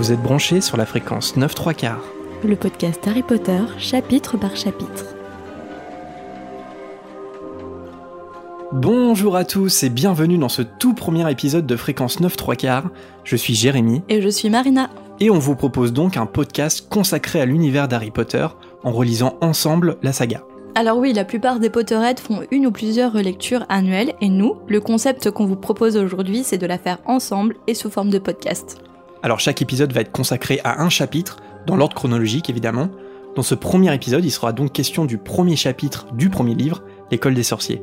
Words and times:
Vous 0.00 0.12
êtes 0.12 0.22
branchés 0.22 0.62
sur 0.62 0.78
la 0.78 0.86
fréquence 0.86 1.36
9 1.36 1.54
3 1.54 1.74
quarts. 1.74 2.02
Le 2.42 2.56
podcast 2.56 3.06
Harry 3.06 3.22
Potter, 3.22 3.60
chapitre 3.76 4.38
par 4.38 4.56
chapitre. 4.56 5.14
Bonjour 8.72 9.36
à 9.36 9.44
tous 9.44 9.82
et 9.82 9.90
bienvenue 9.90 10.38
dans 10.38 10.48
ce 10.48 10.62
tout 10.62 10.94
premier 10.94 11.30
épisode 11.30 11.66
de 11.66 11.76
Fréquence 11.76 12.18
9 12.18 12.34
3 12.34 12.56
quarts. 12.56 12.88
Je 13.24 13.36
suis 13.36 13.54
Jérémy 13.54 14.00
Et 14.08 14.22
je 14.22 14.30
suis 14.30 14.48
Marina. 14.48 14.88
et 15.20 15.28
on 15.28 15.38
vous 15.38 15.54
propose 15.54 15.92
donc 15.92 16.16
un 16.16 16.24
podcast 16.24 16.88
consacré 16.88 17.38
à 17.42 17.44
l'univers 17.44 17.86
d'Harry 17.86 18.10
Potter 18.10 18.46
en 18.82 18.92
relisant 18.92 19.36
ensemble 19.42 19.98
la 20.02 20.14
saga. 20.14 20.42
Alors 20.76 20.96
oui, 20.96 21.12
la 21.12 21.26
plupart 21.26 21.60
des 21.60 21.68
Potterheads 21.68 22.22
font 22.22 22.40
une 22.50 22.66
ou 22.66 22.70
plusieurs 22.70 23.12
relectures 23.12 23.66
annuelles 23.68 24.14
et 24.22 24.30
nous, 24.30 24.56
le 24.66 24.80
concept 24.80 25.30
qu'on 25.30 25.44
vous 25.44 25.56
propose 25.56 25.98
aujourd'hui, 25.98 26.42
c'est 26.42 26.56
de 26.56 26.66
la 26.66 26.78
faire 26.78 27.00
ensemble 27.04 27.56
et 27.66 27.74
sous 27.74 27.90
forme 27.90 28.08
de 28.08 28.18
podcast. 28.18 28.78
Alors 29.22 29.40
chaque 29.40 29.60
épisode 29.60 29.92
va 29.92 30.00
être 30.00 30.12
consacré 30.12 30.60
à 30.64 30.82
un 30.82 30.88
chapitre, 30.88 31.36
dans 31.66 31.76
l'ordre 31.76 31.94
chronologique 31.94 32.48
évidemment. 32.48 32.88
Dans 33.36 33.42
ce 33.42 33.54
premier 33.54 33.94
épisode, 33.94 34.24
il 34.24 34.30
sera 34.30 34.52
donc 34.52 34.72
question 34.72 35.04
du 35.04 35.18
premier 35.18 35.56
chapitre 35.56 36.06
du 36.12 36.30
premier 36.30 36.54
livre, 36.54 36.82
L'école 37.10 37.34
des 37.34 37.42
sorciers. 37.42 37.82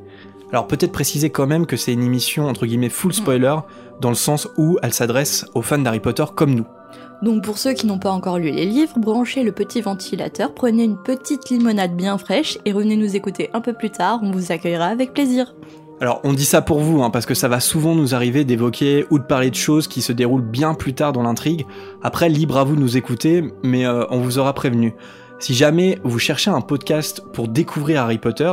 Alors 0.52 0.68
peut-être 0.68 0.92
préciser 0.92 1.30
quand 1.30 1.48
même 1.48 1.66
que 1.66 1.78
c'est 1.78 1.94
une 1.94 2.04
émission 2.04 2.48
entre 2.48 2.66
guillemets 2.66 2.90
full 2.90 3.14
spoiler, 3.14 3.56
dans 4.02 4.10
le 4.10 4.16
sens 4.16 4.48
où 4.58 4.78
elle 4.82 4.94
s'adresse 4.94 5.46
aux 5.54 5.62
fans 5.62 5.78
d'Harry 5.78 6.00
Potter 6.00 6.24
comme 6.36 6.56
nous. 6.56 6.66
Donc 7.22 7.44
pour 7.44 7.58
ceux 7.58 7.74
qui 7.74 7.88
n'ont 7.88 8.00
pas 8.00 8.12
encore 8.12 8.38
lu 8.38 8.52
les 8.52 8.66
livres, 8.66 8.98
branchez 8.98 9.44
le 9.44 9.52
petit 9.52 9.82
ventilateur, 9.82 10.54
prenez 10.54 10.84
une 10.84 10.98
petite 10.98 11.50
limonade 11.50 11.96
bien 11.96 12.18
fraîche 12.18 12.58
et 12.66 12.72
revenez 12.72 12.96
nous 12.96 13.16
écouter 13.16 13.50
un 13.54 13.62
peu 13.62 13.74
plus 13.74 13.90
tard, 13.90 14.20
on 14.24 14.32
vous 14.32 14.52
accueillera 14.52 14.86
avec 14.86 15.14
plaisir. 15.14 15.54
Alors 16.00 16.22
on 16.24 16.34
dit 16.34 16.46
ça 16.46 16.62
pour 16.62 16.80
vous, 16.80 17.02
hein, 17.02 17.10
parce 17.10 17.26
que 17.26 17.34
ça 17.34 17.48
va 17.48 17.60
souvent 17.60 17.96
nous 17.96 18.14
arriver 18.14 18.46
d'évoquer 18.46 19.06
ou 19.10 19.18
de 19.18 19.24
parler 19.24 19.50
de 19.50 19.56
choses 19.56 19.88
qui 19.88 20.04
se 20.04 20.12
déroulent 20.12 20.44
bien 20.44 20.76
plus 20.76 20.94
tard 20.94 21.12
dans 21.12 21.24
l'intrigue. 21.24 21.66
Après, 22.04 22.30
libre 22.30 22.58
à 22.58 22.64
vous 22.64 22.76
de 22.76 22.82
nous 22.82 22.98
écouter, 22.98 23.52
mais 23.64 23.88
euh, 23.88 24.06
on 24.12 24.20
vous 24.20 24.38
aura 24.38 24.54
prévenu. 24.54 24.94
Si 25.40 25.56
jamais 25.56 26.00
vous 26.04 26.20
cherchez 26.20 26.50
un 26.52 26.62
podcast 26.62 27.24
pour 27.34 27.48
découvrir 27.48 28.02
Harry 28.02 28.18
Potter, 28.20 28.52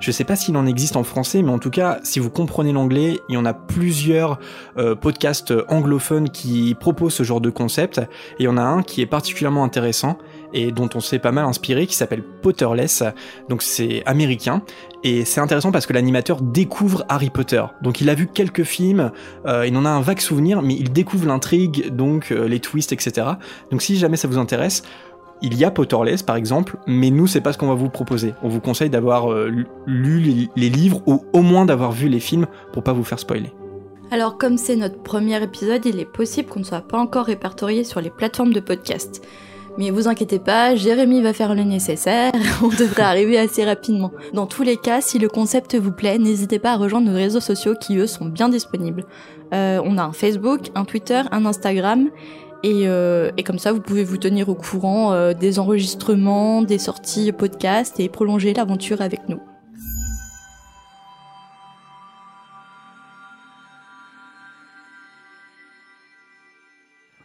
je 0.00 0.10
sais 0.10 0.24
pas 0.24 0.36
s'il 0.36 0.56
en 0.56 0.66
existe 0.66 0.96
en 0.96 1.02
français, 1.02 1.42
mais 1.42 1.50
en 1.50 1.58
tout 1.58 1.70
cas, 1.70 1.98
si 2.02 2.18
vous 2.18 2.30
comprenez 2.30 2.72
l'anglais, 2.72 3.20
il 3.28 3.34
y 3.34 3.38
en 3.38 3.46
a 3.46 3.54
plusieurs 3.54 4.38
euh, 4.78 4.94
podcasts 4.94 5.52
anglophones 5.68 6.30
qui 6.30 6.74
proposent 6.78 7.14
ce 7.14 7.22
genre 7.22 7.40
de 7.42 7.50
concept, 7.50 7.98
et 7.98 8.04
il 8.40 8.44
y 8.44 8.48
en 8.48 8.56
a 8.56 8.62
un 8.62 8.82
qui 8.82 9.02
est 9.02 9.06
particulièrement 9.06 9.64
intéressant 9.64 10.18
et 10.52 10.72
dont 10.72 10.88
on 10.94 11.00
s'est 11.00 11.18
pas 11.18 11.32
mal 11.32 11.44
inspiré, 11.44 11.86
qui 11.86 11.94
s'appelle 11.94 12.22
Potterless, 12.22 13.02
donc 13.48 13.62
c'est 13.62 14.02
américain, 14.06 14.62
et 15.04 15.24
c'est 15.24 15.40
intéressant 15.40 15.72
parce 15.72 15.86
que 15.86 15.92
l'animateur 15.92 16.40
découvre 16.40 17.04
Harry 17.08 17.30
Potter. 17.30 17.62
Donc 17.82 18.00
il 18.00 18.10
a 18.10 18.14
vu 18.14 18.26
quelques 18.26 18.64
films, 18.64 19.12
euh, 19.46 19.66
il 19.66 19.76
en 19.76 19.84
a 19.84 19.90
un 19.90 20.00
vague 20.00 20.20
souvenir, 20.20 20.62
mais 20.62 20.74
il 20.74 20.92
découvre 20.92 21.26
l'intrigue, 21.26 21.94
donc 21.94 22.32
euh, 22.32 22.48
les 22.48 22.60
twists, 22.60 22.92
etc. 22.92 23.26
Donc 23.70 23.82
si 23.82 23.96
jamais 23.96 24.16
ça 24.16 24.28
vous 24.28 24.38
intéresse, 24.38 24.82
il 25.42 25.54
y 25.54 25.64
a 25.64 25.70
Potterless 25.70 26.22
par 26.22 26.36
exemple, 26.36 26.76
mais 26.86 27.10
nous 27.10 27.26
c'est 27.26 27.40
pas 27.40 27.52
ce 27.52 27.58
qu'on 27.58 27.68
va 27.68 27.74
vous 27.74 27.90
proposer. 27.90 28.34
On 28.42 28.48
vous 28.48 28.60
conseille 28.60 28.90
d'avoir 28.90 29.32
euh, 29.32 29.64
lu 29.86 30.20
les, 30.20 30.48
les 30.56 30.70
livres 30.70 31.02
ou 31.06 31.24
au 31.32 31.42
moins 31.42 31.66
d'avoir 31.66 31.92
vu 31.92 32.08
les 32.08 32.20
films 32.20 32.46
pour 32.72 32.82
pas 32.82 32.92
vous 32.92 33.04
faire 33.04 33.18
spoiler. 33.18 33.52
Alors 34.10 34.38
comme 34.38 34.56
c'est 34.56 34.76
notre 34.76 35.02
premier 35.02 35.42
épisode, 35.42 35.84
il 35.84 35.98
est 35.98 36.04
possible 36.04 36.48
qu'on 36.48 36.60
ne 36.60 36.64
soit 36.64 36.80
pas 36.80 36.98
encore 36.98 37.26
répertorié 37.26 37.82
sur 37.84 38.00
les 38.00 38.10
plateformes 38.10 38.52
de 38.52 38.60
podcast. 38.60 39.22
Mais 39.78 39.90
vous 39.90 40.08
inquiétez 40.08 40.38
pas, 40.38 40.74
Jérémy 40.74 41.20
va 41.20 41.32
faire 41.32 41.54
le 41.54 41.62
nécessaire, 41.62 42.32
on 42.62 42.68
devrait 42.68 43.02
arriver 43.02 43.38
assez 43.38 43.64
rapidement. 43.64 44.10
Dans 44.32 44.46
tous 44.46 44.62
les 44.62 44.76
cas, 44.76 45.00
si 45.00 45.18
le 45.18 45.28
concept 45.28 45.76
vous 45.76 45.92
plaît, 45.92 46.18
n'hésitez 46.18 46.58
pas 46.58 46.72
à 46.72 46.76
rejoindre 46.76 47.10
nos 47.10 47.16
réseaux 47.16 47.40
sociaux 47.40 47.74
qui 47.78 47.96
eux 47.96 48.06
sont 48.06 48.24
bien 48.24 48.48
disponibles. 48.48 49.04
Euh, 49.52 49.80
on 49.84 49.98
a 49.98 50.02
un 50.02 50.12
Facebook, 50.12 50.70
un 50.74 50.84
Twitter, 50.84 51.22
un 51.30 51.44
Instagram, 51.44 52.08
et, 52.62 52.88
euh, 52.88 53.30
et 53.36 53.42
comme 53.42 53.58
ça 53.58 53.72
vous 53.72 53.80
pouvez 53.80 54.02
vous 54.02 54.16
tenir 54.16 54.48
au 54.48 54.54
courant 54.54 55.12
euh, 55.12 55.34
des 55.34 55.58
enregistrements, 55.58 56.62
des 56.62 56.78
sorties 56.78 57.30
podcast 57.32 58.00
et 58.00 58.08
prolonger 58.08 58.54
l'aventure 58.54 59.02
avec 59.02 59.28
nous. 59.28 59.40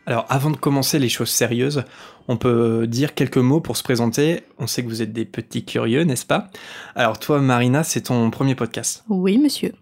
Alors 0.06 0.26
avant 0.30 0.50
de 0.50 0.58
commencer 0.58 1.00
les 1.00 1.10
choses 1.10 1.30
sérieuses, 1.30 1.84
on 2.28 2.38
peut 2.38 2.88
dire 2.88 3.14
quelques 3.14 3.38
mots 3.38 3.62
pour 3.62 3.78
se 3.78 3.84
présenter. 3.84 4.44
On 4.58 4.68
sait 4.68 4.84
que 4.84 4.88
vous 4.88 5.02
êtes 5.02 5.14
des 5.14 5.26
petits 5.26 5.64
curieux, 5.64 6.04
n'est-ce 6.04 6.26
pas? 6.26 6.48
Alors 6.96 7.20
toi 7.20 7.40
Marina, 7.40 7.84
c'est 7.84 8.02
ton 8.02 8.30
premier 8.32 8.56
podcast. 8.56 9.04
Oui 9.10 9.38
monsieur. 9.38 9.74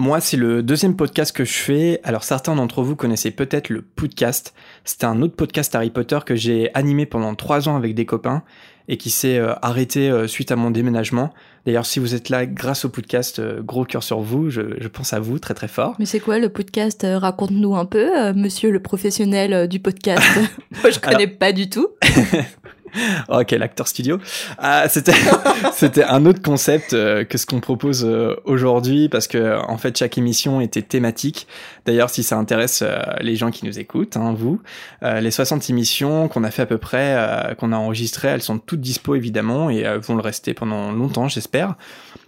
Moi, 0.00 0.20
c'est 0.20 0.36
le 0.36 0.62
deuxième 0.62 0.94
podcast 0.94 1.34
que 1.34 1.44
je 1.44 1.54
fais. 1.54 2.00
Alors 2.04 2.22
certains 2.22 2.54
d'entre 2.54 2.82
vous 2.82 2.94
connaissez 2.94 3.32
peut-être 3.32 3.68
le 3.68 3.82
podcast. 3.82 4.54
C'était 4.84 5.06
un 5.06 5.20
autre 5.22 5.34
podcast 5.34 5.74
Harry 5.74 5.90
Potter 5.90 6.20
que 6.24 6.36
j'ai 6.36 6.72
animé 6.74 7.04
pendant 7.04 7.34
trois 7.34 7.68
ans 7.68 7.74
avec 7.74 7.96
des 7.96 8.06
copains 8.06 8.44
et 8.88 8.96
qui 8.96 9.10
s'est 9.10 9.38
euh, 9.38 9.54
arrêté 9.60 10.10
euh, 10.10 10.26
suite 10.26 10.50
à 10.50 10.56
mon 10.56 10.70
déménagement. 10.70 11.32
D'ailleurs, 11.66 11.84
si 11.84 11.98
vous 11.98 12.14
êtes 12.14 12.30
là 12.30 12.46
grâce 12.46 12.86
au 12.86 12.88
podcast, 12.88 13.38
euh, 13.38 13.60
gros 13.60 13.84
cœur 13.84 14.02
sur 14.02 14.20
vous, 14.20 14.48
je, 14.48 14.62
je 14.80 14.88
pense 14.88 15.12
à 15.12 15.20
vous 15.20 15.38
très 15.38 15.52
très 15.52 15.68
fort. 15.68 15.94
Mais 15.98 16.06
c'est 16.06 16.20
quoi 16.20 16.38
le 16.38 16.48
podcast 16.48 17.06
Raconte-nous 17.08 17.76
un 17.76 17.84
peu, 17.84 18.32
monsieur 18.32 18.70
le 18.70 18.80
professionnel 18.80 19.68
du 19.68 19.78
podcast? 19.78 20.24
Moi 20.82 20.90
je 20.90 20.98
connais 20.98 21.26
pas 21.26 21.52
du 21.52 21.68
tout. 21.68 21.88
Oh, 23.28 23.42
quel 23.46 23.62
acteur 23.62 23.86
studio. 23.88 24.18
Ah, 24.58 24.88
c'était, 24.88 25.12
c'était 25.72 26.04
un 26.04 26.24
autre 26.26 26.40
concept 26.40 26.92
euh, 26.92 27.24
que 27.24 27.36
ce 27.36 27.46
qu'on 27.46 27.60
propose 27.60 28.04
euh, 28.04 28.36
aujourd'hui 28.44 29.08
parce 29.08 29.26
que 29.26 29.58
en 29.68 29.76
fait 29.76 29.98
chaque 29.98 30.16
émission 30.18 30.60
était 30.60 30.82
thématique. 30.82 31.46
D'ailleurs, 31.84 32.10
si 32.10 32.22
ça 32.22 32.36
intéresse 32.36 32.82
euh, 32.82 32.98
les 33.20 33.36
gens 33.36 33.50
qui 33.50 33.66
nous 33.66 33.78
écoutent, 33.78 34.16
hein, 34.16 34.34
vous, 34.36 34.60
les 35.02 35.30
60 35.30 35.68
émissions 35.70 36.28
qu'on 36.28 36.44
a 36.44 36.50
fait 36.50 36.62
à 36.62 36.66
peu 36.66 36.78
près, 36.78 37.54
qu'on 37.58 37.72
a 37.72 37.76
enregistrées, 37.76 38.28
elles 38.28 38.42
sont 38.42 38.58
toutes 38.58 38.80
dispo 38.80 39.14
évidemment 39.14 39.70
et 39.70 39.84
vont 39.98 40.14
le 40.14 40.22
rester 40.22 40.54
pendant 40.54 40.92
longtemps, 40.92 41.28
j'espère. 41.28 41.74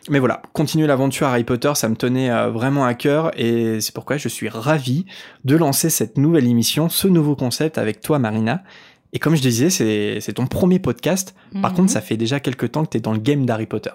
Mais 0.09 0.19
voilà, 0.19 0.43
continuer 0.53 0.87
l'aventure 0.87 1.27
Harry 1.27 1.45
Potter, 1.45 1.73
ça 1.75 1.89
me 1.89 1.97
tenait 1.97 2.31
vraiment 2.49 2.85
à 2.85 2.95
cœur 2.95 3.33
et 3.39 3.81
c'est 3.81 3.95
pourquoi 3.95 4.17
je 4.17 4.29
suis 4.29 4.49
ravi 4.49 5.05
de 5.45 5.57
lancer 5.57 5.91
cette 5.91 6.17
nouvelle 6.17 6.47
émission, 6.47 6.89
ce 6.89 7.09
nouveau 7.09 7.37
concept 7.37 7.79
avec 7.79 8.01
toi, 8.01 8.19
Marina. 8.19 8.63
Et 9.13 9.19
comme 9.19 9.35
je 9.35 9.43
disais, 9.43 9.71
c'est 9.71 10.33
ton 10.33 10.47
premier 10.47 10.79
podcast. 10.79 11.35
Par 11.63 11.71
Mhm. 11.73 11.77
contre, 11.77 11.91
ça 11.93 12.01
fait 12.01 12.17
déjà 12.17 12.39
quelques 12.41 12.73
temps 12.73 12.85
que 12.85 12.91
tu 12.91 12.99
es 12.99 13.01
dans 13.01 13.13
le 13.13 13.19
game 13.19 13.45
d'Harry 13.47 13.67
Potter, 13.67 13.91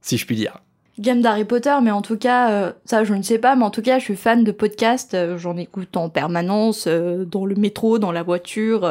si 0.00 0.16
je 0.16 0.24
puis 0.26 0.36
dire. 0.36 0.58
Game 0.98 1.20
d'Harry 1.22 1.44
Potter, 1.44 1.74
mais 1.82 1.90
en 1.90 2.02
tout 2.02 2.16
cas, 2.16 2.50
euh, 2.50 2.72
ça 2.84 3.02
je 3.04 3.14
ne 3.14 3.22
sais 3.22 3.38
pas, 3.38 3.56
mais 3.56 3.64
en 3.64 3.70
tout 3.70 3.82
cas 3.82 3.98
je 3.98 4.04
suis 4.04 4.16
fan 4.16 4.44
de 4.44 4.52
podcasts, 4.52 5.14
euh, 5.14 5.36
j'en 5.36 5.56
écoute 5.56 5.96
en 5.96 6.08
permanence, 6.08 6.84
euh, 6.86 7.24
dans 7.24 7.46
le 7.46 7.56
métro, 7.56 7.98
dans 7.98 8.12
la 8.12 8.22
voiture, 8.22 8.88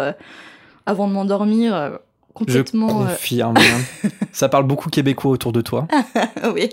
avant 0.85 1.07
de 1.07 1.13
m'endormir, 1.13 1.99
complètement... 2.33 2.89
je 2.89 3.03
euh, 3.03 3.07
confirme. 3.07 3.55
ça 4.31 4.49
parle 4.49 4.65
beaucoup 4.65 4.89
québécois 4.89 5.31
autour 5.31 5.51
de 5.51 5.61
toi. 5.61 5.87
oui, 6.53 6.69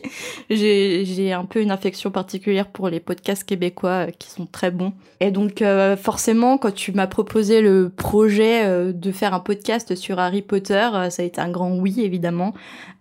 j'ai 0.48 1.04
j'ai 1.04 1.32
un 1.32 1.44
peu 1.44 1.60
une 1.60 1.70
affection 1.70 2.10
particulière 2.10 2.66
pour 2.68 2.88
les 2.88 3.00
podcasts 3.00 3.44
québécois 3.44 4.06
euh, 4.08 4.10
qui 4.18 4.30
sont 4.30 4.46
très 4.46 4.70
bons. 4.70 4.92
Et 5.20 5.30
donc 5.30 5.62
euh, 5.62 5.96
forcément, 5.96 6.58
quand 6.58 6.74
tu 6.74 6.92
m'as 6.92 7.06
proposé 7.06 7.60
le 7.60 7.90
projet 7.94 8.92
de 8.92 9.12
faire 9.12 9.34
un 9.34 9.40
podcast 9.40 9.94
sur 9.94 10.18
Harry 10.18 10.42
Potter, 10.42 10.88
ça 11.10 11.22
a 11.22 11.24
été 11.24 11.40
un 11.40 11.50
grand 11.50 11.76
oui 11.76 12.00
évidemment. 12.00 12.54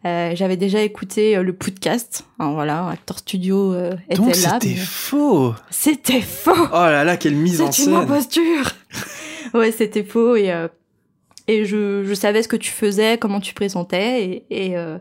Euh, 0.05 0.31
J'avais 0.35 0.57
déjà 0.57 0.81
écouté 0.81 1.41
le 1.41 1.53
podcast, 1.53 2.25
Hein, 2.41 2.51
voilà, 2.53 2.87
Actor 2.87 3.19
Studio 3.19 3.73
euh, 3.73 3.95
était 4.07 4.15
Donc 4.15 4.27
là. 4.29 4.33
c'était 4.61 4.69
mais- 4.69 4.75
faux. 4.75 5.53
C'était 5.69 6.21
faux. 6.21 6.51
Oh 6.71 6.75
là 6.75 7.03
là, 7.03 7.17
quelle 7.17 7.35
mise 7.35 7.61
en 7.61 7.69
C'est 7.71 7.83
une 7.83 7.89
scène. 7.89 7.95
imposture. 7.95 8.71
ouais, 9.53 9.71
c'était 9.73 10.03
faux 10.03 10.37
et 10.37 10.51
euh, 10.53 10.69
et 11.49 11.65
je, 11.65 12.03
je 12.03 12.13
savais 12.13 12.43
ce 12.43 12.47
que 12.47 12.55
tu 12.55 12.69
faisais, 12.69 13.17
comment 13.17 13.39
tu 13.39 13.55
présentais 13.55 14.23
et 14.23 14.45
et, 14.51 14.77
euh, 14.77 14.99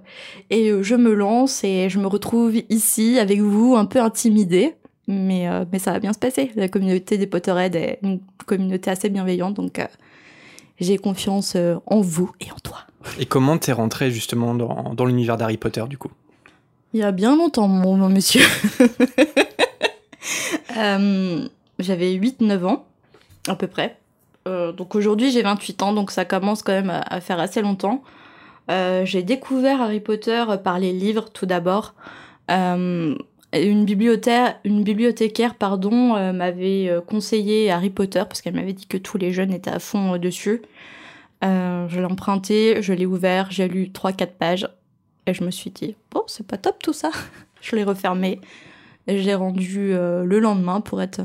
et 0.48 0.70
euh, 0.70 0.82
je 0.82 0.94
me 0.94 1.12
lance 1.12 1.62
et 1.62 1.91
je 1.91 1.98
me 1.98 2.06
retrouve 2.06 2.54
ici 2.70 3.19
avec 3.19 3.41
vous 3.41 3.76
un 3.76 3.84
peu 3.84 4.00
intimidée. 4.00 4.75
Mais, 5.08 5.47
euh, 5.47 5.66
mais 5.72 5.78
ça 5.78 5.92
va 5.92 6.00
bien 6.00 6.14
se 6.14 6.19
passer. 6.19 6.50
La 6.56 6.69
communauté 6.69 7.19
des 7.19 7.26
Potterheads 7.26 7.76
est 7.76 7.99
une 8.02 8.20
communauté 8.46 8.90
assez 8.90 9.11
bienveillante, 9.11 9.55
donc 9.55 9.78
euh, 9.78 9.87
j'ai 10.81 10.96
confiance 10.96 11.55
en 11.87 12.00
vous 12.00 12.31
et 12.40 12.50
en 12.50 12.58
toi. 12.62 12.78
Et 13.19 13.26
comment 13.26 13.58
t'es 13.58 13.72
rentré 13.72 14.11
justement 14.11 14.55
dans, 14.55 14.94
dans 14.94 15.05
l'univers 15.05 15.37
d'Harry 15.37 15.58
Potter 15.58 15.84
du 15.88 15.99
coup? 15.99 16.11
Il 16.94 17.00
y 17.00 17.02
a 17.02 17.12
bien 17.12 17.37
longtemps, 17.37 17.69
mon, 17.69 17.96
mon 17.99 18.08
monsieur. 18.08 18.44
J'avais 20.75 22.14
8-9 22.14 22.64
ans, 22.64 22.87
à 23.46 23.55
peu 23.55 23.67
près. 23.67 23.99
Euh, 24.48 24.72
donc 24.72 24.94
aujourd'hui, 24.94 25.30
j'ai 25.30 25.42
28 25.42 25.82
ans, 25.82 25.92
donc 25.92 26.10
ça 26.10 26.24
commence 26.24 26.62
quand 26.62 26.72
même 26.72 26.90
à, 26.90 27.20
faire 27.20 27.38
assez 27.38 27.60
longtemps. 27.62 28.02
Euh, 28.70 29.04
j'ai 29.04 29.22
découvert 29.22 29.82
Harry 29.82 30.00
Potter 30.00 30.44
par 30.62 30.78
les 30.78 30.92
livres, 30.92 31.30
tout 31.30 31.46
d'abord. 31.46 31.94
Euh, 32.50 33.14
une 33.54 33.84
bibliothécaire, 33.84 35.54
pardon, 35.54 36.32
m'avait 36.34 36.94
conseillé 37.06 37.70
Harry 37.70 37.88
Potter 37.88 38.22
parce 38.28 38.42
qu'elle 38.42 38.54
m'avait 38.54 38.74
dit 38.74 38.86
que 38.86 38.98
tous 38.98 39.16
les 39.16 39.32
jeunes 39.32 39.52
étaient 39.52 39.70
à 39.70 39.78
fond 39.78 40.18
dessus. 40.18 40.60
Je 41.40 41.98
l'ai 41.98 42.04
emprunté, 42.04 42.82
je 42.82 42.92
l'ai 42.92 43.06
ouvert, 43.06 43.50
j'ai 43.50 43.66
lu 43.66 43.84
3-4 43.84 44.26
pages 44.38 44.68
et 45.26 45.32
je 45.32 45.44
me 45.44 45.50
suis 45.50 45.70
dit, 45.70 45.96
bon, 46.10 46.24
c'est 46.26 46.46
pas 46.46 46.58
top 46.58 46.82
tout 46.82 46.92
ça. 46.92 47.10
je 47.62 47.74
l'ai 47.74 47.84
refermé 47.84 48.38
et 49.06 49.18
je 49.18 49.24
l'ai 49.24 49.34
rendu 49.34 49.92
le 49.92 50.38
lendemain 50.38 50.82
pour 50.82 51.00
être 51.00 51.22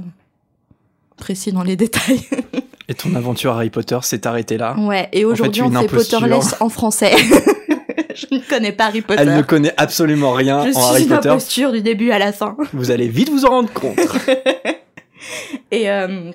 précis 1.17 1.51
dans 1.51 1.63
les 1.63 1.75
détails. 1.75 2.21
Et 2.93 2.95
ton 2.95 3.15
aventure 3.15 3.53
Harry 3.53 3.71
Potter 3.71 3.97
s'est 4.03 4.27
arrêtée 4.27 4.59
là. 4.59 4.75
Ouais, 4.77 5.09
et 5.13 5.25
aujourd'hui 5.25 5.61
es 5.61 5.63
on 5.63 5.71
une 5.71 5.79
fait. 5.79 5.87
Potterless 5.87 6.55
en 6.59 6.69
français. 6.69 7.11
je 8.15 8.27
ne 8.35 8.39
connais 8.47 8.71
pas 8.71 8.85
Harry 8.85 9.01
Potter. 9.01 9.19
Elle 9.19 9.35
ne 9.35 9.41
connaît 9.41 9.73
absolument 9.77 10.33
rien 10.33 10.63
je 10.63 10.69
en 10.69 10.73
suis 10.73 10.81
Harry 10.91 11.03
une 11.03 11.09
Potter. 11.09 11.29
imposture 11.29 11.71
du 11.71 11.81
début 11.81 12.11
à 12.11 12.19
la 12.19 12.31
fin. 12.31 12.55
Vous 12.71 12.91
allez 12.91 13.07
vite 13.07 13.29
vous 13.29 13.45
en 13.45 13.49
rendre 13.49 13.73
compte. 13.73 13.97
Et, 15.71 15.89
euh, 15.89 16.31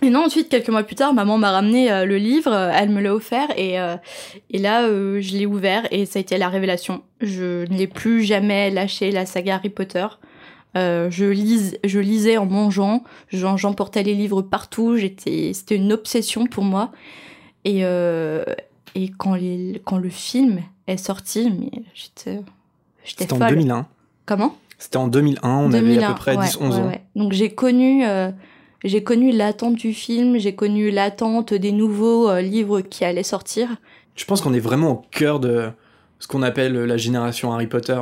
et 0.00 0.08
non, 0.08 0.24
ensuite, 0.24 0.48
quelques 0.48 0.70
mois 0.70 0.82
plus 0.82 0.94
tard, 0.94 1.12
maman 1.12 1.36
m'a 1.36 1.50
ramené 1.50 1.92
euh, 1.92 2.06
le 2.06 2.16
livre, 2.16 2.52
euh, 2.52 2.70
elle 2.74 2.88
me 2.88 3.02
l'a 3.02 3.14
offert, 3.14 3.48
et, 3.56 3.78
euh, 3.78 3.96
et 4.50 4.58
là, 4.58 4.88
je 4.88 5.36
l'ai 5.36 5.44
ouvert, 5.44 5.86
et 5.90 6.06
ça 6.06 6.18
a 6.18 6.22
été 6.22 6.38
la 6.38 6.48
révélation. 6.48 7.02
Je 7.20 7.70
ne 7.70 7.76
l'ai 7.76 7.86
plus 7.86 8.22
jamais 8.22 8.70
lâché, 8.70 9.10
la 9.10 9.26
saga 9.26 9.56
Harry 9.56 9.68
Potter. 9.68 10.06
Euh, 10.76 11.10
je, 11.10 11.24
lise, 11.24 11.78
je 11.84 11.98
lisais 11.98 12.36
en 12.36 12.44
mangeant, 12.44 13.02
j'emportais 13.30 14.02
les 14.02 14.14
livres 14.14 14.42
partout, 14.42 14.96
j'étais, 14.96 15.52
c'était 15.54 15.76
une 15.76 15.92
obsession 15.92 16.46
pour 16.46 16.64
moi. 16.64 16.92
Et, 17.64 17.80
euh, 17.84 18.44
et 18.94 19.08
quand, 19.08 19.34
les, 19.34 19.80
quand 19.84 19.96
le 19.96 20.10
film 20.10 20.60
est 20.86 20.98
sorti, 20.98 21.70
j'étais, 21.94 22.40
j'étais 23.04 23.24
C'était 23.24 23.32
en 23.32 23.38
folle. 23.38 23.48
2001. 23.48 23.86
Comment? 24.26 24.54
C'était 24.78 24.98
en 24.98 25.08
2001, 25.08 25.48
on 25.48 25.72
avait 25.72 25.78
à 25.78 25.80
2001, 25.80 26.08
peu 26.12 26.18
près 26.18 26.36
ouais, 26.36 26.44
10-11 26.44 26.58
ouais, 26.58 26.74
ans. 26.74 26.86
ouais. 26.88 27.02
Donc 27.14 27.32
j'ai 27.32 27.54
connu, 27.54 28.06
euh, 28.06 28.30
j'ai 28.84 29.02
connu 29.02 29.32
l'attente 29.32 29.76
du 29.76 29.94
film, 29.94 30.36
j'ai 30.36 30.54
connu 30.54 30.90
l'attente 30.90 31.54
des 31.54 31.72
nouveaux 31.72 32.36
livres 32.38 32.82
qui 32.82 33.06
allaient 33.06 33.22
sortir. 33.22 33.76
Je 34.14 34.26
pense 34.26 34.42
qu'on 34.42 34.52
est 34.52 34.60
vraiment 34.60 34.90
au 34.90 35.04
cœur 35.10 35.40
de 35.40 35.70
ce 36.18 36.26
qu'on 36.26 36.42
appelle 36.42 36.74
la 36.74 36.96
génération 36.98 37.52
Harry 37.52 37.66
Potter, 37.66 38.00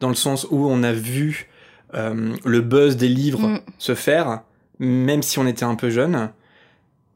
dans 0.00 0.08
le 0.08 0.14
sens 0.14 0.46
où 0.50 0.66
on 0.66 0.82
a 0.82 0.92
vu 0.92 1.47
euh, 1.94 2.34
le 2.44 2.60
buzz 2.60 2.96
des 2.96 3.08
livres 3.08 3.46
Mm. 3.48 3.60
se 3.78 3.94
faire, 3.94 4.40
même 4.78 5.22
si 5.22 5.38
on 5.38 5.46
était 5.46 5.64
un 5.64 5.74
peu 5.74 5.90
jeune. 5.90 6.30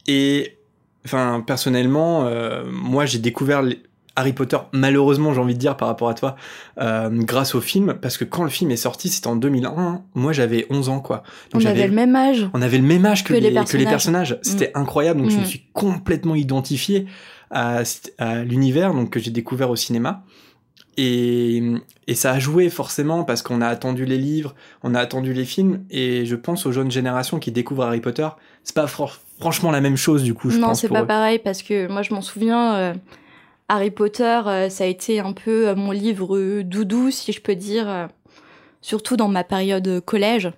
Et, 0.06 0.56
enfin, 1.04 1.42
personnellement, 1.46 2.24
euh, 2.26 2.64
moi, 2.70 3.06
j'ai 3.06 3.18
découvert 3.18 3.62
Harry 4.16 4.32
Potter, 4.32 4.58
malheureusement, 4.72 5.32
j'ai 5.32 5.40
envie 5.40 5.54
de 5.54 5.58
dire, 5.58 5.76
par 5.76 5.88
rapport 5.88 6.08
à 6.08 6.14
toi, 6.14 6.36
euh, 6.80 7.08
grâce 7.12 7.54
au 7.54 7.60
film, 7.60 7.94
parce 8.00 8.18
que 8.18 8.24
quand 8.24 8.42
le 8.42 8.50
film 8.50 8.70
est 8.70 8.76
sorti, 8.76 9.08
c'était 9.08 9.28
en 9.28 9.36
2001, 9.36 10.02
moi, 10.14 10.32
j'avais 10.32 10.66
11 10.70 10.88
ans, 10.90 11.00
quoi. 11.00 11.22
Donc, 11.52 11.62
On 11.62 11.66
avait 11.66 11.86
le 11.86 11.94
même 11.94 12.14
âge. 12.16 12.48
on 12.52 12.60
avait 12.62 12.78
le 12.78 12.84
même 12.84 13.06
âge 13.06 13.24
que, 13.24 13.28
Que 13.28 13.34
les 13.34 13.40
les, 13.40 13.46
que 13.48 13.54
les 13.54 13.54
personnages. 13.84 13.88
personnages. 13.90 14.38
C'était 14.42 14.70
incroyable, 14.74 15.20
donc 15.22 15.30
je 15.30 15.36
me 15.38 15.42
Mm. 15.42 15.46
suis 15.46 15.64
complètement 15.72 16.34
identifié 16.34 17.06
à, 17.50 17.82
à 18.18 18.42
l'univers 18.44 18.92
donc 18.94 19.10
que 19.10 19.20
j'ai 19.20 19.30
découvert 19.30 19.70
au 19.70 19.76
cinéma. 19.76 20.24
Et, 20.98 21.62
et 22.06 22.14
ça 22.14 22.32
a 22.32 22.38
joué 22.38 22.68
forcément 22.68 23.24
parce 23.24 23.40
qu'on 23.42 23.60
a 23.62 23.66
attendu 23.66 24.04
les 24.04 24.18
livres, 24.18 24.54
on 24.82 24.94
a 24.94 25.00
attendu 25.00 25.32
les 25.32 25.44
films, 25.46 25.84
et 25.90 26.26
je 26.26 26.36
pense 26.36 26.66
aux 26.66 26.72
jeunes 26.72 26.90
générations 26.90 27.38
qui 27.38 27.50
découvrent 27.50 27.84
Harry 27.84 28.00
Potter, 28.00 28.28
c'est 28.62 28.74
pas 28.74 28.84
fr- 28.84 29.18
franchement 29.40 29.70
la 29.70 29.80
même 29.80 29.96
chose 29.96 30.22
du 30.22 30.34
coup, 30.34 30.50
je 30.50 30.58
non, 30.58 30.74
c'est 30.74 30.88
pas 30.88 31.02
eux. 31.02 31.06
pareil 31.06 31.38
parce 31.38 31.62
que 31.62 31.88
moi 31.88 32.02
je 32.02 32.12
m'en 32.12 32.20
souviens. 32.20 32.74
euh, 32.74 32.94
Harry 33.68 33.90
Potter, 33.90 34.40
euh, 34.46 34.68
ça 34.68 34.84
a 34.84 34.86
été 34.86 35.20
un 35.20 35.32
peu 35.32 35.68
euh, 35.68 35.74
mon 35.74 35.92
livre 35.92 36.60
doudou, 36.60 37.10
si 37.10 37.32
je 37.32 37.40
peux 37.40 37.54
dire, 37.54 38.08
surtout 38.82 39.16
dans 39.16 39.28
ma 39.28 39.44
période 39.44 40.00
collège. 40.04 40.50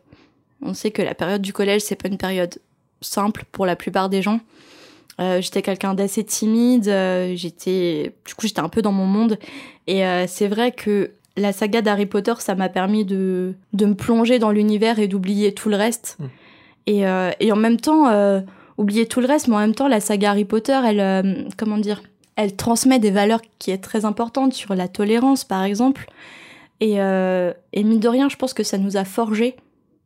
On 0.63 0.75
sait 0.75 0.91
que 0.91 1.03
la 1.03 1.15
période 1.15 1.43
du 1.43 1.53
collège, 1.53 1.83
c'est 1.83 1.95
pas 1.95 2.09
une 2.09 2.19
période 2.19 2.59
simple 3.03 3.45
pour 3.53 3.67
la 3.67 3.77
plupart 3.77 4.09
des 4.09 4.21
gens. 4.23 4.41
Euh, 5.21 5.41
j'étais 5.41 5.63
quelqu'un 5.63 5.95
d'assez 5.95 6.25
timide, 6.25 6.89
euh, 6.89 7.35
j'étais, 7.37 8.15
du 8.27 8.35
coup, 8.35 8.47
j'étais 8.47 8.61
un 8.61 8.69
peu 8.69 8.83
dans 8.83 8.93
mon 8.93 9.07
monde. 9.07 9.39
Et 9.87 10.05
euh, 10.05 10.25
c'est 10.27 10.49
vrai 10.49 10.73
que 10.73 11.13
la 11.37 11.53
saga 11.53 11.83
d'Harry 11.83 12.07
Potter, 12.07 12.35
ça 12.39 12.55
m'a 12.55 12.69
permis 12.69 13.05
de, 13.05 13.55
de 13.73 13.87
me 13.87 13.95
plonger 13.95 14.39
dans 14.39 14.51
l'univers 14.51 14.99
et 14.99 15.09
d'oublier 15.09 15.55
tout 15.55 15.69
le 15.69 15.77
reste. 15.77 16.17
Mm. 16.19 16.25
Et, 16.87 17.05
et 17.41 17.51
en 17.51 17.57
même 17.57 17.81
temps, 17.81 18.13
oublier 18.77 19.07
tout 19.07 19.21
le 19.21 19.27
reste, 19.27 19.49
mais 19.49 19.57
en 19.57 19.61
même 19.61 19.75
temps, 19.75 19.89
la 19.89 20.01
saga 20.01 20.33
Harry 20.33 20.45
Potter, 20.45 20.79
elle, 20.85 21.49
comment 21.57 21.79
dire, 21.79 22.03
elle 22.37 22.55
transmet 22.57 22.99
des 22.99 23.11
valeurs 23.11 23.41
qui 23.59 23.71
est 23.71 23.79
très 23.79 24.05
importantes 24.05 24.53
sur 24.53 24.75
la 24.75 24.87
tolérance, 24.87 25.45
par 25.45 25.63
exemple. 25.65 26.07
Et, 26.83 26.97
et 26.97 27.85
mine 27.85 28.01
de 28.01 28.09
rien, 28.09 28.29
je 28.29 28.37
pense 28.37 28.53
que 28.53 28.63
ça 28.63 28.77
nous 28.77 28.99
a 28.99 29.07
forgé 29.07 29.57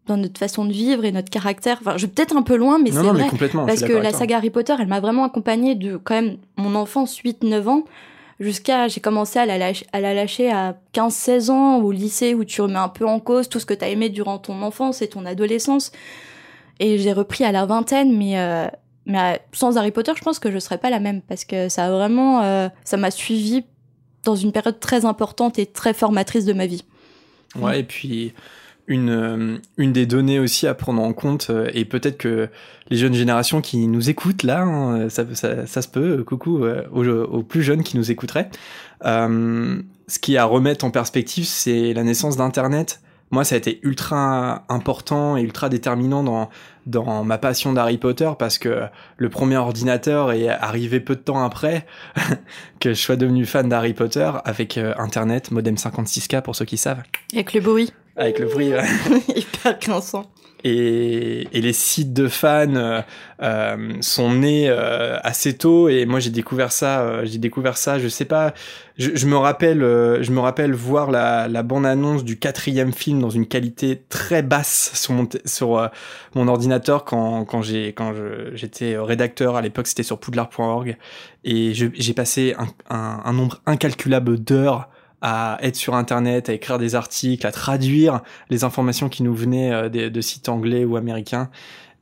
dans 0.08 0.16
notre 0.16 0.38
façon 0.38 0.64
de 0.64 0.72
vivre 0.72 1.05
et 1.05 1.12
notre 1.12 1.31
caractère. 1.31 1.78
Enfin, 1.81 1.96
je 1.96 2.06
vais 2.06 2.12
peut-être 2.12 2.37
un 2.37 2.43
peu 2.43 2.56
loin, 2.56 2.78
mais 2.78 2.90
c'est 2.90 3.02
non, 3.02 3.12
vrai. 3.12 3.25
mais 3.25 3.28
complètement. 3.28 3.66
Parce 3.66 3.82
que 3.82 3.93
la 3.93 4.12
saga 4.12 4.38
Harry 4.38 4.50
Potter, 4.50 4.75
elle 4.78 4.88
m'a 4.88 5.00
vraiment 5.00 5.25
accompagnée 5.25 5.75
de 5.75 5.96
quand 5.96 6.14
même 6.14 6.38
mon 6.56 6.75
enfance, 6.75 7.20
8-9 7.20 7.69
ans, 7.69 7.84
jusqu'à 8.40 8.88
j'ai 8.88 9.00
commencé 9.00 9.38
à 9.38 9.46
la, 9.46 9.58
lâcher, 9.58 9.87
à 9.93 10.00
la 10.00 10.14
lâcher 10.14 10.50
à 10.50 10.76
15-16 10.94 11.50
ans 11.50 11.76
au 11.76 11.93
lycée 11.93 12.34
où 12.34 12.44
tu 12.44 12.60
remets 12.60 12.76
un 12.76 12.88
peu 12.88 13.06
en 13.06 13.20
cause 13.20 13.49
tout 13.49 13.60
ce 13.60 13.66
que 13.66 13.75
tu 13.75 13.84
as 13.84 13.88
aimé 13.88 14.08
durant 14.08 14.38
ton 14.38 14.62
enfance 14.62 15.02
et 15.02 15.08
ton 15.08 15.25
adolescence. 15.26 15.93
Et 16.81 16.99
j'ai 16.99 17.12
repris 17.12 17.44
à 17.44 17.52
la 17.52 17.66
vingtaine, 17.66 18.16
mais, 18.16 18.38
euh, 18.38 18.66
mais 19.06 19.19
euh, 19.19 19.37
sans 19.52 19.76
Harry 19.76 19.90
Potter, 19.90 20.12
je 20.16 20.22
pense 20.22 20.38
que 20.38 20.50
je 20.50 20.58
serais 20.58 20.78
pas 20.78 20.90
la 20.90 21.00
même 21.00 21.22
parce 21.22 21.44
que 21.44 21.69
ça 21.69 21.87
a 21.87 21.90
vraiment, 21.90 22.43
euh, 22.43 22.69
ça 22.84 22.96
m'a 22.96 23.10
suivi 23.10 23.64
dans 24.25 24.37
une 24.37 24.52
période 24.52 24.81
très 24.81 25.05
importante 25.05 25.58
et 25.58 25.66
très 25.66 25.93
formatrice 25.93 26.44
de 26.44 26.52
ma 26.52 26.66
vie. 26.66 26.84
Ouais, 27.56 27.81
et 27.81 27.82
puis 27.82 28.32
une, 28.88 29.11
euh, 29.11 29.58
une 29.76 29.93
des 29.93 30.06
données 30.06 30.40
aussi 30.40 30.67
à 30.67 30.75
prendre 30.75 31.00
en 31.00 31.12
compte, 31.12 31.49
euh, 31.50 31.70
et 31.75 31.85
peut-être 31.85 32.19
que 32.19 32.49
les 32.90 32.96
jeunes 32.96 33.14
générations 33.14 33.61
qui 33.61 33.87
nous 33.87 34.11
écoutent 34.11 34.43
là, 34.43 34.62
hein, 34.62 35.08
ça, 35.08 35.25
ça, 35.35 35.67
ça 35.67 35.82
se 35.82 35.88
peut, 35.88 36.19
euh, 36.19 36.25
coucou 36.25 36.64
euh, 36.64 36.82
aux, 36.93 37.06
aux 37.06 37.43
plus 37.43 37.62
jeunes 37.62 37.82
qui 37.82 37.96
nous 37.96 38.11
écouteraient, 38.11 38.50
euh, 39.05 39.81
ce 40.08 40.19
qui 40.19 40.35
est 40.35 40.38
à 40.38 40.46
remettre 40.46 40.85
en 40.85 40.90
perspective, 40.90 41.44
c'est 41.44 41.93
la 41.93 42.02
naissance 42.02 42.37
d'Internet. 42.37 43.00
Moi, 43.31 43.44
ça 43.44 43.56
a 43.56 43.58
été 43.58 43.79
ultra 43.82 44.64
important 44.70 45.37
et 45.37 45.43
ultra 45.43 45.69
déterminant 45.69 46.23
dans, 46.23 46.49
dans 46.87 47.25
ma 47.25 47.37
passion 47.37 47.75
d'Harry 47.75 47.99
Potter 47.99 48.31
parce 48.38 48.56
que 48.56 48.84
le 49.19 49.29
premier 49.29 49.58
ordinateur 49.58 50.32
est 50.32 50.49
arrivé 50.49 50.99
peu 50.99 51.14
de 51.14 51.20
temps 51.20 51.44
après 51.44 51.87
que 52.81 52.94
je 52.94 53.00
sois 53.00 53.17
devenu 53.17 53.44
fan 53.44 53.69
d'Harry 53.69 53.93
Potter 53.93 54.31
avec 54.44 54.79
euh, 54.79 54.94
Internet, 54.96 55.50
modem 55.50 55.75
56K 55.75 56.41
pour 56.41 56.56
ceux 56.56 56.64
qui 56.64 56.79
savent. 56.79 57.02
Avec 57.34 57.52
le 57.52 57.61
bruit 57.61 57.93
avec 58.19 58.38
le 58.38 58.47
bruit 58.47 58.73
ouais. 58.75 58.85
hyper 59.35 59.79
grinçant. 59.79 60.26
et, 60.65 61.47
et 61.56 61.61
les 61.61 61.73
sites 61.73 62.12
de 62.12 62.26
fans 62.26 62.75
euh, 62.75 63.00
euh, 63.43 63.93
sont 64.00 64.32
nés 64.35 64.67
euh, 64.69 65.17
assez 65.23 65.56
tôt 65.56 65.88
et 65.88 66.05
moi 66.05 66.19
j'ai 66.19 66.31
découvert 66.31 66.73
ça 66.73 67.03
euh, 67.03 67.25
j'ai 67.25 67.38
découvert 67.38 67.76
ça 67.76 68.00
je 68.00 68.09
sais 68.09 68.25
pas 68.25 68.55
je, 68.97 69.11
je 69.15 69.26
me 69.29 69.37
rappelle 69.37 69.85
euh, 69.85 70.20
je 70.20 70.32
me 70.32 70.41
rappelle 70.41 70.73
voir 70.75 71.12
la, 71.12 71.47
la 71.47 71.62
bande 71.62 71.87
annonce 71.87 72.25
du 72.25 72.41
quatrième 72.41 72.93
film 72.93 73.20
dans 73.20 73.31
une 73.31 73.47
qualité 73.47 74.03
très 74.09 74.43
basse 74.43 74.91
sur 74.94 75.12
mon 75.15 75.26
t- 75.26 75.41
sur 75.44 75.79
euh, 75.79 75.87
mon 76.35 76.49
ordinateur 76.49 77.05
quand 77.05 77.44
quand 77.44 77.62
j'ai 77.62 77.93
quand 77.93 78.13
je- 78.15 78.51
j'étais 78.56 78.98
rédacteur 78.98 79.55
à 79.55 79.63
l'époque 79.63 79.87
c'était 79.87 80.03
sur 80.03 80.19
poudlard.org 80.19 80.96
et 81.44 81.72
j'ai 81.72 82.15
passé 82.15 82.56
un, 82.58 82.67
un, 82.93 83.20
un 83.25 83.32
nombre 83.32 83.60
incalculable 83.65 84.41
d'heures 84.41 84.89
à 85.20 85.58
être 85.63 85.77
sur 85.77 85.94
internet, 85.94 86.48
à 86.48 86.53
écrire 86.53 86.79
des 86.79 86.94
articles, 86.94 87.46
à 87.46 87.53
traduire 87.53 88.20
les 88.51 88.65
informations 88.65 89.08
qui 89.08 89.22
nous 89.22 89.34
venaient 89.34 89.72
euh, 89.72 89.89
de, 89.89 90.20
sites 90.20 90.48
anglais 90.48 90.84
ou 90.84 90.96
américains. 90.96 91.51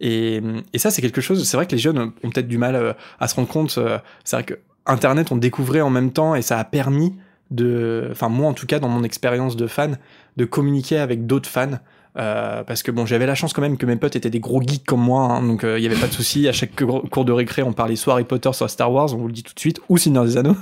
Et, 0.01 0.43
ça, 0.75 0.91
c'est 0.91 1.01
quelque 1.01 1.23
chose, 1.23 1.49
c'est 1.49 1.57
vrai 1.57 1.67
que 1.67 1.73
les 1.73 1.79
jeunes 1.79 1.99
ont 1.99 2.31
peut-être 2.31 2.49
du 2.49 2.59
mal 2.59 2.77
euh, 2.77 2.93
à 3.19 3.29
se 3.29 3.35
rendre 3.35 3.49
compte. 3.49 3.75
euh, 3.79 3.99
c'est 4.25 4.37
vrai 4.37 4.45
que 4.45 4.55
Internet, 4.85 5.33
on 5.33 5.37
découvrait 5.37 5.81
en 5.81 5.91
même 5.91 6.13
temps 6.13 6.35
et 6.35 6.43
ça 6.43 6.59
a 6.59 6.65
permis 6.65 7.15
de, 7.51 8.09
enfin 8.13 8.29
moi 8.29 8.49
en 8.49 8.53
tout 8.53 8.67
cas 8.67 8.79
dans 8.79 8.89
mon 8.89 9.03
expérience 9.03 9.57
de 9.57 9.67
fan, 9.67 9.99
de 10.37 10.45
communiquer 10.45 10.99
avec 10.99 11.27
d'autres 11.27 11.49
fans. 11.49 11.79
Parce 12.15 12.83
que 12.83 12.91
bon, 12.91 13.05
j'avais 13.05 13.27
la 13.27 13.35
chance 13.35 13.53
quand 13.53 13.61
même 13.61 13.77
que 13.77 13.85
mes 13.85 13.97
potes 13.97 14.17
étaient 14.17 14.31
des 14.31 14.41
gros 14.41 14.63
geeks 14.63 14.87
comme 14.87 15.03
moi, 15.03 15.25
hein, 15.25 15.43
donc 15.43 15.65
il 15.65 15.83
y 15.83 15.87
avait 15.87 16.01
pas 16.01 16.07
de 16.07 16.13
souci. 16.13 16.49
À 16.49 16.53
chaque 16.53 16.75
cour 16.75 17.03
cours 17.11 17.27
de 17.27 17.33
récré, 17.33 17.63
on 17.63 17.75
parlait 17.75 17.95
soit 17.95 18.15
Harry 18.15 18.25
Potter, 18.25 18.51
soit 18.55 18.69
Star 18.69 18.91
Wars, 18.91 19.13
on 19.13 19.19
vous 19.19 19.27
le 19.27 19.35
dit 19.35 19.43
tout 19.43 19.53
de 19.53 19.61
suite, 19.61 19.81
ou 19.91 19.99
Seigneur 19.99 20.25
des 20.25 20.39
Anneaux. 20.39 20.57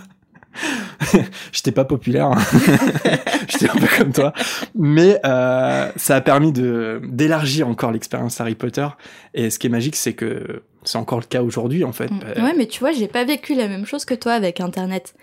J'étais 1.53 1.73
pas 1.73 1.85
populaire, 1.85 2.27
hein. 2.27 2.39
j'étais 3.49 3.71
un 3.71 3.75
peu 3.75 3.87
comme 3.99 4.13
toi, 4.13 4.33
mais 4.75 5.21
euh, 5.25 5.91
ça 5.97 6.17
a 6.17 6.21
permis 6.21 6.53
de 6.53 7.01
d'élargir 7.05 7.69
encore 7.69 7.93
l'expérience 7.93 8.41
Harry 8.41 8.55
Potter. 8.55 8.87
Et 9.35 9.51
ce 9.51 9.59
qui 9.59 9.67
est 9.67 9.71
magique, 9.71 9.97
c'est 9.97 10.15
que 10.15 10.63
c'est 10.85 10.99
encore 10.99 11.19
le 11.19 11.25
cas 11.25 11.43
aujourd'hui 11.43 11.85
en 11.85 11.93
fait. 11.93 12.11
Mm. 12.11 12.21
Euh, 12.25 12.43
Ouais, 12.43 12.55
mais 12.57 12.67
tu 12.67 12.81
vois, 12.81 12.93
j'ai 12.93 13.09
pas 13.09 13.25
vécu 13.25 13.55
la 13.55 13.69
même 13.69 13.87
chose 13.87 14.05
que 14.05 14.15
toi 14.15 14.33
avec 14.33 14.61
Internet. 14.61 15.15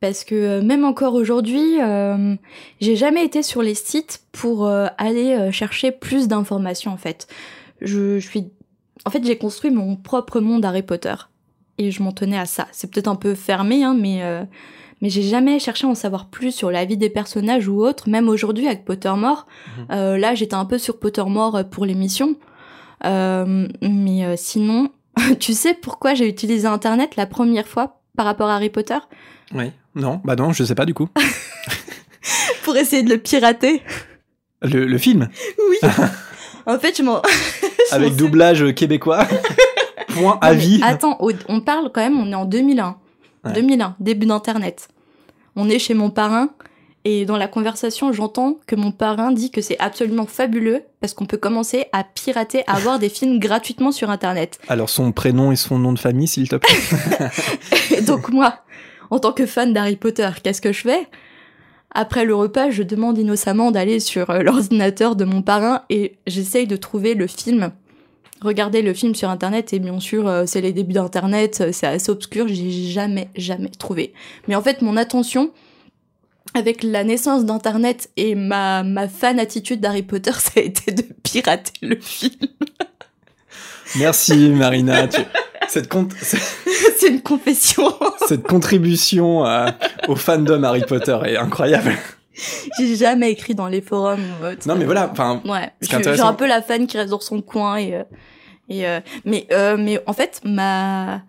Parce 0.00 0.24
que 0.24 0.34
euh, 0.34 0.62
même 0.62 0.84
encore 0.84 1.14
aujourd'hui, 1.14 1.80
euh, 1.80 2.36
j'ai 2.80 2.96
jamais 2.96 3.24
été 3.24 3.42
sur 3.42 3.62
les 3.62 3.74
sites 3.74 4.22
pour 4.32 4.66
euh, 4.66 4.86
aller 4.96 5.50
chercher 5.50 5.90
plus 5.90 6.28
d'informations 6.28 6.92
en 6.92 6.96
fait. 6.96 7.26
Je, 7.80 8.18
je 8.18 8.28
suis, 8.28 8.50
en 9.04 9.10
fait, 9.10 9.24
j'ai 9.24 9.38
construit 9.38 9.70
mon 9.70 9.96
propre 9.96 10.40
monde 10.40 10.64
Harry 10.64 10.82
Potter 10.82 11.14
et 11.78 11.90
je 11.90 12.02
m'en 12.02 12.12
tenais 12.12 12.38
à 12.38 12.46
ça. 12.46 12.66
C'est 12.72 12.90
peut-être 12.90 13.08
un 13.08 13.14
peu 13.16 13.34
fermé, 13.34 13.84
hein, 13.84 13.96
mais 13.98 14.22
euh, 14.22 14.42
mais 15.00 15.10
j'ai 15.10 15.22
jamais 15.22 15.58
cherché 15.60 15.86
à 15.86 15.90
en 15.90 15.94
savoir 15.94 16.26
plus 16.26 16.52
sur 16.52 16.70
la 16.70 16.84
vie 16.84 16.96
des 16.96 17.08
personnages 17.10 17.68
ou 17.68 17.82
autres. 17.84 18.08
Même 18.08 18.28
aujourd'hui 18.28 18.66
avec 18.66 18.84
Pottermore, 18.84 19.46
euh, 19.90 20.18
là 20.18 20.34
j'étais 20.34 20.54
un 20.54 20.64
peu 20.64 20.78
sur 20.78 20.98
Pottermore 20.98 21.56
euh, 21.56 21.62
pour 21.64 21.86
l'émission, 21.86 22.36
Euh, 23.04 23.68
mais 23.80 24.36
sinon, 24.36 24.90
tu 25.40 25.52
sais 25.54 25.74
pourquoi 25.74 26.14
j'ai 26.14 26.28
utilisé 26.28 26.66
Internet 26.66 27.14
la 27.16 27.26
première 27.26 27.68
fois 27.68 28.00
par 28.16 28.26
rapport 28.26 28.48
à 28.48 28.56
Harry 28.56 28.70
Potter? 28.70 28.98
Oui. 29.54 29.70
Non, 29.94 30.20
bah 30.24 30.34
non, 30.36 30.52
je 30.52 30.64
sais 30.64 30.74
pas 30.74 30.84
du 30.84 30.94
coup. 30.94 31.08
Pour 32.64 32.76
essayer 32.76 33.02
de 33.02 33.08
le 33.10 33.18
pirater. 33.18 33.82
Le, 34.62 34.84
le 34.84 34.98
film? 34.98 35.28
Oui. 35.70 35.76
en 36.66 36.78
fait, 36.78 36.96
je 36.98 37.02
m'en. 37.02 37.22
avec 37.92 38.16
doublage 38.16 38.74
québécois. 38.74 39.26
Point 40.08 40.38
à 40.40 40.54
vie. 40.54 40.80
Attends, 40.82 41.18
on 41.20 41.60
parle 41.60 41.90
quand 41.92 42.00
même, 42.00 42.18
on 42.18 42.30
est 42.30 42.34
en 42.34 42.44
2001. 42.44 42.96
2001, 43.54 43.96
début 44.00 44.26
d'Internet. 44.26 44.88
On 45.56 45.68
est 45.68 45.78
chez 45.78 45.94
mon 45.94 46.10
parrain 46.10 46.50
et 47.04 47.24
dans 47.24 47.36
la 47.36 47.48
conversation, 47.48 48.12
j'entends 48.12 48.58
que 48.66 48.76
mon 48.76 48.90
parrain 48.90 49.32
dit 49.32 49.50
que 49.50 49.60
c'est 49.60 49.78
absolument 49.78 50.26
fabuleux 50.26 50.82
parce 51.00 51.14
qu'on 51.14 51.26
peut 51.26 51.36
commencer 51.36 51.86
à 51.92 52.04
pirater, 52.04 52.64
à 52.66 52.78
voir 52.78 52.98
des 52.98 53.08
films 53.08 53.38
gratuitement 53.38 53.92
sur 53.92 54.10
Internet. 54.10 54.58
Alors 54.68 54.90
son 54.90 55.12
prénom 55.12 55.52
et 55.52 55.56
son 55.56 55.78
nom 55.78 55.92
de 55.92 55.98
famille, 55.98 56.28
s'il 56.28 56.48
te 56.48 56.56
plaît. 56.56 58.02
donc 58.06 58.28
moi, 58.30 58.58
en 59.10 59.20
tant 59.20 59.32
que 59.32 59.46
fan 59.46 59.72
d'Harry 59.72 59.96
Potter, 59.96 60.28
qu'est-ce 60.42 60.60
que 60.60 60.72
je 60.72 60.82
fais? 60.82 61.06
Après 61.92 62.24
le 62.24 62.34
repas, 62.34 62.70
je 62.70 62.82
demande 62.82 63.16
innocemment 63.16 63.70
d'aller 63.70 64.00
sur 64.00 64.28
euh, 64.28 64.40
l'ordinateur 64.42 65.16
de 65.16 65.24
mon 65.24 65.40
parrain 65.40 65.82
et 65.88 66.18
j'essaye 66.26 66.66
de 66.66 66.76
trouver 66.76 67.14
le 67.14 67.26
film. 67.26 67.70
Regarder 68.42 68.82
le 68.82 68.94
film 68.94 69.14
sur 69.14 69.30
internet 69.30 69.72
et 69.72 69.80
bien 69.80 69.98
sûr 69.98 70.28
euh, 70.28 70.44
c'est 70.46 70.60
les 70.60 70.72
débuts 70.72 70.92
d'internet, 70.92 71.60
euh, 71.60 71.70
c'est 71.72 71.86
assez 71.86 72.10
obscur, 72.10 72.46
j'ai 72.46 72.70
jamais 72.70 73.28
jamais 73.34 73.68
trouvé. 73.68 74.12
Mais 74.46 74.54
en 74.54 74.62
fait 74.62 74.80
mon 74.80 74.96
attention 74.96 75.50
avec 76.54 76.82
la 76.82 77.02
naissance 77.02 77.44
d'internet 77.44 78.10
et 78.16 78.34
ma, 78.34 78.84
ma 78.84 79.08
fan 79.08 79.40
attitude 79.40 79.80
d'Harry 79.80 80.02
Potter, 80.02 80.32
ça 80.38 80.52
a 80.56 80.60
été 80.60 80.92
de 80.92 81.02
pirater 81.22 81.72
le 81.82 81.98
film. 82.00 82.34
Merci 83.96 84.50
Marina. 84.50 85.08
Cette 85.68 85.92
C'est 86.96 87.08
une 87.08 87.20
confession. 87.20 87.92
Cette 88.26 88.44
contribution 88.44 89.44
au 90.06 90.16
fandom 90.16 90.62
Harry 90.62 90.80
Potter 90.80 91.18
est 91.26 91.36
incroyable. 91.36 91.94
J'ai 92.78 92.96
jamais 92.96 93.30
écrit 93.30 93.54
dans 93.54 93.68
les 93.68 93.80
forums. 93.80 94.24
non 94.66 94.76
mais 94.76 94.84
voilà, 94.84 95.08
enfin. 95.10 95.42
Ouais. 95.44 95.70
J'ai 95.80 96.20
un 96.20 96.34
peu 96.34 96.46
la 96.46 96.62
fan 96.62 96.86
qui 96.86 96.96
reste 96.96 97.10
dans 97.10 97.20
son 97.20 97.40
coin 97.42 97.76
et 97.76 97.94
euh, 97.94 98.02
et 98.68 98.86
euh, 98.86 99.00
mais 99.24 99.46
euh, 99.52 99.76
mais 99.78 100.00
en 100.06 100.12
fait 100.12 100.40
ma 100.44 101.22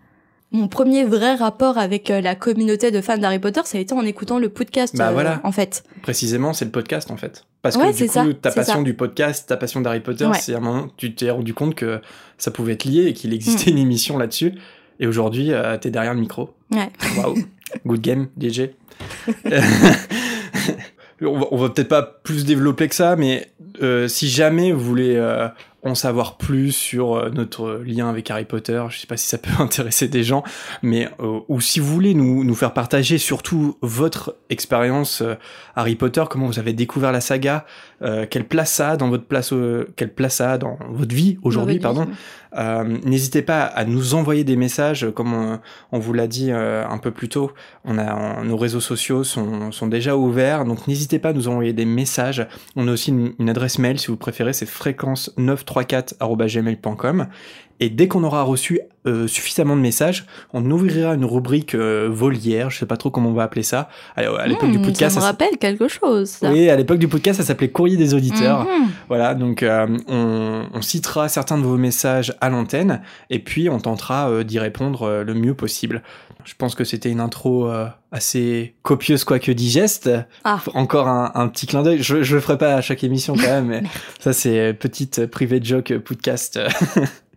mon 0.52 0.68
premier 0.68 1.04
vrai 1.04 1.34
rapport 1.36 1.78
avec 1.78 2.10
euh, 2.10 2.20
la 2.20 2.34
communauté 2.34 2.90
de 2.90 3.00
fans 3.00 3.18
d'Harry 3.18 3.38
Potter, 3.38 3.60
ça 3.64 3.78
a 3.78 3.80
été 3.80 3.94
en 3.94 4.04
écoutant 4.04 4.38
le 4.38 4.48
podcast. 4.48 4.96
Bah 4.96 5.12
voilà. 5.12 5.40
En 5.44 5.52
fait. 5.52 5.84
Précisément, 6.02 6.52
c'est 6.52 6.64
le 6.64 6.72
podcast 6.72 7.10
en 7.10 7.16
fait. 7.16 7.44
Parce 7.62 7.76
que 7.76 7.96
du 7.96 8.08
coup, 8.08 8.32
ta 8.32 8.50
passion 8.50 8.82
du 8.82 8.94
podcast, 8.94 9.48
ta 9.48 9.56
passion 9.56 9.80
d'Harry 9.80 10.00
Potter, 10.00 10.28
c'est 10.40 10.54
un 10.54 10.60
moment 10.60 10.88
tu 10.96 11.14
t'es 11.14 11.30
rendu 11.30 11.54
compte 11.54 11.74
que 11.74 12.00
ça 12.38 12.50
pouvait 12.50 12.72
être 12.72 12.84
lié 12.84 13.06
et 13.06 13.12
qu'il 13.12 13.32
existait 13.32 13.70
mm. 13.70 13.74
une 13.74 13.78
émission 13.78 14.18
là-dessus. 14.18 14.54
Et 14.98 15.06
aujourd'hui, 15.06 15.52
euh, 15.52 15.78
t'es 15.78 15.90
derrière 15.90 16.14
le 16.14 16.20
micro. 16.20 16.50
Ouais. 16.72 16.90
Waouh. 17.16 17.36
Good 17.86 18.00
game, 18.00 18.28
DJ. 18.38 18.70
on 21.22 21.38
va, 21.38 21.64
va 21.64 21.68
peut-être 21.70 21.88
pas 21.88 22.02
plus 22.02 22.44
développer 22.44 22.88
que 22.88 22.94
ça, 22.94 23.16
mais 23.16 23.50
euh, 23.82 24.08
si 24.08 24.28
jamais 24.28 24.72
vous 24.72 24.80
voulez 24.80 25.16
euh, 25.16 25.48
en 25.82 25.94
savoir 25.94 26.36
plus 26.36 26.72
sur 26.72 27.16
euh, 27.16 27.30
notre 27.30 27.82
lien 27.84 28.08
avec 28.08 28.30
Harry 28.30 28.44
Potter. 28.44 28.82
Je 28.90 28.98
sais 28.98 29.06
pas 29.06 29.16
si 29.16 29.26
ça 29.26 29.38
peut 29.38 29.50
intéresser 29.58 30.08
des 30.08 30.22
gens, 30.22 30.42
mais 30.82 31.08
euh, 31.20 31.40
ou 31.48 31.60
si 31.60 31.80
vous 31.80 31.92
voulez 31.92 32.14
nous, 32.14 32.54
faire 32.54 32.74
partager 32.74 33.18
surtout 33.18 33.78
votre 33.80 34.36
expérience 34.50 35.22
Harry 35.76 35.94
Potter, 35.94 36.24
comment 36.28 36.46
vous 36.46 36.58
avez 36.58 36.72
découvert 36.72 37.12
la 37.12 37.20
saga, 37.20 37.64
quelle 38.30 38.44
place 38.44 38.72
ça 38.72 38.90
a 38.90 38.96
dans 38.96 39.08
votre 39.08 39.24
place, 39.24 39.52
quelle 39.96 40.12
place 40.12 40.36
ça 40.36 40.52
a 40.52 40.58
dans 40.58 40.78
votre 40.90 41.14
vie 41.14 41.38
aujourd'hui, 41.42 41.78
pardon. 41.78 42.06
N'hésitez 43.04 43.42
pas 43.42 43.62
à 43.62 43.84
nous 43.84 44.14
envoyer 44.14 44.44
des 44.44 44.56
messages, 44.56 45.06
comme 45.14 45.58
on, 45.92 45.98
vous 45.98 46.12
l'a 46.12 46.26
dit 46.26 46.50
un 46.52 46.98
peu 46.98 47.10
plus 47.10 47.28
tôt. 47.28 47.52
On 47.84 47.98
a 47.98 48.42
nos 48.42 48.56
réseaux 48.56 48.80
sociaux 48.80 49.24
sont, 49.24 49.72
sont 49.72 49.86
déjà 49.86 50.16
ouverts, 50.16 50.64
donc 50.64 50.86
n'hésitez 50.86 51.18
pas 51.18 51.30
à 51.30 51.32
nous 51.32 51.48
envoyer 51.48 51.72
des 51.72 51.84
messages. 51.84 52.46
On 52.76 52.88
a 52.88 52.92
aussi 52.92 53.10
une, 53.10 53.32
une 53.38 53.50
adresse 53.50 53.78
mail 53.78 53.98
si 53.98 54.08
vous 54.08 54.16
préférez, 54.16 54.52
c'est 54.52 54.66
fréquence 54.66 55.32
9 55.36 55.64
34.gmail.com 55.64 57.26
et 57.80 57.88
dès 57.88 58.08
qu'on 58.08 58.24
aura 58.24 58.42
reçu 58.42 58.80
euh, 59.06 59.26
suffisamment 59.26 59.74
de 59.74 59.80
messages, 59.80 60.26
on 60.52 60.70
ouvrira 60.70 61.14
une 61.14 61.24
rubrique 61.24 61.74
euh, 61.74 62.06
volière, 62.12 62.68
je 62.68 62.78
sais 62.78 62.86
pas 62.86 62.98
trop 62.98 63.08
comment 63.10 63.30
on 63.30 63.32
va 63.32 63.44
appeler 63.44 63.62
ça. 63.62 63.88
À, 64.14 64.46
l'époque 64.46 64.70
du 64.70 64.78
hmm, 64.78 64.82
podcast, 64.82 65.14
ça 65.14 65.20
me 65.20 65.24
rappelle 65.24 65.56
quelque 65.56 65.88
chose. 65.88 66.36
Oui, 66.42 66.68
à 66.68 66.76
l'époque 66.76 66.98
du 66.98 67.08
podcast, 67.08 67.40
ça 67.40 67.46
s'appelait 67.46 67.70
courrier 67.70 67.96
des 67.96 68.12
auditeurs. 68.12 68.64
Mhm. 68.64 68.88
Voilà, 69.08 69.34
donc 69.34 69.62
euh, 69.62 69.86
on, 70.06 70.66
on, 70.74 70.82
citera 70.82 71.30
certains 71.30 71.56
de 71.56 71.62
vos 71.62 71.78
messages 71.78 72.34
à 72.42 72.50
l'antenne 72.50 73.00
et 73.30 73.38
puis 73.38 73.70
on 73.70 73.78
tentera 73.78 74.44
d'y 74.44 74.58
répondre 74.58 75.22
le 75.24 75.34
mieux 75.34 75.54
possible. 75.54 76.02
Je 76.44 76.54
pense 76.54 76.74
que 76.74 76.84
c'était 76.84 77.10
une 77.10 77.20
intro 77.20 77.70
assez 78.12 78.74
copieuse 78.82 79.24
quoique 79.24 79.52
digeste. 79.52 80.10
Ah. 80.44 80.60
Encore 80.74 81.08
un, 81.08 81.32
un, 81.34 81.48
petit 81.48 81.66
clin 81.66 81.82
d'œil. 81.82 82.02
Je, 82.02 82.22
je 82.22 82.34
le 82.34 82.40
ferai 82.42 82.58
pas 82.58 82.74
à 82.74 82.80
chaque 82.82 83.02
émission 83.04 83.34
quand 83.34 83.42
même, 83.42 83.66
mais 83.66 83.82
ça 84.20 84.34
c'est 84.34 84.74
petite 84.74 85.26
private 85.26 85.64
joke 85.64 85.96
podcast. 85.98 86.60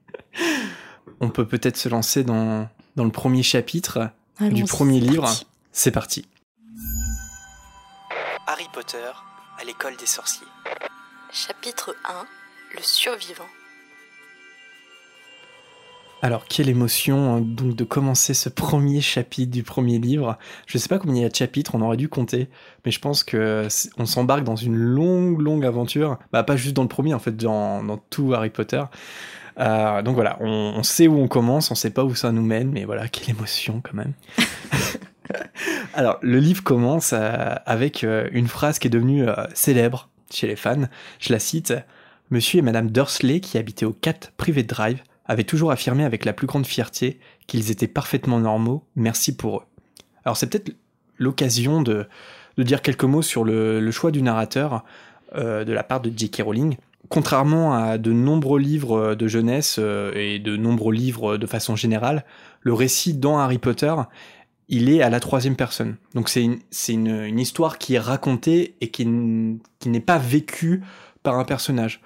On 1.19 1.29
peut 1.29 1.45
peut-être 1.45 1.77
se 1.77 1.89
lancer 1.89 2.23
dans, 2.23 2.67
dans 2.95 3.03
le 3.03 3.11
premier 3.11 3.43
chapitre 3.43 4.09
du 4.39 4.65
premier 4.65 4.99
livre. 4.99 5.29
C'est 5.71 5.91
parti. 5.91 6.27
Harry 8.47 8.67
Potter 8.73 9.11
à 9.59 9.63
l'école 9.63 9.95
des 9.97 10.05
sorciers. 10.05 10.47
Chapitre 11.31 11.95
1 12.05 12.25
Le 12.75 12.81
survivant. 12.81 13.47
Alors, 16.21 16.45
quelle 16.45 16.69
émotion 16.69 17.35
hein, 17.35 17.41
donc 17.41 17.75
de 17.75 17.83
commencer 17.83 18.33
ce 18.33 18.47
premier 18.47 19.01
chapitre 19.01 19.51
du 19.51 19.61
premier 19.61 19.99
livre. 19.99 20.37
Je 20.67 20.77
ne 20.77 20.81
sais 20.81 20.87
pas 20.87 20.97
combien 20.97 21.15
il 21.17 21.21
y 21.23 21.25
a 21.25 21.29
de 21.29 21.35
chapitres, 21.35 21.75
on 21.75 21.81
aurait 21.81 21.97
dû 21.97 22.07
compter, 22.07 22.47
mais 22.85 22.91
je 22.91 22.99
pense 22.99 23.25
que 23.25 23.67
on 23.97 24.05
s'embarque 24.05 24.45
dans 24.45 24.55
une 24.55 24.77
longue, 24.77 25.41
longue 25.41 25.65
aventure. 25.65 26.17
Bah, 26.31 26.43
pas 26.43 26.55
juste 26.55 26.75
dans 26.75 26.83
le 26.83 26.87
premier, 26.87 27.13
en 27.13 27.19
fait, 27.19 27.35
dans, 27.35 27.83
dans 27.83 27.97
tout 27.97 28.33
Harry 28.33 28.51
Potter. 28.51 28.81
Euh, 29.59 30.01
donc 30.01 30.15
voilà, 30.15 30.37
on, 30.39 30.83
sait 30.83 31.07
où 31.07 31.19
on 31.19 31.27
commence, 31.27 31.71
on 31.71 31.75
sait 31.75 31.91
pas 31.91 32.03
où 32.03 32.15
ça 32.15 32.31
nous 32.31 32.43
mène, 32.43 32.71
mais 32.71 32.85
voilà, 32.85 33.07
quelle 33.07 33.29
émotion 33.29 33.81
quand 33.81 33.93
même. 33.93 34.13
Alors, 35.93 36.17
le 36.21 36.39
livre 36.39 36.63
commence 36.63 37.11
euh, 37.13 37.55
avec 37.65 38.03
euh, 38.03 38.27
une 38.31 38.47
phrase 38.47 38.79
qui 38.79 38.87
est 38.87 38.91
devenue 38.91 39.25
célèbre 39.53 40.09
chez 40.31 40.47
les 40.47 40.55
fans. 40.55 40.87
Je 41.19 41.31
la 41.31 41.39
cite 41.39 41.73
Monsieur 42.31 42.59
et 42.59 42.61
Madame 42.61 42.89
Dursley, 42.89 43.39
qui 43.39 43.57
habitaient 43.57 43.85
au 43.85 43.93
4 43.93 44.31
Private 44.37 44.65
Drive, 44.65 45.03
avaient 45.25 45.43
toujours 45.43 45.71
affirmé 45.71 46.03
avec 46.03 46.25
la 46.25 46.33
plus 46.33 46.47
grande 46.47 46.65
fierté 46.65 47.19
qu'ils 47.47 47.71
étaient 47.71 47.87
parfaitement 47.87 48.39
normaux. 48.39 48.83
Merci 48.95 49.35
pour 49.35 49.57
eux. 49.59 49.63
Alors, 50.25 50.37
c'est 50.37 50.47
peut-être 50.47 50.75
l'occasion 51.17 51.81
de, 51.81 52.07
dire 52.57 52.81
quelques 52.81 53.03
mots 53.03 53.21
sur 53.21 53.43
le, 53.43 53.91
choix 53.91 54.11
du 54.11 54.21
narrateur 54.21 54.83
de 55.35 55.71
la 55.71 55.83
part 55.83 55.99
de 56.01 56.11
J.K. 56.15 56.41
Rowling 56.43 56.77
contrairement 57.09 57.73
à 57.73 57.97
de 57.97 58.11
nombreux 58.11 58.59
livres 58.59 59.15
de 59.15 59.27
jeunesse 59.27 59.77
euh, 59.79 60.11
et 60.15 60.39
de 60.39 60.55
nombreux 60.57 60.93
livres 60.93 61.37
de 61.37 61.45
façon 61.45 61.75
générale, 61.75 62.25
le 62.61 62.73
récit 62.73 63.13
dans 63.13 63.37
Harry 63.37 63.57
Potter, 63.57 63.93
il 64.69 64.89
est 64.89 65.01
à 65.01 65.09
la 65.09 65.19
troisième 65.19 65.55
personne. 65.55 65.97
Donc 66.15 66.29
c'est 66.29 66.43
une, 66.43 67.39
histoire 67.39 67.77
qui 67.77 67.95
est 67.95 67.99
racontée 67.99 68.75
et 68.81 68.89
qui, 68.89 69.05
n'est 69.05 69.99
pas 69.99 70.17
vécue 70.17 70.83
par 71.21 71.37
un 71.37 71.45
personnage. 71.45 72.01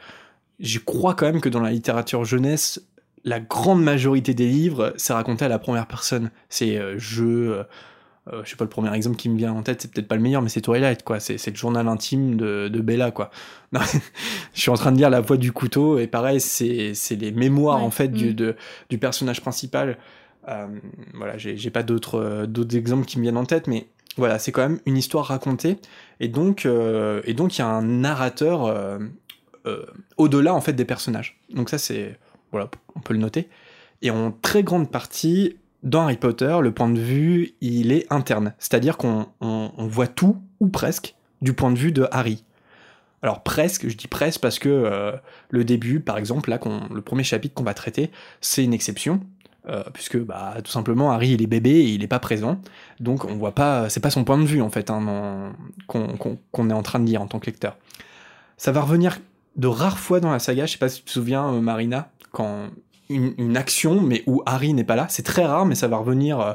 Je 0.59 0.79
crois 0.79 1.13
quand 1.13 1.27
même 1.27 1.41
que 1.41 1.49
dans 1.49 1.61
la 1.61 1.71
littérature 1.71 2.25
jeunesse, 2.25 2.81
la 3.23 3.39
grande 3.39 3.83
majorité 3.83 4.33
des 4.33 4.47
livres, 4.47 4.93
c'est 4.97 5.13
raconté 5.13 5.45
à 5.45 5.49
la 5.49 5.59
première 5.59 5.87
personne. 5.87 6.31
C'est 6.49 6.77
euh, 6.77 6.95
je, 6.97 7.23
euh, 7.23 7.63
euh, 8.33 8.43
je 8.43 8.49
sais 8.49 8.55
pas 8.55 8.65
le 8.65 8.69
premier 8.69 8.93
exemple 8.93 9.15
qui 9.15 9.29
me 9.29 9.37
vient 9.37 9.53
en 9.53 9.63
tête, 9.63 9.81
c'est 9.81 9.91
peut-être 9.91 10.07
pas 10.07 10.15
le 10.15 10.21
meilleur, 10.21 10.41
mais 10.41 10.49
c'est 10.49 10.61
Twilight, 10.61 11.03
quoi. 11.03 11.19
C'est, 11.19 11.45
le 11.45 11.55
journal 11.55 11.87
intime 11.87 12.35
de, 12.35 12.67
de 12.67 12.81
Bella, 12.81 13.11
quoi. 13.11 13.31
je 13.73 14.59
suis 14.61 14.69
en 14.69 14.75
train 14.75 14.91
de 14.91 14.97
lire 14.97 15.09
La 15.09 15.21
Voix 15.21 15.37
du 15.37 15.51
couteau, 15.51 15.97
et 15.97 16.07
pareil, 16.07 16.41
c'est, 16.41 16.93
les 17.11 17.31
mémoires, 17.31 17.83
en 17.83 17.91
fait, 17.91 18.09
du, 18.09 18.31
mm. 18.31 18.55
du 18.89 18.97
personnage 18.97 19.41
principal. 19.41 19.97
Euh, 20.47 20.67
voilà, 21.13 21.37
j'ai, 21.37 21.69
pas 21.69 21.83
d'autres, 21.83 22.19
euh, 22.19 22.45
d'autres 22.45 22.75
exemples 22.75 23.05
qui 23.05 23.17
me 23.17 23.23
viennent 23.23 23.37
en 23.37 23.45
tête, 23.45 23.67
mais 23.67 23.87
voilà, 24.17 24.39
c'est 24.39 24.51
quand 24.51 24.67
même 24.67 24.79
une 24.85 24.97
histoire 24.97 25.25
racontée, 25.25 25.77
et 26.19 26.27
donc, 26.27 26.65
et 26.65 27.33
donc 27.33 27.57
il 27.57 27.61
y 27.61 27.63
a 27.63 27.67
un 27.67 27.83
narrateur 27.83 28.99
au-delà, 30.17 30.55
en 30.55 30.61
fait, 30.61 30.73
des 30.73 30.85
personnages. 30.85 31.39
Donc 31.53 31.69
ça, 31.69 31.77
c'est, 31.77 32.17
voilà, 32.51 32.69
on 32.95 32.99
peut 32.99 33.13
le 33.13 33.19
noter. 33.19 33.47
Et 34.01 34.09
en 34.09 34.31
très 34.31 34.63
grande 34.63 34.91
partie, 34.91 35.57
dans 35.83 36.03
Harry 36.03 36.17
Potter, 36.17 36.57
le 36.61 36.71
point 36.71 36.89
de 36.89 36.99
vue, 36.99 37.53
il 37.61 37.91
est 37.91 38.11
interne. 38.11 38.53
C'est-à-dire 38.59 38.97
qu'on 38.97 39.27
voit 39.77 40.07
tout, 40.07 40.37
ou 40.59 40.67
presque, 40.67 41.15
du 41.41 41.53
point 41.53 41.71
de 41.71 41.77
vue 41.77 41.91
de 41.91 42.07
Harry. 42.11 42.43
Alors 43.21 43.43
presque, 43.43 43.87
je 43.87 43.97
dis 43.97 44.07
presque 44.07 44.41
parce 44.41 44.59
que 44.59 44.69
euh, 44.69 45.11
le 45.49 45.63
début, 45.63 45.99
par 45.99 46.17
exemple, 46.17 46.55
le 46.93 47.01
premier 47.01 47.23
chapitre 47.23 47.55
qu'on 47.55 47.63
va 47.63 47.73
traiter, 47.73 48.11
c'est 48.41 48.63
une 48.63 48.73
exception. 48.73 49.21
Euh, 49.69 49.83
puisque 49.93 50.17
bah, 50.17 50.55
tout 50.63 50.71
simplement 50.71 51.11
Harry 51.11 51.31
il 51.31 51.41
est 51.41 51.47
bébé 51.47 51.71
et 51.71 51.89
il 51.89 51.99
n'est 51.99 52.07
pas 52.07 52.19
présent, 52.19 52.61
donc 53.01 53.25
on 53.25 53.35
voit 53.35 53.53
pas, 53.53 53.89
c'est 53.89 53.99
pas 53.99 54.09
son 54.09 54.23
point 54.23 54.37
de 54.37 54.45
vue 54.45 54.61
en 54.61 54.69
fait 54.69 54.89
hein, 54.89 55.51
qu'on 55.87 56.69
est 56.69 56.73
en 56.73 56.83
train 56.83 56.99
de 57.01 57.05
lire 57.05 57.21
en 57.21 57.27
tant 57.27 57.39
que 57.39 57.47
lecteur. 57.47 57.75
Ça 58.55 58.71
va 58.71 58.79
revenir 58.79 59.19
de 59.57 59.67
rares 59.67 59.99
fois 59.99 60.21
dans 60.21 60.31
la 60.31 60.39
saga, 60.39 60.65
je 60.65 60.71
sais 60.71 60.77
pas 60.77 60.87
si 60.87 60.99
tu 60.99 61.05
te 61.05 61.11
souviens 61.11 61.53
euh, 61.53 61.59
Marina, 61.59 62.09
quand 62.31 62.69
une, 63.09 63.57
action, 63.57 64.01
mais 64.01 64.23
où 64.27 64.41
Harry 64.45 64.73
n'est 64.73 64.83
pas 64.83 64.95
là. 64.95 65.07
C'est 65.09 65.23
très 65.23 65.45
rare, 65.45 65.65
mais 65.65 65.75
ça 65.75 65.87
va 65.87 65.97
revenir 65.97 66.39
euh, 66.39 66.53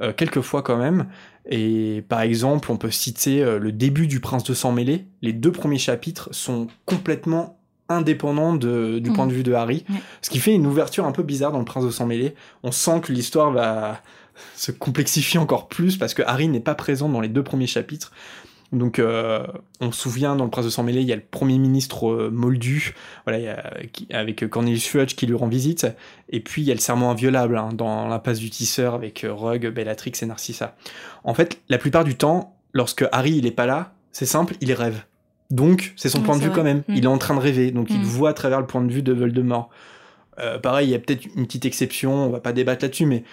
euh, 0.00 0.12
quelques 0.12 0.40
fois 0.40 0.62
quand 0.62 0.76
même. 0.76 1.06
Et 1.48 2.04
par 2.08 2.20
exemple, 2.20 2.70
on 2.70 2.76
peut 2.76 2.90
citer 2.90 3.42
euh, 3.42 3.58
le 3.58 3.72
début 3.72 4.06
du 4.06 4.20
Prince 4.20 4.44
de 4.44 4.54
Sang 4.54 4.72
Mêlé. 4.72 5.06
Les 5.22 5.32
deux 5.32 5.52
premiers 5.52 5.78
chapitres 5.78 6.28
sont 6.32 6.68
complètement 6.86 7.58
indépendant 7.88 8.54
de, 8.54 8.98
du 9.00 9.10
Mhm. 9.10 9.16
point 9.16 9.26
de 9.26 9.32
vue 9.32 9.42
de 9.42 9.52
Harry, 9.52 9.84
ce 10.22 10.30
qui 10.30 10.38
fait 10.38 10.54
une 10.54 10.66
ouverture 10.66 11.06
un 11.06 11.12
peu 11.12 11.24
bizarre 11.24 11.50
dans 11.50 11.58
Le 11.58 11.64
Prince 11.64 11.84
de 11.84 11.90
sang 11.90 12.06
mêlé. 12.06 12.36
On 12.62 12.70
sent 12.70 13.00
que 13.02 13.12
l'histoire 13.12 13.50
va 13.50 14.00
se 14.54 14.70
complexifier 14.70 15.40
encore 15.40 15.66
plus 15.66 15.96
parce 15.96 16.14
que 16.14 16.22
Harry 16.22 16.46
n'est 16.46 16.60
pas 16.60 16.76
présent 16.76 17.08
dans 17.08 17.20
les 17.20 17.28
deux 17.28 17.42
premiers 17.42 17.66
chapitres. 17.66 18.12
Donc, 18.72 18.98
euh, 19.00 19.44
on 19.80 19.90
se 19.90 20.00
souvient 20.02 20.36
dans 20.36 20.44
Le 20.44 20.50
Prince 20.50 20.64
de 20.64 20.70
sang 20.70 20.84
mêlé, 20.84 21.00
il 21.00 21.06
y 21.08 21.12
a 21.12 21.16
le 21.16 21.22
premier 21.28 21.58
ministre 21.58 22.08
euh, 22.08 22.30
Moldu, 22.30 22.94
voilà, 23.24 23.38
il 23.40 23.44
y 23.44 23.48
a- 23.48 23.72
qui- 23.92 24.06
avec 24.12 24.48
Cornelius 24.48 24.86
Fudge 24.86 25.14
qui 25.16 25.26
lui 25.26 25.34
rend 25.34 25.48
visite, 25.48 25.88
et 26.28 26.38
puis 26.38 26.62
il 26.62 26.68
y 26.68 26.70
a 26.70 26.74
le 26.74 26.80
serment 26.80 27.10
inviolable 27.10 27.58
hein, 27.58 27.70
dans 27.74 28.06
l'impasse 28.06 28.38
du 28.38 28.48
tisseur 28.48 28.94
avec 28.94 29.24
euh, 29.24 29.32
Rogue, 29.32 29.66
Bellatrix 29.74 30.12
et 30.22 30.26
Narcissa. 30.26 30.76
En 31.24 31.34
fait, 31.34 31.60
la 31.68 31.78
plupart 31.78 32.04
du 32.04 32.14
temps, 32.14 32.54
lorsque 32.72 33.04
Harry 33.10 33.32
il 33.38 33.46
est 33.46 33.50
pas 33.50 33.66
là, 33.66 33.92
c'est 34.12 34.26
simple, 34.26 34.54
il 34.60 34.72
rêve. 34.72 35.02
Donc, 35.50 35.92
c'est 35.96 36.08
son 36.08 36.20
point 36.22 36.36
de 36.36 36.42
vue 36.42 36.46
vrai. 36.50 36.54
quand 36.56 36.62
même. 36.64 36.82
Mm. 36.86 36.94
Il 36.94 37.04
est 37.04 37.08
en 37.08 37.18
train 37.18 37.34
de 37.34 37.40
rêver, 37.40 37.72
donc 37.72 37.88
il 37.90 37.98
Mm. 37.98 38.04
voit 38.04 38.30
à 38.30 38.34
travers 38.34 38.60
le 38.60 38.66
point 38.68 38.82
de 38.84 38.92
vue 38.92 39.02
de 39.02 39.12
Voldemort. 39.12 39.68
Euh, 40.38 40.60
pareil, 40.60 40.86
il 40.86 40.90
y 40.92 40.94
a 40.94 41.00
peut-être 41.00 41.26
une 41.34 41.44
petite 41.46 41.66
exception, 41.66 42.14
on 42.14 42.30
va 42.30 42.38
pas 42.38 42.52
débattre 42.52 42.84
là-dessus, 42.84 43.04
mais 43.04 43.24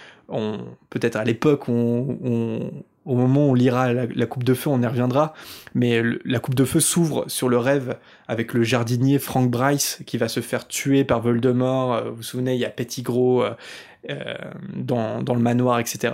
peut-être 0.89 1.15
à 1.15 1.23
l'époque, 1.23 1.69
on, 1.69 2.17
on- 2.23 2.71
au 3.07 3.15
moment 3.15 3.47
où 3.47 3.51
on 3.51 3.53
lira 3.53 3.93
la, 3.93 4.05
la 4.05 4.25
coupe 4.25 4.43
de 4.43 4.53
feu, 4.53 4.69
on 4.69 4.81
y 4.81 4.85
reviendra. 4.85 5.33
Mais 5.73 6.01
le- 6.01 6.19
la 6.25 6.39
coupe 6.39 6.55
de 6.55 6.65
feu 6.65 6.79
s'ouvre 6.79 7.23
sur 7.27 7.49
le 7.49 7.57
rêve 7.57 7.97
avec 8.27 8.53
le 8.53 8.63
jardinier 8.63 9.17
Frank 9.19 9.49
Bryce 9.49 9.99
qui 10.05 10.17
va 10.17 10.27
se 10.27 10.39
faire 10.41 10.67
tuer 10.67 11.03
par 11.03 11.21
Voldemort. 11.21 11.93
Euh, 11.93 12.09
Vous 12.09 12.17
vous 12.17 12.23
souvenez, 12.23 12.53
il 12.55 12.59
y 12.59 12.65
a 12.65 12.69
Pettigrew 12.69 13.41
euh, 13.43 13.51
euh, 14.09 14.33
dans, 14.75 15.21
dans 15.23 15.33
le 15.33 15.39
manoir, 15.41 15.79
etc. 15.79 16.13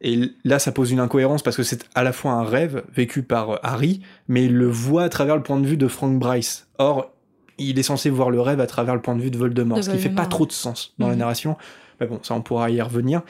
Et 0.00 0.32
là, 0.44 0.58
ça 0.58 0.72
pose 0.72 0.90
une 0.90 1.00
incohérence 1.00 1.42
parce 1.42 1.56
que 1.56 1.62
c'est 1.62 1.84
à 1.94 2.02
la 2.02 2.12
fois 2.12 2.32
un 2.32 2.44
rêve 2.44 2.82
vécu 2.94 3.22
par 3.22 3.58
Harry, 3.62 4.00
mais 4.28 4.44
il 4.44 4.54
le 4.54 4.66
voit 4.68 5.04
à 5.04 5.08
travers 5.08 5.36
le 5.36 5.42
point 5.42 5.58
de 5.60 5.66
vue 5.66 5.76
de 5.76 5.88
Frank 5.88 6.18
Bryce. 6.18 6.66
Or, 6.78 7.10
il 7.58 7.78
est 7.78 7.82
censé 7.84 8.10
voir 8.10 8.30
le 8.30 8.40
rêve 8.40 8.60
à 8.60 8.66
travers 8.66 8.94
le 8.94 9.00
point 9.00 9.14
de 9.14 9.22
vue 9.22 9.30
de 9.30 9.38
Voldemort, 9.38 9.78
De 9.78 9.82
ce 9.82 9.90
qui 9.90 9.98
fait 9.98 10.08
pas 10.08 10.22
Voldemort, 10.22 10.28
trop 10.28 10.46
de 10.46 10.52
sens 10.52 10.94
dans 10.98 11.06
la 11.06 11.12
Mhm. 11.14 11.18
narration. 11.20 11.56
Mais 12.00 12.06
bon, 12.08 12.18
ça, 12.22 12.34
on 12.34 12.40
pourra 12.42 12.70
y 12.70 12.80
revenir. 12.80 13.22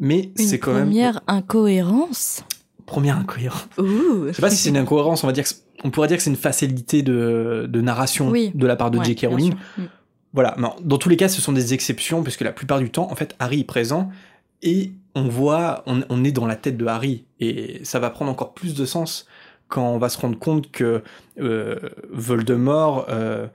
Mais 0.00 0.30
c'est 0.36 0.58
quand 0.58 0.72
même 0.72 0.84
première 0.86 1.20
incohérence. 1.26 2.42
première 2.86 3.18
incohérence. 3.18 3.66
Ouh. 3.78 4.26
Je 4.28 4.32
sais 4.32 4.42
pas 4.42 4.50
si 4.50 4.56
c'est 4.56 4.70
une 4.70 4.76
incohérence, 4.78 5.22
on 5.22 5.26
va 5.26 5.32
dire 5.32 5.44
que 5.44 5.50
on 5.84 5.90
pourrait 5.90 6.08
dire 6.08 6.16
que 6.18 6.22
c'est 6.22 6.30
une 6.30 6.36
facilité 6.36 7.02
de, 7.02 7.66
de 7.68 7.80
narration 7.80 8.28
Oui. 8.30 8.50
de 8.54 8.66
la 8.66 8.76
part 8.76 8.90
de 8.90 8.98
Ouais, 8.98 9.04
J.K. 9.04 9.26
Rowling. 9.30 9.54
Mm. 9.78 9.82
Voilà, 10.34 10.54
mais 10.58 10.68
dans 10.82 10.98
tous 10.98 11.08
les 11.08 11.16
cas, 11.16 11.28
ce 11.28 11.40
sont 11.40 11.52
des 11.52 11.72
exceptions, 11.74 12.22
puisque 12.22 12.42
la 12.42 12.52
plupart 12.52 12.78
du 12.80 12.90
temps, 12.90 13.10
en 13.10 13.14
fait, 13.16 13.34
Harry 13.38 13.60
est 13.60 13.64
présent 13.64 14.10
et 14.62 14.92
on 15.14 15.26
voit, 15.28 15.82
on, 15.86 16.02
on 16.10 16.22
est 16.22 16.32
dans 16.32 16.46
la 16.46 16.54
tête 16.56 16.76
de 16.76 16.84
Harry, 16.86 17.24
et 17.40 17.80
ça 17.82 17.98
va 17.98 18.10
prendre 18.10 18.30
encore 18.30 18.52
plus 18.52 18.74
de 18.74 18.84
sens 18.84 19.26
quand 19.68 19.88
on 19.88 19.98
va 19.98 20.08
se 20.10 20.18
rendre 20.18 20.38
compte 20.38 20.70
que 20.70 21.02
euh, 21.40 21.76
Voldemort, 22.12 23.06
euh, 23.08 23.46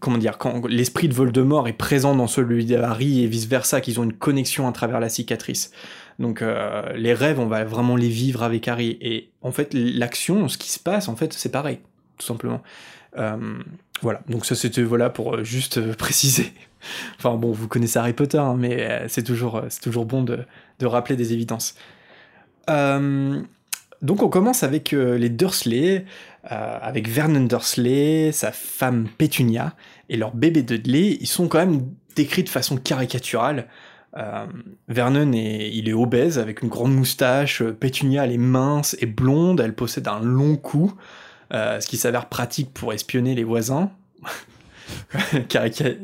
comment 0.00 0.18
dire, 0.18 0.38
quand 0.38 0.66
l'esprit 0.66 1.08
de 1.08 1.14
Voldemort 1.14 1.68
est 1.68 1.72
présent 1.72 2.14
dans 2.14 2.26
celui 2.26 2.64
de 2.64 2.76
Harry 2.76 3.22
et 3.22 3.26
vice 3.26 3.46
versa, 3.46 3.80
qu'ils 3.80 4.00
ont 4.00 4.04
une 4.04 4.12
connexion 4.12 4.68
à 4.68 4.72
travers 4.72 5.00
la 5.00 5.08
cicatrice. 5.08 5.70
Donc 6.18 6.42
euh, 6.42 6.92
les 6.94 7.14
rêves, 7.14 7.40
on 7.40 7.46
va 7.46 7.64
vraiment 7.64 7.96
les 7.96 8.08
vivre 8.08 8.42
avec 8.42 8.68
Harry, 8.68 8.98
et 9.00 9.30
en 9.42 9.52
fait, 9.52 9.74
l'action, 9.74 10.48
ce 10.48 10.58
qui 10.58 10.70
se 10.70 10.78
passe, 10.78 11.08
en 11.08 11.16
fait, 11.16 11.32
c'est 11.32 11.50
pareil, 11.50 11.80
tout 12.18 12.26
simplement. 12.26 12.62
Euh, 13.16 13.58
voilà, 14.02 14.22
donc 14.28 14.44
ça 14.44 14.56
c'était 14.56 14.82
voilà 14.82 15.08
pour 15.08 15.36
euh, 15.36 15.44
juste 15.44 15.92
préciser. 15.96 16.52
Enfin 17.16 17.34
bon, 17.36 17.52
vous 17.52 17.68
connaissez 17.68 17.98
Harry 17.98 18.12
Potter, 18.12 18.38
hein, 18.38 18.56
mais 18.58 19.04
c'est 19.08 19.22
toujours, 19.22 19.62
c'est 19.70 19.80
toujours 19.80 20.04
bon 20.04 20.22
de, 20.22 20.40
de 20.80 20.86
rappeler 20.86 21.16
des 21.16 21.32
évidences. 21.32 21.76
Donc 22.68 24.22
on 24.22 24.28
commence 24.28 24.62
avec 24.62 24.90
les 24.92 25.30
Dursley, 25.30 26.04
euh, 26.50 26.78
avec 26.80 27.08
Vernon 27.08 27.44
Dursley, 27.44 28.32
sa 28.32 28.52
femme 28.52 29.08
Pétunia 29.18 29.74
et 30.08 30.16
leur 30.16 30.34
bébé 30.34 30.62
Dudley. 30.62 31.16
Ils 31.20 31.26
sont 31.26 31.48
quand 31.48 31.58
même 31.58 31.88
décrits 32.16 32.44
de 32.44 32.48
façon 32.48 32.76
caricaturale. 32.76 33.68
Euh, 34.16 34.46
Vernon 34.88 35.32
est, 35.32 35.70
il 35.72 35.88
est 35.88 35.92
obèse 35.92 36.38
avec 36.38 36.62
une 36.62 36.68
grande 36.68 36.94
moustache. 36.94 37.62
Pétunia 37.62 38.24
elle 38.24 38.32
est 38.32 38.38
mince 38.38 38.96
et 39.00 39.06
blonde. 39.06 39.60
Elle 39.60 39.74
possède 39.74 40.08
un 40.08 40.20
long 40.20 40.56
cou, 40.56 40.92
euh, 41.52 41.80
ce 41.80 41.86
qui 41.86 41.96
s'avère 41.96 42.28
pratique 42.28 42.72
pour 42.72 42.92
espionner 42.92 43.34
les 43.34 43.44
voisins. 43.44 43.90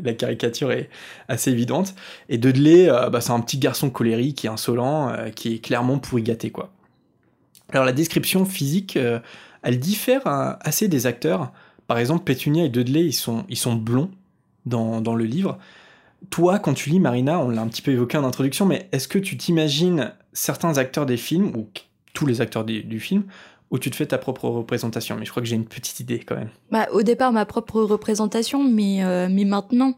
La 0.05 0.15
caricature 0.15 0.73
est 0.73 0.89
assez 1.29 1.51
évidente. 1.51 1.95
Et 2.29 2.39
Dudley, 2.39 2.89
euh, 2.89 3.11
bah, 3.11 3.21
c'est 3.21 3.33
un 3.33 3.41
petit 3.41 3.59
garçon 3.59 3.91
colérique 3.91 4.45
est 4.45 4.49
insolent, 4.49 5.11
euh, 5.11 5.31
qui 5.31 5.55
est 5.55 5.59
clairement 5.59 5.99
pour 5.99 6.19
y 6.19 6.23
gâter, 6.23 6.51
quoi. 6.51 6.73
Alors 7.73 7.85
la 7.85 7.93
description 7.93 8.45
physique, 8.45 8.97
euh, 8.97 9.21
elle 9.63 9.79
diffère 9.79 10.27
euh, 10.27 10.53
assez 10.61 10.89
des 10.89 11.07
acteurs. 11.07 11.53
Par 11.87 11.99
exemple, 11.99 12.25
Pétunia 12.25 12.65
et 12.65 12.69
Dudley, 12.69 13.05
ils 13.05 13.13
sont, 13.13 13.45
ils 13.49 13.59
sont 13.59 13.75
blonds 13.75 14.11
dans, 14.67 15.01
dans 15.01 15.15
le 15.15 15.25
livre. 15.25 15.59
Toi, 16.29 16.59
quand 16.59 16.75
tu 16.75 16.91
lis 16.91 17.01
Marina, 17.01 17.41
on 17.41 17.49
l'a 17.49 17.63
un 17.63 17.69
petit 17.69 17.83
peu 17.83 17.91
évoqué 17.91 18.19
en 18.19 18.25
introduction, 18.25 18.67
mais 18.67 18.89
est-ce 18.93 19.09
que 19.09 19.19
tu 19.19 19.37
t'imagines 19.37 20.13
certains 20.33 20.77
acteurs 20.79 21.07
des 21.07 21.17
films, 21.17 21.57
ou 21.57 21.69
tous 22.13 22.27
les 22.27 22.41
acteurs 22.41 22.65
du 22.65 23.01
film, 23.01 23.25
où 23.71 23.79
tu 23.79 23.91
te 23.91 23.97
fais 23.97 24.07
ta 24.07 24.19
propre 24.19 24.49
représentation? 24.49 25.17
Mais 25.17 25.25
je 25.25 25.31
crois 25.31 25.43
que 25.43 25.49
j'ai 25.49 25.57
une 25.57 25.65
petite 25.65 25.99
idée 25.99 26.19
quand 26.19 26.37
même. 26.37 26.51
Bah, 26.71 26.89
au 26.93 27.03
départ, 27.03 27.33
ma 27.33 27.47
propre 27.47 27.81
représentation, 27.81 28.63
mais, 28.63 29.03
euh, 29.03 29.29
mais 29.31 29.45
maintenant, 29.45 29.95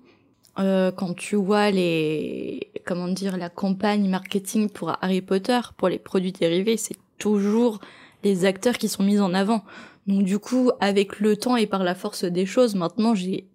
euh, 0.59 0.93
quand 0.93 1.15
tu 1.15 1.37
vois 1.37 1.71
les, 1.71 2.71
comment 2.87 3.09
dire, 3.09 3.37
la 3.37 3.49
campagne 3.49 4.09
marketing 4.09 4.71
pour 4.71 4.97
Harry 5.03 5.23
Potter, 5.23 5.59
pour 5.77 5.89
les 5.89 5.99
produits 5.99 6.33
dérivés, 6.33 6.77
c'est 6.77 6.97
toujours 7.19 7.81
les 8.25 8.45
acteurs 8.45 8.79
qui 8.79 8.89
sont 8.89 9.03
mis 9.03 9.19
en 9.21 9.35
avant. 9.35 9.63
Donc 10.07 10.25
du 10.25 10.39
coup, 10.39 10.71
avec 10.81 11.21
le 11.21 11.37
temps 11.37 11.57
et 11.57 11.67
par 11.67 11.85
la 11.85 11.95
force 11.95 12.25
des 12.25 12.47
choses, 12.47 12.75
maintenant 12.75 13.15
j'ai 13.15 13.47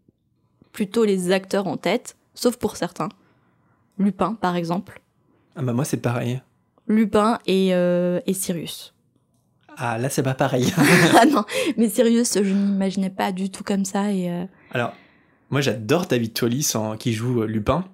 plutôt 0.71 1.03
les 1.05 1.31
acteurs 1.31 1.67
en 1.67 1.77
tête, 1.77 2.15
sauf 2.35 2.57
pour 2.57 2.75
certains. 2.77 3.09
Lupin, 3.97 4.35
par 4.35 4.55
exemple. 4.55 5.01
Ah 5.55 5.61
bah 5.63 5.73
moi 5.73 5.83
c'est 5.85 5.97
pareil. 5.97 6.41
Lupin 6.87 7.39
et, 7.47 7.73
euh, 7.73 8.19
et 8.27 8.33
Sirius. 8.33 8.93
Ah 9.75 9.97
là 9.97 10.09
c'est 10.09 10.23
pas 10.23 10.33
pareil. 10.35 10.71
ah 11.19 11.25
non, 11.25 11.43
mais 11.77 11.89
Sirius, 11.89 12.35
je 12.35 12.53
n'imaginais 12.53 13.09
pas 13.09 13.31
du 13.31 13.49
tout 13.49 13.63
comme 13.63 13.85
ça 13.85 14.11
et... 14.11 14.29
euh, 14.31 14.45
Alors, 14.71 14.93
moi 15.49 15.61
j'adore 15.61 16.05
David 16.05 16.33
Tollis 16.33 16.71
en- 16.75 16.95
qui 16.95 17.13
joue 17.13 17.41
euh, 17.43 17.45
Lupin. 17.45 17.85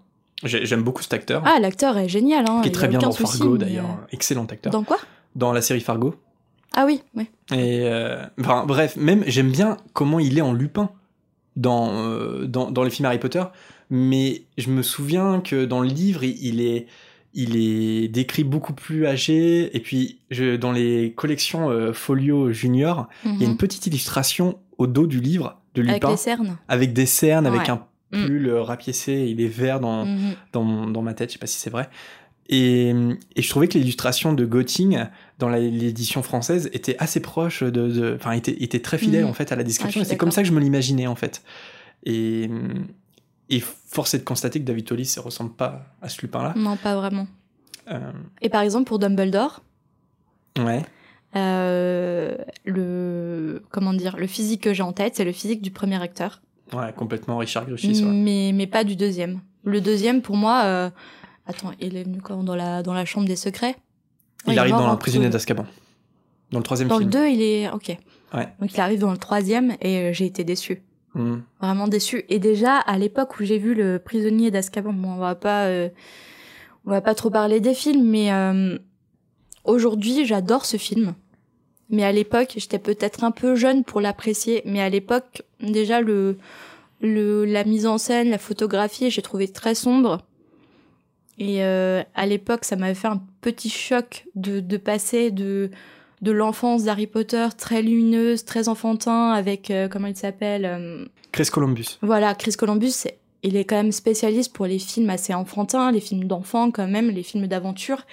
J'ai- 0.43 0.65
J'aime 0.65 0.83
beaucoup 0.83 1.01
cet 1.01 1.13
acteur, 1.13 1.41
Ah, 1.45 1.59
l'acteur 1.59 1.97
est 1.97 2.09
génial, 2.09 2.45
hein. 2.49 2.61
qui 2.61 2.67
est 2.69 2.71
très 2.73 2.87
bien 2.89 2.99
dans 2.99 3.11
souci, 3.13 3.37
Fargo 3.39 3.57
d'ailleurs. 3.57 3.85
euh, 3.85 4.05
Excellent 4.11 4.45
acteur. 4.45 4.71
Dans 4.73 4.83
quoi? 4.83 4.97
Dans 5.35 5.53
la 5.53 5.61
série 5.61 5.79
Fargo. 5.81 6.15
Ah 6.75 6.85
oui, 6.85 7.01
oui. 7.15 7.27
Et 7.51 7.81
euh, 7.83 8.23
bref, 8.37 8.95
même 8.95 9.23
j'aime 9.27 9.51
bien 9.51 9.77
comment 9.93 10.19
il 10.19 10.37
est 10.37 10.41
en 10.41 10.53
Lupin 10.53 10.89
dans, 11.55 11.91
euh, 11.93 12.45
dans, 12.47 12.71
dans 12.71 12.83
les 12.83 12.89
films 12.89 13.05
Harry 13.05 13.19
Potter, 13.19 13.43
mais 13.89 14.43
je 14.57 14.69
me 14.69 14.81
souviens 14.81 15.39
que 15.41 15.65
dans 15.65 15.81
le 15.81 15.87
livre, 15.87 16.23
il, 16.23 16.61
est, 16.61 16.87
il 17.35 17.55
est 17.55 18.07
décrit 18.07 18.43
beaucoup 18.43 18.73
plus 18.73 19.05
âgé, 19.05 19.75
et 19.75 19.79
puis 19.79 20.19
je, 20.31 20.55
dans 20.55 20.71
les 20.71 21.13
collections 21.15 21.69
euh, 21.69 21.93
Folio 21.93 22.51
Junior, 22.51 23.07
il 23.23 23.39
y 23.39 23.43
a 23.43 23.45
une 23.45 23.51
Mhm. 23.51 23.57
petite 23.57 23.85
illustration 23.85 24.57
au 24.79 24.87
dos 24.87 25.05
du 25.05 25.19
livre 25.19 25.59
de 25.75 25.81
Avec 25.83 25.95
Lupin, 25.95 26.09
les 26.11 26.17
cernes. 26.17 26.57
avec 26.67 26.93
des 26.93 27.05
cernes, 27.05 27.45
avec 27.45 27.69
un 27.69 27.85
pull 28.11 28.49
rapiécé, 28.51 29.27
il 29.29 29.39
est 29.41 29.47
vert 29.47 29.79
dans, 29.79 30.05
Mhm. 30.05 30.33
dans, 30.53 30.87
dans 30.87 31.01
ma 31.03 31.13
tête, 31.13 31.29
je 31.29 31.33
sais 31.33 31.39
pas 31.39 31.47
si 31.47 31.59
c'est 31.59 31.69
vrai. 31.71 31.89
Et, 32.49 32.89
et 33.35 33.41
je 33.41 33.49
trouvais 33.49 33.67
que 33.67 33.77
l'illustration 33.77 34.33
de 34.33 34.45
Gotting 34.45 35.05
dans 35.43 35.49
l'édition 35.49 36.23
française 36.23 36.69
était 36.73 36.95
assez 36.99 37.19
proche 37.19 37.63
de, 37.63 38.15
enfin 38.15 38.31
était, 38.31 38.55
était 38.63 38.79
très 38.79 38.97
fidèle 38.97 39.23
Mhm. 39.25 39.29
en 39.29 39.33
fait 39.33 39.51
à 39.51 39.55
la 39.55 39.63
description. 39.63 39.99
Ah, 40.01 40.03
et 40.03 40.07
c'est 40.07 40.17
comme 40.17 40.31
ça 40.31 40.41
que 40.41 40.47
je 40.47 40.53
me 40.53 40.59
l'imaginais 40.61 41.07
en 41.07 41.15
fait. 41.15 41.43
Et, 42.05 42.49
et 43.49 43.59
force 43.59 44.13
est 44.13 44.19
de 44.19 44.23
constater 44.23 44.59
que 44.59 44.65
David 44.65 44.85
Tollis 44.85 45.13
ne 45.17 45.21
ressemble 45.21 45.51
pas 45.53 45.85
à 46.01 46.07
ce 46.09 46.21
Lupin-là. 46.21 46.53
Non, 46.55 46.77
pas 46.77 46.95
vraiment. 46.95 47.27
Euh, 47.91 48.11
Et 48.41 48.49
par 48.49 48.61
exemple, 48.61 48.85
pour 48.85 48.99
Dumbledore, 48.99 49.61
ouais. 50.59 50.83
euh, 51.35 52.35
le 52.65 53.63
comment 53.69 53.93
dire, 53.93 54.15
le 54.17 54.27
physique 54.27 54.61
que 54.61 54.73
j'ai 54.73 54.83
en 54.83 54.93
tête, 54.93 55.15
c'est 55.17 55.25
le 55.25 55.31
physique 55.33 55.61
du 55.61 55.71
premier 55.71 56.01
acteur, 56.01 56.41
Ouais, 56.71 56.91
complètement 56.95 57.37
Richard 57.37 57.67
ouais. 57.67 58.01
mais 58.03 58.51
mais 58.53 58.67
pas 58.67 58.83
du 58.83 58.95
deuxième. 58.95 59.41
Le 59.63 59.79
deuxième, 59.81 60.21
pour 60.21 60.35
moi, 60.37 60.61
euh, 60.65 60.89
attends, 61.45 61.71
il 61.79 61.95
est 61.97 62.03
venu 62.03 62.19
quand? 62.21 62.43
Dans 62.43 62.55
la 62.55 62.81
dans 62.83 62.93
la 62.93 63.05
chambre 63.05 63.27
des 63.27 63.35
secrets? 63.35 63.75
Il 64.47 64.59
arrive 64.59 64.73
dans 64.73 64.95
prisonnier 64.97 65.29
d'Azkaban. 65.29 65.65
Dans 66.51 66.59
le 66.59 66.63
troisième 66.63 66.87
Dans 66.87 66.97
le 66.97 67.01
film. 67.01 67.11
2, 67.11 67.27
il 67.29 67.41
est 67.41 67.69
ok. 67.69 67.97
Ouais. 68.33 68.47
Donc 68.59 68.73
il 68.73 68.79
arrive 68.79 68.99
dans 68.99 69.11
le 69.11 69.17
troisième 69.17 69.75
et 69.81 69.97
euh, 69.97 70.13
j'ai 70.13 70.25
été 70.25 70.43
déçue. 70.43 70.81
Mm. 71.15 71.37
vraiment 71.61 71.87
déçue. 71.87 72.25
Et 72.29 72.39
déjà, 72.39 72.77
à 72.77 72.97
l'époque 72.97 73.39
où 73.39 73.43
j'ai 73.43 73.59
vu 73.59 73.75
le 73.75 73.99
prisonnier 73.99 74.51
d'Azkaban, 74.51 74.93
bon, 74.93 75.09
on 75.09 75.17
va 75.17 75.35
pas, 75.35 75.65
euh, 75.65 75.89
on 76.85 76.91
va 76.91 77.01
pas 77.01 77.15
trop 77.15 77.29
parler 77.29 77.59
des 77.59 77.73
films, 77.73 78.07
mais 78.07 78.31
euh, 78.31 78.77
aujourd'hui, 79.63 80.25
j'adore 80.25 80.65
ce 80.65 80.77
film. 80.77 81.13
Mais 81.89 82.03
à 82.03 82.11
l'époque, 82.11 82.53
j'étais 82.57 82.79
peut-être 82.79 83.23
un 83.23 83.31
peu 83.31 83.55
jeune 83.55 83.83
pour 83.83 84.01
l'apprécier. 84.01 84.63
Mais 84.65 84.81
à 84.81 84.89
l'époque, 84.89 85.43
déjà 85.59 86.01
le, 86.01 86.37
le, 87.01 87.45
la 87.45 87.63
mise 87.63 87.85
en 87.85 87.99
scène, 87.99 88.29
la 88.29 88.39
photographie, 88.39 89.11
j'ai 89.11 89.21
trouvé 89.21 89.47
très 89.47 89.75
sombre. 89.75 90.19
Et 91.43 91.61
euh, 91.61 92.01
à 92.15 92.25
l'époque, 92.25 92.63
ça 92.63 92.77
m'avait 92.77 92.93
fait 92.93 93.09
un 93.09 93.21
petit 93.41 93.69
choc 93.69 94.25
de, 94.35 94.61
de 94.61 94.77
passer 94.77 95.29
de 95.29 95.69
de 96.21 96.31
l'enfance 96.31 96.85
d'Harry 96.85 97.05
Potter 97.05 97.49
très 97.57 97.81
lumineuse, 97.81 98.45
très 98.45 98.69
enfantin, 98.69 99.31
avec 99.31 99.69
euh, 99.69 99.89
comment 99.89 100.07
il 100.07 100.15
s'appelle, 100.15 100.63
euh, 100.63 101.05
Chris 101.33 101.49
Columbus. 101.51 101.97
Voilà, 102.01 102.33
Chris 102.33 102.53
Columbus, 102.53 102.93
il 103.43 103.57
est 103.57 103.65
quand 103.65 103.75
même 103.75 103.91
spécialiste 103.91 104.53
pour 104.53 104.65
les 104.65 104.79
films 104.79 105.09
assez 105.09 105.33
enfantins, 105.33 105.91
les 105.91 105.99
films 105.99 106.23
d'enfants 106.23 106.71
quand 106.71 106.87
même, 106.87 107.09
les 107.09 107.23
films 107.23 107.47
d'aventure. 107.47 108.05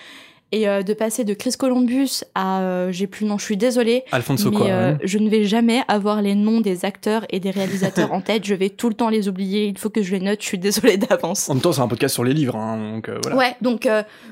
Et 0.52 0.68
euh, 0.68 0.82
de 0.82 0.94
passer 0.94 1.24
de 1.24 1.32
Chris 1.32 1.52
Columbus 1.56 2.24
à, 2.34 2.60
euh, 2.62 2.90
j'ai 2.90 3.06
plus 3.06 3.22
le 3.24 3.30
nom, 3.30 3.38
je 3.38 3.44
suis 3.44 3.56
désolée, 3.56 4.02
Alfonso 4.10 4.50
mais 4.50 4.70
euh, 4.72 4.96
je 5.04 5.18
ne 5.18 5.30
vais 5.30 5.44
jamais 5.44 5.82
avoir 5.86 6.22
les 6.22 6.34
noms 6.34 6.60
des 6.60 6.84
acteurs 6.84 7.24
et 7.30 7.38
des 7.38 7.50
réalisateurs 7.50 8.12
en 8.12 8.20
tête. 8.20 8.44
Je 8.44 8.54
vais 8.54 8.68
tout 8.68 8.88
le 8.88 8.94
temps 8.94 9.10
les 9.10 9.28
oublier. 9.28 9.66
Il 9.66 9.78
faut 9.78 9.90
que 9.90 10.02
je 10.02 10.10
les 10.10 10.20
note. 10.20 10.40
Je 10.42 10.46
suis 10.46 10.58
désolée 10.58 10.96
d'avance. 10.96 11.48
En 11.48 11.54
même 11.54 11.62
temps, 11.62 11.72
c'est 11.72 11.80
un 11.80 11.86
podcast 11.88 12.14
sur 12.14 12.24
les 12.24 12.34
livres, 12.34 12.56
hein, 12.56 12.94
donc 12.94 13.08
voilà. 13.22 13.36
Ouais, 13.36 13.56
donc 13.60 13.88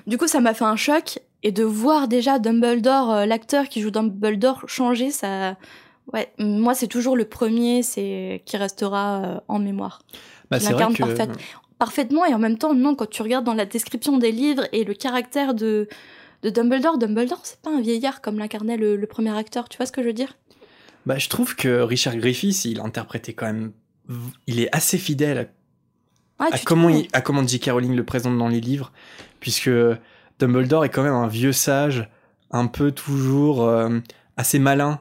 du 0.08 0.18
coup, 0.18 0.26
ça 0.26 0.40
m'a 0.40 0.54
fait 0.54 0.64
un 0.64 0.76
choc. 0.76 1.20
Et 1.44 1.52
de 1.52 1.62
voir 1.62 2.08
déjà 2.08 2.40
Dumbledore, 2.40 3.24
l'acteur 3.24 3.68
qui 3.68 3.80
joue 3.80 3.92
Dumbledore, 3.92 4.64
changer, 4.66 5.12
ça. 5.12 5.56
Ouais, 6.12 6.32
moi, 6.38 6.74
c'est 6.74 6.88
toujours 6.88 7.14
le 7.16 7.26
premier 7.26 7.84
c'est 7.84 8.42
qui 8.44 8.56
restera 8.56 9.42
en 9.46 9.60
mémoire. 9.60 10.00
Bah, 10.50 10.58
c'est 10.58 10.72
vrai 10.72 10.86
que 10.92 10.98
parfait- 10.98 11.28
Parfaitement, 11.78 12.24
et 12.26 12.34
en 12.34 12.38
même 12.38 12.58
temps, 12.58 12.74
non, 12.74 12.94
quand 12.94 13.08
tu 13.08 13.22
regardes 13.22 13.44
dans 13.44 13.54
la 13.54 13.64
description 13.66 14.18
des 14.18 14.32
livres 14.32 14.64
et 14.72 14.82
le 14.84 14.94
caractère 14.94 15.54
de, 15.54 15.88
de 16.42 16.50
Dumbledore, 16.50 16.98
Dumbledore, 16.98 17.40
c'est 17.44 17.60
pas 17.60 17.70
un 17.70 17.80
vieillard 17.80 18.20
comme 18.20 18.38
l'incarnait 18.38 18.76
le, 18.76 18.96
le 18.96 19.06
premier 19.06 19.36
acteur, 19.36 19.68
tu 19.68 19.76
vois 19.76 19.86
ce 19.86 19.92
que 19.92 20.02
je 20.02 20.08
veux 20.08 20.12
dire? 20.12 20.36
Bah, 21.06 21.18
je 21.18 21.28
trouve 21.28 21.54
que 21.54 21.80
Richard 21.82 22.16
Griffiths, 22.16 22.64
il 22.64 22.80
interprétait 22.80 23.32
quand 23.32 23.46
même. 23.46 23.72
Il 24.46 24.58
est 24.60 24.74
assez 24.74 24.98
fidèle 24.98 25.50
à 26.38 26.58
tu 26.58 26.64
comment, 26.64 26.88
il- 26.88 27.08
à 27.12 27.20
comment 27.20 27.46
J.K. 27.46 27.70
Rowling 27.70 27.94
le 27.94 28.04
présente 28.04 28.36
dans 28.38 28.48
les 28.48 28.60
livres, 28.60 28.92
puisque 29.40 29.70
Dumbledore 30.38 30.84
est 30.84 30.88
quand 30.88 31.02
même 31.02 31.14
un 31.14 31.28
vieux 31.28 31.52
sage, 31.52 32.08
un 32.50 32.66
peu 32.66 32.90
toujours 32.90 33.64
euh, 33.64 33.98
assez 34.36 34.58
malin, 34.58 35.00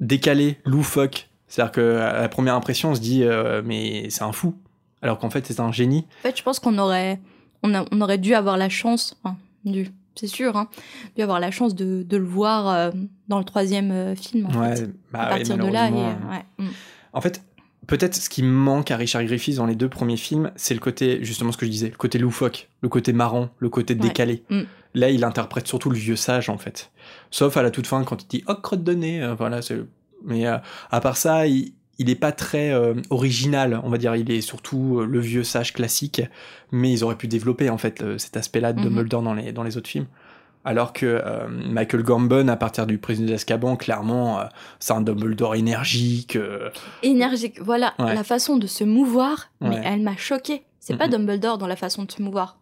décalé, 0.00 0.58
loufoque. 0.64 1.28
C'est-à-dire 1.48 1.72
qu'à 1.72 2.20
la 2.20 2.28
première 2.28 2.54
impression, 2.54 2.90
on 2.90 2.94
se 2.94 3.00
dit, 3.00 3.22
euh, 3.24 3.62
mais 3.64 4.08
c'est 4.10 4.22
un 4.22 4.32
fou. 4.32 4.54
Alors 5.02 5.18
qu'en 5.18 5.30
fait, 5.30 5.46
c'est 5.46 5.60
un 5.60 5.72
génie. 5.72 6.06
En 6.20 6.22
fait, 6.22 6.36
je 6.38 6.42
pense 6.42 6.58
qu'on 6.58 6.78
aurait, 6.78 7.20
on, 7.62 7.74
a- 7.74 7.84
on 7.92 8.00
aurait 8.00 8.18
dû 8.18 8.34
avoir 8.34 8.56
la 8.56 8.68
chance, 8.68 9.16
enfin, 9.22 9.36
dû, 9.64 9.88
c'est 10.14 10.26
sûr, 10.26 10.56
hein, 10.56 10.68
dû 11.16 11.22
avoir 11.22 11.38
la 11.40 11.50
chance 11.50 11.74
de, 11.74 12.02
de 12.02 12.16
le 12.16 12.24
voir 12.24 12.68
euh, 12.68 12.90
dans 13.28 13.38
le 13.38 13.44
troisième 13.44 13.90
euh, 13.90 14.14
film. 14.16 14.46
En 14.46 14.60
Ouais, 14.60 14.76
fait. 14.76 14.90
bah 15.12 15.20
à 15.20 15.26
partir 15.28 15.56
de 15.56 15.62
là, 15.66 15.88
et, 15.88 15.90
malheureusement, 15.90 16.28
euh, 16.30 16.32
ouais, 16.32 16.44
mm. 16.66 16.68
En 17.12 17.20
fait, 17.20 17.42
peut-être 17.86 18.14
ce 18.14 18.28
qui 18.28 18.42
manque 18.42 18.90
à 18.90 18.96
Richard 18.96 19.22
Griffiths 19.24 19.56
dans 19.56 19.66
les 19.66 19.74
deux 19.76 19.88
premiers 19.88 20.16
films, 20.16 20.50
c'est 20.56 20.74
le 20.74 20.80
côté, 20.80 21.22
justement 21.22 21.52
ce 21.52 21.56
que 21.58 21.66
je 21.66 21.70
disais, 21.70 21.88
le 21.90 21.96
côté 21.96 22.18
loufoque, 22.18 22.68
le 22.80 22.88
côté 22.88 23.12
marrant, 23.12 23.50
le 23.58 23.68
côté 23.68 23.94
Ouais. 23.94 24.00
décalé. 24.00 24.44
Mm. 24.50 24.62
Là, 24.94 25.10
il 25.10 25.24
interprète 25.24 25.66
surtout 25.68 25.90
le 25.90 25.96
vieux 25.98 26.16
sage, 26.16 26.48
en 26.48 26.56
fait. 26.56 26.90
Sauf 27.30 27.56
à 27.58 27.62
la 27.62 27.70
toute 27.70 27.86
fin, 27.86 28.02
quand 28.04 28.22
il 28.22 28.28
dit 28.28 28.44
«Oh, 28.48 28.54
crotte 28.54 28.82
de 28.82 28.94
nez 28.94 29.22
euh, 29.22 29.34
Voilà, 29.34 29.60
c'est... 29.60 29.78
Mais 30.24 30.46
euh, 30.46 30.56
à 30.90 31.00
part 31.02 31.18
ça, 31.18 31.46
il, 31.46 31.74
il 31.98 32.10
est 32.10 32.14
pas 32.14 32.32
très 32.32 32.72
euh, 32.72 32.94
original, 33.10 33.80
on 33.84 33.88
va 33.90 33.98
dire. 33.98 34.14
Il 34.16 34.30
est 34.30 34.40
surtout 34.40 35.00
euh, 35.00 35.06
le 35.06 35.18
vieux 35.20 35.44
sage 35.44 35.72
classique. 35.72 36.22
Mais 36.72 36.92
ils 36.92 37.04
auraient 37.04 37.16
pu 37.16 37.28
développer, 37.28 37.70
en 37.70 37.78
fait, 37.78 38.00
le- 38.00 38.18
cet 38.18 38.36
aspect-là 38.36 38.72
de 38.72 38.80
Mhm. 38.80 38.84
Dumbledore 38.86 39.22
dans 39.22 39.34
les, 39.34 39.52
dans 39.52 39.62
les 39.62 39.76
autres 39.76 39.88
films. 39.88 40.06
Alors 40.64 40.92
que 40.92 41.06
euh, 41.06 41.46
Michael 41.48 42.02
Gambon, 42.02 42.48
à 42.48 42.56
partir 42.56 42.86
du 42.86 42.98
Prisonnier 42.98 43.30
d'Azkaban, 43.30 43.76
clairement, 43.76 44.40
euh, 44.40 44.44
c'est 44.80 44.92
un 44.94 45.00
Dumbledore 45.00 45.54
énergique. 45.54 46.34
euh, 46.36 46.70
énergique. 47.04 47.60
Voilà, 47.62 47.94
Ouais. 48.00 48.14
la 48.14 48.24
façon 48.24 48.56
de 48.56 48.66
se 48.66 48.82
mouvoir, 48.82 49.50
mais 49.60 49.68
Ouais. 49.70 49.82
elle 49.84 50.02
m'a 50.02 50.16
choquée. 50.16 50.64
C'est 50.80 50.96
pas 50.96 51.06
Mhm. 51.06 51.12
Dumbledore 51.12 51.58
dans 51.58 51.66
la 51.68 51.76
façon 51.76 52.04
de 52.04 52.10
se 52.12 52.20
mouvoir. 52.20 52.58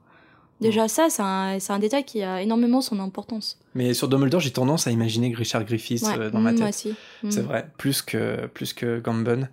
Déjà, 0.64 0.88
ça, 0.88 1.06
c'est 1.10 1.22
un, 1.22 1.58
c'est 1.60 1.72
un 1.72 1.78
détail 1.78 2.04
qui 2.04 2.22
a 2.22 2.42
énormément 2.42 2.80
son 2.80 2.98
importance. 3.00 3.58
Mais 3.74 3.94
sur 3.94 4.08
Dumbledore, 4.08 4.40
j'ai 4.40 4.50
tendance 4.52 4.86
à 4.86 4.90
imaginer 4.90 5.34
Richard 5.34 5.64
Griffiths 5.64 6.02
Ouais, 6.02 6.18
euh, 6.18 6.30
dans 6.30 6.40
ma 6.40 6.52
mm, 6.52 6.56
tête. 6.58 6.68
Aussi. 6.68 6.94
Mm. 7.22 7.30
C'est 7.30 7.40
vrai, 7.42 7.68
plus 7.78 8.02
que, 8.02 8.46
plus 8.46 8.72
que 8.72 9.00
Gambon. 9.00 9.46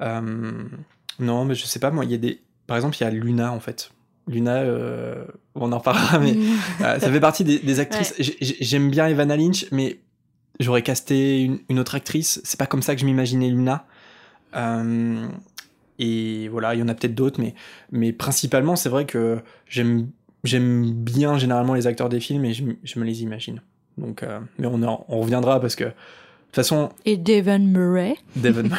Euh, 0.00 0.62
non, 1.18 1.44
mais 1.44 1.54
je 1.54 1.64
sais 1.64 1.78
pas, 1.80 1.90
moi, 1.90 2.04
il 2.04 2.10
y 2.10 2.14
a 2.14 2.18
des. 2.18 2.40
Par 2.66 2.76
exemple, 2.76 2.96
il 3.00 3.04
y 3.04 3.06
a 3.06 3.10
Luna, 3.10 3.52
en 3.52 3.60
fait. 3.60 3.90
Luna, 4.26 4.56
euh, 4.56 5.24
on 5.54 5.72
en 5.72 5.78
reparlera, 5.78 6.18
mais 6.18 6.34
Mm. 6.34 6.56
ça 7.00 7.00
fait 7.12 7.20
partie 7.20 7.44
des, 7.44 7.58
des 7.58 7.80
actrices. 7.80 8.14
J'ai- 8.18 8.36
j'ai- 8.40 8.56
J'aime 8.60 8.90
bien 8.90 9.06
Evana 9.08 9.36
Lynch, 9.36 9.66
mais 9.72 10.00
j'aurais 10.60 10.82
casté 10.82 11.40
une, 11.42 11.60
une 11.68 11.78
autre 11.78 11.94
actrice. 11.94 12.40
C'est 12.44 12.58
pas 12.58 12.66
comme 12.66 12.82
ça 12.82 12.94
que 12.94 13.00
je 13.00 13.06
m'imaginais 13.06 13.48
Luna. 13.48 13.86
Et 16.00 16.48
voilà, 16.48 16.74
il 16.74 16.80
y 16.80 16.82
en 16.82 16.88
a 16.88 16.94
peut-être 16.94 17.14
d'autres, 17.14 17.40
mais, 17.40 17.54
mais 17.90 18.12
principalement, 18.12 18.76
c'est 18.76 18.88
vrai 18.88 19.04
que 19.04 19.40
j'aime 19.66 20.10
j'aime 20.44 20.92
bien 20.92 21.38
généralement 21.38 21.74
les 21.74 21.86
acteurs 21.86 22.08
des 22.08 22.20
films 22.20 22.44
et 22.44 22.52
je, 22.54 22.98
me 22.98 23.04
les 23.04 23.22
imagine. 23.22 23.60
Donc, 23.96 24.22
euh, 24.22 24.38
mais 24.58 24.66
on, 24.66 24.82
en- 24.84 25.04
on 25.08 25.20
reviendra 25.20 25.60
parce 25.60 25.74
que 25.76 25.84
de 25.84 25.90
toute 25.90 26.54
façon, 26.56 26.90
Et 27.04 27.16
Devon 27.16 27.58
Murray. 27.58 28.14
Devon. 28.36 28.68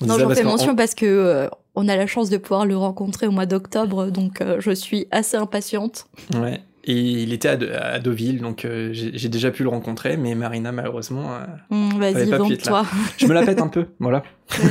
On 0.00 0.06
Non, 0.06 0.18
j'en 0.18 0.30
fais 0.30 0.42
mention 0.42 0.74
parce 0.74 0.94
que 0.94 1.04
euh, 1.04 1.48
on 1.74 1.86
a 1.88 1.96
la 1.96 2.06
chance 2.06 2.30
de 2.30 2.38
pouvoir 2.38 2.64
le 2.64 2.78
rencontrer 2.78 3.26
au 3.26 3.30
mois 3.30 3.44
d'octobre, 3.44 4.06
donc 4.10 4.40
euh, 4.40 4.56
je 4.58 4.70
suis 4.70 5.06
assez 5.10 5.36
impatiente. 5.36 6.06
Ouais. 6.34 6.62
Et 6.84 6.94
il 6.98 7.34
était 7.34 7.48
à, 7.48 7.56
De- 7.56 7.68
à 7.70 7.98
Deauville, 7.98 8.40
donc 8.40 8.66
j'ai 8.92 9.28
déjà 9.28 9.50
pu 9.50 9.64
le 9.64 9.68
rencontrer, 9.68 10.16
mais 10.16 10.34
Marina, 10.34 10.72
malheureusement, 10.72 11.34
euh, 11.34 11.44
Mm, 11.68 11.90
Fallait 11.90 12.12
Vas-y, 12.24 12.38
vante-toi. 12.38 12.86
je 13.18 13.26
me 13.26 13.34
la 13.34 13.44
pète 13.44 13.60
un 13.60 13.68
peu. 13.68 13.86
Voilà. 14.00 14.22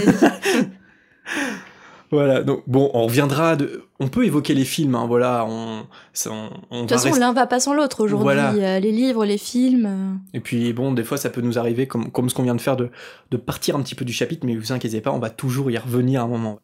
Voilà. 2.11 2.43
Donc, 2.43 2.63
bon, 2.67 2.89
on 2.93 3.05
reviendra. 3.05 3.55
De... 3.55 3.83
On 3.99 4.07
peut 4.07 4.25
évoquer 4.25 4.53
les 4.53 4.65
films, 4.65 4.95
hein, 4.95 5.05
voilà. 5.07 5.45
On, 5.47 5.85
ça, 6.13 6.31
on, 6.31 6.49
on 6.71 6.83
De 6.83 6.87
toute 6.87 6.99
façon, 6.99 7.15
l'un 7.19 7.33
va 7.33 7.47
pas 7.47 7.59
sans 7.59 7.73
l'autre 7.73 8.03
aujourd'hui. 8.03 8.23
Voilà. 8.23 8.53
Euh, 8.53 8.79
Les 8.79 8.91
livres, 8.91 9.25
les 9.25 9.37
films. 9.37 9.85
euh, 9.87 10.37
Et 10.37 10.39
puis, 10.39 10.71
bon, 10.73 10.91
des 10.91 11.03
fois, 11.03 11.17
ça 11.17 11.29
peut 11.29 11.41
nous 11.41 11.57
arriver, 11.57 11.87
comme, 11.87 12.11
comme 12.11 12.29
ce 12.29 12.35
qu'on 12.35 12.43
vient 12.43 12.55
de 12.55 12.61
faire, 12.61 12.77
de, 12.77 12.89
de 13.31 13.37
partir 13.37 13.75
un 13.75 13.81
petit 13.81 13.95
peu 13.95 14.05
du 14.05 14.13
chapitre, 14.13 14.45
mais 14.45 14.55
vous 14.55 14.71
inquiétez 14.71 15.01
pas, 15.01 15.11
on 15.11 15.19
va 15.19 15.29
toujours 15.29 15.71
y 15.71 15.77
revenir 15.77 16.21
à 16.21 16.23
un 16.25 16.27
moment. 16.27 16.59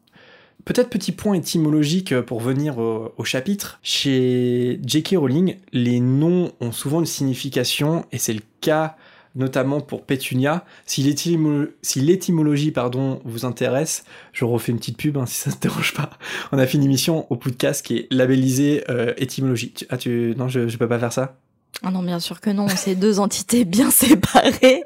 Peut-être 0.64 0.90
petit 0.90 1.10
point 1.10 1.34
étymologique 1.34 2.20
pour 2.20 2.38
venir 2.40 2.78
au, 2.78 3.12
au 3.16 3.24
chapitre. 3.24 3.80
Chez 3.82 4.78
J.K. 4.86 5.16
Rowling, 5.16 5.56
les 5.72 5.98
noms 5.98 6.52
ont 6.60 6.70
souvent 6.70 7.00
une 7.00 7.06
signification, 7.06 8.04
et 8.12 8.18
c'est 8.18 8.32
le 8.34 8.42
cas 8.60 8.96
notamment 9.34 9.80
pour 9.80 10.04
Pétunia. 10.04 10.64
Si 10.86 11.02
l'étymo- 11.02 11.68
si 11.82 12.00
l'étymologie 12.00 12.70
pardon, 12.70 13.20
vous 13.24 13.44
intéresse, 13.44 14.04
je 14.32 14.44
refais 14.44 14.72
une 14.72 14.78
petite 14.78 14.96
pub 14.98 15.16
hein, 15.16 15.26
si 15.26 15.36
ça 15.36 15.50
ne 15.50 15.54
te 15.56 15.60
dérange 15.62 15.94
pas. 15.94 16.10
On 16.52 16.58
a 16.58 16.66
fait 16.66 16.78
une 16.78 16.84
émission 16.84 17.26
au 17.30 17.36
podcast 17.36 17.84
qui 17.84 17.96
est 17.96 18.06
labellisée 18.10 18.84
euh, 18.90 19.14
étymologie. 19.16 19.72
Tu- 19.72 19.86
Ah, 19.90 19.96
tu... 19.96 20.34
Non, 20.36 20.48
je, 20.48 20.68
je 20.68 20.76
peux 20.76 20.88
pas 20.88 20.98
faire 20.98 21.12
ça? 21.12 21.36
Ah 21.82 21.90
non, 21.90 22.02
bien 22.02 22.20
sûr 22.20 22.40
que 22.40 22.50
non, 22.50 22.68
c'est 22.68 22.94
deux 22.94 23.18
entités 23.20 23.64
bien 23.64 23.90
séparées. 23.90 24.84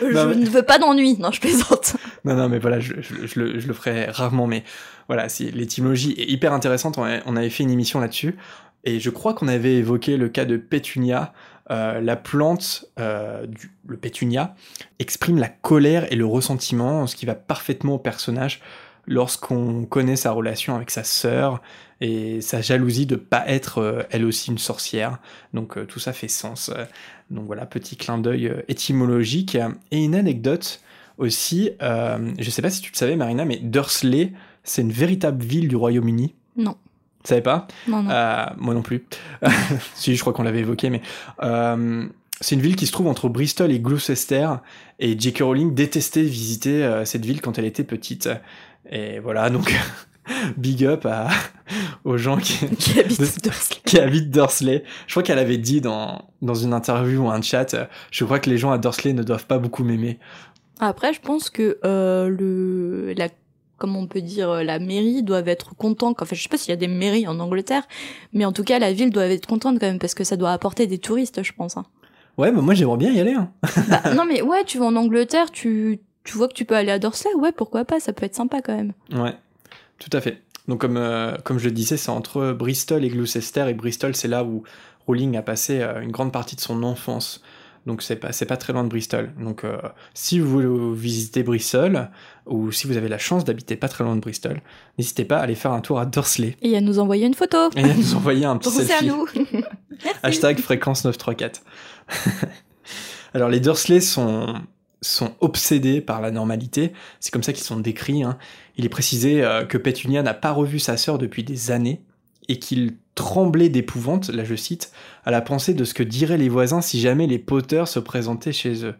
je 0.00 0.06
Non, 0.06 0.26
mais- 0.28 0.36
ne 0.36 0.48
veux 0.48 0.62
pas 0.62 0.78
d'ennui. 0.78 1.16
Non, 1.18 1.30
je 1.30 1.40
plaisante. 1.40 1.96
Non, 2.24 2.34
non, 2.34 2.48
mais 2.48 2.58
voilà, 2.58 2.80
je, 2.80 2.94
je- 3.00 3.26
je 3.26 3.40
le, 3.40 3.58
je 3.58 3.66
le 3.66 3.74
ferai 3.74 4.04
rarement, 4.06 4.46
mais 4.46 4.64
voilà, 5.08 5.28
si, 5.28 5.50
l'étymologie 5.50 6.12
est 6.18 6.30
hyper 6.30 6.52
intéressante. 6.52 6.98
On, 6.98 7.04
a- 7.04 7.20
on 7.26 7.36
avait 7.36 7.50
fait 7.50 7.62
une 7.64 7.70
émission 7.70 7.98
là-dessus, 8.00 8.36
et 8.84 9.00
je 9.00 9.10
crois 9.10 9.34
qu'on 9.34 9.48
avait 9.48 9.74
évoqué 9.76 10.16
le 10.16 10.28
cas 10.28 10.44
de 10.44 10.56
pétunia. 10.56 11.32
Euh, 11.72 12.00
la 12.02 12.16
plante, 12.16 12.84
euh, 13.00 13.46
du- 13.46 13.72
le 13.88 13.96
pétunia, 13.96 14.54
exprime 14.98 15.38
la 15.38 15.48
colère 15.48 16.12
et 16.12 16.16
le 16.16 16.26
ressentiment, 16.26 17.06
ce 17.06 17.16
qui 17.16 17.24
va 17.24 17.34
parfaitement 17.34 17.94
au 17.94 17.98
personnage 17.98 18.60
lorsqu'on 19.06 19.84
connaît 19.86 20.16
sa 20.16 20.32
relation 20.32 20.76
avec 20.76 20.90
sa 20.90 21.02
sœur 21.02 21.62
et 22.02 22.42
sa 22.42 22.60
jalousie 22.60 23.06
de 23.06 23.16
pas 23.16 23.48
être 23.48 23.78
euh, 23.78 24.02
elle 24.10 24.26
aussi 24.26 24.50
une 24.50 24.58
sorcière. 24.58 25.18
Donc 25.54 25.86
tout 25.86 25.98
ça 25.98 26.12
fait 26.12 26.28
sens. 26.28 26.70
Donc 27.30 27.46
voilà, 27.46 27.64
petit 27.64 27.96
clin 27.96 28.18
d'œil 28.18 28.52
étymologique. 28.68 29.56
Et 29.90 30.04
une 30.04 30.14
anecdote 30.14 30.82
aussi, 31.16 31.70
je 31.80 32.50
sais 32.50 32.62
pas 32.62 32.70
si 32.70 32.82
tu 32.82 32.92
le 32.92 32.96
savais 32.96 33.16
Marina, 33.16 33.44
mais 33.44 33.56
Dursley, 33.56 34.32
c'est 34.62 34.82
une 34.82 34.92
véritable 34.92 35.42
ville 35.42 35.68
du 35.68 35.76
Royaume-Uni? 35.76 36.34
Non. 36.56 36.76
Tu 37.22 37.28
savais 37.28 37.40
pas? 37.42 37.66
Non, 37.86 38.02
non. 38.02 38.10
Euh, 38.10 38.46
Moi 38.56 38.74
non 38.74 38.82
plus. 38.82 39.04
si, 39.94 40.14
je 40.16 40.20
crois 40.20 40.32
qu'on 40.32 40.42
l'avait 40.42 40.60
évoqué, 40.60 40.90
mais 40.90 41.02
euh, 41.42 42.06
c'est 42.40 42.54
une 42.56 42.60
ville 42.60 42.76
qui 42.76 42.86
se 42.86 42.92
trouve 42.92 43.06
entre 43.08 43.28
Bristol 43.28 43.70
et 43.70 43.78
Gloucester. 43.80 44.48
Et 44.98 45.18
J.K. 45.18 45.38
Rowling 45.42 45.74
détestait 45.74 46.22
visiter 46.22 46.84
euh, 46.84 47.04
cette 47.04 47.24
ville 47.24 47.40
quand 47.40 47.58
elle 47.58 47.64
était 47.64 47.84
petite. 47.84 48.28
Et 48.90 49.20
voilà, 49.20 49.50
donc 49.50 49.72
big 50.56 50.84
up 50.84 51.06
à, 51.06 51.28
aux 52.04 52.16
gens 52.16 52.36
qui, 52.36 52.66
Qui 52.76 53.00
habite 53.00 53.20
de- 53.20 53.50
qui 53.84 53.98
habitent 53.98 54.30
Dursley. 54.30 54.82
Je 55.06 55.12
crois 55.12 55.22
qu'elle 55.22 55.38
avait 55.38 55.58
dit 55.58 55.80
dans, 55.80 56.28
dans 56.42 56.54
une 56.54 56.72
interview 56.72 57.22
ou 57.26 57.30
un 57.30 57.42
chat, 57.42 57.76
je 58.10 58.24
crois 58.24 58.38
que 58.40 58.50
les 58.50 58.58
gens 58.58 58.70
à 58.72 58.78
Dursley 58.78 59.12
ne 59.12 59.22
doivent 59.22 59.46
pas 59.46 59.58
beaucoup 59.58 59.84
m'aimer. 59.84 60.18
Après, 60.80 61.12
je 61.12 61.20
pense 61.20 61.48
que 61.50 61.78
euh, 61.84 62.28
le 62.28 63.12
la 63.16 63.28
comment 63.82 63.98
on 64.00 64.06
peut 64.06 64.22
dire 64.22 64.48
euh, 64.50 64.62
la 64.62 64.78
mairie 64.78 65.22
doivent 65.22 65.48
être 65.48 65.74
contents. 65.76 66.14
Enfin, 66.18 66.34
je 66.34 66.42
sais 66.42 66.48
pas 66.48 66.56
s'il 66.56 66.70
y 66.70 66.72
a 66.72 66.76
des 66.76 66.88
mairies 66.88 67.26
en 67.26 67.38
Angleterre, 67.40 67.82
mais 68.32 68.44
en 68.44 68.52
tout 68.52 68.64
cas, 68.64 68.78
la 68.78 68.92
ville 68.92 69.10
doit 69.10 69.26
être 69.26 69.46
contente 69.46 69.78
quand 69.80 69.86
même 69.86 69.98
parce 69.98 70.14
que 70.14 70.24
ça 70.24 70.36
doit 70.36 70.52
apporter 70.52 70.86
des 70.86 70.98
touristes, 70.98 71.42
je 71.42 71.52
pense. 71.52 71.76
hein. 71.76 71.84
Ouais, 72.38 72.50
bah 72.50 72.62
moi 72.62 72.72
j'aimerais 72.72 72.96
bien 72.96 73.12
y 73.12 73.20
aller. 73.20 73.34
hein. 73.34 73.50
Bah, 73.88 74.14
non, 74.14 74.24
mais 74.24 74.40
ouais, 74.40 74.64
tu 74.64 74.78
vas 74.78 74.86
en 74.86 74.96
Angleterre, 74.96 75.50
tu 75.50 76.00
tu 76.24 76.36
vois 76.38 76.46
que 76.48 76.54
tu 76.54 76.64
peux 76.64 76.76
aller 76.76 76.92
à 76.92 76.98
Dorsley, 77.00 77.34
ouais, 77.34 77.50
pourquoi 77.52 77.84
pas, 77.84 77.98
ça 78.00 78.12
peut 78.12 78.24
être 78.24 78.34
sympa 78.36 78.62
quand 78.62 78.74
même. 78.76 78.92
Ouais, 79.12 79.34
tout 79.98 80.08
à 80.12 80.20
fait. 80.20 80.40
Donc 80.68 80.80
comme, 80.80 80.96
euh, 80.96 81.36
comme 81.44 81.58
je 81.58 81.64
le 81.64 81.72
disais, 81.72 81.96
c'est 81.96 82.10
entre 82.10 82.52
Bristol 82.52 83.04
et 83.04 83.08
Gloucester, 83.08 83.66
et 83.68 83.74
Bristol 83.74 84.14
c'est 84.14 84.28
là 84.28 84.44
où 84.44 84.62
Rowling 85.08 85.36
a 85.36 85.42
passé 85.42 85.80
euh, 85.80 86.00
une 86.00 86.12
grande 86.12 86.30
partie 86.32 86.54
de 86.54 86.60
son 86.60 86.84
enfance. 86.84 87.42
Donc 87.86 88.02
c'est 88.02 88.16
pas, 88.16 88.32
c'est 88.32 88.46
pas 88.46 88.56
très 88.56 88.72
loin 88.72 88.84
de 88.84 88.88
Bristol. 88.88 89.32
Donc 89.40 89.64
euh, 89.64 89.76
si 90.14 90.38
vous 90.38 90.48
voulez 90.48 90.96
visiter 90.96 91.42
Bristol, 91.42 92.10
ou 92.46 92.70
si 92.72 92.86
vous 92.86 92.96
avez 92.96 93.08
la 93.08 93.18
chance 93.18 93.44
d'habiter 93.44 93.76
pas 93.76 93.88
très 93.88 94.04
loin 94.04 94.14
de 94.16 94.20
Bristol, 94.20 94.60
n'hésitez 94.98 95.24
pas 95.24 95.38
à 95.38 95.42
aller 95.42 95.54
faire 95.54 95.72
un 95.72 95.80
tour 95.80 95.98
à 95.98 96.06
Dursley. 96.06 96.56
Et 96.62 96.76
à 96.76 96.80
nous 96.80 96.98
envoyer 96.98 97.26
une 97.26 97.34
photo. 97.34 97.70
Et 97.76 97.82
à 97.82 97.94
nous 97.94 98.14
envoyer 98.14 98.44
un 98.44 98.56
petit 98.56 98.70
Pensez 98.70 98.92
à 98.92 98.98
selfie. 98.98 99.06
nous. 99.08 99.26
Hashtag 100.22 100.58
fréquence 100.60 101.04
934. 101.04 101.62
Alors 103.34 103.48
les 103.48 103.60
Dursley 103.60 104.00
sont, 104.00 104.54
sont 105.00 105.32
obsédés 105.40 106.00
par 106.00 106.20
la 106.20 106.30
normalité, 106.30 106.92
c'est 107.20 107.32
comme 107.32 107.42
ça 107.42 107.52
qu'ils 107.52 107.64
sont 107.64 107.78
décrits. 107.80 108.22
hein. 108.22 108.38
Il 108.76 108.84
est 108.84 108.90
précisé 108.90 109.42
euh, 109.42 109.64
que 109.64 109.78
Pétunia 109.78 110.22
n'a 110.22 110.34
pas 110.34 110.52
revu 110.52 110.78
sa 110.78 110.96
sœur 110.96 111.18
depuis 111.18 111.44
des 111.44 111.70
années 111.70 112.02
et 112.48 112.58
qu'il 112.58 112.96
tremblait 113.14 113.68
d'épouvante, 113.68 114.28
là 114.28 114.44
je 114.44 114.54
cite, 114.54 114.92
à 115.24 115.30
la 115.30 115.40
pensée 115.40 115.74
de 115.74 115.84
ce 115.84 115.94
que 115.94 116.02
diraient 116.02 116.38
les 116.38 116.48
voisins 116.48 116.80
si 116.80 117.00
jamais 117.00 117.26
les 117.26 117.38
Potter 117.38 117.84
se 117.86 117.98
présentaient 117.98 118.52
chez 118.52 118.84
eux. 118.84 118.94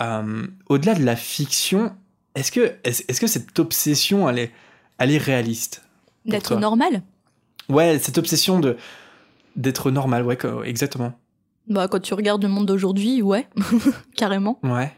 Euh, 0.00 0.46
Au-delà 0.68 0.94
de 0.94 1.04
la 1.04 1.16
fiction, 1.16 1.92
est-ce 2.34 2.52
que, 2.52 2.60
est 2.84 3.04
est-ce 3.08 3.20
que 3.20 3.26
cette 3.26 3.58
obsession, 3.58 4.28
elle 4.28 4.38
est, 4.38 4.52
elle 4.98 5.10
est 5.10 5.18
réaliste 5.18 5.82
D'être 6.24 6.56
normal? 6.56 7.02
Ouais, 7.68 7.98
cette 7.98 8.18
obsession 8.18 8.60
de 8.60 8.76
d'être 9.56 9.90
normal, 9.90 10.24
ouais, 10.24 10.38
exactement. 10.64 11.12
Bah, 11.68 11.88
quand 11.88 11.98
tu 12.00 12.14
regardes 12.14 12.42
le 12.42 12.48
monde 12.48 12.66
d'aujourd'hui, 12.66 13.22
ouais, 13.22 13.48
carrément. 14.16 14.60
Ouais. 14.62 14.92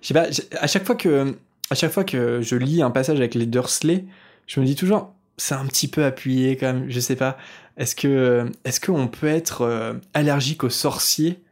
Je 0.00 0.08
sais 0.08 0.14
pas, 0.14 0.26
à 0.60 0.66
chaque 0.66 0.84
fois 0.84 0.96
que 0.96 1.36
à 1.70 1.74
chaque 1.74 1.92
fois 1.92 2.04
que 2.04 2.42
je 2.42 2.56
lis 2.56 2.82
un 2.82 2.90
passage 2.90 3.18
avec 3.18 3.34
les 3.34 3.46
Dursley, 3.46 4.04
je 4.46 4.60
me 4.60 4.66
dis 4.66 4.74
toujours 4.74 5.14
c'est 5.36 5.54
un 5.54 5.64
petit 5.66 5.88
peu 5.88 6.04
appuyé 6.04 6.56
quand 6.56 6.72
même, 6.72 6.90
je 6.90 7.00
sais 7.00 7.16
pas. 7.16 7.38
Est-ce 7.76 7.94
que 7.94 8.46
est-ce 8.64 8.80
qu'on 8.80 9.08
peut 9.08 9.26
être 9.28 9.62
euh, 9.62 9.94
allergique 10.14 10.64
aux 10.64 10.70
sorciers 10.70 11.42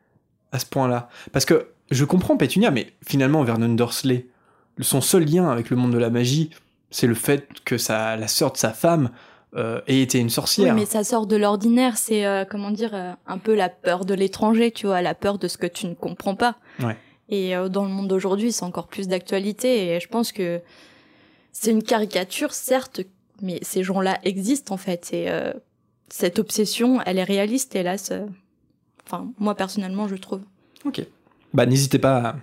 à 0.52 0.58
ce 0.58 0.66
point-là? 0.66 1.08
Parce 1.32 1.44
que 1.44 1.68
je 1.90 2.04
comprends 2.04 2.36
Pétunia, 2.36 2.70
mais 2.70 2.92
finalement 3.06 3.42
Vernon 3.42 3.74
Dursley, 3.74 4.26
son 4.80 5.00
seul 5.00 5.24
lien 5.24 5.48
avec 5.50 5.70
le 5.70 5.76
monde 5.76 5.92
de 5.92 5.98
la 5.98 6.10
magie, 6.10 6.50
c'est 6.90 7.06
le 7.06 7.14
fait 7.14 7.46
que 7.64 7.78
sa, 7.78 8.16
la 8.16 8.28
sœur 8.28 8.52
de 8.52 8.56
sa 8.56 8.70
femme 8.72 9.10
euh, 9.56 9.80
ait 9.88 10.00
été 10.00 10.18
une 10.18 10.26
Oui, 10.26 10.30
sorcière. 10.30 10.74
mais 10.74 10.86
ça 10.86 11.02
sort 11.04 11.26
de 11.26 11.36
l'ordinaire. 11.36 11.96
C'est, 11.96 12.24
euh, 12.24 12.44
comment 12.48 12.70
dire, 12.70 12.94
euh, 12.94 13.12
un 13.26 13.38
peu 13.38 13.54
la 13.54 13.68
peur 13.68 14.04
de 14.04 14.14
l'étranger, 14.14 14.70
tu 14.70 14.86
vois, 14.86 15.02
la 15.02 15.14
peur 15.14 15.38
de 15.38 15.48
ce 15.48 15.58
que 15.58 15.66
tu 15.66 15.86
ne 15.86 15.94
comprends 15.94 16.36
pas. 16.36 16.56
Ouais. 16.80 16.96
Et 17.28 17.56
euh, 17.56 17.68
dans 17.68 17.84
le 17.84 17.90
monde 17.90 18.08
d'aujourd'hui, 18.08 18.52
c'est 18.52 18.64
encore 18.64 18.86
plus 18.86 19.08
d'actualité. 19.08 19.88
Et 19.88 20.00
je 20.00 20.06
pense 20.08 20.30
que 20.32 20.60
c'est 21.52 21.72
une 21.72 21.82
caricature, 21.82 22.52
certes, 22.52 23.00
mais 23.42 23.58
ces 23.62 23.82
gens-là 23.82 24.18
existent, 24.22 24.72
en 24.74 24.78
fait. 24.78 25.10
Et 25.12 25.28
euh, 25.30 25.52
cette 26.10 26.38
obsession, 26.38 27.00
elle 27.06 27.18
est 27.18 27.24
réaliste, 27.24 27.74
hélas. 27.74 28.10
euh. 28.10 28.26
Enfin, 29.06 29.28
moi, 29.38 29.54
personnellement, 29.54 30.08
je 30.08 30.16
trouve. 30.16 30.42
Ok. 30.84 31.02
Bah, 31.54 31.66
n'hésitez 31.66 31.98
pas 31.98 32.36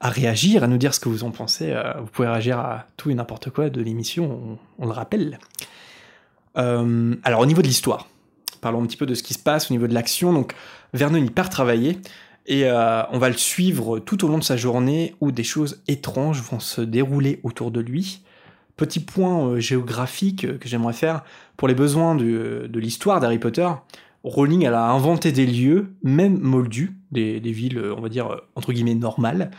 à, 0.00 0.10
réagir, 0.10 0.62
à 0.64 0.66
nous 0.66 0.76
dire 0.76 0.92
ce 0.92 1.00
que 1.00 1.08
vous 1.08 1.24
en 1.24 1.30
pensez. 1.30 1.70
Euh, 1.70 1.92
vous 2.00 2.06
pouvez 2.06 2.28
réagir 2.28 2.58
à 2.58 2.86
tout 2.96 3.10
et 3.10 3.14
n'importe 3.14 3.50
quoi 3.50 3.70
de 3.70 3.80
l'émission, 3.80 4.58
on, 4.78 4.86
le 4.86 4.92
rappelle. 4.92 5.38
Euh, 6.58 7.14
alors, 7.22 7.40
au 7.40 7.46
niveau 7.46 7.62
de 7.62 7.66
l'histoire, 7.66 8.08
parlons 8.60 8.82
un 8.82 8.86
petit 8.86 8.96
peu 8.96 9.06
de 9.06 9.14
ce 9.14 9.22
qui 9.22 9.34
se 9.34 9.38
passe 9.38 9.70
au 9.70 9.74
niveau 9.74 9.86
de 9.86 9.94
l'action. 9.94 10.32
Donc, 10.32 10.54
Vernon, 10.92 11.18
il 11.18 11.30
part 11.32 11.48
travailler 11.48 11.98
et 12.46 12.68
on 12.68 13.18
va 13.18 13.28
le 13.28 13.36
suivre 13.36 14.00
tout 14.00 14.24
au 14.24 14.28
long 14.28 14.38
de 14.38 14.42
sa 14.42 14.56
journée 14.56 15.14
où 15.20 15.30
des 15.30 15.44
choses 15.44 15.82
étranges 15.86 16.42
vont 16.42 16.58
se 16.58 16.80
dérouler 16.80 17.38
autour 17.44 17.70
de 17.70 17.80
lui. 17.80 18.22
Petit 18.76 18.98
point 18.98 19.60
géographique 19.60 20.58
que 20.58 20.68
j'aimerais 20.68 20.94
faire 20.94 21.22
pour 21.60 21.68
les 21.68 21.74
besoins 21.74 22.14
de, 22.14 22.70
l'histoire 22.72 23.20
d'Harry 23.20 23.38
Potter. 23.38 23.68
Rowling, 24.24 24.64
a 24.64 24.90
inventé 24.92 25.30
des 25.30 25.44
lieux, 25.44 25.92
même 26.02 26.40
moldus, 26.40 26.96
des, 27.12 27.38
villes, 27.38 27.76
euh, 27.76 27.94
on 27.94 28.00
va 28.00 28.08
dire, 28.08 28.28
euh, 28.28 28.36
entre 28.54 28.72
guillemets, 28.72 28.94
normales. 28.94 29.50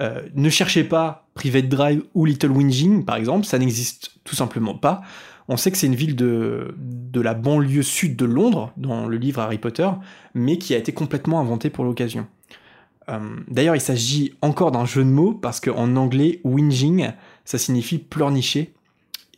Euh, 0.00 0.22
ne 0.34 0.50
cherchez 0.50 0.82
pas 0.82 1.28
Private 1.34 1.68
Drive 1.68 2.02
ou 2.14 2.24
Little 2.24 2.50
Whinging, 2.50 3.04
par 3.04 3.14
exemple, 3.14 3.46
ça 3.46 3.60
n'existe 3.60 4.18
tout 4.24 4.34
simplement 4.34 4.74
pas. 4.74 5.02
On 5.46 5.56
sait 5.56 5.70
que 5.70 5.78
c'est 5.78 5.86
une 5.86 5.94
ville 5.94 6.16
de, 6.16 6.74
la 7.14 7.34
banlieue 7.34 7.84
sud 7.84 8.16
de 8.16 8.24
Londres, 8.24 8.72
dans 8.76 9.06
le 9.06 9.16
livre 9.16 9.40
Harry 9.40 9.58
Potter, 9.58 9.88
mais 10.34 10.58
qui 10.58 10.74
a 10.74 10.78
été 10.78 10.92
complètement 10.92 11.38
inventée 11.38 11.70
pour 11.70 11.84
l'occasion. 11.84 12.26
D'ailleurs, 13.46 13.76
il 13.76 13.80
s'agit 13.80 14.34
encore 14.42 14.72
d'un 14.72 14.84
jeu 14.84 15.04
de 15.04 15.10
mots, 15.10 15.32
parce 15.32 15.60
qu'en 15.60 15.94
anglais, 15.94 16.40
whinging, 16.42 17.12
ça 17.44 17.56
signifie 17.56 17.98
pleurnicher, 17.98 18.74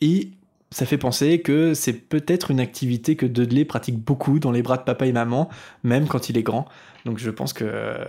et 0.01 0.31
ça 0.71 0.85
fait 0.87 0.99
penser 0.99 1.41
que 1.41 1.75
c'est 1.75 1.95
peut-être 1.95 2.51
une 2.51 2.61
activité 2.61 3.17
que 3.17 3.27
Dudley 3.27 3.65
pratique 3.65 3.99
beaucoup 3.99 4.39
dans 4.39 4.53
les 4.53 4.63
bras 4.63 4.77
de 4.77 4.83
papa 4.83 5.07
et 5.07 5.13
maman, 5.13 5.49
même 5.83 6.07
quand 6.07 6.29
il 6.29 6.37
est 6.37 6.43
grand. 6.43 6.67
Donc 7.05 7.19
je 7.19 7.31
pense 7.31 7.53
que 7.53 7.65
euh, 7.65 8.05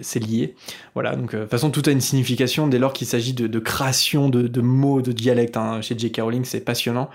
c'est 0.00 0.20
lié. 0.20 0.54
Voilà, 0.94 1.14
donc 1.14 1.34
euh, 1.34 1.38
de 1.38 1.42
toute 1.42 1.50
façon, 1.50 1.70
tout 1.70 1.82
a 1.86 1.90
une 1.90 2.00
signification 2.00 2.68
dès 2.68 2.78
lors 2.78 2.92
qu'il 2.92 3.06
s'agit 3.06 3.34
de, 3.34 3.58
création 3.58 4.28
de, 4.28 4.60
mots, 4.60 5.02
de 5.02 5.12
dialectes. 5.12 5.56
hein. 5.56 5.80
Chez 5.82 5.98
J.K. 5.98 6.20
Rowling, 6.22 6.44
c'est 6.44 6.60
passionnant. 6.60 7.10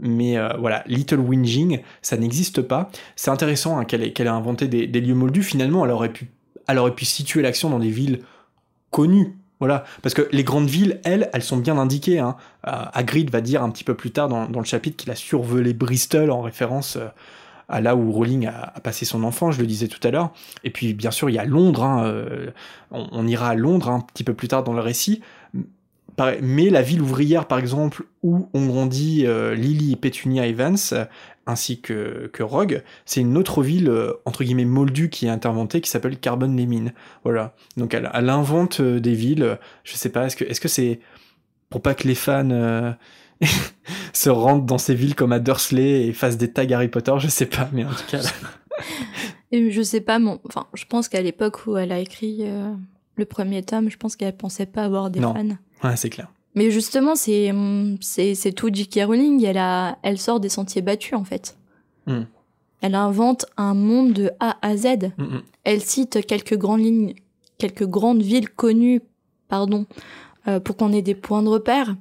Mais 0.00 0.36
euh, 0.36 0.48
voilà, 0.58 0.84
Little 0.86 1.20
Whinging, 1.20 1.80
ça 2.02 2.16
n'existe 2.16 2.62
pas. 2.62 2.90
C'est 3.16 3.30
intéressant 3.30 3.78
hein, 3.78 3.84
qu'elle 3.84 4.02
ait, 4.02 4.28
inventé 4.28 4.68
des, 4.68 5.00
lieux 5.00 5.14
moldus. 5.14 5.42
Finalement, 5.42 5.84
elle 5.84 6.78
aurait 6.78 6.94
pu 6.94 7.04
situer 7.04 7.42
l'action 7.42 7.70
dans 7.70 7.78
des 7.78 7.90
villes 7.90 8.20
connues. 8.90 9.36
Voilà, 9.60 9.84
parce 10.02 10.14
que 10.14 10.28
les 10.30 10.44
grandes 10.44 10.68
villes, 10.68 11.00
elles, 11.04 11.30
elles 11.32 11.42
sont 11.42 11.56
bien 11.56 11.78
indiquées. 11.78 12.20
Hein. 12.20 12.36
Euh, 12.66 12.84
va 13.32 13.40
dire 13.40 13.62
un 13.62 13.70
petit 13.70 13.84
peu 13.84 13.94
plus 13.94 14.12
tard 14.12 14.28
dans, 14.28 14.48
dans 14.48 14.60
le 14.60 14.64
chapitre 14.64 14.96
qu'il 14.96 15.10
a 15.10 15.16
survolé 15.16 15.72
Bristol 15.72 16.30
en 16.30 16.42
référence 16.42 16.96
euh, 16.96 17.08
à 17.68 17.80
là 17.80 17.96
où 17.96 18.12
Rowling 18.12 18.46
a, 18.46 18.72
passé 18.82 19.04
son 19.04 19.24
enfant, 19.24 19.50
je 19.50 19.60
le 19.60 19.66
disais 19.66 19.88
tout 19.88 20.06
à 20.06 20.10
l'heure. 20.10 20.32
Et 20.64 20.70
puis, 20.70 20.94
bien 20.94 21.10
sûr, 21.10 21.28
il 21.28 21.34
y 21.34 21.38
a 21.38 21.44
Londres. 21.44 21.82
hein, 21.82 22.06
euh, 22.06 22.50
on, 22.92 23.26
ira 23.26 23.48
à 23.48 23.54
Londres 23.54 23.88
hein, 23.90 23.96
un 23.96 24.00
petit 24.00 24.24
peu 24.24 24.32
plus 24.32 24.48
tard 24.48 24.62
dans 24.62 24.72
le 24.72 24.80
récit. 24.80 25.20
Mais 26.42 26.68
la 26.68 26.82
ville 26.82 27.00
ouvrière, 27.00 27.46
par 27.46 27.60
exemple, 27.60 28.04
où 28.24 28.48
ont 28.52 28.66
grandi 28.66 29.24
Lily 29.54 29.92
et 29.92 29.96
Petunia 29.96 30.48
Evans, 30.48 30.76
ainsi 31.48 31.80
que, 31.80 32.30
que 32.32 32.44
Rogue, 32.44 32.84
c'est 33.06 33.20
une 33.20 33.36
autre 33.36 33.62
ville, 33.64 33.88
euh, 33.88 34.12
entre 34.24 34.44
guillemets, 34.44 34.64
moldue 34.64 35.08
qui 35.10 35.26
est 35.26 35.30
interventée, 35.30 35.80
qui 35.80 35.90
s'appelle 35.90 36.18
Carbon 36.20 36.54
les 36.54 36.66
Mines. 36.66 36.92
Voilà. 37.24 37.54
Donc 37.76 37.94
elle, 37.94 38.08
elle 38.14 38.28
invente 38.30 38.78
euh, 38.80 39.00
des 39.00 39.14
villes. 39.14 39.58
Je 39.82 39.94
sais 39.96 40.10
pas, 40.10 40.26
est-ce 40.26 40.36
que 40.36 40.44
est-ce 40.44 40.60
que 40.60 40.68
c'est 40.68 41.00
pour 41.70 41.82
pas 41.82 41.94
que 41.94 42.06
les 42.06 42.14
fans 42.14 42.50
euh, 42.50 42.92
se 44.12 44.30
rendent 44.30 44.66
dans 44.66 44.78
ces 44.78 44.94
villes 44.94 45.14
comme 45.14 45.32
à 45.32 45.38
Dursley 45.40 46.06
et 46.06 46.12
fassent 46.12 46.36
des 46.38 46.52
tags 46.52 46.70
Harry 46.70 46.88
Potter? 46.88 47.12
Je 47.18 47.28
sais 47.28 47.46
pas, 47.46 47.68
mais 47.72 47.84
en 47.84 47.90
tout 47.90 48.04
cas... 48.10 48.18
là- 48.22 48.30
Et 49.50 49.70
je 49.70 49.80
sais 49.82 50.02
pas, 50.02 50.18
mon... 50.18 50.38
enfin, 50.46 50.66
je 50.74 50.84
pense 50.84 51.08
qu'à 51.08 51.22
l'époque 51.22 51.66
où 51.66 51.76
elle 51.78 51.90
a 51.90 51.98
écrit 51.98 52.40
euh, 52.42 52.70
le 53.16 53.24
premier 53.24 53.62
tome, 53.62 53.90
je 53.90 53.96
pense 53.96 54.14
qu'elle 54.14 54.36
pensait 54.36 54.66
pas 54.66 54.84
avoir 54.84 55.08
des 55.10 55.20
Non. 55.20 55.32
fans. 55.34 55.56
Ouais, 55.88 55.96
c'est 55.96 56.10
clair. 56.10 56.28
Mais 56.58 56.72
justement, 56.72 57.14
c'est 57.14 58.52
tout 58.56 58.68
J.K. 58.72 59.04
Rowling. 59.06 59.44
Elle 59.44 59.58
a, 59.58 59.96
elle 60.02 60.18
sort 60.18 60.40
des 60.40 60.48
sentiers 60.48 60.82
battus 60.82 61.14
en 61.14 61.22
fait. 61.22 61.56
Hmm. 62.06 62.22
Elle 62.80 62.96
invente 62.96 63.46
un 63.56 63.74
monde 63.74 64.12
de 64.12 64.30
A 64.40 64.56
à 64.60 64.76
Z. 64.76 65.12
Mm, 65.16 65.22
mm. 65.22 65.42
Elle 65.62 65.80
cite 65.82 66.26
quelques 66.26 66.56
grandes 66.56 66.80
lignes, 66.80 67.14
quelques 67.58 67.86
grandes 67.86 68.22
villes 68.22 68.50
connues, 68.50 69.02
pardon, 69.48 69.86
euh, 70.48 70.58
pour 70.58 70.76
qu'on 70.76 70.92
ait 70.92 71.02
des 71.02 71.14
points 71.14 71.42
de 71.42 71.48
repère. 71.48 71.96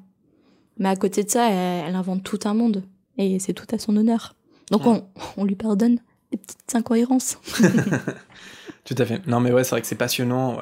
Mais 0.80 0.90
à 0.90 0.96
côté 0.96 1.24
de 1.24 1.30
ça, 1.30 1.50
elle, 1.50 1.90
elle 1.90 1.96
invente 1.96 2.24
tout 2.24 2.40
un 2.46 2.54
monde 2.56 2.84
et 3.18 3.38
c'est 3.38 3.54
tout 3.54 3.68
à 3.72 3.78
son 3.78 3.96
honneur. 3.96 4.36
Donc 4.72 4.88
on, 4.88 5.04
on 5.38 5.46
lui 5.46 5.56
pardonne 5.56 6.00
des 6.32 6.38
petites 6.38 6.76
incohérences. 6.76 7.38
Tout 8.88 8.96
à 8.98 9.06
fait. 9.06 9.28
Non, 9.28 9.42
mais 9.42 9.52
ouais, 9.52 9.66
c'est 9.66 9.72
vrai 9.72 9.82
que 9.82 9.88
c'est 9.88 9.96
passionnant. 9.96 10.62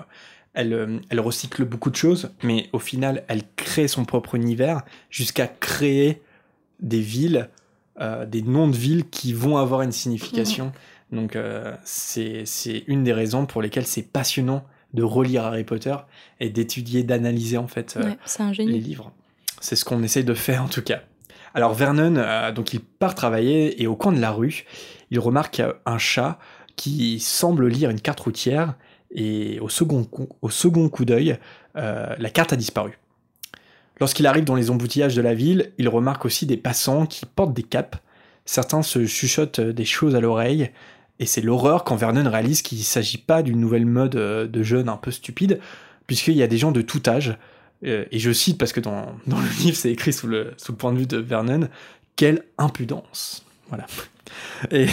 Elle, 0.55 0.73
euh, 0.73 0.99
elle 1.09 1.19
recycle 1.19 1.65
beaucoup 1.65 1.89
de 1.89 1.95
choses, 1.95 2.31
mais 2.43 2.69
au 2.73 2.79
final, 2.79 3.23
elle 3.27 3.43
crée 3.55 3.87
son 3.87 4.05
propre 4.05 4.35
univers 4.35 4.81
jusqu'à 5.09 5.47
créer 5.47 6.21
des 6.79 7.01
villes, 7.01 7.49
euh, 7.99 8.25
des 8.25 8.41
noms 8.41 8.67
de 8.67 8.75
villes 8.75 9.09
qui 9.09 9.33
vont 9.33 9.57
avoir 9.57 9.81
une 9.81 9.91
signification. 9.91 10.71
Donc, 11.11 11.35
euh, 11.35 11.75
c'est 11.83 12.43
une 12.87 13.03
des 13.03 13.13
raisons 13.13 13.45
pour 13.45 13.61
lesquelles 13.61 13.85
c'est 13.85 14.01
passionnant 14.01 14.65
de 14.93 15.03
relire 15.03 15.45
Harry 15.45 15.63
Potter 15.63 15.95
et 16.39 16.49
d'étudier, 16.49 17.03
d'analyser 17.03 17.57
en 17.57 17.67
fait 17.67 17.97
euh, 17.97 18.03
Ouais, 18.39 18.51
les 18.57 18.79
livres. 18.79 19.11
C'est 19.59 19.75
ce 19.75 19.85
qu'on 19.85 20.03
essaye 20.03 20.23
de 20.23 20.33
faire 20.33 20.63
en 20.63 20.67
tout 20.67 20.81
cas. 20.81 21.01
Alors 21.53 21.73
Vernon, 21.73 22.15
euh, 22.17 22.51
donc 22.51 22.73
il 22.73 22.79
part 22.79 23.15
travailler 23.15 23.81
et 23.81 23.87
au 23.87 23.95
coin 23.95 24.11
de 24.11 24.19
la 24.19 24.31
rue, 24.31 24.65
il 25.11 25.19
remarque 25.19 25.61
un 25.85 25.97
chat 25.97 26.39
qui 26.75 27.19
semble 27.19 27.67
lire 27.67 27.89
une 27.89 28.01
carte 28.01 28.19
routière 28.19 28.75
et 29.15 29.59
au 29.59 29.69
second 29.69 30.03
coup, 30.03 30.29
au 30.41 31.05
d'œil, 31.05 31.37
euh, 31.77 32.15
la 32.17 32.29
carte 32.29 32.53
a 32.53 32.55
disparu. 32.55 32.99
Lorsqu'il 33.99 34.27
arrive 34.27 34.43
dans 34.43 34.55
les 34.55 34.69
embouteillages 34.69 35.15
de 35.15 35.21
la 35.21 35.33
ville, 35.33 35.71
il 35.77 35.87
remarque 35.87 36.25
aussi 36.25 36.45
des 36.45 36.57
passants 36.57 37.05
qui 37.05 37.25
portent 37.25 37.53
des 37.53 37.63
capes. 37.63 37.95
Certains 38.43 38.83
se 38.83 39.05
chuchotent 39.05 39.61
des 39.61 39.85
choses 39.85 40.15
à 40.15 40.19
l'oreille 40.19 40.69
et 41.19 41.25
c'est 41.25 41.41
l'horreur 41.41 41.83
quand 41.83 41.95
Vernon 41.95 42.29
réalise 42.29 42.61
qu'il 42.61 42.77
ne 42.77 42.83
s'agit 42.83 43.17
pas 43.17 43.41
d'une 43.41 43.59
nouvelle 43.59 43.85
mode 43.85 44.15
euh, 44.15 44.47
de 44.47 44.63
jeunes 44.63 44.89
un 44.89 44.97
peu 44.97 45.11
stupide, 45.11 45.59
puisqu'il 46.07 46.35
y 46.35 46.43
a 46.43 46.47
des 46.47 46.57
gens 46.57 46.71
de 46.71 46.81
tout 46.81 47.01
âge. 47.07 47.37
Euh, 47.85 48.05
et 48.11 48.19
je 48.19 48.31
cite 48.31 48.57
parce 48.57 48.73
que 48.73 48.81
dans, 48.81 49.15
dans 49.27 49.39
le 49.39 49.63
livre 49.63 49.77
c'est 49.77 49.91
écrit 49.91 50.13
sous 50.13 50.27
le, 50.27 50.53
sous 50.57 50.73
le 50.73 50.77
point 50.77 50.91
de 50.91 50.99
vue 50.99 51.07
de 51.07 51.17
Vernon, 51.17 51.69
quelle 52.15 52.43
impudence. 52.57 53.45
Voilà. 53.69 53.85
Et 54.71 54.87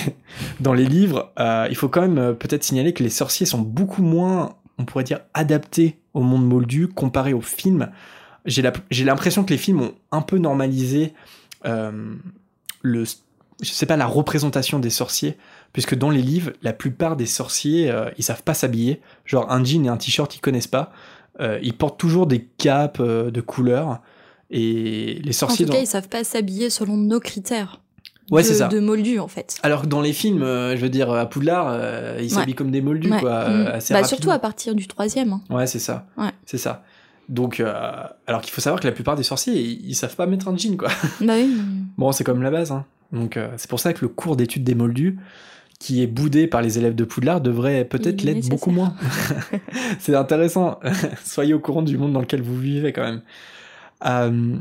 dans 0.61 0.73
les 0.75 0.85
livres, 0.87 1.33
euh, 1.39 1.67
il 1.71 1.77
faut 1.77 1.89
quand 1.89 2.03
même 2.03 2.19
euh, 2.19 2.33
peut-être 2.33 2.65
signaler 2.65 2.93
que 2.93 3.03
les 3.03 3.11
sorciers 3.11 3.47
sont 3.47 3.61
beaucoup 3.61 4.03
moins, 4.03 4.57
on 4.79 4.85
pourrait 4.85 5.05
dire, 5.05 5.21
adaptés 5.35 5.99
au 6.15 6.21
monde 6.23 6.47
moldu 6.47 6.89
comparé 6.89 7.33
aux 7.33 7.41
films. 7.41 7.91
J'ai 8.45 8.63
l'impression 9.05 9.45
que 9.45 9.51
les 9.51 9.59
films 9.59 9.81
ont 9.83 9.95
un 10.11 10.21
peu 10.23 10.39
normalisé 10.39 11.15
euh, 11.65 12.15
le, 12.83 13.05
je 13.61 13.71
sais 13.71 13.87
pas, 13.87 13.97
la 13.97 14.07
représentation 14.07 14.79
des 14.81 14.91
sorciers, 14.91 15.37
puisque 15.73 15.95
dans 15.95 16.11
les 16.11 16.23
livres, 16.23 16.53
la 16.63 16.73
plupart 16.73 17.17
des 17.17 17.27
sorciers, 17.27 17.91
euh, 17.91 18.11
ils 18.19 18.25
savent 18.25 18.43
pas 18.43 18.55
s'habiller. 18.55 19.01
Genre 19.25 19.51
un 19.51 19.65
jean 19.65 19.85
et 19.87 19.89
un 19.89 19.97
t-shirt, 19.97 20.35
ils 20.37 20.41
connaissent 20.41 20.67
pas. 20.67 20.93
Ils 21.63 21.73
portent 21.75 21.99
toujours 21.99 22.27
des 22.27 22.45
capes 22.59 23.01
de 23.03 23.41
couleurs. 23.41 24.01
Et 24.51 25.19
les 25.25 25.31
En 25.31 25.33
sorciers. 25.33 25.65
tout 25.65 25.73
cas, 25.73 25.79
dans- 25.79 25.83
ils 25.83 25.87
savent 25.89 26.09
pas 26.09 26.25
s'habiller 26.25 26.69
selon 26.69 26.97
nos 26.99 27.19
critères. 27.21 27.81
Ouais, 28.31 28.43
de, 28.43 28.47
c'est 28.47 28.55
ça. 28.55 28.69
De 28.69 28.79
moldu, 28.81 29.19
en 29.19 29.29
fait. 29.29 29.59
Alors 29.63 29.83
que 29.83 29.87
dans 29.89 30.01
les 30.01 30.13
films, 30.13 30.43
euh, 30.43 30.77
je 30.77 30.81
veux 30.83 30.89
dire, 30.89 31.11
à 31.11 31.27
Poudlard, 31.29 31.67
euh, 31.69 32.17
ils 32.19 32.23
Ouais. 32.25 32.29
s'habillent 32.29 32.55
comme 32.55 32.71
des 32.71 32.81
moldus, 32.81 33.11
Ouais. 33.11 33.21
quoi, 33.21 33.49
Mm. 33.49 33.53
euh, 33.53 33.73
assez 33.75 33.93
bah, 33.95 34.01
rapidement. 34.01 34.05
surtout 34.09 34.31
à 34.31 34.39
partir 34.39 34.75
du 34.75 34.87
troisième. 34.87 35.33
hein. 35.33 35.41
Ouais, 35.51 35.67
c'est 35.67 35.79
ça. 35.81 36.07
Ouais. 36.17 36.31
C'est 36.47 36.59
ça. 36.59 36.85
Donc, 37.29 37.61
euh, 37.61 37.73
alors 38.27 38.41
qu'il 38.41 38.53
faut 38.53 38.61
savoir 38.61 38.81
que 38.81 38.87
la 38.87 38.93
plupart 38.93 39.17
des 39.17 39.23
sorciers, 39.23 39.55
ils, 39.55 39.91
ils 39.91 39.95
savent 39.95 40.17
pas 40.17 40.27
mettre 40.27 40.49
un 40.49 40.57
jean, 40.57 40.77
quoi. 40.77 40.89
Bah 41.21 41.35
oui. 41.37 41.57
Bon, 41.99 42.13
c'est 42.13 42.25
comme 42.25 42.43
la 42.43 42.51
base, 42.51 42.71
hein. 42.73 42.85
Donc, 43.13 43.37
euh, 43.37 43.49
c'est 43.57 43.69
pour 43.69 43.81
ça 43.81 43.93
que 43.93 44.01
le 44.03 44.09
cours 44.09 44.37
d'études 44.37 44.65
des 44.65 44.75
moldus, 44.75 45.19
qui 45.79 46.03
est 46.03 46.07
boudé 46.07 46.47
par 46.47 46.63
les 46.63 46.79
élèves 46.79 46.95
de 46.95 47.05
Poudlard, 47.05 47.41
devrait 47.41 47.85
peut-être 47.85 48.23
l'être 48.23 48.49
beaucoup 48.49 48.71
moins. 48.71 48.95
c'est 49.99 50.15
intéressant. 50.15 50.79
Soyez 51.25 51.55
au 51.55 51.59
courant 51.59 51.83
du 51.83 51.99
monde 51.99 52.13
dans 52.13 52.21
lequel 52.21 52.41
vous 52.41 52.57
vivez, 52.59 52.93
quand 52.93 53.03
même. 53.03 53.23
Euh, 54.07 54.57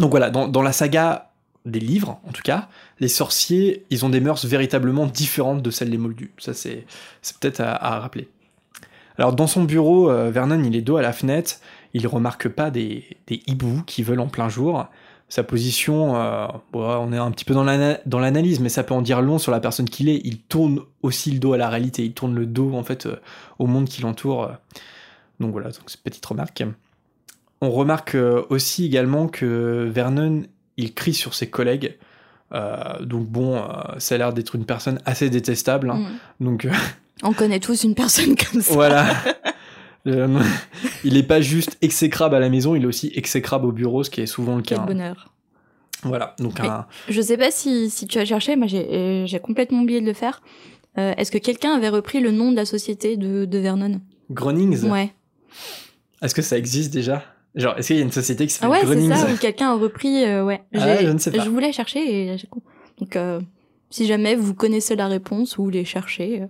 Donc 0.00 0.10
voilà, 0.10 0.30
dans, 0.30 0.48
dans 0.48 0.62
la 0.62 0.72
saga 0.72 1.30
des 1.64 1.80
livres, 1.80 2.20
en 2.28 2.32
tout 2.32 2.42
cas, 2.42 2.68
les 3.00 3.08
sorciers, 3.08 3.86
ils 3.90 4.04
ont 4.04 4.10
des 4.10 4.20
mœurs 4.20 4.44
véritablement 4.44 5.06
différentes 5.06 5.62
de 5.62 5.70
celles 5.70 5.90
des 5.90 5.98
moldus. 5.98 6.32
Ça, 6.38 6.52
c'est 6.52 6.84
peut-être 7.40 7.60
à, 7.60 7.98
rappeler. 8.00 8.28
Alors, 9.16 9.32
dans 9.34 9.46
son 9.46 9.64
bureau, 9.64 10.10
euh, 10.10 10.30
Vernon, 10.30 10.62
il 10.62 10.76
est 10.76 10.82
dos 10.82 10.96
à 10.96 11.02
la 11.02 11.12
fenêtre. 11.12 11.56
Il 11.94 12.06
remarque 12.06 12.48
pas 12.48 12.70
des, 12.70 13.04
des 13.28 13.42
hiboux 13.46 13.82
qui 13.86 14.02
veulent 14.02 14.20
en 14.20 14.26
plein 14.28 14.48
jour. 14.48 14.86
Sa 15.28 15.42
position, 15.42 16.16
euh, 16.16 16.46
bon, 16.72 16.82
on 16.82 17.12
est 17.12 17.16
un 17.18 17.30
petit 17.30 17.46
peu 17.46 17.54
dans 17.54 17.64
l'ana- 17.64 17.98
dans 18.04 18.18
l'analyse, 18.18 18.60
mais 18.60 18.68
ça 18.68 18.82
peut 18.82 18.94
en 18.94 19.00
dire 19.00 19.22
long 19.22 19.38
sur 19.38 19.52
la 19.52 19.60
personne 19.60 19.88
qu'il 19.88 20.08
est. 20.08 20.20
Il 20.24 20.40
tourne 20.40 20.80
aussi 21.02 21.30
le 21.30 21.38
dos 21.38 21.54
à 21.54 21.56
la 21.56 21.70
réalité. 21.70 22.04
Il 22.04 22.12
tourne 22.12 22.34
le 22.34 22.44
dos, 22.44 22.74
en 22.74 22.82
fait, 22.82 23.06
euh, 23.06 23.16
au 23.58 23.66
monde 23.66 23.88
qui 23.88 24.02
l'entoure. 24.02 24.52
Donc 25.40 25.52
voilà, 25.52 25.68
donc 25.70 25.84
petite 26.02 26.26
remarque. 26.26 26.62
On 27.60 27.70
remarque 27.70 28.16
aussi 28.50 28.84
également 28.84 29.28
que 29.28 29.88
Vernon, 29.90 30.42
il 30.76 30.94
crie 30.94 31.14
sur 31.14 31.34
ses 31.34 31.48
collègues. 31.48 31.96
Euh, 32.52 32.76
donc 33.02 33.26
bon, 33.26 33.56
euh, 33.56 33.62
ça 33.98 34.14
a 34.14 34.18
l'air 34.18 34.32
d'être 34.32 34.54
une 34.54 34.64
personne 34.66 35.00
assez 35.04 35.30
détestable. 35.30 35.90
hein. 35.90 36.06
Mm. 36.40 36.44
Donc 36.44 36.64
euh, 36.66 36.70
On 37.22 37.32
connaît 37.32 37.60
tous 37.60 37.84
une 37.84 37.94
personne 37.94 38.34
comme 38.36 38.60
ça. 38.62 38.72
voilà. 38.74 39.06
Il 40.06 41.14
n'est 41.14 41.22
pas 41.22 41.40
juste 41.40 41.78
exécrable 41.80 42.34
à 42.34 42.38
la 42.38 42.50
maison, 42.50 42.74
il 42.74 42.82
est 42.82 42.86
aussi 42.86 43.10
exécrable 43.14 43.64
au 43.64 43.72
bureau, 43.72 44.04
ce 44.04 44.10
qui 44.10 44.20
est 44.20 44.26
souvent 44.26 44.56
le 44.56 44.62
Quel 44.62 44.76
cas. 44.76 44.82
hein. 44.82 44.86
bonheur. 44.86 45.32
Voilà, 46.02 46.36
donc 46.38 46.60
un... 46.60 46.86
Je 47.08 47.22
sais 47.22 47.38
pas 47.38 47.50
si, 47.50 47.88
si 47.88 48.06
tu 48.06 48.18
as 48.18 48.26
cherché, 48.26 48.54
moi 48.56 48.66
j'ai 48.66 49.40
complètement 49.42 49.80
oublié 49.80 50.02
de 50.02 50.06
le 50.06 50.12
faire. 50.12 50.42
Est-ce 50.96 51.30
que 51.30 51.38
quelqu'un 51.38 51.72
avait 51.72 51.88
repris 51.88 52.20
le 52.20 52.30
nom 52.32 52.50
de 52.50 52.56
la 52.56 52.66
société 52.66 53.16
de, 53.16 53.46
de 53.46 53.58
Vernon? 53.58 54.02
Grunnings. 54.30 54.82
Ouais. 54.90 55.14
Est-ce 56.20 56.34
que 56.34 56.42
ça 56.42 56.58
existe 56.58 56.92
déjà? 56.92 57.22
Genre, 57.54 57.78
est-ce 57.78 57.86
qu'il 57.88 57.96
y 57.96 58.00
a 58.00 58.02
une 58.02 58.10
société 58.12 58.46
qui 58.46 58.54
Ah 58.60 58.66
s'appelle 58.68 58.88
ouais, 58.88 59.08
c'est 59.08 59.14
ça, 59.26 59.32
ou 59.32 59.36
quelqu'un 59.36 59.70
a 59.70 59.74
repris, 59.74 60.24
euh, 60.24 60.44
ouais. 60.44 60.60
Ah, 60.74 60.96
J'ai- 60.98 61.06
je 61.06 61.12
ne 61.12 61.18
sais 61.18 61.30
pas. 61.30 61.42
Je 61.44 61.48
voulais 61.50 61.72
chercher 61.72 62.00
et 62.32 62.36
j'ai. 62.36 62.48
Donc, 62.98 63.14
euh, 63.16 63.40
si 63.90 64.06
jamais 64.06 64.34
vous 64.34 64.54
connaissez 64.54 64.96
la 64.96 65.06
réponse 65.06 65.56
ou 65.56 65.70
les 65.70 65.84
cherchez, 65.84 66.42
euh, 66.42 66.46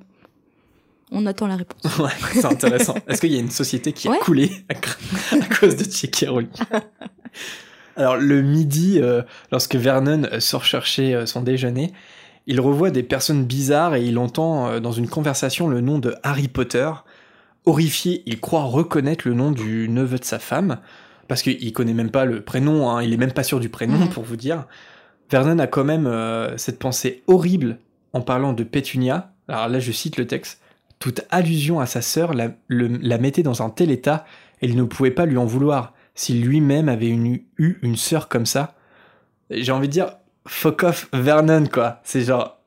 on 1.13 1.27
attend 1.27 1.47
la 1.47 1.57
réponse. 1.57 1.83
Ouais, 1.99 2.11
c'est 2.33 2.47
intéressant. 2.47 2.95
Est-ce 3.07 3.21
qu'il 3.21 3.33
y 3.33 3.37
a 3.37 3.41
une 3.41 3.51
société 3.51 3.93
qui 3.93 4.09
a 4.09 4.13
Ouais. 4.13 4.19
coulé 4.19 4.51
à, 4.71 4.75
cause 5.61 5.77
de 5.77 5.85
J.K. 5.85 6.27
Alors, 7.97 8.17
le 8.17 8.43
midi, 8.43 9.01
lorsque 9.53 9.77
Vernon 9.77 10.23
sort 10.41 10.65
chercher 10.65 11.27
son 11.27 11.43
déjeuner, 11.43 11.93
il 12.47 12.61
revoit 12.61 12.91
des 12.91 13.03
personnes 13.03 13.45
bizarres 13.45 13.95
et 13.95 14.05
il 14.05 14.19
entend 14.19 14.81
dans 14.81 14.93
une 14.93 15.09
conversation 15.09 15.69
le 15.69 15.81
nom 15.81 15.99
de 15.99 16.15
Harry 16.23 16.49
Potter. 16.49 16.91
Horrifié, 17.67 18.23
il 18.27 18.41
croit 18.41 18.65
reconnaître 18.65 19.27
le 19.27 19.35
nom 19.35 19.51
du 19.51 19.89
neveu 19.89 20.19
de 20.19 20.25
sa 20.25 20.39
femme, 20.39 20.79
parce 21.29 21.41
qu'il 21.43 21.73
connaît 21.73 21.95
même 21.95 22.11
pas 22.11 22.27
le 22.27 22.43
prénom, 22.43 22.91
hein, 22.91 23.03
il 23.03 23.13
est 23.13 23.17
même 23.17 23.33
pas 23.33 23.43
sûr 23.43 23.59
du 23.61 23.71
prénom, 23.71 23.97
Mhm. 23.99 24.09
pour 24.11 24.23
vous 24.25 24.37
dire. 24.37 24.67
Vernon 25.31 25.59
a 25.59 25.67
quand 25.67 25.85
même 25.85 26.07
euh, 26.07 26.57
cette 26.59 26.79
pensée 26.79 27.23
horrible 27.27 27.79
en 28.13 28.21
parlant 28.21 28.53
de 28.53 28.63
Pétunia. 28.65 29.33
Alors 29.49 29.69
là, 29.69 29.79
je 29.81 29.91
cite 29.93 30.19
le 30.19 30.27
texte. 30.27 30.61
Toute 30.99 31.23
allusion 31.31 31.81
à 31.81 31.87
sa 31.87 32.03
sœur 32.03 32.35
la, 32.35 32.51
le- 32.69 32.99
la 33.01 33.17
mettait 33.19 33.43
dans 33.43 33.63
un 33.63 33.71
tel 33.71 33.91
état, 33.91 34.27
et 34.61 34.67
il 34.69 34.77
ne 34.77 34.85
pouvait 34.85 35.11
pas 35.11 35.25
lui 35.27 35.39
en 35.39 35.47
vouloir. 35.47 35.95
Si 36.15 36.35
lui-même 36.35 36.89
avait 36.91 37.09
une- 37.09 37.41
eu 37.59 37.79
une 37.83 37.97
sœur 37.97 38.29
comme 38.29 38.47
ça, 38.47 38.75
j'ai 39.51 39.73
envie 39.73 39.89
de 39.89 39.93
dire, 39.93 40.13
fuck 40.47 40.83
off 40.83 41.09
Vernon, 41.15 41.65
quoi. 41.73 42.01
C'est 42.05 42.21
genre, 42.21 42.59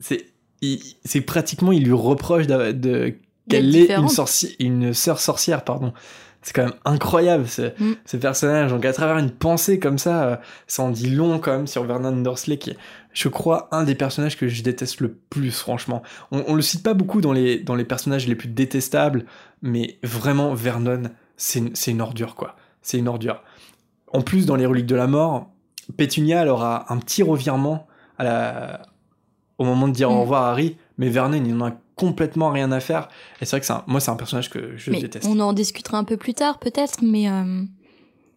c'est, 0.00 0.26
il- 0.62 0.80
c'est 1.04 1.20
pratiquement, 1.20 1.72
il 1.72 1.84
lui 1.84 1.92
reproche 1.92 2.46
de, 2.46 2.72
de- 2.72 3.14
qu'elle 3.48 3.74
est 3.74 3.78
une, 3.78 3.82
différente. 3.86 4.10
sorci- 4.10 4.56
une 4.60 4.92
sœur 4.94 5.18
sorcière, 5.20 5.64
pardon. 5.64 5.92
C'est 6.42 6.52
quand 6.54 6.64
même 6.64 6.74
incroyable 6.84 7.48
ce, 7.48 7.72
Mm. 7.82 7.94
ce 8.04 8.16
personnage. 8.16 8.70
Donc 8.70 8.84
à 8.84 8.92
travers 8.92 9.18
une 9.18 9.30
pensée 9.32 9.80
comme 9.80 9.98
ça, 9.98 10.24
euh, 10.24 10.36
ça 10.68 10.84
en 10.84 10.90
dit 10.90 11.10
long 11.10 11.38
quand 11.40 11.50
même 11.50 11.66
sur 11.66 11.82
Vernon 11.84 12.12
Dursley, 12.22 12.56
qui 12.58 12.70
est, 12.70 12.76
je 13.12 13.28
crois, 13.28 13.68
un 13.72 13.82
des 13.82 13.96
personnages 13.96 14.36
que 14.36 14.46
je 14.46 14.62
déteste 14.62 15.00
le 15.00 15.12
plus, 15.12 15.50
franchement. 15.50 16.02
On, 16.30 16.44
on 16.46 16.54
le 16.54 16.62
cite 16.62 16.84
pas 16.84 16.94
beaucoup 16.94 17.20
dans 17.20 17.32
les, 17.32 17.58
dans 17.58 17.74
les 17.74 17.84
personnages 17.84 18.28
les 18.28 18.36
plus 18.36 18.48
détestables, 18.48 19.24
mais 19.62 19.98
vraiment, 20.04 20.54
Vernon, 20.54 21.04
c'est 21.36 21.58
une, 21.90 22.00
ordure, 22.00 22.36
quoi. 22.36 22.54
C'est 22.80 22.98
une 22.98 23.08
ordure. 23.08 23.42
En 24.12 24.22
plus, 24.22 24.46
dans 24.46 24.54
les 24.56 24.66
reliques 24.66 24.86
de 24.86 24.94
la 24.94 25.08
mort, 25.08 25.50
Pétunia, 25.96 26.42
elle 26.42 26.48
aura 26.48 26.92
un 26.92 26.98
petit 26.98 27.22
revirement 27.24 27.86
à 28.18 28.24
la... 28.24 28.82
au 29.58 29.64
moment 29.64 29.88
de 29.88 29.92
dire 29.94 30.10
au 30.10 30.14
Mm. 30.14 30.20
revoir 30.20 30.42
à 30.44 30.50
Harry, 30.52 30.76
mais 30.98 31.08
Vernon, 31.08 31.42
il 31.44 31.54
en 31.60 31.66
a 31.66 31.72
complètement 31.96 32.50
rien 32.50 32.70
à 32.72 32.78
faire. 32.80 33.08
Et 33.40 33.44
c'est 33.46 33.56
vrai 33.56 33.66
que 33.66 33.72
un- 33.72 33.82
moi, 33.88 33.98
c'est 34.00 34.10
un 34.10 34.16
personnage 34.16 34.50
que 34.50 34.76
je 34.76 34.90
mais 34.90 35.00
déteste. 35.00 35.26
on 35.28 35.40
en 35.40 35.52
discutera 35.52 35.98
un 35.98 36.04
peu 36.04 36.16
plus 36.16 36.34
tard, 36.34 36.58
peut-être, 36.58 36.98
mais 37.02 37.28
euh, 37.28 37.62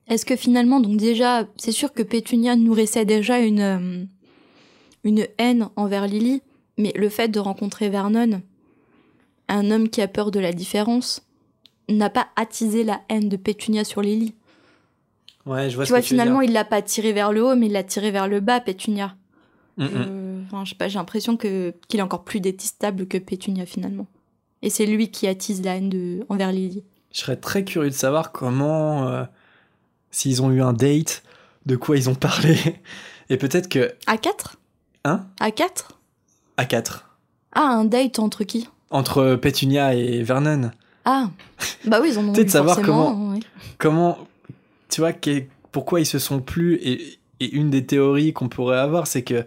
est-ce 0.08 0.26
que 0.26 0.36
finalement, 0.36 0.80
donc 0.80 0.98
déjà, 0.98 1.46
c'est 1.58 1.72
sûr 1.74 1.94
que 1.94 2.02
Pétunia 2.02 2.56
nourrissait 2.56 3.06
déjà 3.06 3.40
une, 3.40 3.60
euh, 3.60 4.06
une 5.04 5.28
haine 5.38 5.70
envers 5.76 6.08
Lily, 6.08 6.42
mais 6.78 6.94
le 6.96 7.10
fait 7.10 7.28
de 7.28 7.40
rencontrer 7.40 7.90
Vernon, 7.90 8.42
un 9.50 9.72
homme 9.72 9.90
qui 9.90 10.02
a 10.02 10.08
peur 10.08 10.32
de 10.32 10.40
la 10.40 10.54
différence, 10.54 11.22
n'a 11.90 12.10
pas 12.10 12.28
attisé 12.36 12.84
la 12.84 13.02
haine 13.10 13.30
de 13.30 13.36
Pétunia 13.36 13.84
sur 13.84 14.02
Lily. 14.02 14.36
Ouais, 15.46 15.70
je 15.70 15.76
vois 15.76 15.86
tu 15.86 15.90
ce 15.90 15.94
vois, 15.94 16.02
que 16.02 16.06
tu 16.08 16.14
veux 16.14 16.18
dire. 16.18 16.24
finalement, 16.24 16.42
il 16.42 16.54
l'a 16.54 16.64
pas 16.66 16.82
tiré 16.82 17.12
vers 17.14 17.32
le 17.34 17.44
haut, 17.44 17.56
mais 17.56 17.66
il 17.66 17.72
l'a 17.72 17.84
tiré 17.84 18.12
vers 18.12 18.28
le 18.28 18.40
bas, 18.40 18.60
Pétunia. 18.62 19.16
Mm, 19.80 19.86
mm. 19.86 19.90
Euh, 19.96 20.42
enfin, 20.46 20.66
je 20.66 20.70
sais 20.70 20.76
pas, 20.76 20.88
j'ai 20.88 21.00
l'impression 21.00 21.38
que 21.38 21.74
qu'il 21.88 22.00
est 22.00 22.04
encore 22.04 22.24
plus 22.24 22.40
détestable 22.42 23.08
que 23.08 23.18
Pétunia 23.18 23.66
finalement. 23.66 24.08
Et 24.62 24.70
c'est 24.70 24.86
lui 24.86 25.10
qui 25.10 25.28
attise 25.28 25.64
la 25.64 25.78
haine 25.78 25.90
de 25.90 26.26
envers 26.30 26.52
Lily. 26.52 26.84
Je 27.12 27.22
serais 27.22 27.38
très 27.38 27.64
curieux 27.64 27.90
de 27.90 27.96
savoir 27.96 28.32
comment, 28.32 29.08
euh, 29.08 29.24
s'ils 30.12 30.42
ont 30.44 30.52
eu 30.52 30.62
un 30.62 30.74
date, 30.74 31.24
de 31.66 31.76
quoi 31.76 31.98
ils 31.98 32.10
ont 32.10 32.16
parlé. 32.16 32.56
Et 33.30 33.38
peut-être 33.38 33.70
que. 33.70 33.94
À 34.06 34.18
4 34.18 34.58
Hein? 35.06 35.26
À 35.40 35.52
4 35.52 35.98
À 36.58 36.66
4. 36.66 37.10
Ah, 37.54 37.62
un 37.62 37.86
date 37.86 38.20
entre 38.20 38.44
qui? 38.44 38.68
Entre 38.92 39.36
Pétunia 39.36 39.96
et 39.96 40.24
Vernon. 40.24 40.72
Ah 41.06 41.30
Bah 41.86 42.00
oui, 42.02 42.10
ils 42.12 42.20
en 42.20 42.28
ont 42.28 42.34
Peut-être 42.34 42.48
eu 42.48 42.52
savoir 42.52 42.76
forcément, 42.76 43.32
ouais. 43.32 43.40
Comment. 43.78 44.18
Tu 44.90 45.02
vois, 45.02 45.14
pourquoi 45.72 46.02
ils 46.02 46.06
se 46.06 46.20
sont 46.20 46.42
plus. 46.42 46.76
Et, 46.76 47.20
et 47.40 47.50
une 47.52 47.70
des 47.70 47.86
théories 47.86 48.34
qu'on 48.34 48.50
pourrait 48.50 48.80
avoir, 48.80 49.08
c'est 49.08 49.24
que 49.24 49.46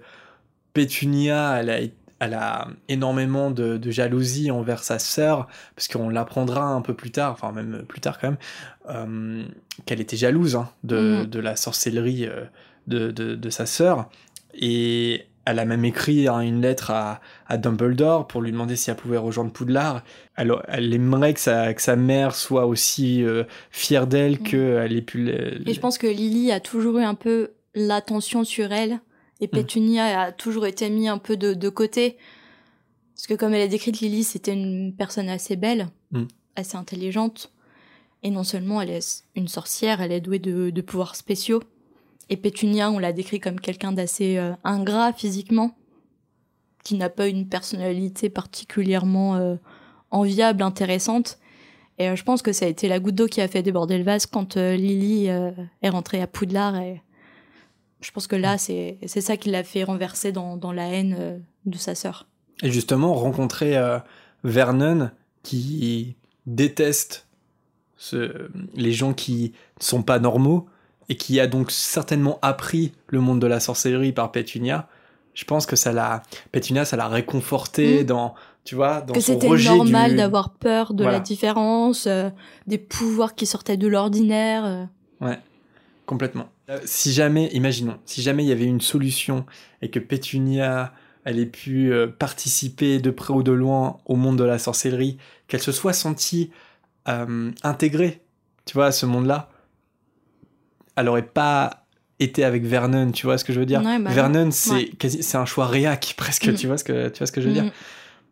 Pétunia, 0.73 1.59
elle 1.61 1.71
a, 1.71 1.79
elle 2.21 2.35
a 2.35 2.69
énormément 2.89 3.51
de, 3.51 3.77
de 3.77 3.91
jalousie 3.91 4.51
envers 4.51 4.83
sa 4.85 4.99
sœur, 4.99 5.49
parce 5.77 5.89
qu'on 5.89 6.09
l'apprendra 6.09 6.65
un 6.65 6.81
peu 6.81 6.95
plus 6.95 7.11
tard, 7.11 7.33
enfin 7.33 7.53
même 7.53 7.83
plus 7.89 8.01
tard 8.01 8.19
quand 8.19 8.29
même, 8.29 8.39
euh, 8.91 9.43
qu'elle 9.87 10.01
était 10.01 10.17
jalouse 10.17 10.57
hein, 10.57 10.71
de, 10.85 11.23
Mhm. 11.23 11.27
de 11.27 11.41
la 11.41 11.57
sorcellerie 11.57 12.27
euh, 12.27 12.45
de, 12.87 13.51
sa 13.51 13.67
sœur. 13.67 14.09
Et 14.55 15.27
elle 15.45 15.59
a 15.59 15.65
même 15.65 15.85
écrit 15.85 16.29
hein, 16.29 16.41
une 16.41 16.61
lettre 16.63 16.91
à, 16.91 17.21
à 17.49 17.57
Dumbledore 17.57 18.27
pour 18.29 18.43
lui 18.43 18.53
demander 18.53 18.77
si 18.77 18.91
elle 18.91 18.97
pouvait 18.97 19.17
rejoindre 19.19 19.51
Poudlard. 19.53 20.03
Elle, 20.37 20.53
elle 20.69 20.93
aimerait 20.95 21.35
que 21.35 21.41
sa, 21.41 21.75
que 21.75 21.83
sa 21.83 21.97
mère 21.97 22.35
soit 22.35 22.67
aussi 22.67 23.25
euh, 23.25 23.45
fière 23.71 24.07
d'elle 24.07 24.33
Mhm. 24.39 24.43
qu'elle 24.45 24.93
ait 24.93 25.03
pu... 25.03 25.29
Et 25.31 25.75
je 25.75 25.81
pense 25.81 25.99
que 25.99 26.07
Lily 26.07 26.53
a 26.53 26.61
toujours 26.61 26.99
eu 26.99 27.03
un 27.05 27.15
peu 27.15 27.51
l'attention 27.75 28.45
sur 28.45 28.73
elle. 28.73 29.01
Et 29.43 29.49
Pétunia 29.49 30.23
a 30.23 30.33
toujours 30.33 30.67
été 30.67 30.89
mis 30.89 31.09
un 31.09 31.19
peu 31.19 31.37
de, 31.37 31.53
de 31.53 31.69
côté. 31.69 32.17
Parce 33.15 33.27
que 33.27 33.35
comme 33.35 33.53
elle 33.53 33.61
est 33.61 33.69
décrite, 33.69 34.01
Lily, 34.01 34.23
c'était 34.23 34.53
une 34.55 34.95
personne 34.97 35.29
assez 35.29 35.57
belle, 35.57 35.89
Mm. 36.13 36.25
assez 36.57 36.77
intelligente. 36.77 37.53
Et 38.23 38.31
non 38.31 38.45
seulement 38.45 38.81
elle 38.81 38.91
est 38.91 39.25
une 39.35 39.49
sorcière, 39.49 40.01
elle 40.01 40.13
est 40.13 40.21
douée 40.21 40.39
de, 40.39 40.71
de 40.71 40.81
pouvoirs 40.81 41.17
spéciaux. 41.17 41.61
Et 42.29 42.37
Pétunia, 42.37 42.91
on 42.91 43.01
l'a 43.01 43.13
décrit 43.13 43.41
comme 43.41 43.59
quelqu'un 43.59 43.91
d'assez 43.91 44.37
euh, 44.37 44.53
ingrat 44.63 45.13
physiquement, 45.13 45.75
qui 46.85 46.95
n'a 46.95 47.09
pas 47.09 47.27
une 47.27 47.49
personnalité 47.49 48.31
particulièrement 48.31 49.35
euh, 49.37 49.57
enviable, 50.11 50.63
intéressante. 50.63 51.39
Et 51.99 52.09
euh, 52.09 52.15
je 52.15 52.23
pense 52.23 52.43
que 52.43 52.53
ça 52.53 52.67
a 52.67 52.69
été 52.69 52.87
la 52.87 53.01
goutte 53.01 53.17
d'eau 53.17 53.27
qui 53.27 53.41
a 53.41 53.49
fait 53.49 53.63
déborder 53.63 53.99
le 53.99 54.05
vase 54.05 54.27
quand 54.27 54.57
Lily 54.57 55.27
est 55.27 55.89
rentrée 55.89 56.23
à 56.23 56.29
Poudlard. 56.29 56.77
Et 56.77 57.03
je 58.03 58.11
pense 58.11 58.27
que 58.27 58.37
là, 58.37 58.59
c'est 58.59 58.99
c'est 59.07 59.21
ça 59.21 59.37
qui 59.37 59.51
l'a 59.51 59.65
fait 59.65 59.85
renverser 59.85 60.33
dans, 60.33 60.57
dans 60.57 60.73
la 60.73 60.89
haine 60.89 61.17
euh, 61.19 61.39
de 61.67 61.79
sa 61.79 61.95
sœur. 61.95 62.27
Et 62.63 62.71
justement, 62.71 63.15
rencontrer 63.15 63.77
euh, 63.77 63.99
Vernon 64.45 65.11
qui 65.43 66.17
déteste 66.47 67.27
ce- 67.97 68.51
les 68.75 68.93
gens 68.93 69.13
qui 69.15 69.53
ne 69.79 69.85
sont 69.85 70.03
pas 70.03 70.19
normaux 70.19 70.67
et 71.09 71.17
qui 71.17 71.41
a 71.41 71.47
donc 71.47 71.71
certainement 71.71 72.39
appris 72.43 72.93
le 73.09 73.21
monde 73.21 73.41
de 73.41 73.47
la 73.47 73.61
sorcellerie 73.61 74.13
par 74.13 74.33
Pétunia, 74.33 74.89
je 75.35 75.45
pense 75.45 75.67
que 75.67 75.77
ça 75.77 75.93
l'a 75.93 76.23
Pétunia 76.53 76.85
ça 76.85 76.97
l'a 76.97 77.09
réconforté 77.09 78.03
Mm. 78.03 78.07
dans 78.07 78.35
tu 78.65 78.75
vois 78.77 79.01
dans 79.01 79.13
que 79.15 79.21
c'était 79.21 79.49
normal 79.49 80.13
du- 80.13 80.17
d'avoir 80.19 80.51
peur 80.55 80.95
de 80.95 81.03
Voilà. 81.03 81.19
la 81.19 81.25
différence, 81.25 82.07
euh, 82.07 82.31
des 82.67 82.79
pouvoirs 82.79 83.35
qui 83.35 83.47
sortaient 83.47 83.77
de 83.77 83.89
l'ordinaire. 83.89 84.65
euh. 85.23 85.35
Complètement. 86.07 86.47
Euh, 86.73 86.79
si 86.85 87.13
jamais, 87.13 87.49
imaginons, 87.53 87.99
si 88.07 88.23
jamais 88.23 88.45
il 88.45 88.49
y 88.49 88.53
avait 88.53 88.65
une 88.65 88.81
solution 88.81 89.45
et 89.83 89.91
que 89.91 89.99
Pétunia 90.01 90.93
elle 91.25 91.39
ait 91.39 91.47
pu 91.47 91.93
euh, 91.93 92.09
participer 92.09 92.99
de 92.99 93.11
près 93.11 93.33
ou 93.33 93.45
de 93.45 93.53
loin 93.53 93.99
au 94.07 94.17
monde 94.17 94.37
de 94.39 94.43
la 94.45 94.59
sorcellerie, 94.59 95.19
qu'elle 95.47 95.61
se 95.63 95.71
soit 95.71 95.93
sentie 95.93 96.51
euh, 97.09 97.53
intégrée, 97.63 98.23
tu 98.65 98.75
vois, 98.75 98.87
à 98.87 98.93
ce 98.93 99.07
monde-là, 99.07 99.49
elle 100.97 101.09
aurait 101.09 101.27
pas 101.27 101.87
été 102.19 102.43
avec 102.45 102.65
Vernon, 102.65 103.13
tu 103.13 103.27
vois 103.27 103.39
ce 103.39 103.45
que 103.45 103.53
je 103.53 103.61
veux 103.61 103.67
dire? 103.67 103.81
Ouais, 103.81 103.99
bah 103.99 104.11
non. 104.11 104.15
Vernon, 104.15 104.51
c'est 104.51 104.73
Ouais. 104.73 104.91
un 105.35 105.45
choix 105.45 105.67
réac 105.67 106.15
presque, 106.17 106.49
Mm. 106.49 106.55
tu 106.55 106.67
vois 106.67 106.79
ce 106.79 106.85
que 106.85 107.09
tu 107.09 107.19
vois 107.19 107.27
ce 107.27 107.33
que 107.33 107.41
je 107.41 107.47
veux 107.49 107.55
dire? 107.55 107.65
Mm. 107.65 107.71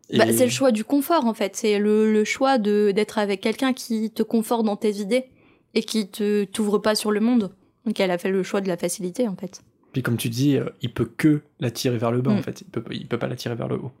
Et- 0.09 0.17
Bah, 0.17 0.25
c'est 0.33 0.43
le 0.45 0.51
choix 0.51 0.71
du 0.71 0.83
confort 0.83 1.25
en 1.25 1.33
fait. 1.33 1.55
C'est 1.55 1.79
le, 1.79 2.11
le 2.11 2.25
choix 2.25 2.57
d'être 2.57 3.17
avec 3.17 3.39
quelqu'un 3.39 3.71
qui 3.71 4.11
te 4.11 4.23
conforte 4.23 4.65
dans 4.65 4.75
tes 4.75 4.95
idées 4.97 5.25
et 5.73 5.83
qui 5.83 6.09
te 6.09 6.43
t'ouvre 6.43 6.79
pas 6.79 6.95
sur 6.95 7.11
le 7.11 7.21
monde. 7.21 7.53
Donc 7.85 7.99
elle 7.99 8.11
a 8.11 8.17
fait 8.17 8.29
le 8.29 8.43
choix 8.43 8.61
de 8.61 8.67
la 8.67 8.77
facilité 8.77 9.27
en 9.27 9.35
fait. 9.35 9.61
Puis 9.93 10.03
comme 10.03 10.17
tu 10.17 10.29
dis, 10.29 10.57
euh, 10.57 10.65
il 10.81 10.93
peut 10.93 11.09
que 11.17 11.41
la 11.59 11.71
tirer 11.71 11.97
vers 11.97 12.11
le 12.11 12.21
bas 12.21 12.31
Mm. 12.33 12.37
en 12.37 12.41
fait, 12.41 12.61
il 12.61 12.67
peut, 12.67 12.83
il 12.91 13.07
peut 13.07 13.17
pas 13.17 13.27
la 13.27 13.35
tirer 13.35 13.55
vers 13.55 13.67
le 13.67 13.75
haut. 13.75 13.91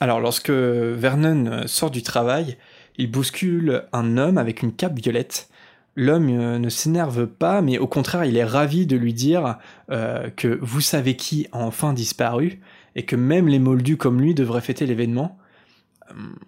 Alors 0.00 0.20
lorsque 0.20 0.50
Vernon 0.50 1.66
sort 1.66 1.90
du 1.90 2.02
travail, 2.02 2.56
il 2.98 3.10
bouscule 3.10 3.84
un 3.92 4.16
homme 4.16 4.38
avec 4.38 4.62
une 4.62 4.72
cape 4.72 4.98
violette. 4.98 5.48
L'homme 5.96 6.28
euh, 6.28 6.58
ne 6.58 6.68
s'énerve 6.68 7.26
pas, 7.26 7.62
mais 7.62 7.78
au 7.78 7.86
contraire, 7.86 8.24
il 8.24 8.36
est 8.36 8.44
ravi 8.44 8.86
de 8.86 8.96
lui 8.96 9.14
dire 9.14 9.58
euh, 9.90 10.30
que 10.30 10.58
vous 10.62 10.80
savez 10.80 11.16
qui 11.16 11.46
a 11.52 11.58
enfin 11.58 11.92
disparu 11.92 12.60
et 12.94 13.04
que 13.04 13.16
même 13.16 13.48
les 13.48 13.58
moldus 13.58 13.96
comme 13.96 14.20
lui 14.20 14.34
devraient 14.34 14.60
fêter 14.60 14.86
l'événement. 14.86 15.38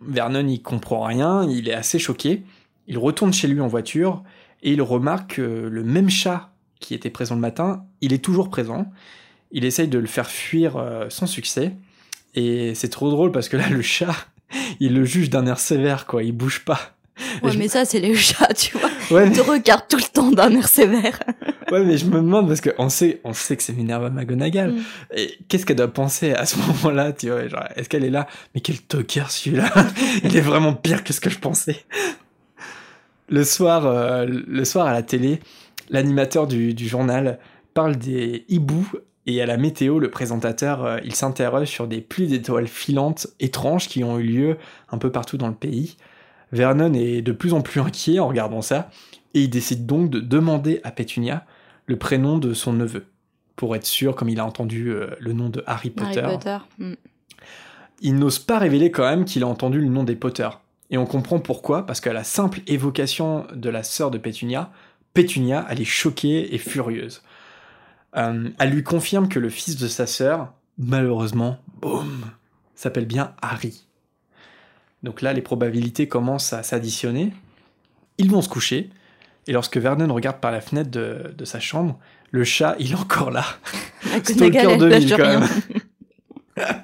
Vernon 0.00 0.46
il 0.46 0.62
comprend 0.62 1.02
rien, 1.02 1.48
il 1.48 1.68
est 1.68 1.74
assez 1.74 1.98
choqué. 1.98 2.42
Il 2.86 2.98
retourne 2.98 3.32
chez 3.32 3.46
lui 3.46 3.60
en 3.60 3.68
voiture 3.68 4.22
et 4.62 4.72
il 4.72 4.82
remarque 4.82 5.36
que 5.36 5.42
le 5.42 5.82
même 5.84 6.10
chat 6.10 6.50
qui 6.80 6.94
était 6.94 7.10
présent 7.10 7.34
le 7.34 7.40
matin, 7.40 7.84
il 8.00 8.12
est 8.12 8.24
toujours 8.24 8.50
présent. 8.50 8.90
Il 9.52 9.64
essaye 9.64 9.88
de 9.88 9.98
le 9.98 10.06
faire 10.06 10.28
fuir 10.30 10.76
euh, 10.76 11.06
sans 11.10 11.26
succès. 11.26 11.72
Et 12.34 12.74
c'est 12.74 12.88
trop 12.88 13.10
drôle 13.10 13.32
parce 13.32 13.48
que 13.48 13.56
là, 13.56 13.68
le 13.70 13.82
chat, 13.82 14.14
il 14.80 14.94
le 14.94 15.04
juge 15.04 15.30
d'un 15.30 15.46
air 15.46 15.58
sévère, 15.58 16.06
quoi. 16.06 16.22
Il 16.22 16.32
bouge 16.32 16.64
pas. 16.64 16.94
Ouais, 17.42 17.50
je- 17.52 17.58
mais 17.58 17.68
ça 17.68 17.84
c'est 17.84 18.00
les 18.00 18.14
chats, 18.28 18.52
tu 18.54 18.78
vois. 18.78 18.88
Ouais, 19.10 19.26
Ils 19.26 19.30
mais, 19.30 19.36
te 19.36 19.40
regardent 19.42 19.88
tout 19.88 19.96
le 19.98 20.02
temps 20.10 20.30
d'un 20.30 20.50
air 20.54 20.68
sévère. 20.68 21.18
ouais, 21.72 21.84
mais 21.84 21.98
je 21.98 22.06
me 22.06 22.14
demande 22.16 22.48
parce 22.48 22.60
qu'on 22.62 22.88
sait, 22.88 23.20
on 23.24 23.34
sait 23.34 23.56
que 23.56 23.62
c'est 23.62 23.74
Minerva 23.74 24.08
McGonagall. 24.08 24.72
Mm. 24.72 24.82
Et 25.16 25.38
qu'est-ce 25.48 25.66
qu'elle 25.66 25.76
doit 25.76 25.92
penser 25.92 26.32
à 26.32 26.46
ce 26.46 26.56
moment-là, 26.58 27.12
tu 27.12 27.28
vois 27.28 27.46
genre, 27.48 27.64
Est-ce 27.76 27.88
qu'elle 27.90 28.04
est 28.04 28.10
là? 28.10 28.26
Mais 28.54 28.60
quel 28.62 28.80
tocard 28.80 29.30
celui-là 29.30 29.70
Il 30.24 30.34
est 30.34 30.40
vraiment 30.40 30.72
pire 30.72 31.04
que 31.04 31.12
ce 31.12 31.20
que 31.20 31.28
je 31.28 31.38
pensais. 31.38 31.84
Le 33.30 33.44
soir, 33.44 33.86
euh, 33.86 34.26
le 34.26 34.64
soir 34.64 34.86
à 34.86 34.92
la 34.92 35.02
télé, 35.02 35.40
l'animateur 35.88 36.46
du, 36.46 36.74
du 36.74 36.88
journal 36.88 37.38
parle 37.72 37.96
des 37.96 38.44
hiboux 38.48 38.90
et 39.26 39.40
à 39.40 39.46
la 39.46 39.56
météo, 39.56 39.98
le 39.98 40.10
présentateur, 40.10 40.84
euh, 40.84 40.98
il 41.04 41.14
s'interroge 41.14 41.68
sur 41.68 41.86
des 41.86 42.00
pluies 42.00 42.26
d'étoiles 42.26 42.66
filantes 42.66 43.28
étranges 43.38 43.88
qui 43.88 44.02
ont 44.02 44.18
eu 44.18 44.24
lieu 44.24 44.56
un 44.90 44.98
peu 44.98 45.12
partout 45.12 45.36
dans 45.36 45.48
le 45.48 45.54
pays. 45.54 45.96
Vernon 46.52 46.92
est 46.94 47.22
de 47.22 47.32
plus 47.32 47.52
en 47.52 47.60
plus 47.60 47.80
inquiet 47.80 48.18
en 48.18 48.28
regardant 48.28 48.62
ça 48.62 48.90
et 49.34 49.42
il 49.42 49.50
décide 49.50 49.86
donc 49.86 50.10
de 50.10 50.20
demander 50.20 50.80
à 50.82 50.90
Pétunia 50.90 51.46
le 51.86 51.96
prénom 51.96 52.38
de 52.38 52.54
son 52.54 52.72
neveu 52.72 53.06
pour 53.56 53.76
être 53.76 53.86
sûr, 53.86 54.16
comme 54.16 54.30
il 54.30 54.40
a 54.40 54.46
entendu 54.46 54.90
euh, 54.90 55.10
le 55.20 55.32
nom 55.32 55.48
de 55.48 55.62
Harry 55.66 55.90
Potter, 55.90 56.20
Harry 56.20 56.32
Potter. 56.36 56.58
mm. 56.78 56.94
il 58.00 58.14
n'ose 58.16 58.38
pas 58.38 58.58
révéler 58.58 58.90
quand 58.90 59.08
même 59.08 59.24
qu'il 59.24 59.42
a 59.42 59.46
entendu 59.46 59.80
le 59.80 59.88
nom 59.88 60.02
des 60.02 60.16
Potter. 60.16 60.48
Et 60.90 60.98
on 60.98 61.06
comprend 61.06 61.38
pourquoi, 61.38 61.86
parce 61.86 62.00
qu'à 62.00 62.12
la 62.12 62.24
simple 62.24 62.60
évocation 62.66 63.46
de 63.54 63.70
la 63.70 63.82
sœur 63.82 64.10
de 64.10 64.18
Pétunia, 64.18 64.72
Pétunia, 65.14 65.66
elle 65.70 65.80
est 65.80 65.84
choquée 65.84 66.54
et 66.54 66.58
furieuse. 66.58 67.22
Euh, 68.16 68.48
elle 68.58 68.70
lui 68.70 68.82
confirme 68.82 69.28
que 69.28 69.38
le 69.38 69.50
fils 69.50 69.76
de 69.76 69.86
sa 69.86 70.06
sœur, 70.06 70.52
malheureusement, 70.78 71.58
boum, 71.80 72.24
s'appelle 72.74 73.06
bien 73.06 73.34
Harry. 73.40 73.86
Donc 75.02 75.22
là, 75.22 75.32
les 75.32 75.42
probabilités 75.42 76.08
commencent 76.08 76.52
à 76.52 76.62
s'additionner. 76.62 77.32
Ils 78.18 78.30
vont 78.30 78.42
se 78.42 78.48
coucher, 78.48 78.90
et 79.46 79.52
lorsque 79.52 79.76
Vernon 79.76 80.12
regarde 80.12 80.40
par 80.40 80.50
la 80.50 80.60
fenêtre 80.60 80.90
de, 80.90 81.34
de 81.36 81.44
sa 81.44 81.60
chambre, 81.60 81.98
le 82.30 82.44
chat, 82.44 82.76
il 82.78 82.92
est 82.92 82.96
encore 82.96 83.30
là. 83.30 83.44
McGonagall, 84.04 84.24
Stalker 84.24 84.76
2000 84.76 85.08
lâche 85.08 85.18
quand 85.18 85.40
même. 85.40 85.48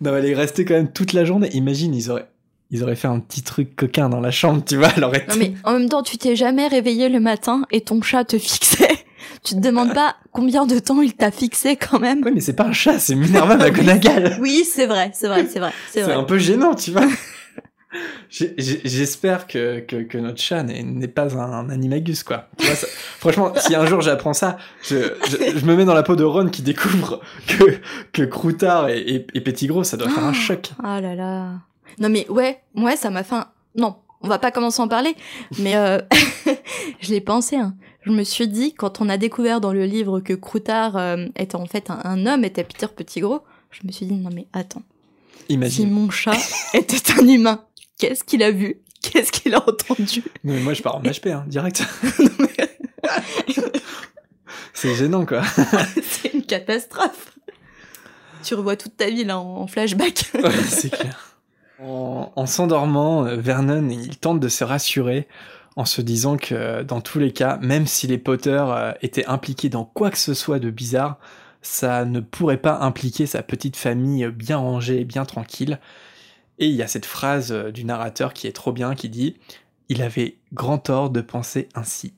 non, 0.00 0.16
elle 0.16 0.26
est 0.26 0.34
restée 0.34 0.64
quand 0.64 0.74
même 0.74 0.92
toute 0.92 1.12
la 1.12 1.24
journée. 1.24 1.48
Imagine, 1.52 1.94
ils 1.94 2.10
auraient, 2.10 2.28
ils 2.74 2.82
auraient 2.82 2.96
fait 2.96 3.06
un 3.08 3.20
petit 3.20 3.42
truc 3.42 3.76
coquin 3.76 4.08
dans 4.08 4.20
la 4.20 4.32
chambre, 4.32 4.62
tu 4.66 4.76
vois. 4.76 4.88
Elle 4.96 5.04
aurait 5.04 5.24
Non 5.28 5.36
mais 5.38 5.54
en 5.62 5.72
même 5.78 5.88
temps, 5.88 6.02
tu 6.02 6.18
t'es 6.18 6.34
jamais 6.34 6.66
réveillé 6.66 7.08
le 7.08 7.20
matin 7.20 7.62
et 7.70 7.80
ton 7.82 8.02
chat 8.02 8.24
te 8.24 8.36
fixait. 8.38 8.88
Tu 9.42 9.54
te 9.54 9.60
demandes 9.60 9.92
pas 9.94 10.16
combien 10.32 10.64
de 10.66 10.78
temps 10.78 11.00
il 11.02 11.12
t'a 11.14 11.30
fixé 11.30 11.76
quand 11.76 11.98
même. 11.98 12.22
Ouais, 12.24 12.30
mais 12.30 12.40
c'est 12.40 12.54
pas 12.54 12.64
un 12.64 12.72
chat, 12.72 12.98
c'est 12.98 13.14
Minerva 13.14 13.56
McGonagall. 13.56 14.36
Oui, 14.40 14.64
c'est 14.70 14.86
vrai, 14.86 15.10
c'est 15.14 15.28
vrai, 15.28 15.46
c'est 15.50 15.58
vrai, 15.60 15.72
c'est 15.92 16.02
un 16.12 16.24
peu 16.24 16.38
gênant, 16.38 16.74
tu 16.74 16.90
vois. 16.92 17.06
J'espère 18.30 19.46
que, 19.46 19.80
que, 19.80 19.96
que 20.02 20.18
notre 20.18 20.40
chat 20.40 20.62
n'est 20.62 21.08
pas 21.08 21.36
un 21.38 21.70
animagus, 21.70 22.22
quoi. 22.22 22.48
Tu 22.58 22.66
vois, 22.66 22.74
ça- 22.74 22.86
franchement, 23.18 23.52
si 23.56 23.74
un 23.74 23.86
jour 23.86 24.00
j'apprends 24.00 24.32
ça, 24.32 24.56
je, 24.82 24.96
je, 25.28 25.58
je 25.58 25.64
me 25.64 25.76
mets 25.76 25.84
dans 25.84 25.94
la 25.94 26.02
peau 26.02 26.16
de 26.16 26.24
Ron 26.24 26.48
qui 26.48 26.62
découvre 26.62 27.20
que, 27.46 27.78
que 28.12 28.22
Croutard 28.22 28.88
et, 28.88 28.98
et, 28.98 29.26
et 29.34 29.40
Petit 29.40 29.66
Gros, 29.66 29.84
ça 29.84 29.96
doit 29.96 30.08
faire 30.08 30.24
un 30.24 30.32
choc. 30.32 30.70
Ah 30.82 31.00
là 31.00 31.14
là. 31.14 31.50
Non 31.98 32.08
mais 32.08 32.28
ouais, 32.28 32.60
ouais, 32.76 32.96
ça 32.96 33.10
m'a 33.10 33.22
fait 33.24 33.34
un... 33.36 33.46
Non, 33.76 33.96
on 34.20 34.28
va 34.28 34.38
pas 34.38 34.50
commencer 34.50 34.80
à 34.80 34.84
en 34.84 34.88
parler, 34.88 35.14
mais 35.58 35.76
euh, 35.76 36.00
je 37.00 37.10
l'ai 37.10 37.20
pensé. 37.20 37.56
Hein. 37.56 37.74
Je 38.02 38.10
me 38.10 38.22
suis 38.24 38.48
dit, 38.48 38.74
quand 38.74 39.00
on 39.00 39.08
a 39.08 39.16
découvert 39.16 39.60
dans 39.60 39.72
le 39.72 39.84
livre 39.86 40.20
que 40.20 40.32
Croutard 40.34 40.96
euh, 40.96 41.26
était 41.36 41.56
en 41.56 41.66
fait 41.66 41.90
un, 41.90 42.00
un 42.04 42.26
homme, 42.26 42.44
était 42.44 42.64
Peter 42.64 42.86
Pettigrew, 42.88 43.38
je 43.70 43.86
me 43.86 43.92
suis 43.92 44.06
dit, 44.06 44.14
non 44.14 44.30
mais 44.32 44.46
attends, 44.52 44.82
si 45.48 45.54
Imagine. 45.54 45.90
mon 45.90 46.10
chat 46.10 46.36
était 46.74 47.12
un 47.20 47.26
humain, 47.26 47.64
qu'est-ce 47.98 48.24
qu'il 48.24 48.42
a 48.42 48.50
vu? 48.50 48.76
Qu'est-ce 49.02 49.32
qu'il 49.32 49.54
a 49.54 49.58
entendu? 49.68 50.22
Non, 50.44 50.54
mais 50.54 50.60
moi, 50.60 50.72
je 50.72 50.82
pars 50.82 50.96
en 50.96 51.02
HP, 51.02 51.30
hein, 51.30 51.44
direct. 51.46 51.82
C'est 54.72 54.94
gênant, 54.94 55.24
quoi. 55.24 55.42
C'est 56.02 56.34
une 56.34 56.44
catastrophe. 56.44 57.32
Tu 58.42 58.54
revois 58.54 58.76
toute 58.76 58.96
ta 58.96 59.08
vie 59.08 59.24
là 59.24 59.38
en, 59.38 59.62
en 59.62 59.66
flashback. 59.66 60.30
Ouais, 60.34 60.50
c'est 60.68 60.90
clair. 60.90 61.33
En, 61.80 62.32
en 62.36 62.46
s'endormant, 62.46 63.26
euh, 63.26 63.36
Vernon, 63.36 63.88
il 63.88 64.16
tente 64.18 64.40
de 64.40 64.48
se 64.48 64.64
rassurer 64.64 65.26
en 65.76 65.84
se 65.84 66.00
disant 66.00 66.36
que 66.36 66.82
dans 66.82 67.00
tous 67.00 67.18
les 67.18 67.32
cas, 67.32 67.58
même 67.60 67.86
si 67.86 68.06
les 68.06 68.18
Potter 68.18 68.62
euh, 68.68 68.92
étaient 69.02 69.26
impliqués 69.26 69.68
dans 69.68 69.84
quoi 69.84 70.10
que 70.10 70.18
ce 70.18 70.34
soit 70.34 70.60
de 70.60 70.70
bizarre, 70.70 71.18
ça 71.62 72.04
ne 72.04 72.20
pourrait 72.20 72.58
pas 72.58 72.78
impliquer 72.78 73.26
sa 73.26 73.42
petite 73.42 73.76
famille 73.76 74.24
euh, 74.24 74.30
bien 74.30 74.58
rangée 74.58 75.00
et 75.00 75.04
bien 75.04 75.24
tranquille. 75.24 75.80
Et 76.58 76.66
il 76.66 76.74
y 76.74 76.82
a 76.82 76.86
cette 76.86 77.06
phrase 77.06 77.52
du 77.52 77.84
narrateur 77.84 78.32
qui 78.32 78.46
est 78.46 78.52
trop 78.52 78.72
bien, 78.72 78.94
qui 78.94 79.08
dit 79.08 79.36
«Il 79.88 80.02
avait 80.02 80.36
grand 80.52 80.78
tort 80.78 81.10
de 81.10 81.20
penser 81.20 81.68
ainsi». 81.74 82.14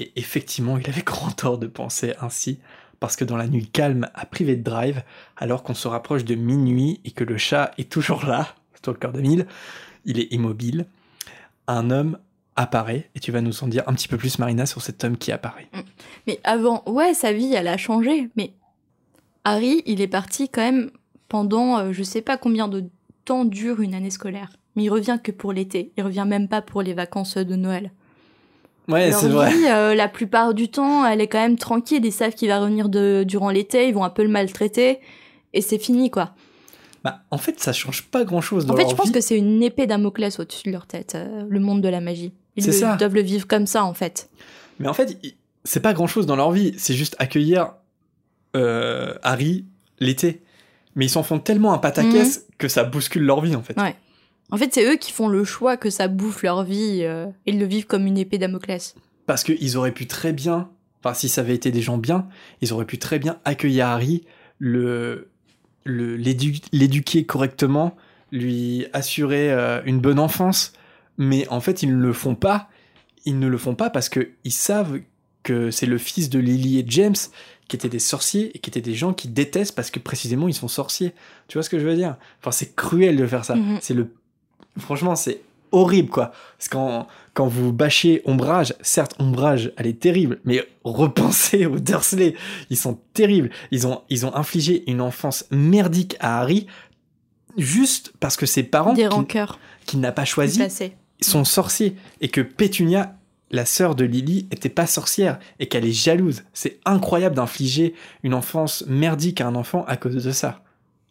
Et 0.00 0.12
effectivement, 0.16 0.78
il 0.78 0.88
avait 0.88 1.02
grand 1.06 1.30
tort 1.30 1.58
de 1.58 1.68
penser 1.68 2.14
ainsi, 2.20 2.58
parce 2.98 3.14
que 3.14 3.24
dans 3.24 3.36
la 3.36 3.46
nuit 3.46 3.68
calme 3.68 4.10
à 4.14 4.26
Private 4.26 4.62
Drive, 4.62 5.02
alors 5.36 5.62
qu'on 5.62 5.74
se 5.74 5.86
rapproche 5.86 6.24
de 6.24 6.34
minuit 6.34 7.00
et 7.04 7.12
que 7.12 7.22
le 7.22 7.38
chat 7.38 7.70
est 7.78 7.88
toujours 7.88 8.26
là, 8.26 8.48
Stalker 8.94 9.16
2000, 9.16 9.46
il 10.04 10.20
est 10.20 10.32
immobile, 10.32 10.86
un 11.66 11.90
homme 11.90 12.18
apparaît, 12.56 13.08
et 13.14 13.20
tu 13.20 13.30
vas 13.30 13.40
nous 13.40 13.62
en 13.62 13.68
dire 13.68 13.84
un 13.86 13.94
petit 13.94 14.08
peu 14.08 14.16
plus, 14.16 14.38
Marina, 14.38 14.66
sur 14.66 14.82
cet 14.82 15.04
homme 15.04 15.16
qui 15.16 15.30
apparaît. 15.30 15.68
Mais 16.26 16.40
avant, 16.44 16.82
ouais, 16.86 17.14
sa 17.14 17.32
vie, 17.32 17.54
elle 17.54 17.68
a 17.68 17.76
changé. 17.76 18.28
Mais 18.36 18.52
Harry, 19.44 19.82
il 19.86 20.00
est 20.00 20.08
parti 20.08 20.48
quand 20.48 20.62
même 20.62 20.90
pendant, 21.28 21.78
euh, 21.78 21.92
je 21.92 22.02
sais 22.02 22.22
pas 22.22 22.36
combien 22.36 22.68
de 22.68 22.84
temps 23.24 23.44
dure 23.44 23.80
une 23.80 23.94
année 23.94 24.10
scolaire. 24.10 24.50
Mais 24.74 24.84
il 24.84 24.90
revient 24.90 25.18
que 25.22 25.30
pour 25.30 25.52
l'été. 25.52 25.92
Il 25.96 26.04
revient 26.04 26.24
même 26.26 26.48
pas 26.48 26.62
pour 26.62 26.82
les 26.82 26.94
vacances 26.94 27.36
de 27.36 27.54
Noël. 27.54 27.92
Ouais, 28.88 29.12
c'est 29.12 29.28
vrai. 29.28 29.52
euh, 29.70 29.94
la 29.94 30.08
plupart 30.08 30.54
du 30.54 30.68
temps, 30.68 31.06
elle 31.06 31.20
est 31.20 31.28
quand 31.28 31.40
même 31.40 31.58
tranquille. 31.58 32.04
Ils 32.04 32.12
savent 32.12 32.34
qu'il 32.34 32.48
va 32.48 32.58
revenir 32.58 32.88
de, 32.88 33.24
durant 33.26 33.50
l'été, 33.50 33.88
ils 33.88 33.94
vont 33.94 34.04
un 34.04 34.10
peu 34.10 34.22
le 34.22 34.30
maltraiter, 34.30 35.00
et 35.52 35.60
c'est 35.60 35.78
fini, 35.78 36.10
quoi. 36.10 36.34
Bah, 37.10 37.22
en 37.30 37.38
fait, 37.38 37.58
ça 37.60 37.72
change 37.72 38.02
pas 38.04 38.24
grand 38.24 38.40
chose 38.40 38.66
dans 38.66 38.74
En 38.74 38.76
fait, 38.76 38.82
leur 38.82 38.90
je 38.90 38.96
pense 38.96 39.06
vie. 39.06 39.12
que 39.12 39.20
c'est 39.20 39.36
une 39.38 39.62
épée 39.62 39.86
Damoclès 39.86 40.38
au-dessus 40.38 40.64
de 40.68 40.72
leur 40.72 40.86
tête, 40.86 41.14
euh, 41.14 41.44
le 41.48 41.60
monde 41.60 41.80
de 41.80 41.88
la 41.88 42.00
magie. 42.00 42.32
Ils 42.56 42.62
C'est 42.64 42.70
le- 42.72 42.76
ça. 42.76 42.96
doivent 42.96 43.14
le 43.14 43.22
vivre 43.22 43.46
comme 43.46 43.66
ça, 43.66 43.84
en 43.84 43.94
fait. 43.94 44.28
Mais 44.78 44.88
en 44.88 44.94
fait, 44.94 45.18
c'est 45.64 45.80
pas 45.80 45.92
grand 45.92 46.06
chose 46.06 46.26
dans 46.26 46.36
leur 46.36 46.50
vie. 46.52 46.74
C'est 46.78 46.94
juste 46.94 47.16
accueillir 47.18 47.72
euh, 48.56 49.14
Harry 49.22 49.64
l'été. 50.00 50.42
Mais 50.94 51.06
ils 51.06 51.10
s'en 51.10 51.22
font 51.22 51.38
tellement 51.38 51.72
un 51.74 51.78
pataquès 51.78 52.46
que 52.58 52.66
ça 52.68 52.84
bouscule 52.84 53.22
leur 53.22 53.40
vie, 53.40 53.54
en 53.54 53.62
fait. 53.62 53.76
Mhm. 53.76 53.82
Ouais. 53.84 53.96
En 54.50 54.56
fait, 54.56 54.72
c'est 54.72 54.84
eux 54.90 54.96
qui 54.96 55.12
font 55.12 55.28
le 55.28 55.44
choix 55.44 55.76
que 55.76 55.90
ça 55.90 56.08
bouffe 56.08 56.42
leur 56.42 56.64
vie. 56.64 57.00
euh, 57.02 57.26
ils 57.46 57.58
le 57.58 57.66
vivent 57.66 57.86
comme 57.86 58.06
une 58.06 58.18
épée 58.18 58.38
Damoclès. 58.38 58.94
Parce 59.26 59.44
qu'ils 59.44 59.76
auraient 59.76 59.92
pu 59.92 60.06
très 60.06 60.32
bien, 60.32 60.70
enfin, 61.04 61.14
si 61.14 61.28
ça 61.28 61.42
avait 61.42 61.54
été 61.54 61.70
des 61.70 61.82
gens 61.82 61.98
bien, 61.98 62.26
ils 62.62 62.72
auraient 62.72 62.86
pu 62.86 62.98
très 62.98 63.18
bien 63.18 63.38
accueillir 63.44 63.86
Harry, 63.86 64.24
le, 64.58 65.28
l'éduquer 65.88 67.24
correctement, 67.24 67.96
lui 68.32 68.86
assurer 68.92 69.50
euh, 69.52 69.80
une 69.84 70.00
bonne 70.00 70.18
enfance. 70.18 70.72
Mais 71.16 71.48
en 71.48 71.60
fait, 71.60 71.82
ils 71.82 71.96
ne 71.96 72.02
le 72.02 72.12
font 72.12 72.34
pas. 72.34 72.68
Ils 73.24 73.38
ne 73.38 73.48
le 73.48 73.58
font 73.58 73.74
pas 73.74 73.90
parce 73.90 74.08
que 74.08 74.30
ils 74.44 74.52
savent 74.52 75.00
que 75.42 75.70
c'est 75.70 75.86
le 75.86 75.98
fils 75.98 76.30
de 76.30 76.38
Lily 76.38 76.78
et 76.78 76.84
James 76.86 77.16
qui 77.68 77.76
étaient 77.76 77.88
des 77.88 77.98
sorciers 77.98 78.56
et 78.56 78.58
qui 78.58 78.70
étaient 78.70 78.80
des 78.80 78.94
gens 78.94 79.12
qui 79.12 79.28
détestent 79.28 79.74
parce 79.74 79.90
que 79.90 79.98
précisément 79.98 80.48
ils 80.48 80.54
sont 80.54 80.68
sorciers. 80.68 81.12
Tu 81.48 81.58
vois 81.58 81.62
ce 81.62 81.70
que 81.70 81.78
je 81.78 81.84
veux 81.84 81.96
dire? 81.96 82.16
Enfin, 82.40 82.50
c'est 82.50 82.74
cruel 82.74 83.16
de 83.16 83.26
faire 83.26 83.44
ça. 83.44 83.56
Mhm. 83.56 83.78
C'est 83.80 83.94
le, 83.94 84.12
franchement, 84.78 85.16
c'est 85.16 85.42
horrible 85.72 86.08
quoi. 86.10 86.32
Parce 86.56 86.68
que 86.68 86.74
quand 86.74 87.06
quand 87.34 87.46
vous 87.46 87.72
bâchez 87.72 88.22
Ombrage, 88.24 88.74
certes 88.80 89.14
Ombrage, 89.18 89.72
elle 89.76 89.86
est 89.86 90.00
terrible, 90.00 90.40
mais 90.44 90.66
repensez 90.84 91.66
aux 91.66 91.78
Dursley, 91.78 92.34
ils 92.70 92.76
sont 92.76 92.98
terribles. 93.14 93.50
Ils 93.70 93.86
ont 93.86 94.02
ils 94.10 94.26
ont 94.26 94.34
infligé 94.34 94.88
une 94.90 95.00
enfance 95.00 95.44
merdique 95.50 96.16
à 96.20 96.40
Harry 96.40 96.66
juste 97.56 98.12
parce 98.20 98.36
que 98.36 98.46
ses 98.46 98.62
parents 98.62 98.92
Des 98.94 99.08
qui- 99.86 99.96
n'a 99.96 100.12
pas 100.12 100.24
choisi 100.24 100.58
sont 101.20 101.44
sorciers 101.44 101.96
et 102.20 102.28
que 102.28 102.40
Pétunia, 102.40 103.16
la 103.50 103.64
sœur 103.64 103.94
de 103.94 104.04
Lily, 104.04 104.46
était 104.50 104.68
pas 104.68 104.86
sorcière 104.86 105.38
et 105.58 105.66
qu'elle 105.66 105.84
est 105.86 105.92
jalouse. 105.92 106.42
C'est 106.52 106.78
incroyable 106.84 107.34
d'infliger 107.36 107.94
une 108.22 108.34
enfance 108.34 108.84
merdique 108.86 109.40
à 109.40 109.46
un 109.46 109.54
enfant 109.54 109.84
à 109.88 109.96
cause 109.96 110.22
de 110.22 110.30
ça. 110.30 110.62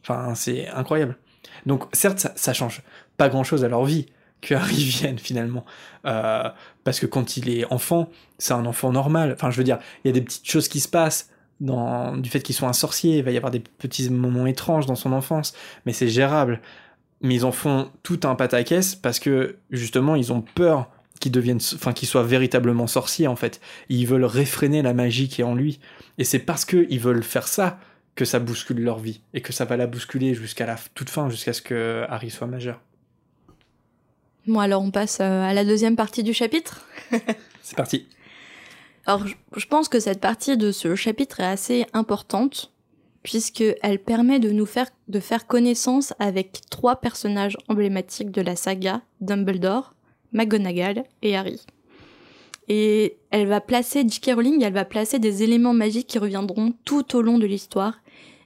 Enfin, 0.04 0.36
c'est 0.36 0.68
incroyable. 0.70 1.18
Donc, 1.66 1.84
certes, 1.94 2.20
ça, 2.20 2.32
ça 2.36 2.54
change 2.54 2.82
pas 3.18 3.28
grand 3.30 3.44
chose 3.44 3.64
à 3.66 3.68
leur 3.68 3.84
vie 3.84 4.06
que 4.42 4.56
Harry 4.56 4.76
vienne 4.84 5.20
finalement. 5.20 5.66
Euh, 6.06 6.50
parce 6.84 7.00
que 7.00 7.06
quand 7.06 7.38
il 7.38 7.50
est 7.50 7.66
enfant, 7.72 8.10
c'est 8.38 8.54
un 8.54 8.66
enfant 8.66 8.92
normal. 8.92 9.34
Enfin, 9.34 9.52
je 9.52 9.58
veux 9.58 9.64
dire, 9.64 9.80
il 10.04 10.08
y 10.08 10.12
a 10.12 10.14
des 10.14 10.22
petites 10.22 10.50
choses 10.50 10.68
qui 10.68 10.80
se 10.80 10.88
passent. 10.88 11.30
Dans, 11.60 12.16
du 12.16 12.30
fait 12.30 12.42
qu'il 12.42 12.54
soit 12.54 12.68
un 12.68 12.74
sorcier, 12.74 13.18
il 13.18 13.24
va 13.24 13.32
y 13.32 13.38
avoir 13.38 13.50
des 13.50 13.60
petits 13.60 14.08
moments 14.12 14.46
étranges 14.46 14.86
dans 14.86 14.94
son 14.94 15.12
enfance, 15.12 15.56
mais 15.88 15.94
c'est 15.94 16.08
gérable 16.08 16.62
mais 17.22 17.36
ils 17.36 17.46
en 17.46 17.52
font 17.52 17.90
tout 18.04 18.20
un 18.24 18.36
pataquès 18.36 18.96
parce 18.96 19.20
que 19.20 19.58
justement 19.72 20.16
ils 20.16 20.32
ont 20.32 20.42
peur 20.42 20.90
qu'il 21.20 21.32
devienne 21.32 21.60
enfin 21.74 21.94
qu'il 21.94 22.08
soit 22.08 22.24
véritablement 22.24 22.88
sorcier 22.88 23.28
en 23.28 23.36
fait 23.36 23.60
ils 23.90 24.06
veulent 24.06 24.26
réfréner 24.26 24.82
la 24.82 24.94
magie 24.94 25.28
qui 25.28 25.42
est 25.42 25.46
en 25.46 25.56
lui 25.56 25.80
et 26.18 26.24
c'est 26.24 26.40
parce 26.40 26.66
que 26.66 26.86
ils 26.90 27.00
veulent 27.00 27.24
faire 27.24 27.48
ça 27.48 27.80
que 28.16 28.26
ça 28.26 28.40
bouscule 28.40 28.82
leur 28.82 29.00
vie 29.00 29.22
et 29.34 29.42
que 29.42 29.54
ça 29.54 29.66
va 29.66 29.78
la 29.78 29.88
bousculer 29.88 30.34
jusqu'à 30.34 30.66
la 30.66 30.76
toute 30.94 31.10
fin 31.10 31.30
jusqu'à 31.30 31.54
ce 31.54 31.62
que 31.62 32.06
Harry 32.10 32.30
soit 32.30 32.48
majeur 32.48 32.82
Bon, 34.48 34.60
alors 34.60 34.82
on 34.82 34.92
passe 34.92 35.20
euh, 35.22 35.44
à 35.44 35.54
la 35.54 35.66
deuxième 35.66 35.96
partie 35.96 36.24
du 36.24 36.34
chapitre. 36.34 36.86
c'est 37.62 37.76
parti 37.76 38.06
Alors, 39.06 39.26
je- 39.28 39.66
pense 39.68 39.90
que 39.90 40.00
cette 40.00 40.22
partie 40.22 40.56
de 40.58 40.72
ce 40.72 40.96
chapitre 40.96 41.40
est 41.42 41.46
assez 41.46 41.86
importante, 41.94 42.72
puisqu'elle 43.24 44.00
permet 44.00 44.40
de 44.40 44.52
nous 44.52 44.66
faire, 44.66 44.88
de 45.10 45.20
faire 45.20 45.48
connaissance 45.48 46.14
avec 46.20 46.62
trois 46.70 46.96
personnages 46.98 47.58
emblématiques 47.68 48.32
de 48.32 48.42
la 48.42 48.56
saga, 48.56 49.02
Dumbledore, 49.22 49.94
McGonagall 50.32 51.04
et 51.22 51.36
Harry. 51.36 51.60
Et 52.70 53.18
elle 53.32 53.48
va 53.48 53.62
placer, 53.62 54.06
J.K. 54.08 54.32
Rowling, 54.36 54.62
elle 54.64 54.74
va 54.74 54.86
placer 54.86 55.20
des 55.20 55.44
éléments 55.44 55.74
magiques 55.74 56.08
qui 56.08 56.20
reviendront 56.20 56.74
tout 56.86 57.16
au 57.16 57.22
long 57.22 57.38
de 57.38 57.46
l'histoire 57.46 58.00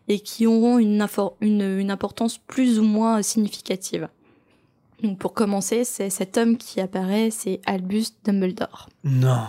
et 0.07 0.19
qui 0.19 0.45
auront 0.45 0.77
une, 0.79 1.01
infor- 1.01 1.35
une, 1.41 1.61
une 1.79 1.89
importance 1.91 2.37
plus 2.39 2.79
ou 2.79 2.83
moins 2.83 3.21
significative. 3.23 4.09
Donc 5.01 5.17
pour 5.17 5.33
commencer, 5.33 5.83
c'est 5.83 6.09
cet 6.09 6.37
homme 6.37 6.57
qui 6.57 6.79
apparaît, 6.79 7.31
c'est 7.31 7.59
Albus 7.65 8.13
Dumbledore. 8.23 8.89
non 9.03 9.47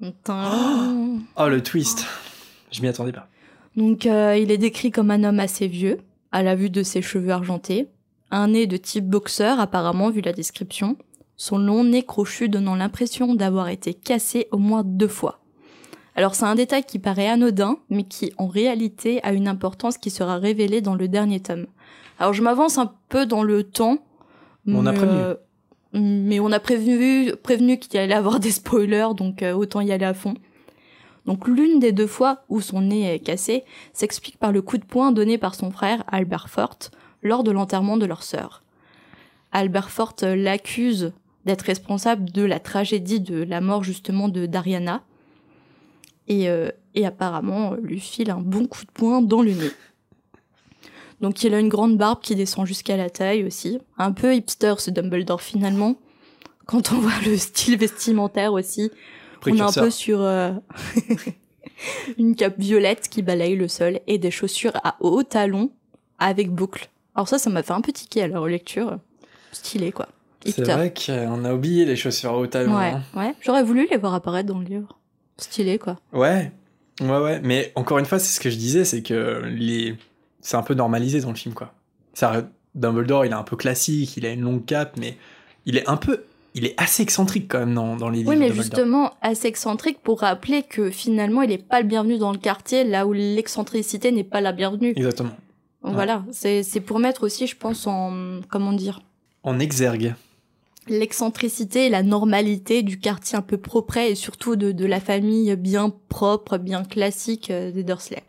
oh 1.36 1.48
le 1.48 1.62
twist 1.62 2.06
je 2.70 2.82
m'y 2.82 2.88
attendais 2.88 3.12
pas 3.12 3.28
Donc 3.76 4.06
euh, 4.06 4.36
il 4.36 4.50
est 4.50 4.58
décrit 4.58 4.90
comme 4.90 5.10
un 5.10 5.24
homme 5.24 5.40
assez 5.40 5.68
vieux, 5.68 6.00
à 6.32 6.42
la 6.42 6.56
vue 6.56 6.70
de 6.70 6.82
ses 6.82 7.02
cheveux 7.02 7.30
argentés, 7.30 7.88
un 8.30 8.48
nez 8.48 8.66
de 8.66 8.76
type 8.76 9.08
boxeur 9.08 9.60
apparemment 9.60 10.10
vu 10.10 10.20
la 10.20 10.32
description, 10.32 10.96
son 11.36 11.58
long 11.58 11.84
nez 11.84 12.02
crochu 12.02 12.48
donnant 12.48 12.74
l'impression 12.74 13.34
d'avoir 13.34 13.68
été 13.68 13.94
cassé 13.94 14.48
au 14.50 14.58
moins 14.58 14.82
deux 14.84 15.08
fois. 15.08 15.40
Alors 16.16 16.34
c'est 16.34 16.44
un 16.44 16.54
détail 16.54 16.84
qui 16.84 16.98
paraît 16.98 17.28
anodin, 17.28 17.78
mais 17.90 18.04
qui 18.04 18.32
en 18.38 18.46
réalité 18.46 19.22
a 19.24 19.32
une 19.32 19.48
importance 19.48 19.98
qui 19.98 20.10
sera 20.10 20.38
révélée 20.38 20.80
dans 20.80 20.94
le 20.94 21.08
dernier 21.08 21.40
tome. 21.40 21.66
Alors 22.18 22.32
je 22.32 22.42
m'avance 22.42 22.78
un 22.78 22.92
peu 23.08 23.26
dans 23.26 23.42
le 23.42 23.64
temps. 23.64 23.98
On 24.66 24.86
a 24.86 24.92
mais, 24.92 24.98
prévenu. 24.98 25.18
euh, 25.18 25.34
mais 25.92 26.40
on 26.40 26.50
a 26.52 26.60
prévenu, 26.60 27.34
prévenu 27.36 27.78
qu'il 27.78 27.98
allait 27.98 28.14
avoir 28.14 28.40
des 28.40 28.50
spoilers, 28.50 29.14
donc 29.16 29.42
euh, 29.42 29.52
autant 29.54 29.80
y 29.80 29.92
aller 29.92 30.04
à 30.04 30.14
fond. 30.14 30.34
Donc 31.26 31.48
l'une 31.48 31.78
des 31.78 31.92
deux 31.92 32.06
fois 32.06 32.44
où 32.48 32.60
son 32.60 32.82
nez 32.82 33.14
est 33.14 33.18
cassé 33.18 33.64
s'explique 33.92 34.38
par 34.38 34.52
le 34.52 34.60
coup 34.60 34.76
de 34.76 34.84
poing 34.84 35.10
donné 35.12 35.38
par 35.38 35.54
son 35.54 35.70
frère 35.70 36.04
Albert 36.08 36.50
Forte 36.50 36.90
lors 37.22 37.44
de 37.44 37.50
l'enterrement 37.50 37.96
de 37.96 38.04
leur 38.04 38.22
sœur. 38.22 38.62
Albert 39.52 39.90
Forte 39.90 40.22
l'accuse 40.22 41.12
d'être 41.46 41.62
responsable 41.62 42.30
de 42.30 42.42
la 42.42 42.60
tragédie 42.60 43.20
de 43.20 43.42
la 43.42 43.60
mort 43.60 43.84
justement 43.84 44.28
de 44.28 44.46
Dariana 44.46 45.02
et, 46.28 46.48
euh, 46.48 46.70
et 46.94 47.06
apparemment 47.06 47.74
lui 47.74 48.00
file 48.00 48.30
un 48.30 48.40
bon 48.40 48.66
coup 48.66 48.84
de 48.84 48.90
poing 48.90 49.22
dans 49.22 49.42
le 49.42 49.52
nez. 49.52 49.70
Donc 51.20 51.42
il 51.42 51.54
a 51.54 51.60
une 51.60 51.68
grande 51.68 51.96
barbe 51.96 52.20
qui 52.20 52.34
descend 52.34 52.66
jusqu'à 52.66 52.96
la 52.96 53.10
taille 53.10 53.44
aussi. 53.44 53.78
Un 53.98 54.12
peu 54.12 54.34
hipster 54.34 54.74
ce 54.78 54.90
Dumbledore 54.90 55.42
finalement. 55.42 55.96
Quand 56.66 56.92
on 56.92 56.98
voit 57.00 57.12
le 57.26 57.36
style 57.36 57.76
vestimentaire 57.76 58.52
aussi, 58.52 58.90
on 59.46 59.54
est 59.54 59.60
un 59.60 59.72
peu 59.72 59.90
sur 59.90 60.20
euh, 60.22 60.52
une 62.18 62.34
cape 62.34 62.58
violette 62.58 63.08
qui 63.08 63.22
balaye 63.22 63.56
le 63.56 63.68
sol 63.68 64.00
et 64.06 64.18
des 64.18 64.30
chaussures 64.30 64.76
à 64.84 64.96
hauts 65.00 65.22
talons 65.22 65.70
avec 66.18 66.50
boucles. 66.50 66.88
Alors 67.14 67.28
ça, 67.28 67.38
ça 67.38 67.50
m'a 67.50 67.62
fait 67.62 67.72
un 67.72 67.80
peu 67.80 67.92
tiquer 67.92 68.22
à 68.22 68.28
la 68.28 68.38
relecture. 68.38 68.98
Stylé 69.52 69.92
quoi. 69.92 70.08
c'est 70.44 70.62
vrai 70.62 70.92
qu'on 70.92 71.44
a 71.44 71.54
oublié 71.54 71.84
les 71.84 71.96
chaussures 71.96 72.32
au 72.34 72.46
talon 72.46 72.76
Ouais, 72.76 72.92
hein. 72.92 73.02
ouais. 73.14 73.34
J'aurais 73.40 73.62
voulu 73.62 73.86
les 73.90 73.96
voir 73.96 74.14
apparaître 74.14 74.48
dans 74.48 74.58
le 74.58 74.64
livre. 74.64 74.98
Stylé 75.38 75.78
quoi. 75.78 75.96
Ouais, 76.12 76.50
ouais, 77.00 77.18
ouais. 77.18 77.40
Mais 77.42 77.72
encore 77.76 77.98
une 77.98 78.06
fois, 78.06 78.18
c'est 78.18 78.34
ce 78.34 78.40
que 78.40 78.50
je 78.50 78.56
disais, 78.56 78.84
c'est 78.84 79.02
que 79.02 79.42
les... 79.46 79.96
c'est 80.44 80.58
un 80.58 80.62
peu 80.62 80.74
normalisé 80.74 81.22
dans 81.22 81.30
le 81.30 81.36
film, 81.36 81.54
quoi. 81.54 81.72
Ça, 82.12 82.46
Dumbledore, 82.74 83.24
il 83.24 83.32
est 83.32 83.34
un 83.34 83.42
peu 83.42 83.56
classique, 83.56 84.16
il 84.18 84.26
a 84.26 84.30
une 84.30 84.42
longue 84.42 84.64
cape, 84.66 84.96
mais 84.98 85.16
il 85.64 85.76
est 85.78 85.88
un 85.88 85.96
peu, 85.96 86.24
il 86.54 86.66
est 86.66 86.74
assez 86.76 87.02
excentrique 87.02 87.46
quand 87.48 87.60
même 87.60 87.74
dans, 87.74 87.96
dans 87.96 88.10
les 88.10 88.18
livres. 88.18 88.30
Oui, 88.30 88.36
mais 88.36 88.50
de 88.50 88.54
justement, 88.54 89.14
assez 89.22 89.48
excentrique 89.48 89.98
pour 90.02 90.20
rappeler 90.20 90.62
que 90.62 90.90
finalement, 90.90 91.42
il 91.42 91.48
n'est 91.48 91.58
pas 91.58 91.80
le 91.80 91.88
bienvenu 91.88 92.18
dans 92.18 92.32
le 92.32 92.38
quartier, 92.38 92.84
là 92.84 93.06
où 93.06 93.12
l'excentricité 93.12 94.12
n'est 94.12 94.22
pas 94.22 94.40
la 94.40 94.52
bienvenue. 94.52 94.92
Exactement. 94.94 95.34
Voilà, 95.82 96.24
c'est 96.30 96.62
c'est 96.62 96.80
pour 96.80 96.98
mettre 96.98 97.24
aussi, 97.24 97.46
je 97.46 97.56
pense, 97.56 97.86
en... 97.86 98.40
comment 98.48 98.72
dire? 98.72 99.00
En 99.42 99.58
exergue. 99.58 100.14
l'excentricité 100.88 101.86
et 101.86 101.90
la 101.90 102.02
normalité 102.02 102.82
du 102.82 102.98
quartier 102.98 103.38
un 103.38 103.42
peu 103.42 103.56
propre 103.56 103.96
et 103.96 104.14
surtout 104.14 104.56
de, 104.56 104.72
de 104.72 104.86
la 104.86 105.00
famille 105.00 105.54
bien 105.56 105.92
propre, 106.08 106.58
bien 106.58 106.84
classique 106.84 107.50
euh, 107.50 107.70
des 107.70 107.84
Dursley. 107.84 108.22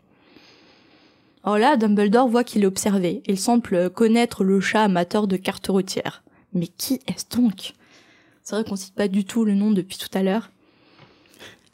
Alors 1.46 1.58
là, 1.58 1.76
Dumbledore 1.76 2.26
voit 2.26 2.42
qu'il 2.42 2.64
est 2.64 2.66
observé. 2.66 3.22
Il 3.26 3.38
semble 3.38 3.88
connaître 3.90 4.42
le 4.42 4.60
chat 4.60 4.82
amateur 4.82 5.28
de 5.28 5.36
cartes 5.36 5.68
routières. 5.68 6.24
Mais 6.52 6.66
qui 6.66 6.94
est-ce 7.06 7.36
donc? 7.36 7.72
C'est 8.42 8.56
vrai 8.56 8.64
qu'on 8.64 8.74
cite 8.74 8.96
pas 8.96 9.06
du 9.06 9.24
tout 9.24 9.44
le 9.44 9.54
nom 9.54 9.70
depuis 9.70 9.96
tout 9.96 10.10
à 10.12 10.24
l'heure. 10.24 10.50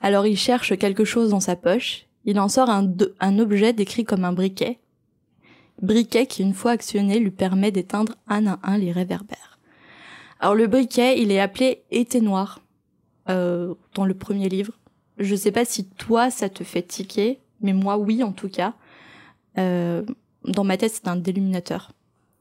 Alors 0.03 0.27
il 0.27 0.37
cherche 0.37 0.77
quelque 0.77 1.07
chose 1.07 1.31
dans 1.31 1.41
sa 1.41 1.57
poche. 1.57 2.07
Il 2.27 2.39
en 2.39 2.51
sort 2.51 2.69
un 2.69 3.39
objet 3.39 3.73
décrit 3.73 4.05
comme 4.05 4.27
un 4.27 4.35
briquet. 4.35 4.79
Briquet 5.81 6.27
qui, 6.27 6.43
une 6.43 6.53
fois 6.53 6.73
actionné, 6.73 7.19
lui 7.19 7.31
permet 7.31 7.71
d'éteindre 7.71 8.17
un 8.29 8.47
à 8.47 8.59
un 8.65 8.77
les 8.77 8.93
réverbères. 8.93 9.59
Alors 10.39 10.55
le 10.55 10.67
briquet, 10.67 11.19
il 11.19 11.33
est 11.33 11.41
appelé 11.41 11.83
été 11.91 12.21
noir 12.21 12.61
euh, 13.31 13.73
dans 13.95 14.05
le 14.05 14.15
premier 14.15 14.51
livre. 14.51 14.75
Je 15.17 15.35
sais 15.35 15.51
pas 15.51 15.65
si 15.65 15.87
toi 15.87 16.31
ça 16.31 16.51
te 16.51 16.63
fait 16.63 16.83
tiquer, 16.83 17.41
mais 17.63 17.73
moi 17.73 17.97
oui 17.97 18.23
en 18.23 18.33
tout 18.33 18.51
cas. 18.51 18.75
Euh, 19.59 20.03
dans 20.45 20.65
ma 20.65 20.77
tête 20.77 20.93
c'est 20.95 21.09
un 21.09 21.17
déluminateur. 21.17 21.93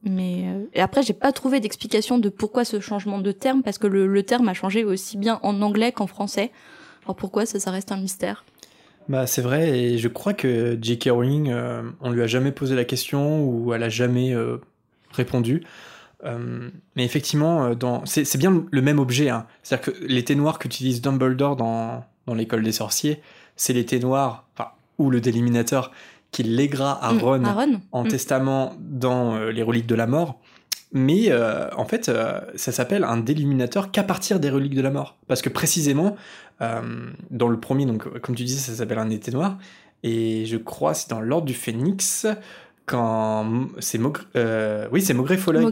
Mais 0.04 0.46
euh, 0.48 0.66
et 0.74 0.82
après, 0.82 1.04
j'ai 1.04 1.14
pas 1.14 1.32
trouvé 1.32 1.60
d'explication 1.60 2.18
de 2.18 2.30
pourquoi 2.30 2.66
ce 2.66 2.80
changement 2.80 3.20
de 3.20 3.32
terme, 3.32 3.62
parce 3.62 3.78
que 3.78 3.88
le, 3.88 4.24
terme 4.24 4.50
a 4.50 4.54
changé 4.54 4.84
aussi 4.84 5.18
bien 5.18 5.40
en 5.44 5.62
anglais 5.62 5.92
qu'en 5.92 6.08
français. 6.08 6.52
Alors 7.04 7.16
pourquoi 7.16 7.46
ça, 7.46 7.60
ça 7.60 7.72
reste 7.72 7.92
un 7.92 7.98
mystère? 7.98 8.44
Bah, 9.10 9.28
c'est 9.28 9.42
vrai, 9.42 9.78
et 9.78 9.98
je 9.98 10.08
crois 10.08 10.34
que 10.34 10.78
J.K. 10.82 11.10
Rowling, 11.12 11.50
euh, 11.50 11.84
on 12.02 12.12
lui 12.12 12.22
a 12.22 12.28
jamais 12.28 12.52
posé 12.52 12.76
la 12.76 12.86
question 12.86 13.44
ou 13.44 13.74
elle 13.74 13.84
a 13.84 13.90
jamais 13.90 14.36
répondu. 15.12 15.64
Mais 16.24 17.04
effectivement, 17.04 17.72
c'est 18.06 18.38
bien 18.38 18.64
le 18.70 18.82
même 18.82 19.00
objet. 19.00 19.30
Hein. 19.30 19.48
C'est-à-dire 19.64 19.94
que 19.94 20.06
l'épée 20.06 20.36
noire 20.36 20.60
qu'utilise 20.60 21.02
Dumbledore 21.02 21.56
dans, 21.56 22.06
l'école 22.36 22.64
des 22.64 22.72
sorciers, 22.72 23.22
c'est 23.56 23.74
l'épée 23.74 24.00
noire, 24.00 24.46
enfin, 24.54 24.70
ou 24.98 25.10
le 25.10 25.20
déliminateur, 25.20 25.92
qui 26.32 26.44
lèguera 26.44 26.94
à 27.04 27.14
Mm, 27.14 27.18
Ron 27.20 27.44
Aaron 27.46 27.82
en 27.92 28.04
Mm. 28.04 28.08
testament 28.08 28.74
dans 28.80 29.36
euh, 29.36 29.52
les 29.52 29.64
reliques 29.64 29.88
de 29.88 29.96
la 29.96 30.08
mort. 30.08 30.40
Mais 30.94 31.26
euh, 31.30 31.70
en 31.78 31.86
fait, 31.86 32.10
euh, 32.10 32.40
ça 32.56 32.72
s'appelle 32.72 33.04
un 33.06 33.18
déluminateur 33.18 33.92
qu'à 33.92 34.04
partir 34.04 34.40
des 34.40 34.50
reliques 34.50 34.76
de 34.76 34.82
la 34.82 34.92
mort. 34.92 35.18
Parce 35.28 35.42
que 35.42 35.50
précisément, 35.50 36.16
dans 37.32 37.48
le 37.48 37.60
premier, 37.60 37.86
donc 37.88 38.08
comme 38.20 38.36
tu 38.36 38.44
disais, 38.44 38.60
ça 38.60 38.78
s'appelle 38.78 39.00
un 39.00 39.10
été 39.10 39.32
noir. 39.32 39.58
Et 40.04 40.46
je 40.46 40.58
crois 40.58 40.94
c'est 40.94 41.10
dans 41.10 41.20
l'ordre 41.22 41.46
du 41.48 41.54
Phénix 41.54 42.28
quand 42.86 43.68
c'est 43.80 44.00
euh, 44.36 44.88
oui 44.92 45.02
c'est 45.02 45.14
Maugrey 45.14 45.38
Folleuil. 45.38 45.64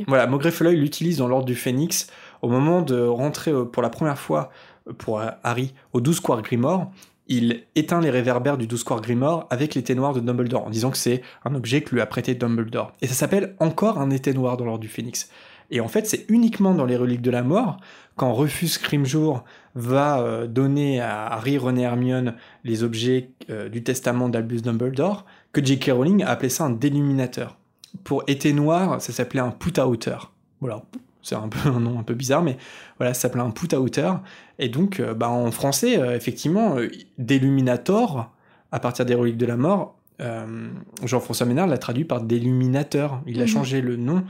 qui-. 0.00 0.04
Voilà, 0.08 0.26
Maugrey 0.26 0.50
Folleuil 0.50 0.76
l'utilise 0.76 1.18
dans 1.18 1.28
l'ordre 1.28 1.46
du 1.46 1.54
Phénix 1.54 2.08
au 2.42 2.48
moment 2.48 2.82
de 2.82 3.00
rentrer 3.00 3.52
pour 3.72 3.82
la 3.82 3.88
première 3.90 4.18
fois 4.18 4.50
pour 4.98 5.20
Harry 5.44 5.74
au 5.92 6.00
12 6.00 6.16
Square 6.16 6.42
Grimoire. 6.42 6.88
Il 7.28 7.64
éteint 7.74 8.00
les 8.00 8.10
réverbères 8.10 8.56
du 8.56 8.66
12 8.66 8.80
Square 8.80 9.00
Grimoire 9.02 9.46
avec 9.50 9.74
l'été 9.74 9.94
noir 9.94 10.14
de 10.14 10.20
Dumbledore 10.20 10.66
en 10.66 10.70
disant 10.70 10.90
que 10.90 10.96
c'est 10.96 11.22
un 11.44 11.54
objet 11.54 11.82
que 11.82 11.94
lui 11.94 12.00
a 12.00 12.06
prêté 12.06 12.34
Dumbledore. 12.34 12.92
Et 13.02 13.06
ça 13.06 13.14
s'appelle 13.14 13.54
encore 13.58 13.98
un 13.98 14.10
été 14.10 14.32
noir 14.32 14.56
dans 14.56 14.64
l'ordre 14.64 14.80
du 14.80 14.88
Phénix. 14.88 15.28
Et 15.70 15.80
en 15.80 15.88
fait, 15.88 16.06
c'est 16.06 16.24
uniquement 16.30 16.74
dans 16.74 16.86
les 16.86 16.96
reliques 16.96 17.22
de 17.22 17.30
la 17.30 17.42
mort, 17.42 17.76
quand 18.16 18.32
Rufus 18.32 18.80
Grimjour 18.82 19.44
va 19.74 20.20
euh, 20.20 20.46
donner 20.46 21.00
à 21.00 21.26
Harry, 21.26 21.56
et 21.56 21.80
Hermione 21.80 22.34
les 22.64 22.82
objets 22.82 23.30
euh, 23.50 23.68
du 23.68 23.82
testament 23.82 24.30
d'Albus 24.30 24.62
Dumbledore, 24.62 25.26
que 25.52 25.64
J.K. 25.64 25.90
Rowling 25.92 26.22
a 26.22 26.30
appelé 26.30 26.48
ça 26.48 26.64
un 26.64 26.70
déluminateur. 26.70 27.58
Pour 28.04 28.24
été 28.26 28.54
noir, 28.54 29.00
ça 29.02 29.12
s'appelait 29.12 29.40
un 29.40 29.50
put-outer. 29.50 30.16
Voilà, 30.60 30.82
c'est 31.28 31.34
un 31.36 31.48
peu 31.48 31.58
un 31.68 31.80
nom 31.80 31.98
un 31.98 32.02
peu 32.02 32.14
bizarre, 32.14 32.42
mais 32.42 32.56
voilà, 32.98 33.14
ça 33.14 33.22
s'appelait 33.22 33.42
un 33.42 33.50
put-outer. 33.50 34.12
Et 34.58 34.68
donc, 34.68 35.00
euh, 35.00 35.14
bah, 35.14 35.28
en 35.30 35.50
français, 35.50 35.98
euh, 35.98 36.16
effectivement, 36.16 36.76
euh, 36.78 36.88
déluminator, 37.18 38.32
à 38.72 38.80
partir 38.80 39.04
des 39.06 39.14
reliques 39.14 39.36
de 39.38 39.46
la 39.46 39.56
mort, 39.56 39.96
euh, 40.20 40.68
Jean-François 41.04 41.46
Ménard 41.46 41.66
l'a 41.68 41.78
traduit 41.78 42.04
par 42.04 42.20
déluminateur. 42.22 43.22
Il 43.26 43.38
a 43.40 43.42
Mhm. 43.44 43.48
changé 43.48 43.80
le 43.80 43.96
nom, 43.96 44.24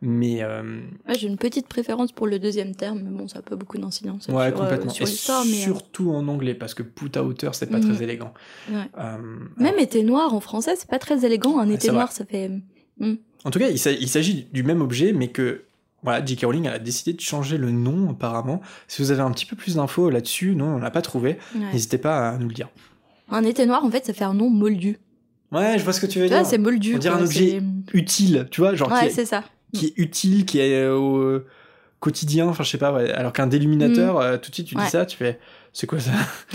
mais 0.00 0.42
Ouais, 0.44 1.14
J'ai 1.18 1.26
une 1.28 1.36
petite 1.36 1.68
préférence 1.68 2.12
pour 2.12 2.26
le 2.26 2.38
deuxième 2.38 2.74
terme, 2.74 3.00
mais 3.04 3.10
bon, 3.10 3.28
ça 3.28 3.36
n'a 3.38 3.42
pas 3.42 3.56
beaucoup 3.56 3.78
d'incidence 3.78 4.28
ouais, 4.28 4.48
sur, 4.50 4.58
complètement. 4.58 4.90
sur 4.90 5.06
Et. 5.06 5.10
Mais, 5.46 5.52
surtout 5.62 6.10
en 6.12 6.26
anglais, 6.28 6.54
parce 6.54 6.74
que 6.74 6.82
put-outer, 6.82 7.50
c'est 7.52 7.70
pas 7.70 7.78
Mhm. 7.78 7.84
très 7.94 8.02
élégant. 8.02 8.32
Ouais. 8.70 8.88
Même 9.58 9.78
été 9.78 10.02
noir 10.02 10.32
en 10.34 10.40
français, 10.40 10.74
c'est 10.76 10.88
pas 10.88 10.98
très 10.98 11.24
élégant. 11.24 11.58
Un 11.58 11.68
été 11.68 11.90
noir, 11.90 12.12
ça 12.12 12.24
fait. 12.24 12.50
En 13.44 13.50
tout 13.50 13.58
cas, 13.58 13.68
il 13.70 13.78
s'agit 14.08 14.46
du 14.52 14.62
même 14.62 14.80
objet, 14.80 15.12
mais 15.12 15.28
que 15.28 15.62
voilà, 16.02 16.24
J.K. 16.24 16.44
Rowling 16.44 16.68
a 16.68 16.78
décidé 16.78 17.12
de 17.12 17.20
changer 17.20 17.58
le 17.58 17.70
nom 17.70 18.10
apparemment. 18.10 18.60
Si 18.88 19.02
vous 19.02 19.10
avez 19.10 19.20
un 19.22 19.30
petit 19.30 19.46
peu 19.46 19.56
plus 19.56 19.76
d'infos 19.76 20.10
là-dessus, 20.10 20.54
non, 20.56 20.76
on 20.76 20.78
l'a 20.78 20.90
pas 20.90 21.02
trouvé. 21.02 21.38
Ouais. 21.54 21.72
N'hésitez 21.72 21.98
pas 21.98 22.30
à 22.30 22.38
nous 22.38 22.48
le 22.48 22.54
dire. 22.54 22.68
Un 23.30 23.44
été 23.44 23.64
noir, 23.66 23.84
en 23.84 23.90
fait, 23.90 24.04
ça 24.04 24.12
fait 24.12 24.24
un 24.24 24.34
nom 24.34 24.50
moldu. 24.50 24.98
Ouais, 25.52 25.78
je 25.78 25.84
vois 25.84 25.92
ce 25.92 26.00
que 26.00 26.06
tu 26.06 26.18
veux 26.18 26.26
Tu 26.28 26.34
dire. 26.34 26.44
c'est 26.46 26.58
moldu. 26.58 26.94
On 26.96 26.98
dirait 26.98 27.14
un 27.14 27.22
objet 27.24 27.62
Utile, 27.92 28.48
tu 28.50 28.60
vois, 28.62 28.74
genre 28.74 28.88
qui, 28.88 28.94
Ouais, 28.94 29.06
est, 29.06 29.10
c'est 29.10 29.26
ça. 29.26 29.44
qui 29.72 29.86
est 29.86 29.92
utile, 29.96 30.44
qui 30.46 30.58
est 30.60 30.82
euh, 30.84 30.96
au 30.96 31.40
quotidien, 32.00 32.48
enfin 32.48 32.64
je 32.64 32.70
sais 32.70 32.78
pas, 32.78 32.92
ouais. 32.92 33.10
alors 33.12 33.32
qu'un 33.32 33.46
déluminateur, 33.46 34.18
euh, 34.18 34.36
tout 34.38 34.50
de 34.50 34.54
suite 34.54 34.66
tu 34.66 34.74
dis 34.74 34.86
ça, 34.88 35.06
tu 35.06 35.16
fais, 35.16 35.38
c'est 35.72 35.86
quoi 35.86 36.00
ça? 36.00 36.10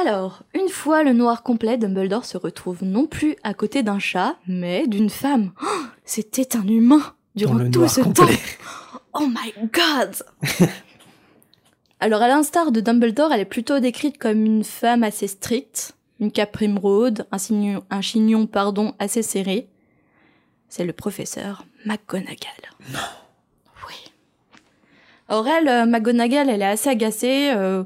Alors, 0.00 0.42
une 0.54 0.68
fois 0.68 1.02
le 1.02 1.12
noir 1.12 1.42
complet, 1.42 1.76
Dumbledore 1.76 2.24
se 2.24 2.36
retrouve 2.36 2.84
non 2.84 3.06
plus 3.06 3.36
à 3.42 3.52
côté 3.54 3.82
d'un 3.82 3.98
chat, 3.98 4.36
mais 4.46 4.86
d'une 4.86 5.10
femme. 5.10 5.50
Oh, 5.62 5.66
C'était 6.04 6.56
un 6.56 6.66
humain 6.66 7.02
durant 7.34 7.68
tout 7.70 7.88
ce 7.88 8.02
complet. 8.02 8.26
temps. 8.26 9.00
Oh 9.14 9.26
my 9.26 9.52
god 9.72 10.14
Alors, 12.00 12.22
à 12.22 12.28
l'instar 12.28 12.70
de 12.70 12.80
Dumbledore, 12.80 13.32
elle 13.32 13.40
est 13.40 13.44
plutôt 13.44 13.80
décrite 13.80 14.18
comme 14.18 14.44
une 14.44 14.62
femme 14.62 15.02
assez 15.02 15.26
stricte, 15.26 15.94
une 16.20 16.30
cape 16.30 16.52
primrose, 16.52 17.14
un, 17.32 17.38
chignon, 17.38 17.82
un 17.90 18.00
chignon 18.00 18.46
pardon, 18.46 18.94
assez 19.00 19.22
serré. 19.22 19.68
C'est 20.68 20.84
le 20.84 20.92
professeur 20.92 21.64
McGonagall. 21.86 22.36
Non. 22.92 22.98
Oui. 23.88 23.94
Or, 25.28 25.48
elle, 25.48 25.66
euh, 25.66 25.86
McGonagall, 25.86 26.50
elle 26.50 26.62
est 26.62 26.66
assez 26.66 26.90
agacée. 26.90 27.50
euh, 27.56 27.82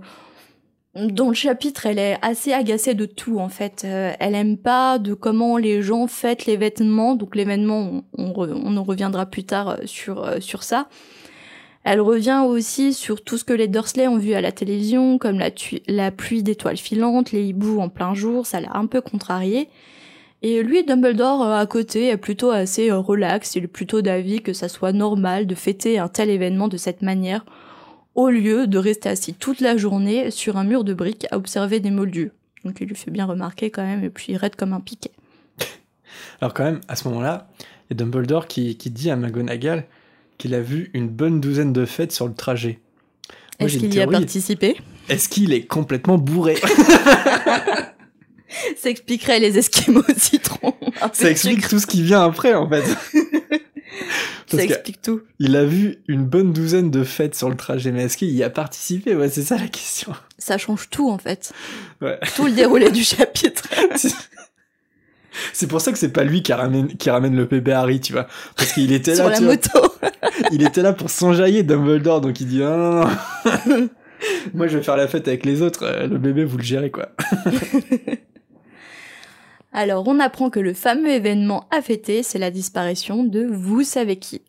dans 0.94 1.28
le 1.28 1.34
chapitre, 1.34 1.86
elle 1.86 1.98
est 1.98 2.18
assez 2.20 2.52
agacée 2.52 2.94
de 2.94 3.06
tout 3.06 3.38
en 3.38 3.48
fait. 3.48 3.82
Euh, 3.84 4.12
elle 4.20 4.34
aime 4.34 4.58
pas 4.58 4.98
de 4.98 5.14
comment 5.14 5.56
les 5.56 5.80
gens 5.80 6.06
fêtent 6.06 6.44
l'événement. 6.44 7.14
Donc 7.14 7.34
l'événement, 7.34 8.04
on, 8.18 8.76
en 8.76 8.82
reviendra 8.82 9.24
plus 9.24 9.44
tard 9.44 9.70
euh, 9.70 9.76
sur 9.86 10.22
euh, 10.22 10.40
sur 10.40 10.62
ça. 10.62 10.88
Elle 11.84 12.00
revient 12.00 12.44
aussi 12.46 12.92
sur 12.92 13.24
tout 13.24 13.38
ce 13.38 13.44
que 13.44 13.54
les 13.54 13.68
Dursley 13.68 14.06
ont 14.06 14.18
vu 14.18 14.34
à 14.34 14.40
la 14.40 14.52
télévision, 14.52 15.18
comme 15.18 15.40
la, 15.88 16.10
pluie 16.12 16.42
d'étoiles 16.42 16.76
filantes, 16.76 17.32
les 17.32 17.44
hiboux 17.46 17.80
en 17.80 17.88
plein 17.88 18.14
jour. 18.14 18.46
Ça 18.46 18.60
l'a 18.60 18.76
un 18.76 18.86
peu 18.86 19.00
contrarié. 19.00 19.68
Et 20.42 20.62
lui, 20.62 20.84
Dumbledore, 20.84 21.42
à 21.42 21.66
côté, 21.66 22.08
est 22.08 22.16
plutôt 22.18 22.50
assez 22.50 22.92
relax. 22.92 23.56
Il 23.56 23.64
est 23.64 23.68
plutôt 23.68 24.00
d'avis 24.00 24.42
que 24.42 24.52
ça 24.52 24.68
soit 24.68 24.92
normal 24.92 25.48
de 25.48 25.54
fêter 25.56 25.98
un 25.98 26.08
tel 26.08 26.30
événement 26.30 26.68
de 26.68 26.76
cette 26.76 27.02
manière 27.02 27.44
au 28.14 28.28
lieu 28.28 28.66
de 28.66 28.78
rester 28.78 29.08
assis 29.08 29.34
toute 29.34 29.60
la 29.60 29.76
journée 29.76 30.30
sur 30.30 30.56
un 30.56 30.64
mur 30.64 30.84
de 30.84 30.94
briques 30.94 31.26
à 31.30 31.36
observer 31.36 31.80
des 31.80 31.90
moldus. 31.90 32.32
Donc 32.64 32.80
il 32.80 32.88
lui 32.88 32.94
fait 32.94 33.10
bien 33.10 33.26
remarquer 33.26 33.70
quand 33.70 33.84
même, 33.84 34.04
et 34.04 34.10
puis 34.10 34.26
il 34.32 34.36
raide 34.36 34.56
comme 34.56 34.72
un 34.72 34.80
piquet. 34.80 35.10
Alors 36.40 36.54
quand 36.54 36.64
même, 36.64 36.80
à 36.88 36.96
ce 36.96 37.08
moment-là, 37.08 37.48
il 37.60 37.64
y 37.90 37.92
a 37.94 38.04
Dumbledore 38.04 38.46
qui, 38.46 38.76
qui 38.76 38.90
dit 38.90 39.10
à 39.10 39.16
McGonagall 39.16 39.84
qu'il 40.38 40.54
a 40.54 40.60
vu 40.60 40.90
une 40.94 41.08
bonne 41.08 41.40
douzaine 41.40 41.72
de 41.72 41.84
fêtes 41.84 42.12
sur 42.12 42.26
le 42.26 42.34
trajet. 42.34 42.80
Est-ce 43.58 43.78
qu'il 43.78 43.94
y 43.94 44.00
a 44.00 44.06
participé? 44.06 44.76
Est-ce 45.08 45.28
qu'il 45.28 45.52
est 45.52 45.64
complètement 45.64 46.18
bourré? 46.18 46.56
Ça 48.76 48.90
expliquerait 48.90 49.40
les 49.40 49.56
esquimaux 49.56 50.02
au 50.06 50.14
citron. 50.14 50.74
un 51.00 51.08
peu 51.08 51.14
Ça 51.14 51.30
explique 51.30 51.66
tout 51.68 51.78
ce 51.78 51.86
qui 51.86 52.02
vient 52.02 52.22
après 52.22 52.52
en 52.54 52.68
fait. 52.68 52.84
Ça 54.46 54.62
explique 54.62 55.00
tout. 55.00 55.22
Il 55.38 55.56
a 55.56 55.64
vu 55.64 55.98
une 56.08 56.24
bonne 56.24 56.52
douzaine 56.52 56.90
de 56.90 57.04
fêtes 57.04 57.34
sur 57.34 57.48
le 57.48 57.56
trajet, 57.56 57.92
mais 57.92 58.04
est-ce 58.04 58.16
qu'il 58.16 58.30
y 58.30 58.42
a 58.42 58.50
participé? 58.50 59.14
Ouais, 59.14 59.28
c'est 59.28 59.42
ça 59.42 59.56
la 59.56 59.68
question. 59.68 60.12
Ça 60.38 60.58
change 60.58 60.90
tout 60.90 61.10
en 61.10 61.18
fait. 61.18 61.52
Ouais. 62.00 62.18
Tout 62.36 62.46
le 62.46 62.52
déroulé 62.52 62.90
du 62.90 63.04
chapitre. 63.04 63.64
C'est 65.54 65.66
pour 65.66 65.80
ça 65.80 65.92
que 65.92 65.98
c'est 65.98 66.12
pas 66.12 66.24
lui 66.24 66.42
qui 66.42 66.52
ramène, 66.52 66.88
qui 66.88 67.08
ramène 67.08 67.34
le 67.34 67.46
bébé 67.46 67.72
Harry, 67.72 68.00
tu 68.00 68.12
vois. 68.12 68.26
Parce 68.54 68.72
qu'il 68.72 68.92
était 68.92 69.14
sur 69.16 69.24
là, 69.24 69.30
la 69.30 69.38
tu 69.38 69.44
vois, 69.44 69.54
moto. 69.54 69.94
il 70.52 70.62
était 70.62 70.82
là 70.82 70.92
pour 70.92 71.08
s'enjailler 71.08 71.62
Dumbledore, 71.62 72.20
donc 72.20 72.38
il 72.40 72.48
dit 72.48 72.62
ah, 72.62 72.76
non, 72.76 73.50
non, 73.66 73.78
non. 73.78 73.88
Moi 74.54 74.68
je 74.68 74.76
vais 74.76 74.84
faire 74.84 74.96
la 74.96 75.08
fête 75.08 75.26
avec 75.26 75.44
les 75.44 75.62
autres, 75.62 75.84
euh, 75.84 76.06
le 76.06 76.18
bébé 76.18 76.44
vous 76.44 76.58
le 76.58 76.62
gérez 76.62 76.90
quoi. 76.90 77.08
Alors 79.72 80.06
on 80.06 80.20
apprend 80.20 80.50
que 80.50 80.60
le 80.60 80.74
fameux 80.74 81.10
événement 81.10 81.66
à 81.70 81.80
fêter, 81.80 82.22
c'est 82.22 82.38
la 82.38 82.50
disparition 82.50 83.24
de 83.24 83.44
vous 83.44 83.82
savez 83.82 84.16
qui. 84.16 84.42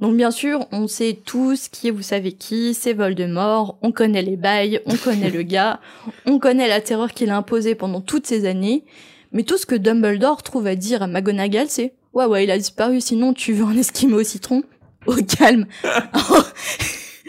Donc 0.00 0.16
bien 0.16 0.30
sûr, 0.30 0.66
on 0.72 0.88
sait 0.88 1.18
tous 1.24 1.68
qui 1.68 1.88
est 1.88 1.90
vous 1.90 2.02
savez 2.02 2.32
qui, 2.32 2.74
c'est 2.74 2.94
Voldemort, 2.94 3.78
on 3.82 3.92
connaît 3.92 4.22
les 4.22 4.36
bails, 4.36 4.80
on 4.86 4.96
connaît 4.96 5.30
le 5.30 5.42
gars, 5.42 5.80
on 6.26 6.38
connaît 6.38 6.68
la 6.68 6.80
terreur 6.80 7.12
qu'il 7.12 7.30
a 7.30 7.36
imposée 7.36 7.74
pendant 7.74 8.00
toutes 8.00 8.26
ces 8.26 8.46
années, 8.46 8.84
mais 9.32 9.42
tout 9.42 9.58
ce 9.58 9.66
que 9.66 9.74
Dumbledore 9.74 10.42
trouve 10.42 10.66
à 10.66 10.76
dire 10.76 11.02
à 11.02 11.06
McGonagall, 11.06 11.68
c'est 11.68 11.94
«Ouais, 12.14 12.26
ouais, 12.26 12.44
il 12.44 12.50
a 12.50 12.58
disparu, 12.58 13.00
sinon 13.00 13.32
tu 13.34 13.52
veux 13.52 13.64
un 13.64 13.76
esquimau 13.76 14.20
au 14.20 14.24
citron?» 14.24 14.62
Au 15.06 15.16
calme 15.16 15.66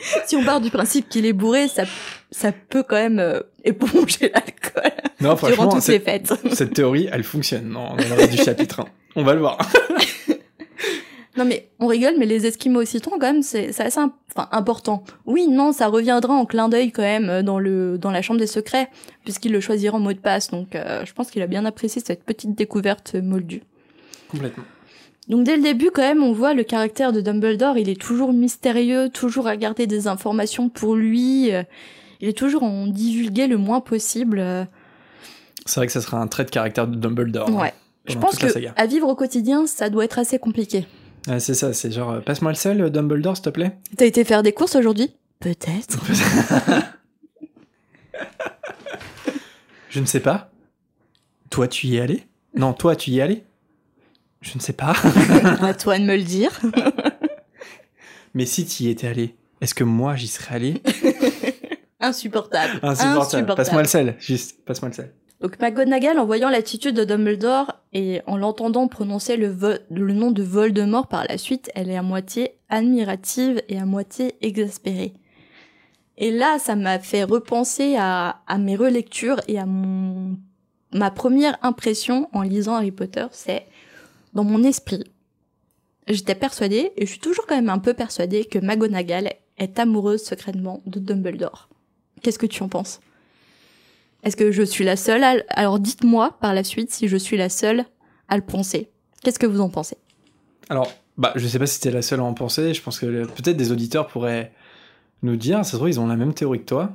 Si 0.25 0.35
on 0.35 0.43
part 0.43 0.61
du 0.61 0.69
principe 0.69 1.09
qu'il 1.09 1.25
est 1.25 1.33
bourré, 1.33 1.67
ça, 1.67 1.83
ça 2.31 2.51
peut 2.51 2.83
quand 2.83 2.95
même 2.95 3.19
euh, 3.19 3.39
éponger 3.63 4.31
l'alcool 4.33 4.91
Non, 5.21 5.29
durant 5.33 5.37
franchement, 5.37 5.65
toutes 5.69 5.75
les 5.75 5.81
cette, 5.81 6.03
fêtes. 6.03 6.33
cette 6.53 6.73
théorie, 6.73 7.07
elle 7.11 7.23
fonctionne 7.23 7.69
dans 7.71 7.95
le 7.95 8.13
reste 8.13 8.31
du 8.31 8.37
chapitre 8.37 8.81
1. 8.81 8.85
On 9.17 9.23
va 9.23 9.33
le 9.33 9.39
voir. 9.39 9.57
Non 11.37 11.43
mais 11.43 11.67
on 11.79 11.87
rigole, 11.87 12.13
mais 12.17 12.25
les 12.25 12.45
Esquimaux 12.45 12.81
au 12.83 12.85
citron 12.85 13.11
quand 13.19 13.27
même 13.33 13.41
c'est 13.43 13.67
assez 13.81 13.99
imp- 13.99 14.13
important. 14.53 15.03
Oui, 15.25 15.49
non, 15.49 15.73
ça 15.73 15.87
reviendra 15.87 16.33
en 16.33 16.45
clin 16.45 16.69
d'œil 16.69 16.93
quand 16.93 17.01
même 17.01 17.29
euh, 17.29 17.43
dans 17.43 17.59
le 17.59 17.97
dans 17.97 18.09
la 18.11 18.21
chambre 18.21 18.39
des 18.39 18.47
secrets 18.47 18.87
puisqu'il 19.25 19.51
le 19.51 19.59
choisira 19.59 19.97
en 19.97 19.99
mot 19.99 20.13
de 20.13 20.17
passe. 20.19 20.49
Donc 20.49 20.75
euh, 20.75 21.03
je 21.05 21.11
pense 21.11 21.31
qu'il 21.31 21.41
a 21.41 21.47
bien 21.47 21.65
apprécié 21.65 22.01
cette 22.05 22.23
petite 22.23 22.55
découverte 22.55 23.15
euh, 23.15 23.21
moldue. 23.21 23.63
Complètement. 24.29 24.63
Donc 25.27 25.43
dès 25.43 25.57
le 25.57 25.61
début 25.61 25.91
quand 25.91 26.03
même 26.03 26.23
on 26.23 26.31
voit 26.31 26.53
le 26.53 26.63
caractère 26.63 27.11
de 27.11 27.19
Dumbledore, 27.19 27.77
il 27.77 27.89
est 27.89 27.99
toujours 27.99 28.31
mystérieux, 28.31 29.09
toujours 29.09 29.47
à 29.47 29.57
garder 29.57 29.87
des 29.87 30.07
informations 30.07 30.69
pour 30.69 30.95
lui. 30.95 31.51
Il 32.21 32.29
est 32.29 32.37
toujours 32.37 32.63
en 32.63 32.87
divulguer 32.87 33.47
le 33.47 33.57
moins 33.57 33.81
possible. 33.81 34.39
euh, 34.39 34.65
C'est 35.65 35.79
vrai 35.79 35.87
que 35.87 35.93
ça 35.93 36.01
sera 36.01 36.19
un 36.21 36.27
trait 36.27 36.45
de 36.45 36.49
caractère 36.51 36.87
de 36.87 36.95
Dumbledore. 36.95 37.49
hein. 37.49 37.53
Ouais. 37.61 37.73
Je 38.07 38.17
pense 38.17 38.37
que 38.37 38.45
à 38.75 38.85
vivre 38.85 39.07
au 39.07 39.15
quotidien, 39.15 39.65
ça 39.65 39.89
doit 39.89 40.05
être 40.05 40.19
assez 40.19 40.37
compliqué. 40.37 40.85
C'est 41.39 41.55
ça, 41.55 41.73
c'est 41.73 41.91
genre, 41.91 42.11
euh, 42.11 42.19
passe-moi 42.19 42.51
le 42.51 42.55
sel, 42.55 42.91
Dumbledore, 42.91 43.35
s'il 43.35 43.45
te 43.45 43.49
plaît. 43.49 43.75
T'as 43.97 44.05
été 44.05 44.23
faire 44.23 44.43
des 44.43 44.51
courses 44.53 44.75
aujourd'hui? 44.75 45.15
Peut-être. 45.39 45.99
Je 49.89 49.99
ne 49.99 50.05
sais 50.05 50.19
pas. 50.19 50.51
Toi, 51.49 51.67
tu 51.67 51.87
y 51.87 51.97
es 51.97 52.01
allé? 52.01 52.23
Non, 52.55 52.73
toi, 52.73 52.95
tu 52.95 53.11
y 53.11 53.19
es 53.19 53.21
allé? 53.21 53.43
Je 54.41 54.51
ne 54.55 54.59
sais 54.59 54.73
pas. 54.73 54.93
à 55.61 55.73
toi 55.73 55.97
de 55.97 56.03
me 56.03 56.15
le 56.15 56.23
dire. 56.23 56.59
Mais 58.33 58.45
si 58.45 58.65
tu 58.65 58.83
y 58.83 58.89
étais 58.89 59.07
allé, 59.07 59.35
est-ce 59.61 59.73
que 59.73 59.83
moi, 59.83 60.15
j'y 60.15 60.27
serais 60.27 60.55
allé? 60.55 60.81
Insupportable. 62.07 62.79
Insupportable. 62.81 63.55
Passe-moi 63.55 63.81
le 63.81 63.87
sel, 63.87 64.15
juste, 64.19 64.63
passe-moi 64.65 64.89
le 64.89 64.95
sel. 64.95 65.13
Donc 65.41 65.59
McGonagall, 65.59 66.17
en 66.17 66.25
voyant 66.25 66.49
l'attitude 66.49 66.95
de 66.95 67.03
Dumbledore 67.03 67.73
et 67.93 68.21
en 68.25 68.37
l'entendant 68.37 68.87
prononcer 68.87 69.37
le, 69.37 70.13
nom 70.13 70.31
de 70.31 70.43
Voldemort 70.43 71.07
par 71.07 71.25
la 71.27 71.37
suite, 71.37 71.69
elle 71.75 71.89
est 71.89 71.97
à 71.97 72.01
moitié 72.01 72.57
admirative 72.69 73.61
et 73.67 73.77
à 73.77 73.85
moitié 73.85 74.35
exaspérée. 74.41 75.13
Et 76.17 76.31
là, 76.31 76.57
ça 76.59 76.75
m'a 76.75 76.99
fait 76.99 77.23
repenser 77.23 77.95
à, 77.97 78.37
à 78.47 78.57
mes 78.57 78.77
relectures 78.77 79.41
et 79.47 79.59
à 79.59 79.65
mon 79.65 80.37
ma 80.95 81.11
première 81.11 81.57
impression 81.61 82.29
en 82.33 82.41
lisant 82.41 82.75
Harry 82.75 82.91
Potter, 82.91 83.25
c'est 83.31 83.67
dans 84.33 84.45
mon 84.45 84.63
esprit. 84.63 85.03
J'étais 86.07 86.35
persuadée, 86.35 86.93
et 86.95 87.05
je 87.05 87.11
suis 87.11 87.19
toujours 87.19 87.45
quand 87.45 87.55
même 87.55 87.69
un 87.69 87.79
peu 87.79 87.93
persuadée, 87.93 88.45
que 88.45 88.59
McGonagall 88.59 89.33
est 89.57 89.79
amoureuse 89.79 90.23
secrètement 90.23 90.81
de 90.85 90.99
Dumbledore. 90.99 91.69
Qu'est-ce 92.21 92.39
que 92.39 92.45
tu 92.45 92.63
en 92.63 92.69
penses? 92.69 92.99
Est-ce 94.23 94.35
que 94.35 94.51
je 94.51 94.63
suis 94.63 94.83
la 94.83 94.95
seule 94.95 95.23
à... 95.23 95.35
Alors 95.49 95.79
dites-moi 95.79 96.37
par 96.41 96.53
la 96.53 96.63
suite 96.63 96.91
si 96.91 97.07
je 97.07 97.17
suis 97.17 97.37
la 97.37 97.49
seule 97.49 97.85
à 98.27 98.35
le 98.37 98.41
penser. 98.43 98.89
Qu'est-ce 99.23 99.39
que 99.39 99.45
vous 99.45 99.61
en 99.61 99.69
pensez? 99.69 99.97
Alors, 100.69 100.91
bah, 101.17 101.31
je 101.35 101.47
sais 101.47 101.59
pas 101.59 101.67
si 101.67 101.79
t'es 101.79 101.91
la 101.91 102.01
seule 102.01 102.19
à 102.19 102.23
en 102.23 102.33
penser. 102.33 102.73
Je 102.73 102.81
pense 102.81 102.99
que 102.99 103.25
peut-être 103.25 103.57
des 103.57 103.71
auditeurs 103.71 104.07
pourraient 104.07 104.51
nous 105.21 105.35
dire. 105.35 105.63
Ça 105.63 105.71
se 105.71 105.75
trouve, 105.77 105.89
ils 105.89 105.99
ont 105.99 106.07
la 106.07 106.15
même 106.15 106.33
théorie 106.33 106.59
que 106.59 106.65
toi. 106.65 106.91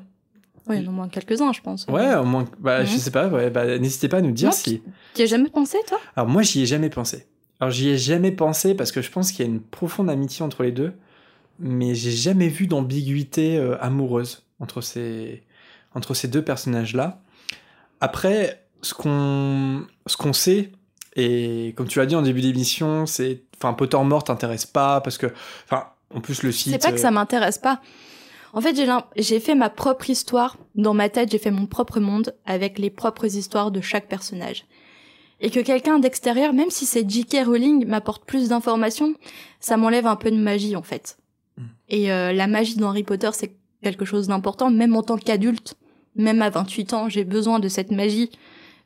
Oui, 0.66 0.76
il 0.78 0.82
y 0.82 0.86
en 0.86 0.88
a 0.88 0.92
au 0.92 0.94
moins 0.96 1.08
quelques-uns, 1.08 1.52
je 1.52 1.60
pense. 1.60 1.86
Ouais, 1.86 2.14
au 2.16 2.24
moins. 2.24 2.46
Bah, 2.58 2.84
je 2.84 2.92
Mhm. 2.92 2.98
sais 2.98 3.10
pas. 3.10 3.28
Ouais, 3.28 3.50
bah, 3.50 3.78
n'hésitez 3.78 4.08
pas 4.08 4.18
à 4.18 4.20
nous 4.22 4.32
dire 4.32 4.48
Non, 4.50 4.54
si. 4.54 4.82
Tu 5.14 5.22
as 5.22 5.26
jamais 5.26 5.48
pensé, 5.50 5.78
toi? 5.86 5.98
Alors 6.16 6.28
moi, 6.28 6.42
j'y 6.42 6.62
ai 6.62 6.66
jamais 6.66 6.90
pensé. 6.90 7.26
Alors 7.60 7.70
j'y 7.70 7.90
ai 7.90 7.98
jamais 7.98 8.32
pensé 8.32 8.74
parce 8.74 8.90
que 8.90 9.02
je 9.02 9.10
pense 9.10 9.32
qu'il 9.32 9.44
y 9.44 9.48
a 9.48 9.52
une 9.52 9.60
profonde 9.60 10.08
amitié 10.08 10.42
entre 10.44 10.62
les 10.62 10.72
deux, 10.72 10.92
mais 11.58 11.94
j'ai 11.94 12.10
jamais 12.10 12.48
vu 12.48 12.66
d'ambiguïté 12.66 13.56
euh, 13.58 13.76
amoureuse 13.82 14.46
entre 14.60 14.80
ces 14.80 15.42
entre 15.94 16.14
ces 16.14 16.28
deux 16.28 16.42
personnages-là. 16.42 17.20
Après, 18.00 18.64
ce 18.82 18.94
qu'on 18.94 19.86
ce 20.06 20.16
qu'on 20.16 20.32
sait 20.32 20.72
et 21.16 21.74
comme 21.76 21.88
tu 21.88 21.98
l'as 21.98 22.06
dit 22.06 22.14
en 22.16 22.22
début 22.22 22.40
d'émission, 22.40 23.06
c'est 23.06 23.42
enfin 23.56 23.74
Pottermore 23.74 24.24
t'intéresse 24.24 24.66
pas 24.66 25.00
parce 25.00 25.18
que 25.18 25.26
enfin 25.64 25.88
en 26.14 26.20
plus 26.20 26.42
le 26.42 26.52
site. 26.52 26.72
C'est 26.72 26.78
pas 26.82 26.92
que 26.92 26.98
euh, 26.98 27.02
ça 27.02 27.10
m'intéresse 27.10 27.58
pas. 27.58 27.80
En 28.52 28.60
fait, 28.60 28.76
j'ai 29.16 29.40
fait 29.40 29.54
ma 29.54 29.70
propre 29.70 30.10
histoire. 30.10 30.56
Dans 30.74 30.94
ma 30.94 31.08
tête, 31.08 31.30
j'ai 31.30 31.38
fait 31.38 31.52
mon 31.52 31.66
propre 31.66 32.00
monde 32.00 32.34
avec 32.46 32.78
les 32.78 32.90
propres 32.90 33.36
histoires 33.36 33.70
de 33.70 33.80
chaque 33.80 34.08
personnage. 34.08 34.64
Et 35.40 35.50
que 35.50 35.60
quelqu'un 35.60 35.98
d'extérieur, 35.98 36.52
même 36.52 36.70
si 36.70 36.84
c'est 36.84 37.08
J.K. 37.08 37.46
Rowling, 37.46 37.86
m'apporte 37.86 38.24
plus 38.24 38.48
d'informations, 38.48 39.14
ça 39.60 39.76
m'enlève 39.76 40.06
un 40.06 40.16
peu 40.16 40.30
de 40.30 40.36
magie, 40.36 40.76
en 40.76 40.82
fait. 40.82 41.16
Mm. 41.56 41.62
Et 41.88 42.12
euh, 42.12 42.32
la 42.32 42.46
magie 42.46 42.76
dans 42.76 42.90
Harry 42.90 43.04
Potter, 43.04 43.30
c'est 43.32 43.54
quelque 43.82 44.04
chose 44.04 44.28
d'important, 44.28 44.70
même 44.70 44.94
en 44.96 45.02
tant 45.02 45.16
qu'adulte. 45.16 45.74
Même 46.16 46.42
à 46.42 46.50
28 46.50 46.92
ans, 46.94 47.08
j'ai 47.08 47.24
besoin 47.24 47.60
de 47.60 47.68
cette 47.68 47.90
magie. 47.90 48.30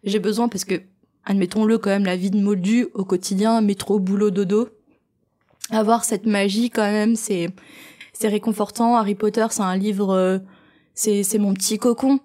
J'ai 0.05 0.19
besoin 0.19 0.49
parce 0.49 0.65
que, 0.65 0.83
admettons-le 1.25 1.79
quand 1.79 1.91
même, 1.91 2.05
la 2.05 2.17
vie 2.17 2.31
de 2.31 2.41
Moldu 2.41 2.89
au 2.95 3.05
quotidien, 3.05 3.61
métro, 3.61 3.99
boulot, 3.99 4.31
dodo. 4.31 4.69
Avoir 5.71 6.05
cette 6.05 6.27
magie 6.27 6.71
quand 6.71 6.91
même, 6.91 7.17
c'est 7.17 7.49
c'est 8.13 8.29
réconfortant. 8.29 8.97
Harry 8.97 9.15
Potter, 9.15 9.47
c'est 9.51 9.63
un 9.63 9.77
livre, 9.77 10.11
euh, 10.11 10.39
c'est 10.95 11.23
c'est 11.23 11.39
mon 11.39 11.55
petit 11.55 11.79
cocon, 11.79 12.21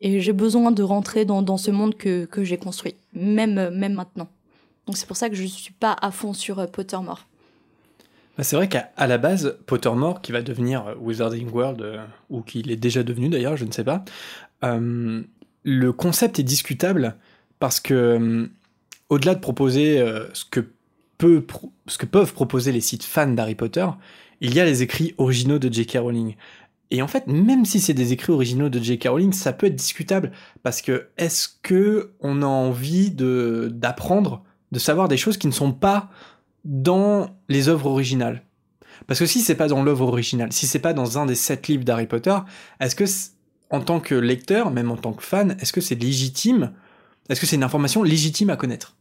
et 0.00 0.20
j'ai 0.20 0.32
besoin 0.32 0.70
de 0.70 0.82
rentrer 0.82 1.24
dans 1.24 1.42
dans 1.42 1.56
ce 1.56 1.72
monde 1.72 1.96
que 1.96 2.24
que 2.24 2.44
j'ai 2.44 2.56
construit, 2.56 2.94
même 3.12 3.58
euh, 3.58 3.70
même 3.72 3.94
maintenant. 3.94 4.28
Donc 4.86 4.96
c'est 4.96 5.06
pour 5.06 5.16
ça 5.16 5.28
que 5.28 5.34
je 5.34 5.44
suis 5.44 5.72
pas 5.72 5.96
à 6.00 6.12
fond 6.12 6.32
sur 6.32 6.60
euh, 6.60 6.66
Pottermore. 6.66 7.26
Bah, 8.36 8.42
c'est 8.42 8.56
vrai 8.56 8.68
qu'à 8.68 8.90
la 8.98 9.18
base, 9.18 9.58
Pottermore, 9.66 10.20
qui 10.20 10.32
va 10.32 10.42
devenir 10.42 10.86
euh, 10.88 10.94
Wizarding 11.00 11.50
World, 11.50 11.82
euh, 11.82 12.04
ou 12.30 12.42
qu'il 12.42 12.70
est 12.70 12.76
déjà 12.76 13.02
devenu 13.02 13.28
d'ailleurs, 13.28 13.56
je 13.56 13.64
ne 13.64 13.70
sais 13.70 13.84
pas, 13.84 14.04
euh, 14.64 15.22
le 15.62 15.92
concept 15.92 16.38
est 16.38 16.44
discutable 16.44 17.16
parce 17.60 17.80
que, 17.80 18.50
au-delà 19.08 19.34
de 19.34 19.40
proposer 19.40 20.04
ce, 20.34 20.44
que 20.44 20.60
peuvent 21.18 22.34
proposer 22.34 22.72
les 22.72 22.80
sites 22.80 23.04
fans 23.04 23.28
d'Harry 23.28 23.54
Potter, 23.54 23.86
il 24.40 24.54
y 24.54 24.60
a 24.60 24.64
les 24.64 24.82
écrits 24.82 25.14
originaux 25.16 25.58
de 25.58 25.72
J.K. 25.72 25.98
Rowling. 26.00 26.34
Et 26.90 27.00
en 27.00 27.06
fait, 27.06 27.26
même 27.26 27.64
si 27.64 27.80
c'est 27.80 27.94
des 27.94 28.12
écrits 28.12 28.32
originaux 28.32 28.68
de 28.68 28.78
J.K. 28.78 29.08
Rowling, 29.08 29.32
ça 29.32 29.54
peut 29.54 29.66
être 29.66 29.76
discutable 29.76 30.32
parce 30.62 30.82
que 30.82 31.08
est-ce 31.16 31.48
que 31.62 32.12
on 32.20 32.42
a 32.42 32.46
envie 32.46 33.10
d'apprendre, 33.10 34.42
de 34.72 34.78
savoir 34.78 35.08
des 35.08 35.16
choses 35.16 35.38
qui 35.38 35.46
ne 35.46 35.52
sont 35.52 35.72
pas 35.72 36.10
dans 36.64 37.36
les 37.48 37.68
œuvres 37.68 37.86
originales. 37.86 38.42
Parce 39.06 39.20
que 39.20 39.26
si 39.26 39.40
c'est 39.40 39.54
pas 39.54 39.68
dans 39.68 39.82
l'œuvre 39.82 40.06
originale, 40.06 40.52
si 40.52 40.66
c'est 40.66 40.78
pas 40.78 40.92
dans 40.94 41.18
un 41.18 41.26
des 41.26 41.34
sept 41.34 41.68
livres 41.68 41.84
d'Harry 41.84 42.06
Potter, 42.06 42.36
est-ce 42.80 42.94
que, 42.94 43.04
en 43.70 43.80
tant 43.80 44.00
que 44.00 44.14
lecteur, 44.14 44.70
même 44.70 44.90
en 44.90 44.96
tant 44.96 45.12
que 45.12 45.22
fan, 45.22 45.56
est-ce 45.60 45.72
que 45.72 45.80
c'est 45.80 45.94
légitime 45.96 46.72
Est-ce 47.28 47.40
que 47.40 47.46
c'est 47.46 47.56
une 47.56 47.64
information 47.64 48.02
légitime 48.02 48.50
à 48.50 48.56
connaître? 48.56 48.96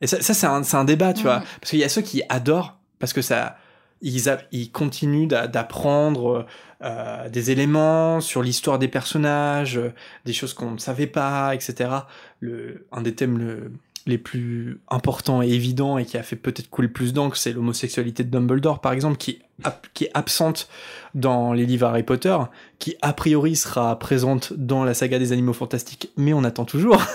Et 0.00 0.06
ça, 0.06 0.20
ça, 0.22 0.32
c'est 0.34 0.46
un, 0.46 0.62
un 0.72 0.84
débat, 0.84 1.12
tu 1.12 1.20
Mhm. 1.20 1.24
vois. 1.26 1.42
Parce 1.60 1.70
qu'il 1.70 1.78
y 1.80 1.84
a 1.84 1.88
ceux 1.88 2.02
qui 2.02 2.22
adorent, 2.28 2.78
parce 2.98 3.12
que 3.12 3.22
ça, 3.22 3.56
ils, 4.00 4.28
a- 4.28 4.40
ils 4.52 4.70
continuent 4.70 5.26
d'a- 5.26 5.46
d'apprendre 5.48 6.46
euh, 6.82 7.28
des 7.28 7.50
éléments 7.50 8.20
sur 8.20 8.42
l'histoire 8.42 8.78
des 8.78 8.86
personnages, 8.88 9.76
euh, 9.76 9.92
des 10.24 10.32
choses 10.32 10.54
qu'on 10.54 10.70
ne 10.72 10.78
savait 10.78 11.08
pas, 11.08 11.52
etc. 11.54 11.90
Le, 12.40 12.86
un 12.92 13.02
des 13.02 13.14
thèmes 13.14 13.38
le, 13.38 13.72
les 14.08 14.18
plus 14.18 14.80
importants 14.90 15.42
et 15.42 15.48
évidents 15.48 15.98
et 15.98 16.04
qui 16.04 16.16
a 16.16 16.22
fait 16.24 16.34
peut-être 16.34 16.68
couler 16.70 16.88
plus 16.88 17.12
d'encre, 17.12 17.36
c'est 17.36 17.52
l'homosexualité 17.52 18.24
de 18.24 18.30
Dumbledore, 18.30 18.80
par 18.80 18.92
exemple, 18.92 19.18
qui, 19.18 19.38
qui 19.94 20.04
est 20.04 20.10
absente 20.14 20.68
dans 21.14 21.52
les 21.52 21.66
livres 21.66 21.86
Harry 21.86 22.02
Potter, 22.02 22.36
qui 22.80 22.96
a 23.02 23.12
priori 23.12 23.54
sera 23.54 23.96
présente 23.98 24.52
dans 24.54 24.82
la 24.82 24.94
saga 24.94 25.18
des 25.20 25.30
animaux 25.32 25.52
fantastiques, 25.52 26.10
mais 26.16 26.32
on 26.32 26.42
attend 26.42 26.64
toujours. 26.64 27.00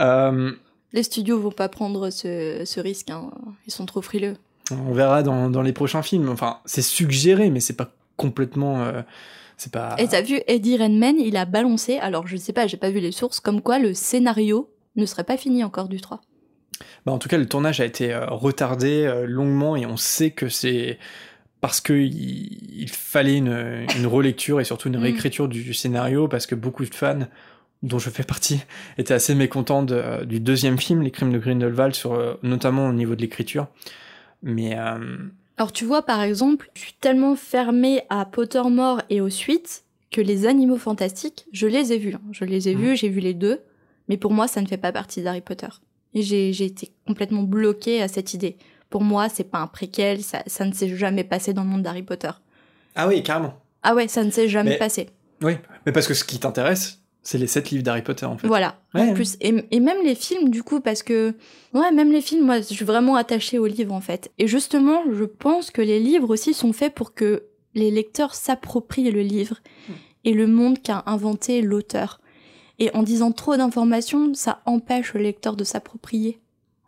Euh, 0.00 0.52
Les 0.92 1.02
studios 1.02 1.38
vont 1.38 1.50
pas 1.52 1.68
prendre 1.68 2.10
ce, 2.10 2.62
ce 2.64 2.80
risque, 2.80 3.10
hein. 3.10 3.30
ils 3.66 3.72
sont 3.72 3.86
trop 3.86 4.02
frileux. 4.02 4.36
on 4.70 4.92
verra 4.92 5.22
dans, 5.22 5.50
dans 5.50 5.62
les 5.62 5.72
prochains 5.72 6.02
films. 6.02 6.28
Enfin, 6.28 6.58
c'est 6.64 6.82
suggéré, 6.82 7.50
mais 7.50 7.60
c'est 7.60 7.76
pas 7.76 7.92
complètement. 8.16 8.82
euh, 8.82 9.02
c'est 9.56 9.72
pas. 9.72 9.94
Et 9.98 10.08
t'as 10.08 10.22
vu 10.22 10.40
Eddie 10.46 10.76
Redmayne, 10.78 11.20
il 11.20 11.36
a 11.36 11.44
balancé, 11.44 11.98
alors 11.98 12.26
je 12.26 12.36
sais 12.36 12.52
pas, 12.52 12.66
j'ai 12.66 12.76
pas 12.76 12.90
vu 12.90 12.98
les 13.00 13.12
sources, 13.12 13.40
comme 13.40 13.60
quoi 13.60 13.78
le 13.78 13.94
scénario 13.94 14.68
ne 15.00 15.06
serait 15.06 15.24
pas 15.24 15.36
fini 15.36 15.64
encore 15.64 15.88
du 15.88 16.00
3. 16.00 16.20
Bah, 17.04 17.12
en 17.12 17.18
tout 17.18 17.28
cas, 17.28 17.38
le 17.38 17.46
tournage 17.46 17.80
a 17.80 17.84
été 17.84 18.12
euh, 18.12 18.26
retardé 18.26 19.04
euh, 19.04 19.26
longuement 19.26 19.76
et 19.76 19.86
on 19.86 19.96
sait 19.96 20.30
que 20.30 20.48
c'est 20.48 20.98
parce 21.60 21.80
que 21.80 21.92
il, 21.92 22.80
il 22.82 22.88
fallait 22.88 23.36
une, 23.36 23.84
une 23.98 24.06
relecture 24.06 24.60
et 24.60 24.64
surtout 24.64 24.88
une 24.88 24.96
Mm. 24.98 25.02
réécriture 25.02 25.48
du 25.48 25.74
scénario 25.74 26.26
parce 26.28 26.46
que 26.46 26.54
beaucoup 26.54 26.84
de 26.84 26.94
fans 26.94 27.26
dont 27.82 27.98
je 27.98 28.08
fais 28.10 28.22
partie 28.22 28.60
étaient 28.98 29.14
assez 29.14 29.34
mécontents 29.34 29.82
de- 29.82 29.94
euh, 29.94 30.24
du 30.24 30.40
deuxième 30.40 30.78
film, 30.78 31.02
Les 31.02 31.10
Crimes 31.10 31.32
de 31.32 31.38
Grindelwald, 31.38 31.94
sur, 31.94 32.38
notamment 32.42 32.86
au 32.88 32.92
niveau 32.92 33.14
de 33.14 33.20
l'écriture. 33.20 33.66
Mais 34.42 34.78
euh, 34.78 35.16
Alors 35.58 35.72
tu 35.72 35.84
vois, 35.84 36.02
par 36.02 36.22
exemple, 36.22 36.70
je 36.74 36.80
suis 36.80 36.94
tellement 37.00 37.36
fermée 37.36 38.02
à 38.08 38.24
Pottermore 38.24 39.02
et 39.10 39.20
aux 39.20 39.28
suites 39.30 39.84
que 40.10 40.20
les 40.20 40.46
animaux 40.46 40.78
fantastiques, 40.78 41.46
je 41.52 41.66
les 41.66 41.92
ai 41.92 41.98
vus. 41.98 42.14
hein. 42.14 42.20
Je 42.32 42.44
les 42.44 42.68
ai 42.68 42.74
Mhm. 42.74 42.80
vus, 42.80 42.96
j'ai 42.96 43.08
vu 43.10 43.20
les 43.20 43.34
deux, 43.34 43.60
mais 44.10 44.18
pour 44.18 44.32
moi, 44.32 44.46
ça 44.48 44.60
ne 44.60 44.66
fait 44.66 44.76
pas 44.76 44.92
partie 44.92 45.22
d'Harry 45.22 45.40
Potter. 45.40 45.68
Et 46.12 46.20
j'ai 46.22 46.50
été 46.64 46.92
complètement 47.06 47.44
bloquée 47.44 48.02
à 48.02 48.08
cette 48.08 48.34
idée. 48.34 48.56
Pour 48.90 49.02
moi, 49.02 49.28
c'est 49.28 49.44
pas 49.48 49.58
un 49.60 49.68
préquel, 49.68 50.20
ça, 50.22 50.42
ça 50.46 50.64
ne 50.66 50.72
s'est 50.72 50.94
jamais 50.96 51.22
passé 51.24 51.54
dans 51.54 51.62
le 51.62 51.68
monde 51.70 51.82
d'Harry 51.82 52.02
Potter. 52.02 52.30
ah 52.96 53.06
oui, 53.08 53.22
carrément. 53.22 53.54
Ah 53.82 53.94
ouais, 53.94 54.08
ça 54.08 54.24
ne 54.24 54.30
s'est 54.30 54.48
jamais 54.48 54.70
Mais- 54.70 54.78
passé. 54.78 55.08
Oui, 55.42 55.54
mais 55.86 55.92
parce 55.92 56.06
que 56.06 56.12
ce 56.14 56.24
qui 56.24 56.38
t'intéresse, 56.38 57.00
c'est 57.22 57.38
les 57.38 57.46
sept 57.46 57.70
livres 57.70 57.84
d'Harry 57.84 58.02
Potter 58.02 58.26
en 58.26 58.36
fait. 58.36 58.46
Voilà, 58.48 58.78
Ouais. 58.94 59.02
en 59.10 59.14
plus. 59.14 59.36
Et, 59.40 59.54
et 59.70 59.78
même 59.80 59.98
les 60.04 60.14
films, 60.16 60.50
du 60.50 60.62
coup, 60.62 60.80
parce 60.80 61.02
que... 61.02 61.34
Ouais, 61.72 61.92
même 61.92 62.10
les 62.12 62.20
films, 62.20 62.44
moi, 62.44 62.58
je 62.58 62.64
suis 62.74 62.84
vraiment 62.84 63.14
attachée 63.16 63.58
aux 63.58 63.66
livres, 63.66 63.94
en 63.94 64.00
fait. 64.00 64.30
Et 64.38 64.46
justement, 64.48 65.02
je 65.12 65.24
pense 65.24 65.70
que 65.70 65.80
les 65.82 66.00
livres 66.00 66.28
aussi 66.30 66.52
sont 66.52 66.72
faits 66.72 66.94
pour 66.94 67.14
que 67.14 67.44
les 67.74 67.90
lecteurs 67.92 68.34
s'approprient 68.34 69.12
le 69.12 69.22
livre 69.22 69.58
et 70.24 70.32
le 70.34 70.46
monde 70.48 70.82
qu'a 70.82 71.04
inventé 71.06 71.62
l'auteur. 71.62 72.20
Et 72.80 72.90
en 72.94 73.02
disant 73.02 73.30
trop 73.30 73.56
d'informations, 73.56 74.34
ça 74.34 74.60
empêche 74.66 75.14
le 75.14 75.20
lecteur 75.20 75.54
de 75.54 75.64
s'approprier 75.64 76.40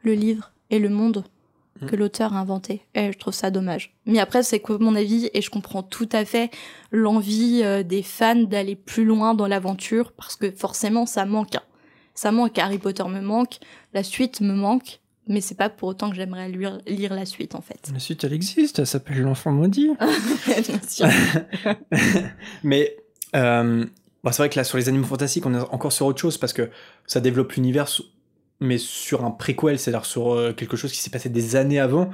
le 0.02 0.14
livre 0.14 0.52
et 0.70 0.78
le 0.78 0.88
monde 0.88 1.24
que 1.86 1.96
l'auteur 1.96 2.34
a 2.34 2.38
inventé. 2.38 2.82
Et 2.94 3.12
je 3.12 3.18
trouve 3.18 3.34
ça 3.34 3.50
dommage. 3.50 3.92
Mais 4.06 4.20
après, 4.20 4.42
c'est 4.44 4.60
que 4.60 4.72
mon 4.72 4.94
avis, 4.94 5.30
et 5.34 5.42
je 5.42 5.50
comprends 5.50 5.82
tout 5.82 6.08
à 6.12 6.24
fait 6.24 6.50
l'envie 6.92 7.60
euh, 7.64 7.82
des 7.82 8.02
fans 8.04 8.36
d'aller 8.36 8.76
plus 8.76 9.04
loin 9.04 9.34
dans 9.34 9.48
l'aventure, 9.48 10.12
parce 10.12 10.36
que 10.36 10.50
forcément, 10.52 11.06
ça 11.06 11.24
manque. 11.26 11.56
hein. 11.56 11.62
ça 12.14 12.30
manque. 12.30 12.56
Harry 12.58 12.78
Potter 12.78 13.02
me 13.04 13.20
manque, 13.20 13.58
la 13.94 14.04
suite 14.04 14.40
me 14.40 14.54
manque, 14.54 15.00
mais 15.26 15.40
c'est 15.40 15.56
pas 15.56 15.70
pour 15.70 15.88
autant 15.88 16.08
que 16.10 16.14
j'aimerais 16.16 16.48
lire, 16.48 16.78
lire 16.86 17.14
la 17.14 17.26
suite 17.26 17.54
en 17.56 17.60
fait. 17.62 17.90
La 17.92 17.98
suite, 17.98 18.22
elle 18.22 18.32
existe, 18.32 18.78
elle 18.78 18.86
s'appelle 18.86 19.20
L'Enfant 19.20 19.50
Maudit. 19.50 19.90
Bien 20.46 20.80
sûr. 20.88 21.06
Mais 22.62 22.96
euh, 23.34 23.84
bah, 24.24 24.32
c'est 24.32 24.38
vrai 24.42 24.48
que 24.50 24.56
là, 24.56 24.64
sur 24.64 24.78
les 24.78 24.88
animaux 24.88 25.06
fantastiques, 25.06 25.46
on 25.46 25.54
est 25.54 25.60
encore 25.70 25.92
sur 25.92 26.06
autre 26.06 26.20
chose 26.20 26.38
parce 26.38 26.52
que 26.52 26.70
ça 27.06 27.20
développe 27.20 27.52
l'univers, 27.52 27.88
mais 28.60 28.78
sur 28.78 29.24
un 29.24 29.30
préquel, 29.30 29.78
c'est-à-dire 29.78 30.04
sur 30.04 30.32
euh, 30.34 30.52
quelque 30.52 30.76
chose 30.76 30.92
qui 30.92 30.98
s'est 30.98 31.10
passé 31.10 31.28
des 31.28 31.56
années 31.56 31.80
avant. 31.80 32.10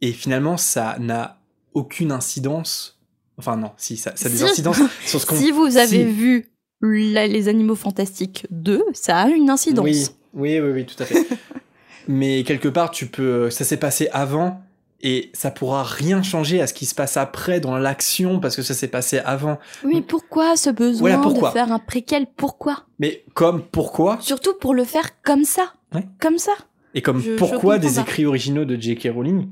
Et 0.00 0.12
finalement, 0.12 0.56
ça 0.56 0.96
n'a 0.98 1.40
aucune 1.74 2.10
incidence. 2.12 3.00
Enfin, 3.38 3.56
non, 3.56 3.70
si, 3.76 3.96
ça, 3.96 4.12
ça 4.16 4.26
a 4.26 4.30
des 4.30 4.36
Si. 4.38 4.44
incidences 4.44 4.80
sur 5.06 5.20
ce 5.20 5.26
qu'on. 5.26 5.36
Si 5.36 5.50
vous 5.50 5.76
avez 5.76 5.86
Si. 5.86 6.04
vu 6.04 6.46
la- 6.80 7.26
Les 7.26 7.48
Animaux 7.48 7.76
Fantastiques 7.76 8.46
2, 8.50 8.82
ça 8.92 9.18
a 9.18 9.28
une 9.28 9.48
incidence. 9.50 9.84
Oui, 9.84 10.06
oui, 10.34 10.60
oui, 10.60 10.70
oui, 10.72 10.86
tout 10.86 11.00
à 11.02 11.06
fait. 11.06 11.26
mais 12.08 12.42
quelque 12.44 12.68
part, 12.68 12.90
tu 12.90 13.06
peux. 13.06 13.50
Ça 13.50 13.64
s'est 13.64 13.76
passé 13.76 14.08
avant. 14.12 14.62
Et 15.04 15.30
ça 15.34 15.50
pourra 15.50 15.82
rien 15.82 16.22
changer 16.22 16.60
à 16.60 16.66
ce 16.68 16.74
qui 16.74 16.86
se 16.86 16.94
passe 16.94 17.16
après 17.16 17.58
dans 17.58 17.76
l'action 17.76 18.38
parce 18.38 18.54
que 18.54 18.62
ça 18.62 18.72
s'est 18.72 18.86
passé 18.88 19.18
avant. 19.18 19.58
Oui, 19.84 20.00
pourquoi 20.00 20.56
ce 20.56 20.70
besoin 20.70 21.00
Voilà, 21.10 21.18
pourquoi. 21.18 21.48
de 21.48 21.52
faire 21.54 21.72
un 21.72 21.80
préquel 21.80 22.26
Pourquoi? 22.36 22.84
Mais 23.00 23.24
comme 23.34 23.62
pourquoi? 23.62 24.18
Surtout 24.20 24.54
pour 24.60 24.74
le 24.74 24.84
faire 24.84 25.20
comme 25.22 25.44
ça. 25.44 25.72
Ouais. 25.92 26.06
Comme 26.20 26.38
ça. 26.38 26.52
Et 26.94 27.02
comme 27.02 27.20
Je- 27.20 27.32
pourquoi 27.36 27.78
des 27.78 27.94
pas. 27.94 28.02
écrits 28.02 28.26
originaux 28.26 28.64
de 28.64 28.76
J.K. 28.76 29.08
Rowling 29.12 29.48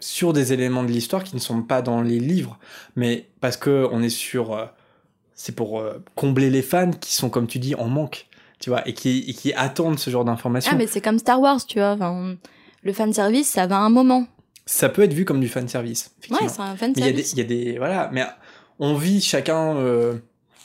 sur 0.00 0.32
des 0.32 0.52
éléments 0.54 0.84
de 0.84 0.88
l'histoire 0.90 1.22
qui 1.24 1.34
ne 1.34 1.40
sont 1.40 1.60
pas 1.62 1.82
dans 1.82 2.00
les 2.02 2.20
livres, 2.20 2.56
mais 2.96 3.28
parce 3.40 3.56
que 3.56 3.86
on 3.92 4.00
est 4.02 4.08
sur, 4.08 4.54
euh, 4.54 4.64
c'est 5.34 5.54
pour 5.54 5.80
euh, 5.80 6.02
combler 6.14 6.50
les 6.50 6.62
fans 6.62 6.92
qui 6.92 7.14
sont 7.14 7.30
comme 7.30 7.46
tu 7.48 7.58
dis 7.58 7.74
en 7.74 7.88
manque, 7.88 8.26
tu 8.60 8.70
vois, 8.70 8.86
et 8.88 8.94
qui, 8.94 9.24
et 9.28 9.34
qui 9.34 9.52
attendent 9.52 9.98
ce 9.98 10.08
genre 10.08 10.24
d'informations. 10.24 10.70
Ah, 10.72 10.76
mais 10.78 10.86
c'est 10.86 11.00
comme 11.00 11.18
Star 11.18 11.40
Wars, 11.40 11.64
tu 11.66 11.78
vois. 11.80 11.92
Enfin, 11.92 12.36
le 12.84 12.92
fanservice, 12.92 13.48
ça 13.48 13.66
va 13.66 13.78
un 13.78 13.90
moment. 13.90 14.26
Ça 14.70 14.90
peut 14.90 15.00
être 15.02 15.14
vu 15.14 15.24
comme 15.24 15.40
du 15.40 15.48
fan 15.48 15.66
service. 15.66 16.10
Ouais, 16.30 16.46
c'est 16.46 16.60
un 16.60 16.74
mais 16.78 16.92
il 16.96 17.04
y 17.04 17.08
a 17.08 17.12
des, 17.12 17.22
fanservice. 17.22 17.32
il 17.32 17.38
y 17.38 17.40
a 17.40 17.44
des, 17.44 17.78
voilà, 17.78 18.10
mais 18.12 18.22
on 18.78 18.94
vit 18.94 19.22
chacun 19.22 19.74
euh, 19.76 20.18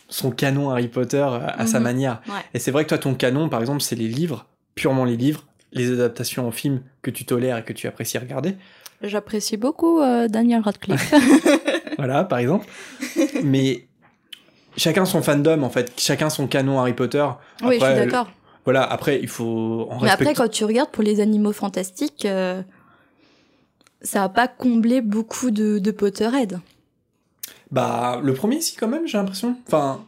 son 0.10 0.30
canon 0.32 0.70
Harry 0.72 0.90
Potter 0.90 1.26
à 1.26 1.66
sa 1.66 1.78
Mhm. 1.80 1.84
manière. 1.84 2.22
Ouais. 2.28 2.34
Et 2.54 2.60
c'est 2.60 2.72
vrai 2.72 2.84
que 2.84 2.90
toi, 2.90 2.98
ton 2.98 3.14
canon, 3.16 3.48
par 3.48 3.62
exemple, 3.62 3.82
c'est 3.82 3.96
les 3.96 4.10
livres, 4.10 4.46
purement 4.76 5.06
les 5.06 5.16
livres, 5.16 5.46
les 5.72 5.90
adaptations 5.90 6.46
en 6.46 6.52
film 6.52 6.82
que 7.02 7.12
tu 7.12 7.24
tolères 7.24 7.58
et 7.58 7.64
que 7.64 7.72
tu 7.72 7.88
apprécies 7.88 8.18
regarder. 8.18 8.58
J'apprécie 9.02 9.56
beaucoup 9.58 10.02
euh, 10.02 10.28
Daniel 10.28 10.62
Radcliffe. 10.62 11.14
Voilà, 11.98 12.24
par 12.26 12.40
exemple. 12.40 12.66
Mais 13.44 13.88
chacun 14.76 15.06
son 15.06 15.22
fandom, 15.22 15.64
en 15.64 15.70
fait. 15.70 15.94
Chacun 15.98 16.30
son 16.30 16.48
canon 16.48 16.80
Harry 16.80 16.94
Potter. 16.94 17.26
oui, 17.64 17.78
je 17.80 17.86
suis 17.86 17.96
d'accord. 17.96 18.30
Voilà, 18.66 18.84
après, 18.84 19.20
il 19.22 19.28
faut 19.30 19.88
en 19.90 20.02
Mais 20.02 20.10
après, 20.10 20.34
quand 20.34 20.50
tu 20.50 20.66
regardes 20.66 20.90
pour 20.90 21.04
les 21.04 21.22
animaux 21.22 21.54
fantastiques, 21.54 22.26
euh, 22.26 22.62
ça 24.04 24.24
a 24.24 24.30
pas 24.30 24.48
comblé 24.48 25.02
beaucoup 25.02 25.52
de, 25.52 25.80
de 25.80 25.92
Potterhead. 25.92 26.60
Bah, 27.72 28.20
le 28.24 28.34
premier, 28.34 28.62
si, 28.62 28.76
quand 28.76 28.88
même, 28.88 29.08
j'ai 29.08 29.18
l'impression. 29.18 29.58
Enfin, 29.68 30.06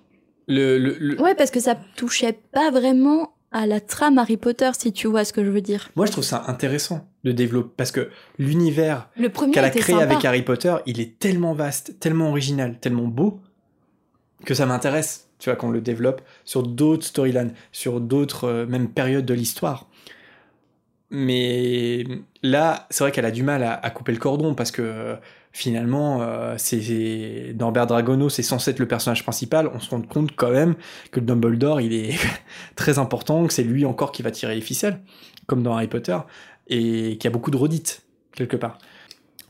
le. 0.47 0.77
le, 0.77 0.95
le- 0.99 1.21
Ouais, 1.21 1.35
parce 1.35 1.51
que 1.51 1.59
ça 1.59 1.75
touchait 1.95 2.37
pas 2.51 2.69
vraiment 2.71 3.31
à 3.51 3.65
la 3.65 3.79
trame 3.79 4.17
Harry 4.17 4.37
Potter, 4.37 4.69
si 4.77 4.91
tu 4.91 5.07
vois 5.07 5.23
ce 5.23 5.33
que 5.33 5.43
je 5.43 5.49
veux 5.49 5.61
dire. 5.61 5.89
Moi, 5.95 6.05
je 6.05 6.11
trouve 6.11 6.23
ça 6.23 6.43
intéressant 6.47 7.07
de 7.23 7.31
développer. 7.31 7.73
Parce 7.77 7.91
que 7.91 8.09
l'univers 8.37 9.09
qu'elle 9.53 9.63
a 9.63 9.69
créé 9.69 9.95
sympa. 9.95 10.03
avec 10.03 10.25
Harry 10.25 10.41
Potter, 10.43 10.75
il 10.85 10.99
est 10.99 11.17
tellement 11.19 11.53
vaste, 11.53 11.99
tellement 11.99 12.29
original, 12.29 12.77
tellement 12.79 13.07
beau, 13.07 13.39
que 14.45 14.53
ça 14.53 14.65
m'intéresse, 14.65 15.29
tu 15.39 15.49
vois, 15.49 15.55
qu'on 15.55 15.71
le 15.71 15.81
développe 15.81 16.21
sur 16.43 16.63
d'autres 16.63 17.05
storylines, 17.05 17.53
sur 17.71 18.01
d'autres, 18.01 18.43
euh, 18.43 18.65
même 18.67 18.89
périodes 18.89 19.25
de 19.25 19.33
l'histoire. 19.33 19.87
Mais 21.17 22.03
là, 22.43 22.87
c'est 22.89 23.05
vrai 23.05 23.13
qu'elle 23.13 23.25
a 23.25 23.31
du 23.31 23.41
mal 23.41 23.63
à, 23.63 23.89
couper 23.89 24.11
le 24.11 24.17
cordon 24.17 24.53
parce 24.53 24.69
que 24.69 24.81
euh, 24.81 25.15
finalement, 25.53 26.21
euh, 26.21 26.55
c'est 26.57 27.55
Norbert 27.57 27.87
Dragono, 27.87 28.27
c'est 28.27 28.43
censé 28.43 28.71
être 28.71 28.79
le 28.79 28.87
personnage 28.87 29.23
principal. 29.23 29.71
On 29.73 29.79
se 29.79 29.89
rend 29.91 30.01
compte 30.01 30.35
quand 30.35 30.51
même 30.51 30.75
que 31.11 31.21
le 31.21 31.25
Dumbledore, 31.25 31.79
il 31.79 31.93
est 31.93 32.15
très 32.75 32.99
important, 32.99 33.47
que 33.47 33.53
c'est 33.53 33.63
lui 33.63 33.85
encore 33.85 34.11
qui 34.11 34.23
va 34.23 34.31
tirer 34.31 34.55
les 34.55 34.61
ficelles, 34.61 34.99
comme 35.47 35.63
dans 35.63 35.73
Harry 35.73 35.87
Potter, 35.87 36.17
et 36.67 37.17
qu'il 37.17 37.23
y 37.23 37.27
a 37.27 37.31
beaucoup 37.31 37.51
de 37.51 37.57
redites 37.57 38.01
quelque 38.33 38.57
part. 38.57 38.77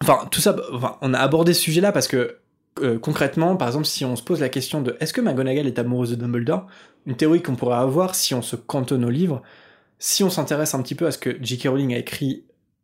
Enfin, 0.04 0.28
tout 0.30 0.42
ça, 0.42 0.56
on 1.02 1.16
a 1.16 1.18
abordé 1.18 1.56
ce 1.56 1.62
sujet-là 1.62 1.92
parce 1.92 2.08
que 2.08 2.38
euh, 2.80 3.00
concrètement, 3.00 3.56
par 3.56 3.70
exemple, 3.70 3.86
si 3.86 4.06
on 4.06 4.16
se 4.16 4.22
pose 4.22 4.40
la 4.40 4.50
question 4.50 4.82
de 4.82 4.96
est-ce 5.00 5.14
que 5.14 5.22
McGonagall 5.22 5.66
est 5.66 5.80
amoureuse 5.80 6.12
de 6.12 6.16
Dumbledore, 6.16 6.68
une 7.08 7.16
théorie 7.16 7.42
qu'on 7.42 7.56
pourrait 7.56 7.78
avoir 7.78 8.14
si 8.14 8.36
on 8.36 8.44
se 8.44 8.56
cantonne 8.56 9.04
au 9.04 9.10
livre, 9.10 9.42
si 10.00 10.24
on 10.24 10.30
s'intéresse 10.30 10.74
un 10.74 10.82
petit 10.82 10.96
peu 10.96 11.08
à 11.08 11.12
ce 11.12 11.18
que 11.18 11.38
J.K. 11.42 11.68
Rowling 11.68 11.94
a 11.94 11.98
écrit 11.98 12.44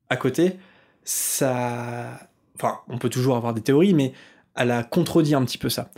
à 0.09 0.17
côté, 0.17 0.59
ça, 1.03 2.19
enfin, 2.55 2.79
on 2.87 2.97
peut 2.97 3.09
toujours 3.09 3.35
avoir 3.35 3.53
des 3.53 3.61
théories, 3.61 3.93
mais 3.93 4.13
elle 4.55 4.71
a 4.71 4.83
contredit 4.83 5.35
un 5.35 5.43
petit 5.45 5.57
peu 5.57 5.69
ça. 5.69 5.91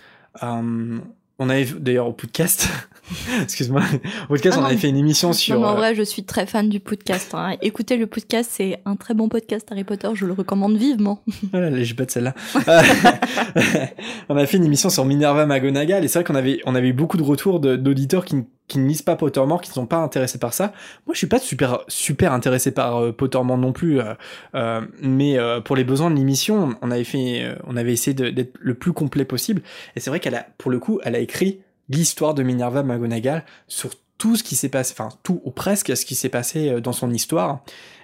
Euh, 0.43 0.99
on 1.39 1.49
avait 1.49 1.66
d'ailleurs 1.66 2.07
au 2.07 2.14
podcast, 2.14 2.68
excuse-moi, 3.43 3.82
podcast, 4.28 4.58
Ah 4.60 4.64
on 4.64 4.66
avait 4.66 4.78
fait 4.78 4.89
une 4.89 4.97
émission 4.97 5.34
sur. 5.34 5.60
Non, 5.60 5.68
en 5.68 5.74
euh, 5.74 5.76
vrai, 5.76 5.95
je 5.95 6.04
suis 6.04 6.24
très 6.24 6.45
fan 6.45 6.70
du 6.70 6.80
podcast. 6.80 7.34
hein. 7.34 7.58
Écoutez 7.62 7.97
le 7.97 8.08
podcast, 8.08 8.49
c'est 8.54 8.80
un 8.86 8.95
très 8.95 9.14
bon 9.14 9.28
podcast 9.28 9.68
Harry 9.72 9.84
Potter, 9.84 10.08
je 10.14 10.26
le 10.26 10.34
recommande 10.34 10.78
vivement. 10.78 11.22
Voilà, 11.51 11.70
là, 11.72 11.84
j'ai 11.84 11.93
pas 11.95 12.06
de 12.06 12.12
celle-là. 12.12 12.34
On 14.30 14.38
a 14.38 14.45
fait 14.45 14.58
une 14.58 14.66
émission 14.66 14.89
sur 14.89 15.06
Minerva 15.06 15.45
McGonagall 15.45 16.04
et 16.04 16.08
c'est 16.08 16.20
vrai 16.20 16.24
qu'on 16.24 16.36
avait, 16.36 16.60
on 16.66 16.76
avait 16.76 16.89
eu 16.89 16.93
beaucoup 16.93 17.18
de 17.18 17.24
retours 17.24 17.60
d'auditeurs 17.60 18.24
qui, 18.26 18.38
qui 18.68 18.80
ne 18.80 18.88
lisent 18.88 19.01
pas 19.01 19.16
Pottermore, 19.16 19.62
qui 19.62 19.70
ne 19.70 19.74
sont 19.74 19.86
pas 19.86 19.97
intéressés 19.97 20.39
par 20.39 20.54
ça. 20.54 20.72
Moi, 21.06 21.14
je 21.14 21.18
suis 21.18 21.28
pas 21.28 21.39
super, 21.39 21.80
super 21.89 22.32
intéressé 22.32 22.72
par 22.72 22.97
euh, 22.97 23.12
Pottermore 23.12 23.58
non 23.58 23.74
plus, 23.74 23.99
euh, 23.99 24.14
euh, 24.56 24.82
mais 25.01 25.38
euh, 25.38 25.60
pour 25.60 25.76
les 25.76 25.84
besoins 25.84 26.10
de 26.10 26.16
l'émission, 26.16 26.76
on 26.82 26.89
avait 26.89 27.04
fait, 27.04 27.43
euh, 27.43 27.56
on 27.68 27.76
avait 27.76 27.93
essayé 27.93 28.14
d'être 28.14 28.54
le 28.60 28.74
plus 28.76 28.93
complet 28.93 29.26
possible. 29.26 29.62
Et 29.95 29.99
c'est 29.99 30.10
vrai 30.10 30.20
qu'elle 30.20 30.36
a, 30.36 30.47
pour 30.58 30.72
le 30.72 30.80
coup, 30.80 30.99
elle 31.04 31.16
a 31.16 31.20
écrit 31.20 31.60
l'histoire 31.90 32.34
de 32.34 32.44
Minerva 32.44 32.84
McGonagall 32.84 33.44
sur 33.68 33.92
tout 34.18 34.36
ce 34.36 34.44
qui 34.44 34.56
s'est 34.56 34.70
passé, 34.70 34.94
enfin 34.98 35.10
tout 35.24 35.42
ou 35.44 35.52
presque 35.52 35.96
ce 35.98 36.06
qui 36.06 36.16
s'est 36.16 36.30
passé 36.30 36.70
euh, 36.70 36.80
dans 36.82 36.94
son 36.94 37.12
histoire. 37.12 37.64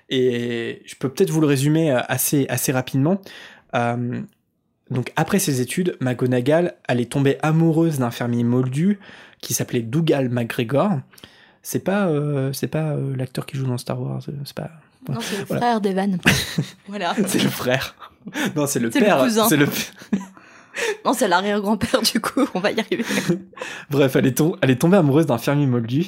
Et 0.09 0.81
je 0.85 0.95
peux 0.95 1.09
peut-être 1.09 1.29
vous 1.29 1.41
le 1.41 1.47
résumer 1.47 1.91
euh, 1.91 1.99
assez, 2.07 2.45
assez 2.49 2.71
rapidement. 2.71 3.21
Euh, 3.75 4.21
donc 4.89 5.13
après 5.15 5.37
ses 5.39 5.61
études, 5.61 5.95
McGonagall, 6.01 6.73
elle 6.87 6.99
est 6.99 7.11
tombée 7.11 7.37
amoureuse 7.43 7.99
d'un 7.99 8.09
fermier 8.11 8.43
moldu 8.43 8.99
qui 9.39 9.53
s'appelait 9.53 9.81
Dougal 9.83 10.29
McGregor. 10.29 10.99
C'est 11.61 11.83
pas, 11.83 12.07
euh, 12.07 12.51
c'est 12.53 12.67
pas 12.67 12.91
euh, 12.93 13.15
l'acteur 13.15 13.45
qui 13.45 13.55
joue 13.57 13.67
dans 13.67 13.77
Star 13.77 14.01
Wars, 14.01 14.21
c'est 14.45 14.55
pas. 14.55 14.71
Non, 15.07 15.19
c'est 15.21 15.37
le 15.39 15.45
Voilà. 15.45 15.61
frère 15.61 15.81
d'Evan. 15.81 16.17
voilà. 16.87 17.15
C'est 17.27 17.43
le 17.43 17.49
frère. 17.49 17.95
Non, 18.55 18.65
c'est 18.67 18.79
le 18.79 18.91
C'est 18.91 18.99
le 18.99 19.05
père. 19.05 19.19
cousin. 19.23 19.47
Non, 21.05 21.13
c'est 21.13 21.27
l'arrière-grand-père 21.27 22.01
du 22.01 22.19
coup, 22.19 22.47
on 22.53 22.59
va 22.59 22.71
y 22.71 22.79
arriver. 22.79 23.03
Bref, 23.89 24.15
elle 24.15 24.25
est, 24.25 24.75
tombée 24.75 24.97
amoureuse 24.97 25.25
d'un 25.25 25.37
fermier 25.37 25.65
moldu 25.65 26.07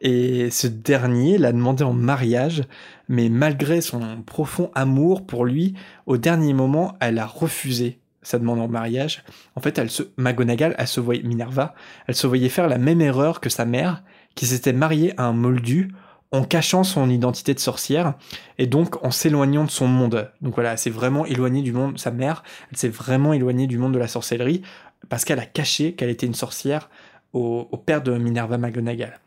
et 0.00 0.50
ce 0.50 0.66
dernier 0.66 1.38
l'a 1.38 1.52
demandé 1.52 1.84
en 1.84 1.92
mariage, 1.92 2.62
mais 3.08 3.28
malgré 3.28 3.80
son 3.80 4.22
profond 4.22 4.70
amour 4.74 5.26
pour 5.26 5.44
lui, 5.44 5.74
au 6.06 6.16
dernier 6.16 6.52
moment, 6.52 6.96
elle 7.00 7.18
a 7.18 7.26
refusé 7.26 7.98
sa 8.22 8.38
demande 8.38 8.60
en 8.60 8.68
mariage. 8.68 9.24
En 9.56 9.60
fait, 9.60 9.78
elle 9.78 9.90
se, 9.90 10.02
McGonagall, 10.16 10.74
elle 10.78 10.86
se 10.86 11.00
voyait, 11.00 11.22
Minerva, 11.22 11.74
elle 12.06 12.14
se 12.14 12.26
voyait 12.26 12.48
faire 12.48 12.68
la 12.68 12.78
même 12.78 13.00
erreur 13.00 13.40
que 13.40 13.48
sa 13.48 13.64
mère, 13.64 14.02
qui 14.34 14.46
s'était 14.46 14.72
mariée 14.72 15.14
à 15.16 15.24
un 15.24 15.32
moldu 15.32 15.92
en 16.30 16.44
cachant 16.44 16.84
son 16.84 17.08
identité 17.08 17.54
de 17.54 17.58
sorcière 17.58 18.14
et 18.58 18.66
donc 18.66 19.02
en 19.04 19.10
s'éloignant 19.10 19.64
de 19.64 19.70
son 19.70 19.86
monde. 19.86 20.30
Donc 20.42 20.54
voilà, 20.54 20.76
s'est 20.76 20.90
vraiment 20.90 21.24
éloignée 21.24 21.62
du 21.62 21.72
monde, 21.72 21.98
sa 21.98 22.10
mère, 22.10 22.42
elle 22.70 22.76
s'est 22.76 22.88
vraiment 22.88 23.32
éloignée 23.32 23.66
du 23.66 23.78
monde 23.78 23.94
de 23.94 23.98
la 23.98 24.08
sorcellerie 24.08 24.62
parce 25.08 25.24
qu'elle 25.24 25.38
a 25.38 25.46
caché 25.46 25.94
qu'elle 25.94 26.10
était 26.10 26.26
une 26.26 26.34
sorcière 26.34 26.90
au, 27.32 27.64
père 27.84 28.02
de 28.02 28.16
Minerva 28.18 28.58
McGonagall. 28.58 29.20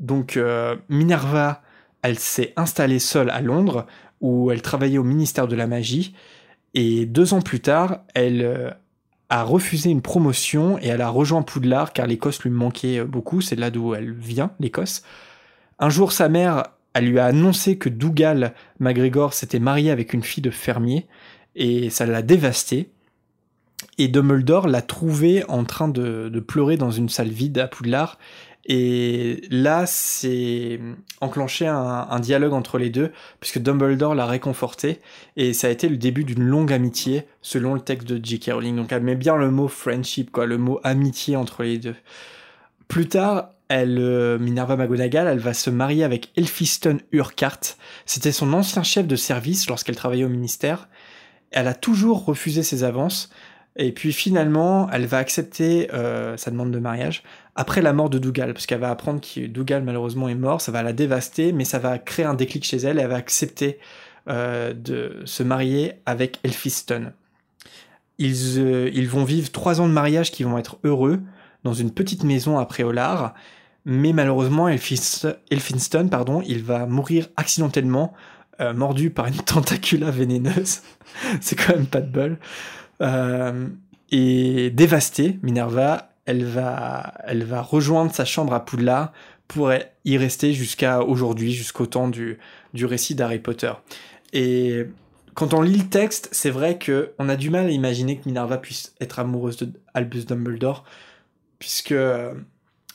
Donc 0.00 0.36
euh, 0.36 0.76
Minerva, 0.88 1.62
elle 2.02 2.18
s'est 2.18 2.52
installée 2.56 2.98
seule 2.98 3.30
à 3.30 3.40
Londres, 3.40 3.86
où 4.20 4.50
elle 4.50 4.62
travaillait 4.62 4.98
au 4.98 5.04
ministère 5.04 5.46
de 5.46 5.56
la 5.56 5.66
magie, 5.66 6.14
et 6.74 7.04
deux 7.04 7.34
ans 7.34 7.42
plus 7.42 7.60
tard, 7.60 8.00
elle 8.14 8.42
euh, 8.42 8.70
a 9.28 9.42
refusé 9.42 9.90
une 9.90 10.02
promotion 10.02 10.78
et 10.78 10.88
elle 10.88 11.00
a 11.00 11.08
rejoint 11.08 11.42
Poudlard 11.42 11.92
car 11.92 12.06
l'Écosse 12.06 12.42
lui 12.42 12.50
manquait 12.50 13.04
beaucoup, 13.04 13.40
c'est 13.40 13.56
là 13.56 13.70
d'où 13.70 13.94
elle 13.94 14.12
vient, 14.12 14.52
l'Écosse. 14.60 15.02
Un 15.80 15.88
jour, 15.88 16.12
sa 16.12 16.28
mère, 16.28 16.64
elle 16.92 17.08
lui 17.08 17.18
a 17.18 17.24
annoncé 17.24 17.78
que 17.78 17.88
Dougal 17.88 18.54
McGregor 18.80 19.32
s'était 19.32 19.58
marié 19.58 19.90
avec 19.90 20.12
une 20.12 20.22
fille 20.22 20.42
de 20.42 20.50
fermier, 20.50 21.06
et 21.56 21.88
ça 21.88 22.04
l'a 22.04 22.20
dévastée. 22.20 22.90
Et 23.96 24.08
Dumbledore 24.08 24.68
l'a 24.68 24.82
trouvé 24.82 25.42
en 25.48 25.64
train 25.64 25.88
de, 25.88 26.28
pleurer 26.46 26.76
dans 26.76 26.90
une 26.90 27.08
salle 27.08 27.30
vide 27.30 27.58
à 27.58 27.66
Poudlard. 27.66 28.18
Et 28.66 29.42
là, 29.50 29.86
c'est 29.86 30.78
enclenché 31.22 31.66
un, 31.66 32.06
un 32.10 32.20
dialogue 32.20 32.52
entre 32.52 32.76
les 32.76 32.90
deux, 32.90 33.10
puisque 33.40 33.58
Dumbledore 33.58 34.14
l'a 34.14 34.26
réconforté. 34.26 35.00
Et 35.36 35.54
ça 35.54 35.68
a 35.68 35.70
été 35.70 35.88
le 35.88 35.96
début 35.96 36.24
d'une 36.24 36.42
longue 36.42 36.74
amitié, 36.74 37.24
selon 37.40 37.72
le 37.72 37.80
texte 37.80 38.06
de 38.06 38.22
J.K. 38.22 38.50
Rowling. 38.52 38.76
Donc 38.76 38.92
elle 38.92 39.02
met 39.02 39.16
bien 39.16 39.36
le 39.36 39.50
mot 39.50 39.66
friendship, 39.66 40.30
quoi, 40.30 40.44
le 40.44 40.58
mot 40.58 40.78
amitié 40.84 41.36
entre 41.36 41.62
les 41.62 41.78
deux. 41.78 41.96
Plus 42.86 43.08
tard, 43.08 43.48
euh, 43.70 44.38
Minerva 44.38 44.76
McGonagall, 44.76 45.28
elle 45.28 45.38
va 45.38 45.54
se 45.54 45.70
marier 45.70 46.04
avec 46.04 46.30
Elphiston 46.36 46.98
Urquhart. 47.12 47.60
C'était 48.04 48.32
son 48.32 48.52
ancien 48.52 48.82
chef 48.82 49.06
de 49.06 49.16
service 49.16 49.68
lorsqu'elle 49.68 49.96
travaillait 49.96 50.24
au 50.24 50.28
ministère. 50.28 50.88
Elle 51.52 51.68
a 51.68 51.74
toujours 51.74 52.24
refusé 52.24 52.62
ses 52.62 52.84
avances. 52.84 53.30
Et 53.76 53.92
puis 53.92 54.12
finalement, 54.12 54.90
elle 54.90 55.06
va 55.06 55.18
accepter 55.18 55.88
euh, 55.94 56.36
sa 56.36 56.50
demande 56.50 56.72
de 56.72 56.78
mariage 56.80 57.22
après 57.54 57.82
la 57.82 57.92
mort 57.92 58.10
de 58.10 58.18
Dougal, 58.18 58.52
parce 58.52 58.66
qu'elle 58.66 58.80
va 58.80 58.90
apprendre 58.90 59.20
que 59.20 59.46
Dougal 59.46 59.84
malheureusement 59.84 60.28
est 60.28 60.34
mort, 60.34 60.60
ça 60.60 60.72
va 60.72 60.82
la 60.82 60.92
dévaster, 60.92 61.52
mais 61.52 61.64
ça 61.64 61.78
va 61.78 61.98
créer 61.98 62.24
un 62.24 62.34
déclic 62.34 62.64
chez 62.64 62.78
elle, 62.78 62.98
elle 62.98 63.08
va 63.08 63.16
accepter 63.16 63.78
euh, 64.28 64.72
de 64.72 65.22
se 65.24 65.42
marier 65.42 65.92
avec 66.06 66.40
Elphiston. 66.42 67.12
Ils, 68.18 68.58
ils 68.92 69.08
vont 69.08 69.24
vivre 69.24 69.50
trois 69.50 69.80
ans 69.80 69.88
de 69.88 69.92
mariage 69.92 70.30
qui 70.32 70.42
vont 70.42 70.58
être 70.58 70.78
heureux 70.84 71.20
dans 71.64 71.74
une 71.74 71.90
petite 71.90 72.24
maison 72.24 72.58
à 72.58 72.66
Préolard, 72.66 73.34
mais 73.84 74.12
malheureusement 74.12 74.68
Elphis- 74.68 75.26
Elphinston, 75.50 76.08
pardon, 76.08 76.42
il 76.46 76.62
va 76.62 76.86
mourir 76.86 77.28
accidentellement, 77.36 78.12
euh, 78.60 78.72
mordu 78.74 79.10
par 79.10 79.26
une 79.26 79.34
tentacula 79.44 80.10
vénéneuse. 80.10 80.80
C'est 81.40 81.56
quand 81.56 81.74
même 81.74 81.86
pas 81.86 82.00
de 82.00 82.10
bol. 82.10 82.38
Euh, 83.00 83.68
et 84.10 84.70
dévastée, 84.70 85.38
Minerva, 85.42 86.12
elle 86.26 86.44
va, 86.44 87.14
elle 87.24 87.44
va 87.44 87.62
rejoindre 87.62 88.12
sa 88.14 88.24
chambre 88.24 88.52
à 88.52 88.64
Poudlard 88.64 89.12
pour 89.48 89.72
y 90.04 90.16
rester 90.16 90.52
jusqu'à 90.52 91.02
aujourd'hui, 91.02 91.52
jusqu'au 91.52 91.86
temps 91.86 92.08
du, 92.08 92.38
du 92.72 92.86
récit 92.86 93.14
d'Harry 93.14 93.40
Potter. 93.40 93.72
Et 94.32 94.86
quand 95.34 95.54
on 95.54 95.62
lit 95.62 95.78
le 95.78 95.88
texte, 95.88 96.28
c'est 96.30 96.50
vrai 96.50 96.78
que 96.78 97.12
on 97.18 97.28
a 97.28 97.36
du 97.36 97.50
mal 97.50 97.66
à 97.66 97.70
imaginer 97.70 98.18
que 98.18 98.28
Minerva 98.28 98.58
puisse 98.58 98.94
être 99.00 99.18
amoureuse 99.18 99.56
de 99.56 99.72
Albus 99.94 100.26
Dumbledore, 100.26 100.84
puisque 101.58 101.94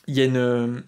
il 0.08 0.16
y 0.16 0.22
a 0.22 0.26
une 0.26 0.84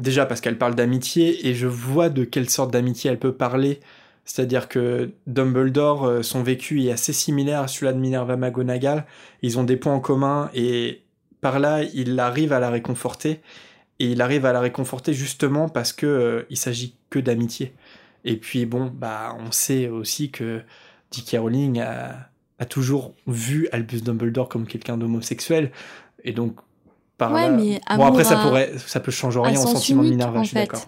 déjà 0.00 0.26
parce 0.26 0.40
qu'elle 0.40 0.58
parle 0.58 0.74
d'amitié 0.74 1.48
et 1.48 1.54
je 1.54 1.66
vois 1.66 2.08
de 2.08 2.24
quelle 2.24 2.50
sorte 2.50 2.72
d'amitié 2.72 3.10
elle 3.10 3.18
peut 3.18 3.34
parler. 3.34 3.80
C'est-à-dire 4.24 4.68
que 4.68 5.10
Dumbledore, 5.26 6.04
euh, 6.04 6.22
son 6.22 6.42
vécu 6.42 6.84
est 6.84 6.92
assez 6.92 7.12
similaire 7.12 7.60
à 7.60 7.68
celui-là 7.68 7.92
de 7.92 7.98
Minerva 7.98 8.36
McGonagall. 8.36 9.04
Ils 9.42 9.58
ont 9.58 9.64
des 9.64 9.76
points 9.76 9.94
en 9.94 10.00
commun 10.00 10.50
et 10.54 11.02
par 11.40 11.58
là, 11.58 11.82
il 11.82 12.18
arrive 12.20 12.52
à 12.52 12.60
la 12.60 12.70
réconforter. 12.70 13.40
Et 13.98 14.12
il 14.12 14.22
arrive 14.22 14.46
à 14.46 14.52
la 14.52 14.60
réconforter 14.60 15.12
justement 15.12 15.68
parce 15.68 15.92
que 15.92 16.06
euh, 16.06 16.42
il 16.50 16.56
s'agit 16.56 16.96
que 17.10 17.18
d'amitié. 17.18 17.74
Et 18.24 18.36
puis 18.36 18.66
bon, 18.66 18.86
bah 18.86 19.36
on 19.38 19.52
sait 19.52 19.88
aussi 19.88 20.30
que 20.30 20.62
J.K. 21.10 21.38
Rowling 21.38 21.80
a, 21.80 22.28
a 22.58 22.64
toujours 22.66 23.14
vu 23.26 23.68
Albus 23.72 24.02
Dumbledore 24.02 24.48
comme 24.48 24.66
quelqu'un 24.66 24.96
d'homosexuel. 24.96 25.70
Et 26.24 26.32
donc 26.32 26.56
par 27.20 27.32
Ouais, 27.32 27.42
là- 27.48 27.50
mais 27.50 27.80
bon 27.96 28.04
après 28.06 28.24
ça 28.24 28.36
pourrait, 28.36 28.72
ça 28.78 28.98
peut 28.98 29.12
changer 29.12 29.38
rien 29.40 29.60
au 29.60 29.66
sentiment 29.66 30.02
de 30.02 30.08
Minerva. 30.08 30.40
en 30.40 30.42
je 30.42 30.48
suis 30.48 30.54
fait. 30.56 30.62
d'accord. 30.62 30.86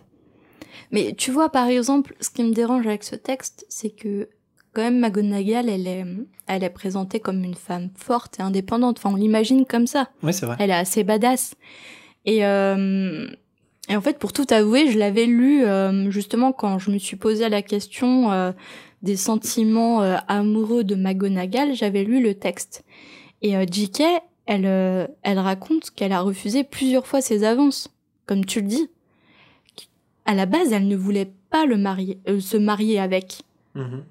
Mais 0.90 1.14
tu 1.16 1.30
vois, 1.30 1.48
par 1.50 1.68
exemple, 1.68 2.14
ce 2.20 2.28
qui 2.30 2.42
me 2.42 2.52
dérange 2.52 2.86
avec 2.86 3.04
ce 3.04 3.14
texte, 3.16 3.64
c'est 3.68 3.90
que 3.90 4.28
quand 4.74 4.82
même 4.82 4.98
McGonagall, 5.00 5.68
elle 5.68 5.86
est, 5.86 6.04
elle 6.46 6.64
est 6.64 6.70
présentée 6.70 7.20
comme 7.20 7.44
une 7.44 7.54
femme 7.54 7.90
forte 7.96 8.38
et 8.38 8.42
indépendante. 8.42 8.98
Enfin, 8.98 9.10
on 9.12 9.16
l'imagine 9.16 9.64
comme 9.66 9.86
ça. 9.86 10.08
Ouais, 10.22 10.32
c'est 10.32 10.46
vrai. 10.46 10.56
Elle 10.58 10.70
est 10.70 10.74
assez 10.74 11.04
badass. 11.04 11.54
Et, 12.24 12.44
euh, 12.44 13.26
et 13.88 13.96
en 13.96 14.00
fait, 14.00 14.18
pour 14.18 14.32
tout 14.32 14.46
avouer, 14.50 14.90
je 14.90 14.98
l'avais 14.98 15.26
lu 15.26 15.64
euh, 15.64 16.10
justement 16.10 16.52
quand 16.52 16.78
je 16.78 16.90
me 16.90 16.98
suis 16.98 17.16
posé 17.16 17.48
la 17.48 17.62
question 17.62 18.30
euh, 18.32 18.52
des 19.02 19.16
sentiments 19.16 20.00
amoureux 20.28 20.84
de 20.84 20.94
McGonagall, 20.94 21.74
j'avais 21.74 22.04
lu 22.04 22.22
le 22.22 22.34
texte. 22.34 22.84
Et 23.42 23.54
J.K., 23.70 24.02
elle, 24.52 24.66
euh, 24.66 25.06
elle 25.22 25.38
raconte 25.38 25.90
qu'elle 25.90 26.12
a 26.12 26.20
refusé 26.20 26.64
plusieurs 26.64 27.06
fois 27.06 27.20
ses 27.20 27.44
avances, 27.44 27.88
comme 28.26 28.44
tu 28.44 28.60
le 28.60 28.66
dis. 28.68 28.88
À 30.24 30.34
la 30.34 30.46
base, 30.46 30.72
elle 30.72 30.86
ne 30.88 30.96
voulait 30.96 31.30
pas 31.50 31.66
le 31.66 31.76
marier, 31.76 32.18
euh, 32.28 32.40
se 32.40 32.56
marier 32.56 32.98
avec. 33.00 33.42
Mhm. 33.74 34.02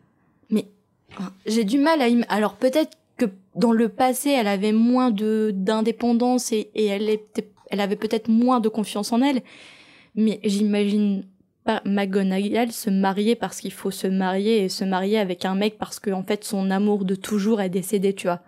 Enfin, 1.13 1.33
J'ai 1.45 1.65
du 1.65 1.77
mal 1.77 2.01
à 2.01 2.05
im- 2.05 2.23
alors 2.29 2.55
peut-être 2.55 2.91
que 3.17 3.25
dans 3.55 3.73
le 3.73 3.89
passé 3.89 4.29
elle 4.29 4.47
avait 4.47 4.71
moins 4.71 5.11
de 5.11 5.51
d'indépendance 5.53 6.53
et, 6.53 6.71
et 6.73 6.85
elle 6.85 7.09
était 7.09 7.49
elle 7.69 7.81
avait 7.81 7.97
peut-être 7.97 8.29
moins 8.29 8.61
de 8.61 8.69
confiance 8.69 9.11
en 9.11 9.21
elle 9.21 9.41
mais 10.15 10.39
j'imagine 10.45 11.25
pas 11.65 11.81
McGonagall 11.85 12.71
se 12.71 12.89
marier 12.89 13.35
parce 13.35 13.59
qu'il 13.59 13.73
faut 13.73 13.91
se 13.91 14.07
marier 14.07 14.63
et 14.63 14.69
se 14.69 14.85
marier 14.85 15.19
avec 15.19 15.43
un 15.43 15.53
mec 15.53 15.77
parce 15.77 15.99
que 15.99 16.11
en 16.11 16.23
fait 16.23 16.45
son 16.45 16.71
amour 16.71 17.03
de 17.03 17.15
toujours 17.15 17.59
est 17.59 17.69
décédé 17.69 18.13
tu 18.13 18.27
vois 18.27 18.39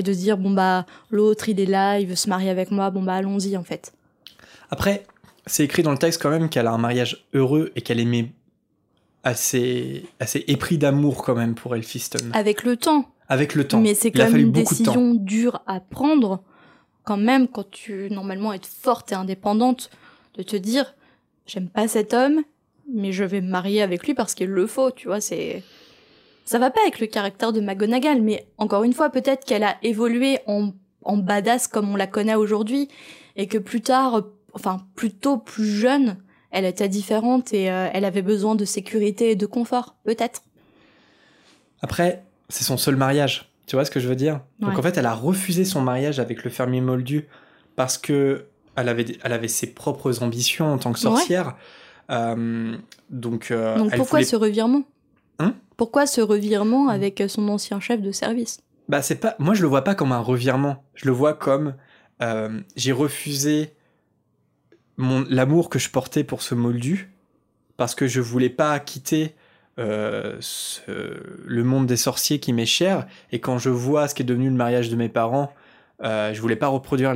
et 0.00 0.02
de 0.02 0.12
se 0.12 0.18
dire 0.18 0.36
bon 0.36 0.50
bah 0.50 0.86
l'autre 1.10 1.48
il 1.48 1.60
est 1.60 1.66
là 1.66 1.98
il 1.98 2.06
veut 2.06 2.16
se 2.16 2.28
marier 2.28 2.50
avec 2.50 2.70
moi 2.70 2.90
bon 2.90 3.02
bah 3.02 3.14
allons-y 3.14 3.56
en 3.56 3.62
fait 3.62 3.92
Après, 4.70 5.04
c'est 5.46 5.64
écrit 5.64 5.82
dans 5.82 5.92
le 5.92 5.98
texte 5.98 6.20
quand 6.20 6.30
même 6.30 6.48
qu'elle 6.48 6.66
a 6.66 6.72
un 6.72 6.78
mariage 6.78 7.26
heureux 7.34 7.72
et 7.76 7.82
qu'elle 7.82 8.00
aimait 8.00 8.32
assez, 9.24 10.06
assez 10.18 10.44
épris 10.48 10.78
d'amour 10.78 11.22
quand 11.24 11.34
même 11.34 11.54
pour 11.54 11.74
Elphiston. 11.74 12.30
avec 12.32 12.62
le 12.62 12.76
temps 12.76 13.10
Avec 13.28 13.54
le 13.54 13.66
temps. 13.66 13.80
Mais 13.80 13.94
c'est 13.94 14.10
quand 14.10 14.30
même 14.30 14.36
une 14.36 14.52
décision 14.52 15.14
dure 15.14 15.62
à 15.66 15.80
prendre, 15.80 16.42
quand 17.04 17.16
même, 17.16 17.48
quand 17.48 17.70
tu 17.70 18.08
normalement 18.10 18.52
être 18.52 18.66
forte 18.66 19.12
et 19.12 19.14
indépendante, 19.14 19.90
de 20.36 20.42
te 20.42 20.56
dire 20.56 20.94
j'aime 21.46 21.68
pas 21.68 21.88
cet 21.88 22.14
homme, 22.14 22.42
mais 22.92 23.12
je 23.12 23.24
vais 23.24 23.40
me 23.40 23.48
marier 23.48 23.82
avec 23.82 24.06
lui 24.06 24.14
parce 24.14 24.34
qu'il 24.34 24.48
le 24.48 24.66
faut, 24.66 24.90
tu 24.90 25.08
vois, 25.08 25.20
c'est. 25.20 25.62
Ça 26.44 26.58
va 26.58 26.70
pas 26.70 26.80
avec 26.82 26.98
le 27.00 27.06
caractère 27.06 27.52
de 27.52 27.60
McGonagall, 27.60 28.22
mais 28.22 28.46
encore 28.58 28.82
une 28.84 28.92
fois, 28.92 29.10
peut-être 29.10 29.44
qu'elle 29.44 29.62
a 29.62 29.76
évolué 29.82 30.38
en, 30.46 30.72
en 31.04 31.16
badass 31.16 31.68
comme 31.68 31.90
on 31.90 31.96
la 31.96 32.06
connaît 32.08 32.34
aujourd'hui, 32.34 32.88
et 33.36 33.46
que 33.46 33.58
plus 33.58 33.80
tard, 33.82 34.22
enfin, 34.54 34.78
plutôt 34.96 35.36
plus 35.38 35.66
jeune, 35.66 36.16
elle 36.50 36.64
était 36.64 36.88
différente 36.88 37.52
et 37.54 37.70
euh, 37.70 37.88
elle 37.92 38.04
avait 38.04 38.22
besoin 38.22 38.56
de 38.56 38.64
sécurité 38.64 39.30
et 39.30 39.36
de 39.36 39.46
confort, 39.46 39.94
peut-être. 40.04 40.42
Après, 41.82 42.24
c'est 42.48 42.64
son 42.64 42.76
seul 42.76 42.96
mariage. 42.96 43.50
Tu 43.66 43.76
vois 43.76 43.84
ce 43.84 43.90
que 43.92 44.00
je 44.00 44.08
veux 44.08 44.16
dire? 44.16 44.40
Donc 44.58 44.76
en 44.78 44.82
fait, 44.82 44.96
elle 44.96 45.06
a 45.06 45.14
refusé 45.14 45.64
son 45.64 45.80
mariage 45.80 46.18
avec 46.18 46.42
le 46.42 46.50
fermier 46.50 46.80
Moldu 46.80 47.28
parce 47.76 47.96
que 47.98 48.46
elle 48.76 48.88
avait, 48.88 49.06
elle 49.22 49.32
avait 49.32 49.46
ses 49.48 49.68
propres 49.68 50.22
ambitions 50.24 50.72
en 50.72 50.78
tant 50.78 50.92
que 50.92 50.98
sorcière. 50.98 51.54
Euh, 52.10 52.76
donc, 53.10 53.52
euh, 53.52 53.76
Donc 53.78 53.94
pourquoi 53.94 54.18
voulait- 54.18 54.24
ce 54.24 54.34
revirement? 54.36 54.82
Hein 55.40 55.54
Pourquoi 55.76 56.06
ce 56.06 56.20
revirement 56.20 56.88
avec 56.88 57.22
son 57.28 57.48
ancien 57.48 57.80
chef 57.80 58.00
de 58.00 58.12
service? 58.12 58.60
Bah 58.88 59.02
c'est 59.02 59.16
pas. 59.16 59.34
Moi 59.38 59.54
je 59.54 59.62
le 59.62 59.68
vois 59.68 59.82
pas 59.82 59.94
comme 59.96 60.12
un 60.12 60.20
revirement. 60.20 60.84
Je 60.94 61.06
le 61.06 61.12
vois 61.12 61.34
comme 61.34 61.74
euh, 62.22 62.60
j'ai 62.76 62.92
refusé 62.92 63.72
mon 64.96 65.24
l'amour 65.28 65.70
que 65.70 65.78
je 65.78 65.90
portais 65.90 66.24
pour 66.24 66.42
ce 66.42 66.54
moldu 66.54 67.10
parce 67.76 67.94
que 67.94 68.06
je 68.06 68.20
voulais 68.20 68.50
pas 68.50 68.78
quitter 68.80 69.34
euh, 69.78 70.36
ce- 70.40 70.82
le 71.46 71.64
monde 71.64 71.86
des 71.86 71.96
sorciers 71.96 72.38
qui 72.38 72.52
m'est 72.52 72.66
cher 72.66 73.06
et 73.32 73.40
quand 73.40 73.56
je 73.58 73.70
vois 73.70 74.08
ce 74.08 74.14
qui 74.14 74.22
est 74.22 74.26
devenu 74.26 74.50
le 74.50 74.56
mariage 74.56 74.90
de 74.90 74.96
mes 74.96 75.08
parents, 75.08 75.52
euh, 76.02 76.34
je 76.34 76.40
voulais 76.42 76.56
pas 76.56 76.66
reproduire 76.68 77.14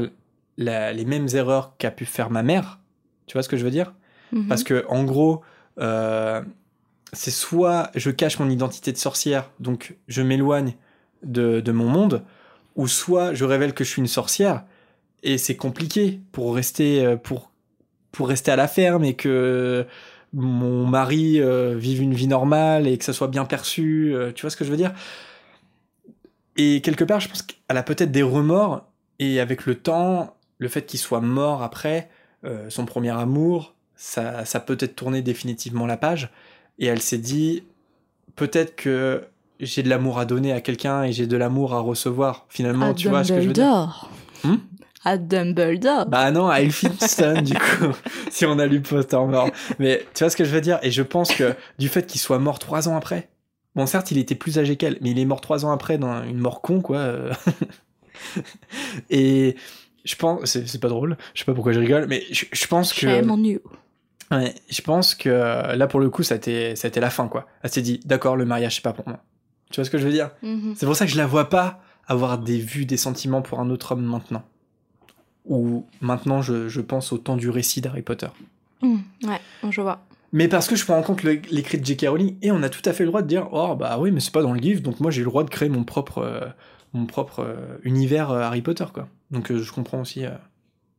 la- 0.57 0.93
les 0.93 1.05
mêmes 1.05 1.29
erreurs 1.35 1.75
qu'a 1.77 1.91
pu 1.91 2.07
faire 2.07 2.31
ma 2.31 2.43
mère. 2.43 2.79
Tu 3.27 3.35
vois 3.35 3.43
ce 3.43 3.49
que 3.49 3.57
je 3.57 3.65
veux 3.65 3.71
dire? 3.71 3.93
Mhm. 4.33 4.49
parce 4.49 4.65
que 4.65 4.85
en 4.89 5.05
gros, 5.05 5.43
euh, 5.79 6.43
c'est 7.15 7.31
soit 7.31 7.91
je 7.95 8.11
cache 8.11 8.39
mon 8.39 8.49
identité 8.51 8.93
de 8.93 8.97
sorcière, 8.97 9.51
donc 9.61 9.97
je 10.09 10.23
m'éloigne 10.23 10.75
de, 11.23 11.73
mon 11.73 11.89
monde, 11.89 12.25
ou 12.77 12.89
soit 12.89 13.35
je 13.35 13.45
révèle 13.45 13.73
que 13.75 13.85
je 13.85 13.91
suis 13.91 14.01
une 14.01 14.09
sorcière 14.09 14.65
et 15.23 15.39
c'est 15.39 15.57
compliqué 15.57 16.21
pour 16.33 16.55
rester 16.55 17.05
euh, 17.05 17.17
pour 17.17 17.51
pour 18.13 18.29
rester 18.29 18.51
à 18.51 18.57
la 18.57 18.69
ferme 18.69 19.05
et 19.05 19.15
que 19.15 19.87
mon 20.33 20.87
mari 20.87 21.41
euh, 21.41 21.77
vive 21.77 22.03
une 22.03 22.15
vie 22.15 22.27
normale 22.27 22.87
et 22.87 22.99
que 22.99 23.05
ça 23.05 23.13
soit 23.13 23.29
bien 23.29 23.45
perçu. 23.45 24.15
euh, 24.15 24.33
tu 24.33 24.43
vois 24.43 24.51
ce 24.51 24.57
que 24.57 24.65
je 24.65 24.71
veux 24.71 24.77
dire? 24.77 24.93
Et 26.57 26.81
quelque 26.83 27.05
part, 27.05 27.21
je 27.21 27.29
pense 27.29 27.43
qu'elle 27.43 27.77
a 27.77 27.83
peut-être 27.83 28.13
des 28.13 28.23
remords 28.23 28.87
et 29.19 29.41
avec 29.41 29.67
le 29.67 29.75
temps, 29.75 30.37
le 30.59 30.69
fait 30.69 30.87
qu'il 30.87 31.01
soit 31.01 31.21
mort 31.21 31.63
après 31.63 32.11
son 32.69 32.85
premier 32.85 33.11
amour, 33.11 33.75
ça, 33.97 34.45
ça 34.45 34.61
peut 34.61 34.77
être 34.79 34.95
tourné 34.95 35.23
définitivement 35.23 35.87
la 35.87 35.97
page. 35.97 36.31
Et 36.79 36.87
elle 36.87 37.01
s'est 37.01 37.19
dit, 37.19 37.63
peut-être 38.37 38.77
que 38.77 39.25
j'ai 39.61 39.83
de 39.83 39.89
l'amour 39.89 40.19
à 40.19 40.25
donner 40.25 40.53
à 40.53 40.61
quelqu'un 40.61 41.05
et 41.05 41.13
j'ai 41.13 41.27
de 41.27 41.37
l'amour 41.37 41.75
à 41.75 41.81
recevoir. 41.81 42.47
Finalement, 42.49 42.91
à 42.91 42.95
tu 42.95 43.09
vois 43.09 43.25
ce 43.25 43.33
que 43.33 43.41
je 43.41 43.49
veux 43.49 43.53
dire 43.53 43.65
Dumbledore. 43.65 44.11
Hmm 44.45 44.57
à 45.05 45.19
Dumbledore. 45.19 46.07
Bah 46.07 46.31
non, 46.31 46.49
à 46.49 46.61
Elphinstone, 46.61 47.41
du 47.43 47.55
coup, 47.55 47.93
si 48.31 48.47
on 48.47 48.59
a 48.59 48.67
lu 48.67 48.81
Pottermore. 48.81 49.51
Mais 49.79 50.07
tu 50.15 50.25
vois 50.25 50.31
ce 50.31 50.37
que 50.37 50.45
je 50.45 50.51
veux 50.51 50.61
dire? 50.61 50.79
Et 50.83 50.91
je 50.91 51.03
pense 51.03 51.33
que 51.33 51.55
du 51.79 51.89
fait 51.89 52.07
qu'il 52.07 52.21
soit 52.21 52.39
mort 52.39 52.59
trois 52.59 52.89
ans 52.89 52.97
après, 52.97 53.29
bon 53.75 53.87
certes 53.87 54.11
il 54.11 54.19
était 54.19 54.35
plus 54.35 54.59
âgé 54.59 54.77
qu'elle, 54.77 54.99
mais 55.01 55.11
il 55.11 55.19
est 55.19 55.25
mort 55.25 55.41
trois 55.41 55.65
ans 55.65 55.71
après 55.71 55.99
dans 55.99 56.25
une 56.25 56.39
mort 56.39 56.63
con, 56.63 56.81
quoi. 56.81 57.15
Et 59.11 59.57
je 60.05 60.17
pense, 60.17 60.45
c'est 60.45 60.67
c'est 60.67 60.81
pas 60.81 60.89
drôle, 60.89 61.17
je 61.35 61.41
sais 61.41 61.45
pas 61.45 61.55
pourquoi 61.55 61.73
je 61.73 61.81
rigole, 61.81 62.07
mais 62.09 62.23
je, 62.31 62.47
je 62.51 62.67
pense 62.67 62.93
que... 62.93 63.07
Ouais, 64.35 64.55
je 64.69 64.83
pense 64.83 65.15
que 65.15 65.29
euh, 65.29 65.77
là 65.77 65.87
pour 65.87 66.01
le 66.01 66.11
coup 66.11 66.23
ça 66.23 66.35
a 66.35 66.37
été, 66.37 66.77
ça 66.77 66.87
a 66.87 66.89
été 66.89 67.01
la 67.01 67.11
fin 67.11 67.29
quoi. 67.29 67.47
Elle 67.63 67.71
s'est 67.71 67.83
dit 67.83 68.01
d'accord 68.05 68.37
le 68.37 68.45
mariage 68.45 68.77
c'est 68.77 68.83
pas 68.83 68.93
pour 68.93 69.07
moi. 69.09 69.21
Tu 69.71 69.77
vois 69.77 69.85
ce 69.85 69.91
que 69.91 69.99
je 69.99 70.05
veux 70.05 70.13
dire? 70.13 70.31
Mhm. 70.43 70.75
C'est 70.77 70.87
pour 70.87 70.97
ça 70.97 71.05
que 71.07 71.13
je 71.13 71.17
la 71.17 71.27
vois 71.27 71.49
pas 71.49 71.81
avoir 72.07 72.39
des 72.39 72.59
vues, 72.59 72.87
des 72.87 72.97
sentiments 72.97 73.43
pour 73.43 73.61
un 73.61 73.71
autre 73.71 73.93
homme 73.93 74.05
maintenant. 74.05 74.45
ou 75.45 75.87
maintenant 76.01 76.43
je, 76.43 76.69
je 76.69 76.81
pense 76.81 77.13
au 77.13 77.19
temps 77.19 77.37
du 77.37 77.51
récit 77.51 77.81
d'Harry 77.81 78.03
Potter. 78.03 78.29
Hmm, 78.83 78.99
ouais, 79.23 79.41
je 79.71 79.81
vois. 79.81 80.01
Mais 80.33 80.49
parce 80.49 80.67
que 80.67 80.75
je 80.75 80.85
prends 80.85 80.99
en 80.99 81.03
compte 81.03 81.23
l'écrit 81.23 81.79
de 81.79 81.85
J.K. 81.85 82.07
Rowling, 82.09 82.37
et 82.43 82.51
on 82.51 82.63
a 82.65 82.69
tout 82.69 82.83
à 82.85 82.93
fait 82.93 83.05
le 83.05 83.09
droit 83.09 83.23
de 83.23 83.29
dire 83.29 83.49
Oh, 83.53 83.77
bah 83.77 83.99
oui, 84.01 84.11
mais 84.11 84.19
c'est 84.19 84.33
pas 84.33 84.43
dans 84.43 84.53
le 84.53 84.59
livre, 84.59 84.83
donc 84.83 84.99
moi 84.99 85.13
j'ai 85.13 85.21
le 85.21 85.27
droit 85.27 85.45
de 85.45 85.49
créer 85.51 85.69
mon 85.69 85.85
propre, 85.85 86.19
euh, 86.19 86.41
mon 86.93 87.07
propre 87.07 87.41
euh, 87.41 87.79
univers 87.85 88.33
euh, 88.33 88.41
Harry 88.41 88.61
Potter, 88.61 88.87
quoi. 88.93 89.07
Donc 89.31 89.53
je 89.53 89.73
comprends 89.73 90.01
aussi 90.01 90.25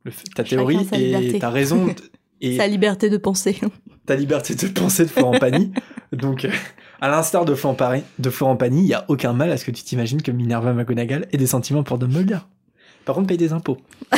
ta 0.04 0.10
Chacun 0.42 0.44
théorie, 0.44 0.88
et 0.94 1.38
t'as 1.38 1.50
raison, 1.50 1.94
et 2.40 2.56
Sa 2.56 2.66
liberté 2.66 3.08
de 3.10 3.16
penser. 3.16 3.58
ta 4.06 4.14
liberté 4.16 4.54
de 4.54 4.66
penser 4.68 5.04
de 5.04 5.08
Florent 5.10 5.38
Pagny. 5.38 5.72
Donc, 6.12 6.44
euh, 6.44 6.50
à 7.00 7.08
l'instar 7.08 7.44
de 7.44 7.54
Florent, 7.54 7.74
Pari- 7.74 8.02
de 8.18 8.30
Florent 8.30 8.56
Pagny, 8.56 8.82
il 8.82 8.86
y 8.88 8.94
a 8.94 9.04
aucun 9.08 9.32
mal 9.32 9.50
à 9.50 9.56
ce 9.56 9.64
que 9.64 9.70
tu 9.70 9.82
t'imagines 9.82 10.22
que 10.22 10.30
Minerva 10.30 10.72
McGonagall 10.72 11.26
ait 11.32 11.36
des 11.36 11.46
sentiments 11.46 11.82
pour 11.82 11.98
Dumbledore. 11.98 12.46
Par 13.04 13.14
contre, 13.14 13.26
paye 13.28 13.36
des 13.38 13.52
impôts. 13.52 13.78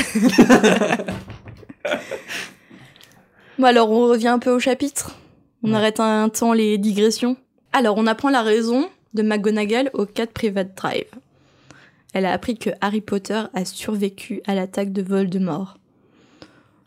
Bon 3.58 3.64
alors 3.66 3.90
on 3.90 4.06
revient 4.06 4.28
un 4.28 4.38
peu 4.38 4.50
au 4.52 4.60
chapitre. 4.60 5.16
On 5.62 5.70
Ouais. 5.70 5.76
arrête 5.76 5.98
un 6.00 6.28
temps 6.28 6.52
les 6.52 6.78
digressions. 6.78 7.36
Alors 7.72 7.96
on 7.98 8.06
apprend 8.06 8.30
la 8.30 8.42
raison 8.42 8.88
de 9.14 9.22
McGonagall 9.22 9.90
au 9.94 10.06
4 10.06 10.32
Private 10.32 10.76
Drive. 10.76 11.08
Elle 12.14 12.24
a 12.26 12.32
appris 12.32 12.56
que 12.56 12.70
Harry 12.80 13.00
Potter 13.00 13.42
a 13.54 13.64
survécu 13.64 14.40
à 14.46 14.54
l'attaque 14.54 14.92
de 14.92 15.02
Voldemort. 15.02 15.78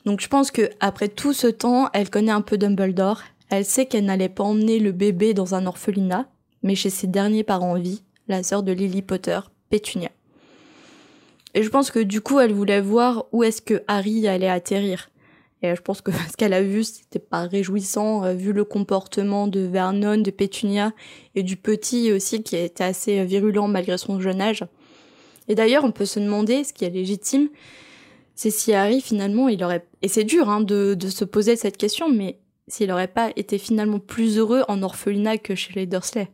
Donc 0.06 0.22
je 0.22 0.28
pense 0.28 0.52
que 0.52 0.70
après 0.80 1.08
tout 1.08 1.34
ce 1.34 1.48
temps, 1.48 1.90
elle 1.94 2.10
connaît 2.10 2.32
un 2.32 2.42
peu 2.42 2.58
Dumbledore. 2.58 3.22
Elle 3.50 3.66
sait 3.66 3.86
qu'elle 3.86 4.06
n'allait 4.06 4.30
pas 4.30 4.44
emmener 4.44 4.80
le 4.80 4.92
bébé 4.92 5.34
dans 5.34 5.56
un 5.56 5.66
orphelinat, 5.66 6.30
mais 6.64 6.76
chez 6.76 6.90
ses 6.90 7.08
derniers 7.08 7.44
parents 7.44 7.74
en 7.74 7.80
vie, 7.80 8.04
la 8.28 8.44
sœur 8.44 8.64
de 8.64 8.72
Lily 8.72 9.02
Potter, 9.02 9.40
Pétunia. 9.70 10.10
Et 11.54 11.64
je 11.64 11.70
pense 11.70 11.92
que 11.92 12.00
du 12.00 12.22
coup, 12.22 12.40
elle 12.40 12.54
voulait 12.54 12.82
voir 12.82 13.26
où 13.32 13.44
est-ce 13.44 13.62
que 13.62 13.84
Harry 13.88 14.28
allait 14.28 14.50
atterrir. 14.50 15.10
Et 15.62 15.76
je 15.76 15.82
pense 15.82 16.02
que 16.02 16.12
ce 16.32 16.38
qu'elle 16.38 16.54
a 16.54 16.64
vu, 16.64 16.84
c'était 16.84 17.20
pas 17.20 17.44
réjouissant, 17.44 18.24
euh, 18.24 18.34
vu 18.34 18.54
le 18.54 18.64
comportement 18.64 19.48
de 19.48 19.60
Vernon, 19.60 20.18
de 20.18 20.32
Pétunia 20.32 20.94
et 21.36 21.44
du 21.44 21.58
petit 21.58 22.12
aussi, 22.12 22.42
qui 22.44 22.56
était 22.56 22.84
assez 22.84 23.24
virulent 23.26 23.68
malgré 23.68 23.98
son 23.98 24.20
jeune 24.20 24.42
âge. 24.42 24.66
Et 25.48 25.56
d'ailleurs, 25.56 25.84
on 25.84 25.92
peut 25.92 26.06
se 26.06 26.20
demander, 26.20 26.64
ce 26.64 26.74
qui 26.74 26.86
est 26.86 26.90
légitime, 26.90 27.50
c'est 28.36 28.52
si 28.52 28.74
Harry, 28.74 29.02
finalement, 29.02 29.50
il 29.50 29.64
aurait... 29.64 29.86
Et 30.02 30.08
c'est 30.08 30.24
dur 30.24 30.50
hein, 30.50 30.62
de, 30.62 30.96
de 30.96 31.10
se 31.10 31.26
poser 31.26 31.56
cette 31.56 31.78
question, 31.78 32.10
mais 32.10 32.40
s'il 32.68 32.92
aurait 32.92 33.08
pas 33.08 33.32
été 33.36 33.58
finalement 33.58 34.00
plus 34.00 34.38
heureux 34.38 34.64
en 34.68 34.82
orphelinat 34.82 35.38
que 35.38 35.56
chez 35.56 35.74
les 35.74 35.86
Dursley. 35.86 36.30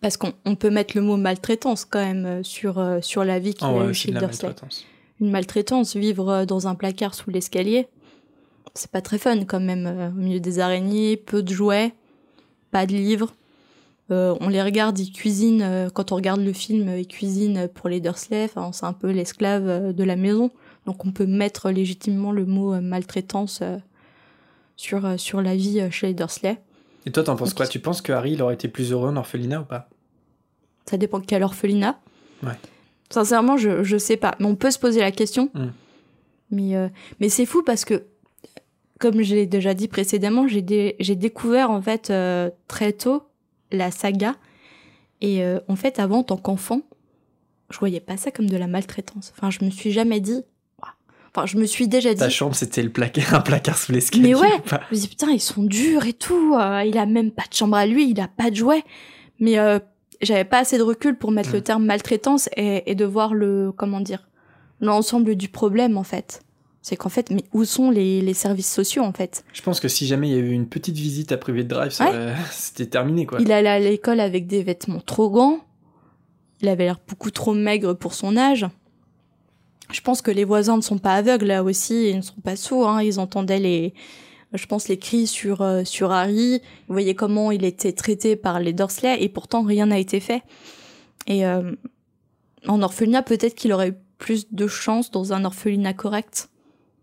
Parce 0.00 0.16
qu'on 0.16 0.32
on 0.44 0.54
peut 0.54 0.70
mettre 0.70 0.96
le 0.96 1.02
mot 1.02 1.16
maltraitance 1.16 1.84
quand 1.84 2.04
même 2.04 2.26
euh, 2.26 2.42
sur, 2.42 2.78
euh, 2.78 3.00
sur 3.02 3.24
la 3.24 3.38
vie 3.38 3.54
qu'il 3.54 3.66
Ah 3.66 3.70
a 3.70 3.74
ouais, 3.74 3.86
c'est 3.88 3.94
chez 3.94 4.12
les 4.12 4.18
Dursley 4.18 4.48
maltraitance. 4.48 4.86
une 5.20 5.30
maltraitance, 5.30 5.96
vivre 5.96 6.28
euh, 6.30 6.44
dans 6.44 6.68
un 6.68 6.74
placard 6.74 7.14
sous 7.14 7.30
l'escalier, 7.30 7.88
c'est 8.74 8.90
pas 8.90 9.00
très 9.00 9.18
fun 9.18 9.44
quand 9.44 9.60
même, 9.60 10.12
au 10.16 10.20
milieu 10.20 10.40
des 10.40 10.60
araignées, 10.60 11.16
peu 11.16 11.42
de 11.42 11.52
jouets, 11.52 11.94
pas 12.70 12.86
de 12.86 12.92
livres. 12.92 13.34
Euh, 14.10 14.36
on 14.40 14.48
les 14.48 14.62
regarde, 14.62 14.98
ils 14.98 15.12
cuisinent, 15.12 15.62
euh, 15.62 15.90
quand 15.90 16.12
on 16.12 16.16
regarde 16.16 16.40
le 16.40 16.52
film, 16.52 16.96
ils 16.96 17.06
cuisinent 17.06 17.68
pour 17.68 17.88
les 17.88 18.00
Dursley, 18.00 18.44
enfin, 18.44 18.70
c'est 18.72 18.86
un 18.86 18.92
peu 18.92 19.10
l'esclave 19.10 19.92
de 19.92 20.04
la 20.04 20.16
maison. 20.16 20.50
Donc 20.88 21.04
on 21.04 21.12
peut 21.12 21.26
mettre 21.26 21.70
légitimement 21.70 22.32
le 22.32 22.46
mot 22.46 22.72
euh, 22.72 22.80
maltraitance 22.80 23.60
euh, 23.60 23.76
sur, 24.74 25.04
euh, 25.04 25.18
sur 25.18 25.42
la 25.42 25.54
vie 25.54 25.86
chez 25.90 26.06
les 26.06 26.14
Dursley. 26.14 26.56
Et 27.04 27.12
toi, 27.12 27.22
t'en 27.22 27.36
penses 27.36 27.52
quoi? 27.52 27.66
Tu 27.66 27.78
penses 27.78 28.00
que 28.00 28.10
Harry 28.10 28.32
il 28.32 28.40
aurait 28.42 28.54
été 28.54 28.68
plus 28.68 28.90
heureux 28.90 29.10
en 29.10 29.16
orphelinat 29.16 29.60
ou 29.60 29.64
pas? 29.66 29.90
Ça 30.86 30.96
dépend 30.96 31.18
de 31.18 31.26
quel 31.26 31.42
orphelinat. 31.42 32.00
Ouais. 32.42 32.54
Sincèrement, 33.10 33.58
je, 33.58 33.82
je 33.82 33.98
sais 33.98 34.16
pas. 34.16 34.34
Mais 34.40 34.46
on 34.46 34.56
peut 34.56 34.70
se 34.70 34.78
poser 34.78 35.00
la 35.00 35.10
question. 35.12 35.50
Mm. 35.52 35.66
Mais, 36.52 36.74
euh, 36.74 36.88
mais 37.20 37.28
c'est 37.28 37.44
fou 37.44 37.62
parce 37.62 37.84
que, 37.84 38.06
comme 38.98 39.20
je 39.20 39.34
l'ai 39.34 39.44
déjà 39.46 39.74
dit 39.74 39.88
précédemment, 39.88 40.48
j'ai 40.48 40.62
dé- 40.62 40.96
j'ai 41.00 41.16
découvert 41.16 41.70
en 41.70 41.82
fait 41.82 42.08
euh, 42.08 42.48
très 42.66 42.94
tôt 42.94 43.24
la 43.72 43.90
saga. 43.90 44.36
Et 45.20 45.44
euh, 45.44 45.60
en 45.68 45.76
fait, 45.76 45.98
avant, 45.98 46.20
en 46.20 46.24
tant 46.24 46.38
qu'enfant, 46.38 46.80
je 47.68 47.78
voyais 47.78 48.00
pas 48.00 48.16
ça 48.16 48.30
comme 48.30 48.48
de 48.48 48.56
la 48.56 48.66
maltraitance. 48.68 49.34
Enfin, 49.36 49.50
je 49.50 49.62
me 49.66 49.70
suis 49.70 49.92
jamais 49.92 50.20
dit. 50.20 50.42
Enfin, 51.38 51.46
je 51.46 51.56
me 51.56 51.66
suis 51.66 51.88
déjà 51.88 52.12
dit. 52.14 52.20
Ta 52.20 52.30
chambre, 52.30 52.54
c'était 52.54 52.82
le 52.82 52.90
placard, 52.90 53.34
un 53.34 53.40
placard 53.40 53.78
sous 53.78 53.92
l'escalier. 53.92 54.28
Mais 54.28 54.34
ouais. 54.34 54.48
Je 54.90 54.96
me 54.96 55.00
dis 55.00 55.08
putain, 55.08 55.30
ils 55.30 55.40
sont 55.40 55.62
durs 55.62 56.06
et 56.06 56.12
tout. 56.12 56.54
euh, 56.54 56.82
il 56.84 56.98
a 56.98 57.06
même 57.06 57.30
pas 57.30 57.44
de 57.48 57.54
chambre 57.54 57.76
à 57.76 57.86
lui, 57.86 58.10
il 58.10 58.20
a 58.20 58.28
pas 58.28 58.50
de 58.50 58.56
jouets. 58.56 58.82
Mais 59.40 59.58
euh, 59.58 59.78
j'avais 60.20 60.44
pas 60.44 60.58
assez 60.58 60.78
de 60.78 60.82
recul 60.82 61.16
pour 61.16 61.30
mettre 61.30 61.52
le 61.52 61.60
Mm. 61.60 61.62
terme 61.62 61.84
maltraitance 61.84 62.48
et, 62.56 62.90
et 62.90 62.94
de 62.94 63.04
voir 63.04 63.34
le 63.34 63.72
comment 63.76 64.00
dire 64.00 64.28
l'ensemble 64.80 65.34
du 65.36 65.48
problème 65.48 65.96
en 65.96 66.02
fait. 66.04 66.42
C'est 66.82 66.96
qu'en 66.96 67.08
fait, 67.08 67.30
mais 67.30 67.44
où 67.52 67.64
sont 67.64 67.90
les, 67.90 68.20
les 68.22 68.34
services 68.34 68.72
sociaux 68.72 69.02
en 69.02 69.12
fait? 69.12 69.44
Je 69.52 69.60
pense 69.62 69.78
que 69.80 69.88
si 69.88 70.06
jamais 70.06 70.28
il 70.28 70.34
y 70.34 70.38
avait 70.38 70.48
eu 70.48 70.52
une 70.52 70.68
petite 70.68 70.96
visite 70.96 71.32
à 71.32 71.36
Privé 71.36 71.62
de 71.64 71.68
Drive, 71.68 71.92
Ouais. 72.00 72.32
c'était 72.50 72.86
terminé 72.86 73.26
quoi. 73.26 73.38
Il 73.40 73.52
allait 73.52 73.68
à 73.68 73.78
l'école 73.78 74.20
avec 74.20 74.46
des 74.46 74.62
vêtements 74.62 75.00
trop 75.00 75.28
grands. 75.30 75.58
Il 76.62 76.68
avait 76.68 76.84
l'air 76.84 76.98
beaucoup 77.06 77.30
trop 77.30 77.54
maigre 77.54 77.94
pour 77.94 78.14
son 78.14 78.36
âge. 78.36 78.66
Je 79.92 80.00
pense 80.00 80.20
que 80.22 80.30
les 80.30 80.44
voisins 80.44 80.76
ne 80.76 80.82
sont 80.82 80.98
pas 80.98 81.14
aveugles 81.14 81.46
là 81.46 81.62
aussi, 81.64 82.10
ils 82.10 82.16
ne 82.16 82.22
sont 82.22 82.40
pas 82.42 82.56
sourds. 82.56 82.88
Hein. 82.88 83.02
Ils 83.02 83.18
entendaient 83.20 83.58
les, 83.58 83.94
je 84.52 84.66
pense 84.66 84.88
les 84.88 84.98
cris 84.98 85.26
sur 85.26 85.62
euh, 85.62 85.84
sur 85.84 86.12
Harry. 86.12 86.60
Ils 86.88 86.92
voyaient 86.92 87.14
comment 87.14 87.50
il 87.50 87.64
était 87.64 87.92
traité 87.92 88.36
par 88.36 88.60
les 88.60 88.72
Dursley 88.72 89.22
et 89.22 89.28
pourtant 89.28 89.62
rien 89.62 89.86
n'a 89.86 89.98
été 89.98 90.20
fait. 90.20 90.42
Et 91.26 91.46
euh, 91.46 91.72
en 92.66 92.82
orphelinat, 92.82 93.22
peut-être 93.22 93.54
qu'il 93.54 93.72
aurait 93.72 93.90
eu 93.90 93.94
plus 94.18 94.52
de 94.52 94.66
chance 94.66 95.10
dans 95.10 95.32
un 95.32 95.44
orphelinat 95.44 95.94
correct. 95.94 96.48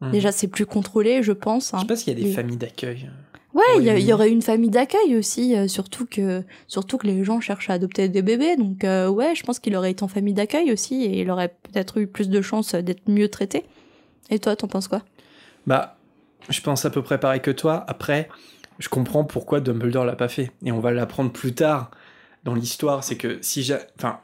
Mhm. 0.01 0.11
Déjà, 0.11 0.31
c'est 0.31 0.47
plus 0.47 0.65
contrôlé, 0.65 1.23
je 1.23 1.31
pense. 1.31 1.71
Je 1.71 1.75
hein. 1.77 1.79
sais 1.81 1.87
pas 1.87 1.95
s'il 1.95 2.13
y 2.17 2.21
a 2.21 2.23
des 2.23 2.29
Et- 2.29 2.33
familles 2.33 2.57
d'accueil. 2.57 3.09
Ouais, 3.55 3.63
il 3.77 3.83
y, 3.87 3.91
Oui. 3.91 4.11
aurait 4.13 4.29
une 4.29 4.41
famille 4.41 4.69
d'accueil 4.69 5.15
aussi, 5.15 5.55
euh, 5.55 5.67
surtout 5.69 6.05
que 6.05 6.43
surtout 6.67 6.97
que 6.97 7.07
les 7.07 7.23
gens 7.23 7.39
cherchent 7.39 7.69
à 7.69 7.73
adopter 7.73 8.09
des 8.09 8.21
bébés. 8.21 8.57
Donc 8.57 8.83
euh, 8.83 9.07
ouais, 9.07 9.33
je 9.33 9.43
pense 9.43 9.59
qu'il 9.59 9.75
aurait 9.77 9.91
été 9.91 10.03
en 10.03 10.09
famille 10.09 10.33
d'accueil 10.33 10.73
aussi 10.73 11.03
et 11.03 11.21
il 11.21 11.31
aurait 11.31 11.55
peut-être 11.63 11.97
eu 11.99 12.05
plus 12.07 12.27
de 12.29 12.41
chances 12.41 12.75
d'être 12.75 13.07
mieux 13.07 13.29
traité. 13.29 13.63
Et 14.29 14.39
toi, 14.39 14.57
t'en 14.57 14.67
penses 14.67 14.89
quoi? 14.89 15.03
Bah, 15.67 15.97
je 16.49 16.59
pense 16.59 16.83
à 16.85 16.89
peu 16.89 17.01
près 17.01 17.17
pareil 17.17 17.39
que 17.41 17.51
toi. 17.51 17.85
Après, 17.87 18.27
je 18.79 18.89
comprends 18.89 19.23
pourquoi 19.23 19.61
Dumbledore 19.61 20.03
l'a 20.03 20.17
pas 20.17 20.27
fait. 20.27 20.51
Et 20.65 20.73
on 20.73 20.79
va 20.81 20.91
l'apprendre 20.91 21.31
plus 21.31 21.55
tard 21.55 21.91
dans 22.43 22.55
l'histoire. 22.55 23.05
C'est 23.05 23.15
que 23.15 23.39
si 23.41 23.63
j'ai. 23.63 23.77
Enfin, 23.97 24.19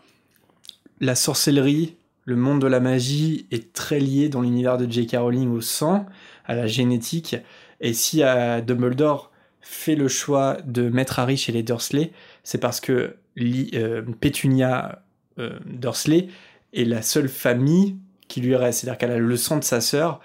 la 1.00 1.16
sorcellerie, 1.16 1.96
le 2.26 2.36
monde 2.36 2.62
de 2.62 2.68
la 2.68 2.82
magie 2.82 3.48
est 3.52 3.72
très 3.72 4.00
lié 4.02 4.28
dans 4.28 4.42
l'univers 4.42 4.78
de 4.78 4.92
J.K. 4.92 5.16
Rowling 5.18 5.50
au 5.52 5.62
sang, 5.62 6.06
à 6.46 6.54
la 6.54 6.68
génétique. 6.68 7.38
Et 7.82 7.94
si 7.94 8.24
euh, 8.24 8.62
Dumbledore 8.62 9.32
fait 9.60 9.96
le 9.96 10.08
choix 10.08 10.58
de 10.66 10.90
mettre 10.90 11.20
Harry 11.20 11.36
chez 11.36 11.52
les 11.52 11.64
Dursley, 11.64 12.12
c'est 12.44 12.60
parce 12.60 12.80
que 12.80 13.16
Li- 13.36 13.72
euh, 13.74 14.02
Pétunia 14.20 15.02
euh, 15.40 15.60
Dursley 15.66 16.28
est 16.74 16.86
la 16.86 17.02
seule 17.02 17.28
famille 17.28 17.98
qui 18.28 18.40
lui 18.42 18.56
reste. 18.56 18.80
C'est-à-dire 18.82 18.98
qu'elle 18.98 19.12
a 19.12 19.18
le 19.18 19.38
sang 19.38 19.58
de 19.58 19.64
sa 19.64 19.82
sœur 19.82 20.20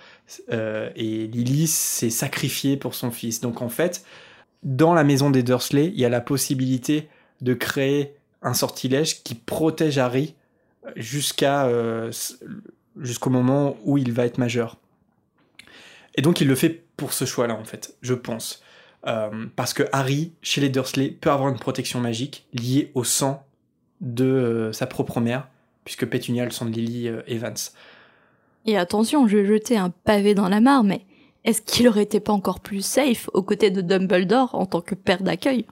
euh, 0.52 0.90
et 0.96 1.26
Lily 1.26 1.66
s'est 1.66 2.10
sacrifiée 2.10 2.76
pour 2.76 2.94
son 2.94 3.10
fils. 3.10 3.40
Donc 3.40 3.62
en 3.62 3.68
fait, 3.68 4.04
dans 4.62 4.94
la 4.94 5.04
maison 5.04 5.30
des 5.30 5.42
Dursley, 5.42 5.86
il 5.94 5.98
y 6.00 6.04
a 6.04 6.08
la 6.08 6.20
possibilité 6.20 7.08
de 7.40 7.54
créer 7.54 8.14
un 8.42 8.54
sortilège 8.54 9.22
qui 9.22 9.34
protège 9.34 9.98
Harry 9.98 10.34
jusqu'à 10.94 11.68
jusqu'au 13.00 13.30
moment 13.30 13.76
où 13.84 13.98
il 13.98 14.12
va 14.12 14.24
être 14.24 14.38
majeur. 14.38 14.78
Et 16.14 16.22
donc 16.22 16.40
il 16.40 16.48
le 16.48 16.54
fait 16.54 16.85
pour 16.96 17.12
ce 17.12 17.24
choix-là 17.24 17.54
en 17.54 17.64
fait, 17.64 17.96
je 18.02 18.14
pense. 18.14 18.62
Euh, 19.06 19.46
parce 19.54 19.72
que 19.72 19.84
Harry, 19.92 20.32
chez 20.42 20.60
les 20.60 20.68
Dursley, 20.68 21.10
peut 21.10 21.30
avoir 21.30 21.48
une 21.48 21.58
protection 21.58 22.00
magique 22.00 22.46
liée 22.52 22.90
au 22.94 23.04
sang 23.04 23.44
de 24.00 24.24
euh, 24.24 24.72
sa 24.72 24.86
propre 24.86 25.20
mère, 25.20 25.48
puisque 25.84 26.06
Pétunia 26.06 26.44
le 26.44 26.50
sang 26.50 26.64
de 26.66 26.72
Lily 26.72 27.08
euh, 27.08 27.22
Evans. 27.28 27.54
Et 28.66 28.76
attention, 28.76 29.28
je 29.28 29.38
vais 29.38 29.46
jeter 29.46 29.76
un 29.76 29.90
pavé 29.90 30.34
dans 30.34 30.48
la 30.48 30.60
mare, 30.60 30.82
mais 30.82 31.02
est-ce 31.44 31.62
qu'il 31.62 31.86
aurait 31.86 32.02
été 32.02 32.18
pas 32.18 32.32
encore 32.32 32.58
plus 32.58 32.84
safe 32.84 33.30
aux 33.32 33.42
côtés 33.42 33.70
de 33.70 33.80
Dumbledore 33.80 34.54
en 34.54 34.66
tant 34.66 34.80
que 34.80 34.96
père 34.96 35.22
d'accueil? 35.22 35.66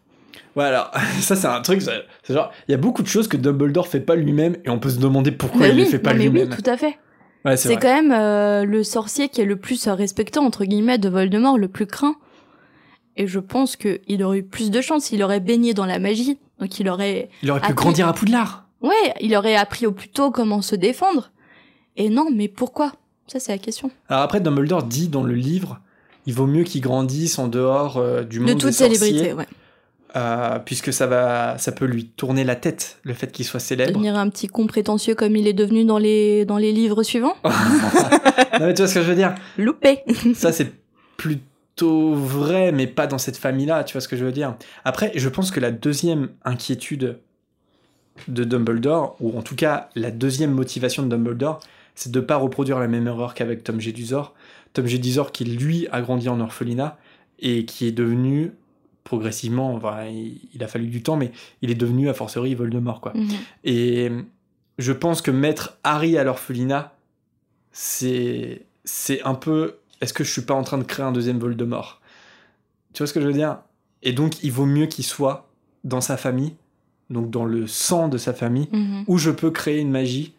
Ouais, 0.55 0.65
alors, 0.65 0.93
ça, 1.21 1.35
c'est 1.35 1.49
un 1.49 1.61
truc, 1.61 1.83
c'est 1.83 2.33
genre, 2.33 2.53
il 2.69 2.73
y 2.73 2.75
a 2.75 2.79
beaucoup 2.79 3.03
de 3.03 3.09
choses 3.09 3.27
que 3.27 3.37
Dumbledore 3.37 3.89
fait 3.89 4.01
pas 4.01 4.15
lui-même, 4.15 4.57
et 4.65 4.71
on 4.71 4.79
peut 4.79 4.91
se 4.91 5.01
demander 5.01 5.33
pourquoi 5.33 5.67
il 5.67 5.75
les 5.75 5.83
oui, 5.83 5.89
fait 5.89 5.99
pas 5.99 6.15
mais 6.15 6.29
oui, 6.29 6.31
lui-même. 6.31 6.57
tout 6.57 6.71
à 6.71 6.77
fait. 6.77 6.97
Ouais, 7.45 7.57
c'est 7.57 7.77
quand 7.77 7.95
même 7.95 8.13
euh, 8.13 8.65
le 8.65 8.83
sorcier 8.83 9.29
qui 9.29 9.41
est 9.41 9.45
le 9.45 9.57
plus 9.57 9.87
respecté 9.89 10.39
entre 10.39 10.65
guillemets 10.65 10.99
de 10.99 11.09
Voldemort, 11.09 11.59
le 11.59 11.69
plus 11.69 11.87
craint. 11.87 12.17
Et 13.17 13.27
je 13.27 13.39
pense 13.39 13.77
que 13.77 14.01
il 14.09 14.23
aurait 14.25 14.39
eu 14.39 14.43
plus 14.43 14.71
de 14.71 14.81
chance, 14.81 15.13
il 15.13 15.23
aurait 15.23 15.41
baigné 15.41 15.73
dans 15.75 15.87
la 15.87 15.99
magie, 15.99 16.39
donc 16.59 16.81
il 16.81 16.89
aurait, 16.89 17.29
Il 17.43 17.51
aurait 17.51 17.61
pu 17.61 17.75
grandir 17.75 18.09
à 18.09 18.13
Poudlard. 18.13 18.67
ouais, 18.83 19.15
il 19.21 19.37
aurait 19.37 19.57
appris 19.57 19.87
au 19.87 19.93
plus 19.93 20.09
tôt 20.09 20.31
comment 20.31 20.63
se 20.63 20.75
défendre. 20.75 21.31
Et 21.97 22.09
non, 22.09 22.29
mais 22.35 22.49
pourquoi? 22.49 22.93
Ça 23.29 23.39
c'est 23.41 23.53
la 23.53 23.59
question. 23.59 23.91
Alors 24.09 24.23
après, 24.23 24.41
Dumbledore 24.41 24.83
dit 24.83 25.09
dans 25.09 25.23
le 25.23 25.35
livre, 25.35 25.81
il 26.27 26.35
vaut 26.35 26.47
mieux 26.47 26.65
qu'il 26.65 26.81
grandisse 26.81 27.39
en 27.39 27.47
dehors 27.49 27.99
euh, 27.99 28.23
du 28.25 28.41
monde 28.41 28.49
De 28.49 28.55
des 28.55 28.61
toute 28.61 28.73
sorciers. 28.73 28.97
célébrité, 28.97 29.33
ouais. 29.35 29.47
Euh, 30.17 30.61
puisque 30.61 30.93
ça 30.93 31.07
va, 31.07 31.59
ça 31.59 31.73
peut 31.73 31.87
lui 31.87 32.07
tourner 32.07 32.45
la 32.45 32.55
tête, 32.55 32.99
le 33.03 33.15
fait 33.15 33.33
qu'il 33.33 33.45
soit 33.45 33.59
célèbre. 33.59 33.93
Devenir 33.93 34.17
un 34.17 34.29
petit 34.29 34.47
con 34.47 34.67
prétentieux 34.67 35.17
comme 35.17 35.35
il 35.35 35.49
est 35.49 35.53
devenu 35.53 35.85
dans 35.85 35.99
les, 35.99 36.45
dans 36.45 36.57
les 36.57 36.73
livres 36.73 37.03
suivants. 37.03 37.35
non 37.45 37.51
mais 38.61 38.75
tu 38.75 38.83
vois 38.83 38.89
ce 38.89 38.95
que 38.95 39.03
je 39.03 39.09
veux 39.09 39.17
dire 39.17 39.35
Loupé. 39.59 40.03
Ça 40.35 40.53
c'est 40.53 40.73
plutôt 41.17 42.15
vrai, 42.15 42.71
mais 42.71 42.87
pas 42.87 43.09
dans 43.09 43.19
cette 43.19 43.37
famille-là, 43.37 43.83
tu 43.83 43.95
vois 43.95 44.01
ce 44.01 44.07
que 44.07 44.17
je 44.17 44.25
veux 44.25 44.33
dire 44.33 44.57
Après, 44.85 45.11
je 45.17 45.29
pense 45.29 45.51
que 45.51 45.59
la 45.59 45.73
deuxième 45.73 46.29
inquiétude 46.45 47.19
de 48.29 48.45
Dumbledore, 48.45 49.17
ou 49.19 49.37
en 49.37 49.43
tout 49.43 49.57
cas 49.57 49.89
la 49.97 50.13
deuxième 50.13 50.53
motivation 50.53 51.03
de 51.03 51.09
Dumbledore, 51.09 51.59
c'est 51.97 52.13
de 52.13 52.21
ne 52.21 52.25
pas 52.25 52.37
reproduire 52.37 52.79
la 52.79 52.87
même 52.87 53.09
erreur 53.09 53.35
qu'avec 53.35 53.65
Tom 53.65 53.81
Jedusor. 53.81 54.35
Tom 54.75 54.87
Jedusor 54.87 55.33
qui 55.33 55.45
lui 55.45 55.89
a 55.91 56.01
grandi 56.03 56.29
en 56.29 56.39
orphelinat 56.41 56.99
et 57.41 57.65
qui 57.65 57.87
est 57.87 57.93
devenu 57.93 58.53
progressivement, 59.05 59.75
enfin, 59.75 60.07
il, 60.07 60.41
il 60.55 60.65
a 60.65 60.69
fallu 60.69 60.87
du 60.89 61.03
temps, 61.03 61.17
mais 61.17 61.31
il 61.63 61.71
est 61.71 61.75
devenu 61.75 62.09
a 62.09 62.15
fortiori 62.15 62.55
Voldemort 62.55 63.01
quoi. 63.01 63.13
Mhm. 63.15 63.29
Et 63.65 64.11
je 64.79 64.93
pense 64.93 65.23
que 65.23 65.31
mettre 65.31 65.79
Harry 65.85 66.17
à 66.19 66.25
l'orphelinat, 66.25 66.95
c'est 67.73 68.63
c'est 68.85 69.23
un 69.23 69.35
peu. 69.35 69.77
Est-ce 70.01 70.13
que 70.13 70.25
je 70.25 70.31
suis 70.33 70.43
pas 70.43 70.55
en 70.55 70.63
train 70.63 70.79
de 70.79 70.83
créer 70.85 71.05
un 71.05 71.13
deuxième 71.13 71.39
Voldemort? 71.39 72.01
Tu 72.93 72.99
vois 72.99 73.07
ce 73.07 73.13
que 73.13 73.21
je 73.21 73.27
veux 73.27 73.33
dire? 73.33 73.59
Et 74.03 74.13
donc, 74.13 74.43
il 74.43 74.53
vaut 74.53 74.67
mieux 74.67 74.87
qu'il 74.87 75.05
soit 75.05 75.49
dans 75.83 76.01
sa 76.01 76.17
famille, 76.17 76.55
donc 77.11 77.31
dans 77.31 77.45
le 77.45 77.67
sang 77.67 78.09
de 78.09 78.19
sa 78.19 78.35
famille, 78.35 78.69
Mhm. 78.73 79.05
où 79.07 79.19
je 79.19 79.31
peux 79.31 79.51
créer 79.51 79.81
une 79.81 79.91
magie 79.91 80.35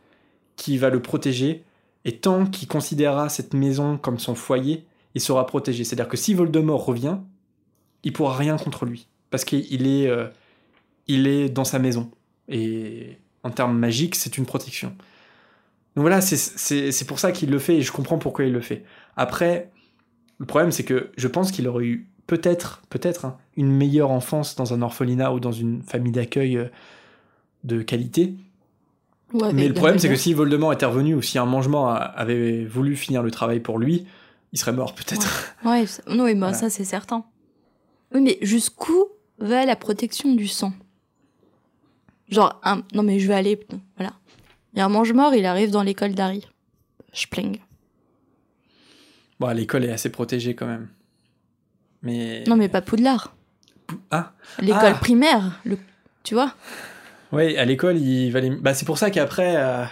qui 0.56 0.78
va 0.78 0.90
le 0.90 1.02
protéger. 1.02 1.64
Et 2.06 2.18
tant 2.18 2.46
qu'il 2.46 2.68
considérera 2.68 3.30
cette 3.30 3.54
maison 3.56 3.98
comme 3.98 4.20
son 4.20 4.36
foyer, 4.36 4.86
il 5.16 5.22
sera 5.22 5.46
protégé. 5.48 5.84
C'est-à-dire 5.84 6.08
que 6.08 6.18
si 6.18 6.34
Voldemort 6.36 6.86
revient, 6.86 7.18
il 8.06 8.14
pourra 8.14 8.38
rien 8.38 8.56
contre 8.58 8.86
lui. 8.86 9.08
Parce 9.32 9.44
qu'il 9.44 9.86
est, 9.88 10.08
euh, 10.08 10.28
il 11.08 11.28
est 11.28 11.50
dans 11.50 11.66
sa 11.66 11.80
maison. 11.80 12.10
Et 12.48 13.18
en 13.44 13.50
termes 13.50 13.78
magiques, 13.78 14.16
c'est 14.16 14.38
une 14.38 14.46
protection. 14.46 14.90
Donc 15.96 16.04
voilà, 16.04 16.22
c'est- 16.22 17.06
pour 17.08 17.20
ça 17.20 17.32
qu'il 17.32 17.50
le 17.50 17.60
fait 17.60 17.78
et 17.78 17.82
je 17.82 17.92
comprends 17.92 18.18
pourquoi 18.18 18.46
il 18.46 18.54
le 18.54 18.62
fait. 18.62 18.84
Après, 19.18 19.70
le 20.38 20.46
problème, 20.46 20.72
c'est 20.72 20.84
que 20.84 21.12
je 21.18 21.28
pense 21.28 21.52
qu'il 21.52 21.68
aurait 21.68 21.86
eu 21.86 22.08
peut-être, 22.28 22.82
peut-être, 22.90 23.26
hein, 23.26 23.38
une 23.56 23.72
meilleure 23.72 24.12
enfance 24.12 24.56
dans 24.56 24.74
un 24.74 24.82
orphelinat 24.82 25.34
ou 25.34 25.40
dans 25.40 25.52
une 25.52 25.82
famille 25.84 26.12
d'accueil 26.12 26.58
euh, 26.58 26.66
de 27.64 27.82
qualité. 27.82 28.34
Ouais, 29.34 29.54
Mais 29.54 29.68
le 29.68 29.74
problème, 29.74 29.98
c'est 30.00 30.10
que 30.10 30.16
si 30.16 30.34
Voldemort 30.34 30.74
était 30.74 30.86
revenu 30.86 31.16
ou 31.16 31.22
si 31.22 31.38
un 31.40 31.46
mangement 31.46 31.90
avait 31.90 32.66
voulu 32.66 32.96
finir 32.96 33.24
le 33.24 33.32
travail 33.32 33.60
pour 33.60 33.80
lui, 33.80 34.06
il 34.54 34.60
serait 34.60 34.72
mort 34.74 34.94
peut-être. 34.94 35.56
Ouais, 35.66 35.86
non, 36.10 36.26
oui, 36.26 36.34
bah, 36.34 36.40
Voilà. 36.48 36.54
ça 36.54 36.70
c'est 36.70 36.84
certain. 36.86 37.26
Oui, 38.16 38.22
mais 38.22 38.38
jusqu'où 38.42 39.06
va 39.38 39.66
la 39.66 39.76
protection 39.76 40.34
du 40.34 40.48
sang? 40.48 40.74
Genre, 42.30 42.60
un... 42.64 42.82
non 42.94 43.04
mais 43.04 43.20
je 43.20 43.28
vais 43.28 43.34
aller, 43.36 43.60
voilà. 43.98 44.14
Il 44.74 44.80
y 44.80 44.82
a 44.82 44.86
un 44.86 44.90
mange-mort, 44.90 45.36
il 45.36 45.46
arrive 45.46 45.70
dans 45.70 45.84
l'école 45.84 46.16
d'Harry. 46.16 46.48
Spling. 47.14 47.60
Bon, 49.40 49.54
l'école 49.54 49.86
est 49.86 49.92
assez 49.92 50.10
protégée 50.10 50.56
quand 50.56 50.66
même. 50.66 50.88
Mais. 52.02 52.44
Non 52.48 52.56
mais 52.56 52.70
pas 52.70 52.82
Poudlard. 52.82 53.36
Ah 54.12 54.34
L'école 54.60 54.94
Ah. 54.94 55.00
primaire, 55.00 55.60
le... 55.66 55.78
tu 56.24 56.34
vois? 56.34 56.54
Ouais, 57.32 57.58
à 57.58 57.66
l'école, 57.66 57.98
il 57.98 58.32
valait. 58.32 58.50
Bah, 58.50 58.74
c'est 58.74 58.86
pour 58.86 58.98
ça 58.98 59.12
qu'après. 59.12 59.56
euh, 59.58 59.86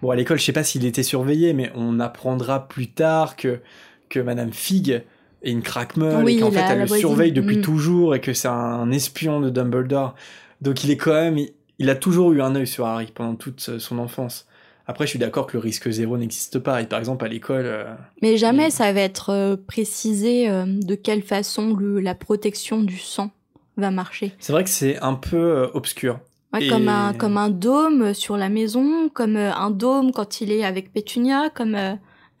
Bon, 0.00 0.10
à 0.10 0.16
l'école, 0.16 0.38
je 0.38 0.44
sais 0.44 0.52
pas 0.52 0.62
s'il 0.64 0.84
était 0.86 1.02
surveillé, 1.02 1.52
mais 1.52 1.72
on 1.74 1.98
apprendra 2.00 2.68
plus 2.68 2.88
tard 2.88 3.34
que, 3.36 3.60
que 4.08 4.20
Madame 4.20 4.52
Fig 4.52 5.02
est 5.42 5.50
une 5.52 5.62
craque-meule 5.62 6.24
Oui, 6.24 6.36
et 6.36 6.40
qu'en 6.40 6.50
fait, 6.50 6.60
elle 6.68 6.80
le 6.80 6.86
voisine. 6.86 7.06
surveille 7.06 7.32
depuis 7.32 7.58
Mm. 7.58 7.62
toujours 7.62 8.14
et 8.14 8.20
que 8.20 8.32
c'est 8.32 8.48
un 8.48 8.90
espion 8.90 9.40
de 9.40 9.50
Dumbledore. 9.50 10.14
Donc, 10.60 10.82
il 10.84 10.90
est 10.90 10.96
quand 10.96 11.12
même. 11.12 11.38
Il, 11.38 11.50
il 11.78 11.90
a 11.90 11.94
toujours 11.94 12.32
eu 12.32 12.42
un 12.42 12.54
œil 12.56 12.66
sur 12.66 12.86
Harry 12.86 13.06
pendant 13.14 13.36
toute 13.36 13.64
euh, 13.68 13.78
son 13.78 13.98
enfance. 13.98 14.46
Après, 14.88 15.04
je 15.04 15.10
suis 15.10 15.18
d'accord 15.18 15.46
que 15.46 15.52
le 15.56 15.60
risque 15.60 15.88
zéro 15.90 16.16
n'existe 16.16 16.58
pas. 16.58 16.80
Et 16.82 16.86
par 16.86 16.98
exemple, 16.98 17.24
à 17.24 17.28
l'école. 17.28 17.66
euh, 17.66 17.84
Mais 18.22 18.36
jamais 18.36 18.68
Et- 18.68 18.70
ça 18.70 18.92
va 18.92 19.00
être 19.00 19.30
euh, 19.30 19.56
précisé 19.56 20.48
euh, 20.50 20.64
de 20.66 20.94
quelle 20.94 21.22
façon 21.22 21.76
le- 21.76 22.00
la 22.00 22.14
protection 22.14 22.82
du 22.82 22.98
sang 22.98 23.30
va 23.76 23.90
marcher. 23.92 24.32
C'est 24.40 24.52
vrai 24.52 24.64
que 24.64 24.70
c'est 24.70 24.98
un 24.98 25.14
peu 25.14 25.68
obscur. 25.74 26.18
Ouais, 26.52 26.64
Et- 26.64 26.68
comme, 26.68 26.88
un, 26.88 27.12
comme 27.12 27.36
un 27.36 27.50
dôme 27.50 28.12
sur 28.14 28.36
la 28.38 28.48
maison, 28.48 29.08
comme 29.10 29.36
un 29.36 29.70
dôme 29.70 30.10
quand 30.12 30.40
il 30.40 30.50
est 30.50 30.64
avec 30.64 30.92
Pétunia, 30.92 31.50
comme 31.54 31.76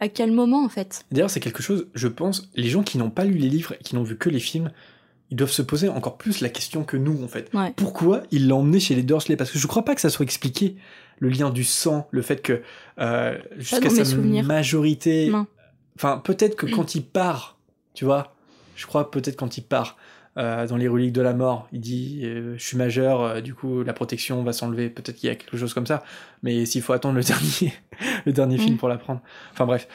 à 0.00 0.08
quel 0.08 0.32
moment 0.32 0.64
en 0.64 0.68
fait? 0.68 1.04
D'ailleurs, 1.10 1.30
c'est 1.30 1.40
quelque 1.40 1.62
chose, 1.62 1.88
je 1.94 2.08
pense, 2.08 2.50
les 2.54 2.68
gens 2.68 2.82
qui 2.82 2.98
n'ont 2.98 3.10
pas 3.10 3.24
lu 3.24 3.38
les 3.38 3.48
livres 3.48 3.74
et 3.78 3.82
qui 3.82 3.94
n'ont 3.94 4.02
vu 4.02 4.16
que 4.16 4.28
les 4.28 4.40
films, 4.40 4.70
ils 5.30 5.36
doivent 5.36 5.50
se 5.50 5.62
poser 5.62 5.88
encore 5.88 6.16
plus 6.16 6.40
la 6.40 6.48
question 6.48 6.84
que 6.84 6.96
nous, 6.96 7.22
en 7.22 7.28
fait. 7.28 7.52
Ouais. 7.52 7.72
Pourquoi 7.76 8.22
il 8.30 8.48
l'a 8.48 8.54
emmené 8.54 8.80
chez 8.80 8.94
les 8.94 9.02
Dursley? 9.02 9.36
Parce 9.36 9.50
que 9.50 9.58
je 9.58 9.66
crois 9.66 9.84
pas 9.84 9.94
que 9.94 10.00
ça 10.00 10.10
soit 10.10 10.24
expliqué, 10.24 10.76
le 11.18 11.28
lien 11.28 11.50
du 11.50 11.64
sang, 11.64 12.08
le 12.10 12.22
fait 12.22 12.40
que 12.40 12.62
euh, 12.98 13.36
jusqu'à 13.56 13.90
sa 13.90 14.04
souvenirs. 14.04 14.44
majorité... 14.44 15.32
Enfin, 15.96 16.18
peut-être 16.18 16.56
que 16.56 16.66
quand 16.74 16.94
il 16.94 17.04
part, 17.04 17.58
tu 17.92 18.04
vois, 18.04 18.34
je 18.76 18.86
crois 18.86 19.10
peut-être 19.10 19.36
quand 19.36 19.58
il 19.58 19.62
part 19.62 19.96
euh, 20.38 20.66
dans 20.66 20.76
les 20.76 20.88
reliques 20.88 21.12
de 21.12 21.20
la 21.20 21.34
mort, 21.34 21.68
il 21.72 21.80
dit 21.80 22.20
euh, 22.22 22.54
je 22.56 22.64
suis 22.64 22.76
majeur, 22.76 23.22
euh, 23.22 23.40
du 23.40 23.54
coup 23.54 23.82
la 23.82 23.92
protection 23.92 24.42
va 24.44 24.52
s'enlever. 24.52 24.88
Peut-être 24.88 25.16
qu'il 25.16 25.28
y 25.28 25.32
a 25.32 25.34
quelque 25.34 25.56
chose 25.56 25.74
comme 25.74 25.86
ça, 25.86 26.04
mais 26.42 26.64
s'il 26.64 26.80
faut 26.82 26.92
attendre 26.92 27.16
le 27.16 27.22
dernier, 27.24 27.72
le 28.24 28.32
dernier 28.32 28.58
film 28.58 28.74
Mm. 28.74 28.78
pour 28.78 28.88
l'apprendre. 28.88 29.20
Enfin 29.52 29.66
bref, 29.66 29.88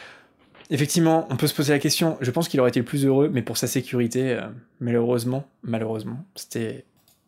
effectivement, 0.70 1.28
on 1.30 1.38
peut 1.38 1.48
se 1.48 1.56
poser 1.56 1.74
la 1.74 1.80
question. 1.80 2.18
Je 2.22 2.30
pense 2.30 2.48
qu'il 2.48 2.60
aurait 2.60 2.70
été 2.70 2.80
le 2.80 2.86
plus 2.86 3.06
heureux, 3.06 3.30
mais 3.32 3.42
pour 3.42 3.58
sa 3.58 3.68
sécurité, 3.68 4.40
malheureusement, 4.80 5.46
malheureusement, 5.64 6.26
c'était 6.36 6.86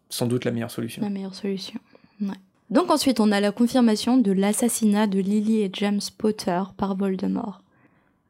sans 0.09 0.27
doute 0.27 0.45
la 0.45 0.51
meilleure 0.51 0.71
solution. 0.71 1.01
La 1.01 1.09
meilleure 1.09 1.35
solution. 1.35 1.79
Ouais. 2.21 2.35
Donc 2.69 2.89
ensuite, 2.89 3.19
on 3.19 3.31
a 3.31 3.39
la 3.39 3.51
confirmation 3.51 4.17
de 4.17 4.31
l'assassinat 4.31 5.07
de 5.07 5.19
Lily 5.19 5.61
et 5.61 5.69
James 5.73 6.01
Potter 6.17 6.61
par 6.77 6.95
Voldemort. 6.95 7.61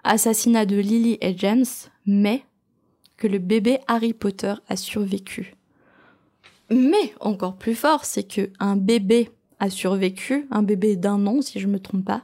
Assassinat 0.04 0.66
de 0.66 0.76
Lily 0.76 1.18
et 1.22 1.36
James, 1.38 1.66
mais 2.06 2.44
que 3.18 3.28
le 3.28 3.40
bébé 3.40 3.80
Harry 3.88 4.14
Potter 4.14 4.54
a 4.68 4.76
survécu. 4.76 5.56
Mais 6.70 7.14
encore 7.20 7.56
plus 7.58 7.76
fort, 7.76 8.06
c'est 8.06 8.24
que 8.24 8.50
un 8.60 8.76
bébé 8.76 9.30
a 9.60 9.70
survécu, 9.70 10.48
un 10.52 10.64
bébé 10.64 10.96
d'un 10.96 11.26
an 11.28 11.42
si 11.42 11.60
je 11.60 11.68
me 11.68 11.80
trompe 11.80 12.06
pas. 12.06 12.24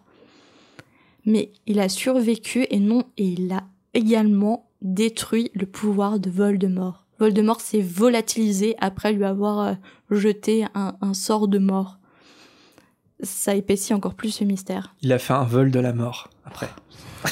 Mais 1.26 1.52
il 1.68 1.80
a 1.80 1.90
survécu 1.90 2.66
et 2.70 2.80
non, 2.80 3.04
et 3.18 3.26
il 3.26 3.52
a 3.52 3.64
également 3.94 4.70
détruit 4.82 5.52
le 5.54 5.68
pouvoir 5.68 6.20
de 6.20 6.30
Voldemort. 6.30 7.06
Voldemort 7.20 7.62
s'est 7.62 7.82
volatilisé 7.82 8.76
après 8.80 9.14
lui 9.14 9.26
avoir 9.26 9.60
euh, 9.60 9.74
jeté 10.10 10.66
un, 10.74 10.96
un 11.02 11.14
sort 11.14 11.48
de 11.48 11.60
mort. 11.60 12.00
Ça 13.22 13.54
épaissit 13.54 13.94
encore 13.94 14.16
plus 14.16 14.32
ce 14.32 14.44
mystère. 14.44 14.96
Il 15.04 15.14
a 15.14 15.20
fait 15.20 15.34
un 15.34 15.44
vol 15.44 15.70
de 15.70 15.80
la 15.80 15.94
mort 15.94 16.32
après. 16.46 16.70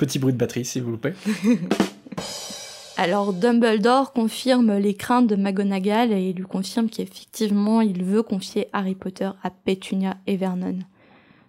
Petit 0.00 0.18
bruit 0.18 0.32
de 0.32 0.38
batterie, 0.38 0.64
s'il 0.64 0.82
vous 0.82 0.96
plaît. 0.96 1.12
Alors 2.96 3.34
Dumbledore 3.34 4.14
confirme 4.14 4.78
les 4.78 4.94
craintes 4.94 5.26
de 5.26 5.36
McGonagall 5.36 6.10
et 6.12 6.32
lui 6.32 6.44
confirme 6.44 6.88
qu'effectivement 6.88 7.82
il 7.82 8.02
veut 8.02 8.22
confier 8.22 8.68
Harry 8.72 8.94
Potter 8.94 9.28
à 9.42 9.50
Pétunia 9.50 10.16
et 10.26 10.38
Vernon. 10.38 10.78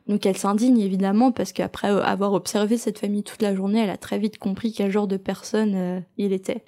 Donc 0.07 0.25
elle 0.25 0.35
s'indigne 0.35 0.81
évidemment 0.81 1.31
parce 1.31 1.53
qu'après 1.53 1.87
avoir 1.87 2.33
observé 2.33 2.75
cette 2.75 2.99
famille 2.99 3.23
toute 3.23 3.41
la 3.41 3.55
journée, 3.55 3.79
elle 3.79 3.89
a 3.89 3.95
très 3.95 4.19
vite 4.19 4.37
compris 4.37 4.73
quel 4.73 4.91
genre 4.91 5.07
de 5.07 5.15
personne 5.15 5.75
euh, 5.75 5.99
il 6.17 6.33
était. 6.33 6.65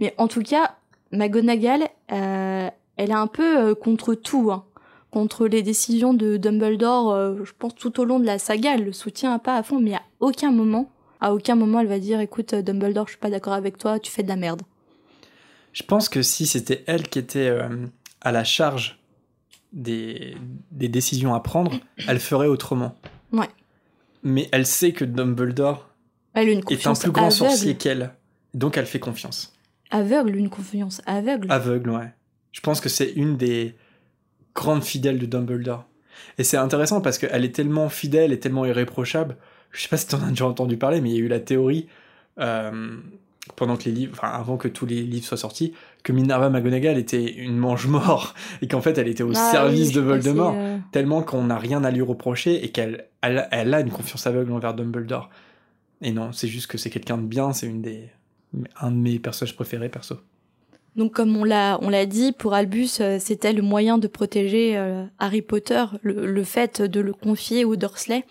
Mais 0.00 0.14
en 0.18 0.28
tout 0.28 0.42
cas, 0.42 0.76
McGonagall, 1.12 1.88
euh, 2.12 2.68
elle 2.96 3.10
est 3.10 3.14
un 3.14 3.26
peu 3.26 3.70
euh, 3.70 3.74
contre 3.74 4.12
tout, 4.12 4.50
hein. 4.52 4.64
Contre 5.10 5.46
les 5.46 5.62
décisions 5.62 6.14
de 6.14 6.36
Dumbledore. 6.36 7.10
euh, 7.12 7.44
je 7.44 7.52
pense 7.58 7.74
tout 7.74 7.98
au 8.00 8.04
long 8.04 8.20
de 8.20 8.26
la 8.26 8.38
saga, 8.38 8.74
elle 8.74 8.84
le 8.84 8.92
soutient 8.92 9.38
pas 9.38 9.56
à 9.56 9.62
fond, 9.62 9.80
mais 9.80 9.94
à 9.94 10.02
aucun 10.20 10.50
moment, 10.52 10.90
à 11.20 11.34
aucun 11.34 11.54
moment, 11.56 11.80
elle 11.80 11.86
va 11.88 11.98
dire, 11.98 12.20
écoute 12.20 12.52
euh, 12.54 12.62
Dumbledore, 12.62 13.06
je 13.06 13.12
suis 13.12 13.20
pas 13.20 13.30
d'accord 13.30 13.52
avec 13.54 13.76
toi, 13.78 13.98
tu 13.98 14.10
fais 14.10 14.22
de 14.22 14.28
la 14.28 14.36
merde. 14.36 14.62
Je 15.72 15.82
pense 15.82 16.08
que 16.08 16.22
si 16.22 16.46
c'était 16.46 16.82
elle 16.86 17.08
qui 17.08 17.18
était 17.18 17.48
euh, 17.48 17.68
à 18.20 18.32
la 18.32 18.44
charge 18.44 18.98
des, 19.72 20.34
des 20.72 20.88
décisions 20.88 21.34
à 21.34 21.40
prendre, 21.40 21.72
elle 22.08 22.18
ferait 22.20 22.48
autrement. 22.48 22.96
Ouais. 23.32 23.48
Mais 24.22 24.48
elle 24.52 24.66
sait 24.66 24.92
que 24.92 25.04
Dumbledore 25.04 25.88
Elle 26.34 26.48
a 26.48 26.52
une 26.52 26.58
est 26.70 26.86
un 26.86 26.94
plus 26.94 27.10
grand 27.12 27.26
aveugle. 27.26 27.36
sorcier 27.50 27.76
qu'elle. 27.76 28.12
Donc 28.52 28.76
elle 28.76 28.86
fait 28.86 28.98
confiance. 28.98 29.52
Aveugle, 29.92 30.36
une 30.36 30.50
confiance 30.50 31.00
aveugle. 31.06 31.50
Aveugle, 31.50 31.90
ouais. 31.90 32.12
Je 32.52 32.60
pense 32.60 32.80
que 32.80 32.88
c'est 32.88 33.10
une 33.12 33.36
des 33.36 33.76
grandes 34.54 34.84
fidèles 34.84 35.18
de 35.18 35.26
Dumbledore. 35.26 35.86
Et 36.38 36.44
c'est 36.44 36.56
intéressant 36.56 37.00
parce 37.00 37.18
qu'elle 37.18 37.44
est 37.44 37.54
tellement 37.54 37.88
fidèle 37.88 38.32
et 38.32 38.40
tellement 38.40 38.64
irréprochable. 38.64 39.36
Je 39.70 39.82
sais 39.82 39.88
pas 39.88 39.96
si 39.96 40.06
t'en 40.06 40.22
as 40.22 40.30
déjà 40.30 40.46
entendu 40.46 40.76
parler, 40.76 41.00
mais 41.00 41.10
il 41.10 41.16
y 41.16 41.18
a 41.18 41.22
eu 41.22 41.28
la 41.28 41.40
théorie, 41.40 41.86
euh, 42.38 42.96
pendant 43.56 43.76
que 43.76 43.84
les 43.84 43.92
livres, 43.92 44.12
enfin 44.16 44.28
avant 44.28 44.56
que 44.56 44.68
tous 44.68 44.86
les 44.86 45.02
livres 45.02 45.24
soient 45.24 45.36
sortis, 45.36 45.72
que 46.02 46.12
Minerva 46.12 46.50
McGonagall 46.50 46.98
était 46.98 47.32
une 47.32 47.56
mange-mort 47.56 48.34
et 48.62 48.68
qu'en 48.68 48.80
fait 48.80 48.98
elle 48.98 49.08
était 49.08 49.22
au 49.22 49.32
Ah 49.34 49.50
service 49.52 49.88
oui, 49.88 49.94
de 49.94 50.00
Voldemort, 50.00 50.54
euh, 50.56 50.78
tellement 50.92 51.22
qu'on 51.22 51.44
n'a 51.44 51.58
rien 51.58 51.84
à 51.84 51.90
lui 51.90 52.02
reprocher 52.02 52.64
et 52.64 52.70
qu'elle 52.70 53.06
elle, 53.22 53.48
elle 53.50 53.74
a 53.74 53.80
une 53.80 53.90
confiance 53.90 54.26
aveugle 54.26 54.52
envers 54.52 54.74
Dumbledore. 54.74 55.30
Et 56.02 56.12
non, 56.12 56.32
c'est 56.32 56.48
juste 56.48 56.68
que 56.68 56.78
c'est 56.78 56.90
quelqu'un 56.90 57.18
de 57.18 57.26
bien, 57.26 57.52
c'est 57.52 57.66
une 57.66 57.82
des 57.82 58.08
un 58.80 58.90
de 58.90 58.96
mes 58.96 59.18
personnages 59.18 59.54
préférés 59.54 59.88
perso. 59.88 60.16
Donc 60.96 61.12
comme 61.12 61.36
on 61.36 61.44
l'a 61.44 61.78
on 61.82 61.88
l'a 61.88 62.06
dit, 62.06 62.32
pour 62.32 62.54
Albus, 62.54 63.00
euh, 63.00 63.18
c'était 63.20 63.52
le 63.52 63.62
moyen 63.62 63.98
de 63.98 64.06
protéger 64.06 64.76
euh, 64.76 65.04
Harry 65.18 65.42
Potter, 65.42 65.84
le, 66.02 66.44
fait 66.44 66.82
de 66.82 67.00
le 67.00 67.12
confier 67.12 67.64
aux 67.64 67.76
Dursley. 67.76 68.24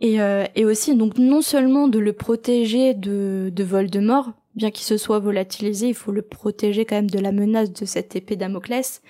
Et, 0.00 0.20
euh, 0.20 0.44
et 0.56 0.64
aussi 0.64 0.96
donc 0.96 1.16
non 1.18 1.42
seulement 1.42 1.88
de 1.88 1.98
le 1.98 2.12
protéger 2.12 2.92
de, 2.92 3.50
de 3.54 3.64
Voldemort, 3.64 4.32
bien 4.56 4.70
qu'il 4.70 4.84
se 4.84 4.96
soit 4.96 5.20
volatilisé, 5.20 5.88
il 5.88 5.94
faut 5.94 6.12
le 6.12 6.22
protéger 6.22 6.84
quand 6.84 6.96
même 6.96 7.10
de 7.10 7.20
la 7.20 7.32
menace 7.32 7.72
de 7.72 7.86
cette 7.86 8.16
épée 8.16 8.36
Damoclès, 8.36 9.00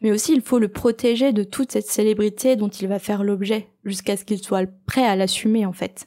mais 0.00 0.12
aussi 0.12 0.32
il 0.32 0.40
faut 0.40 0.60
le 0.60 0.68
protéger 0.68 1.32
de 1.32 1.42
toute 1.42 1.72
cette 1.72 1.88
célébrité 1.88 2.54
dont 2.54 2.68
il 2.68 2.86
va 2.86 3.00
faire 3.00 3.24
l'objet, 3.24 3.68
jusqu'à 3.84 4.16
ce 4.16 4.24
qu'il 4.24 4.38
soit 4.38 4.68
prêt 4.86 5.04
à 5.04 5.16
l'assumer 5.16 5.66
en 5.66 5.72
fait. 5.72 6.06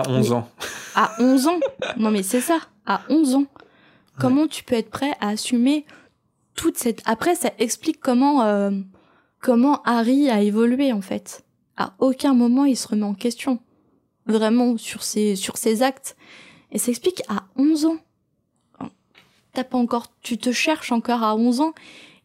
À 0.00 0.08
11 0.08 0.32
ans. 0.32 0.48
À 0.94 1.12
11 1.18 1.48
ans 1.48 1.60
Non 1.96 2.10
mais 2.10 2.22
c'est 2.22 2.40
ça, 2.40 2.58
à 2.86 3.02
11 3.08 3.34
ans. 3.36 3.46
Comment 4.18 4.46
tu 4.46 4.62
peux 4.64 4.76
être 4.76 4.90
prêt 4.90 5.12
à 5.20 5.30
assumer 5.30 5.84
toute 6.54 6.78
cette... 6.78 7.02
Après, 7.04 7.34
ça 7.34 7.50
explique 7.58 8.00
comment, 8.00 8.42
euh, 8.42 8.70
comment 9.40 9.82
Harry 9.82 10.30
a 10.30 10.40
évolué 10.40 10.92
en 10.92 11.00
fait. 11.00 11.44
À 11.76 11.94
aucun 11.98 12.34
moment 12.34 12.64
il 12.64 12.76
se 12.76 12.86
remet 12.86 13.02
en 13.04 13.14
question. 13.14 13.58
Vraiment 14.26 14.76
sur 14.76 15.02
ses, 15.02 15.36
sur 15.36 15.56
ses 15.56 15.82
actes. 15.82 16.16
Et 16.70 16.78
ça 16.78 16.90
explique 16.90 17.22
à 17.28 17.44
11 17.56 17.86
ans. 17.86 17.98
T'as 19.52 19.64
pas 19.64 19.78
encore... 19.78 20.06
Tu 20.22 20.38
te 20.38 20.50
cherches 20.50 20.92
encore 20.92 21.22
à 21.22 21.36
11 21.36 21.60
ans. 21.60 21.74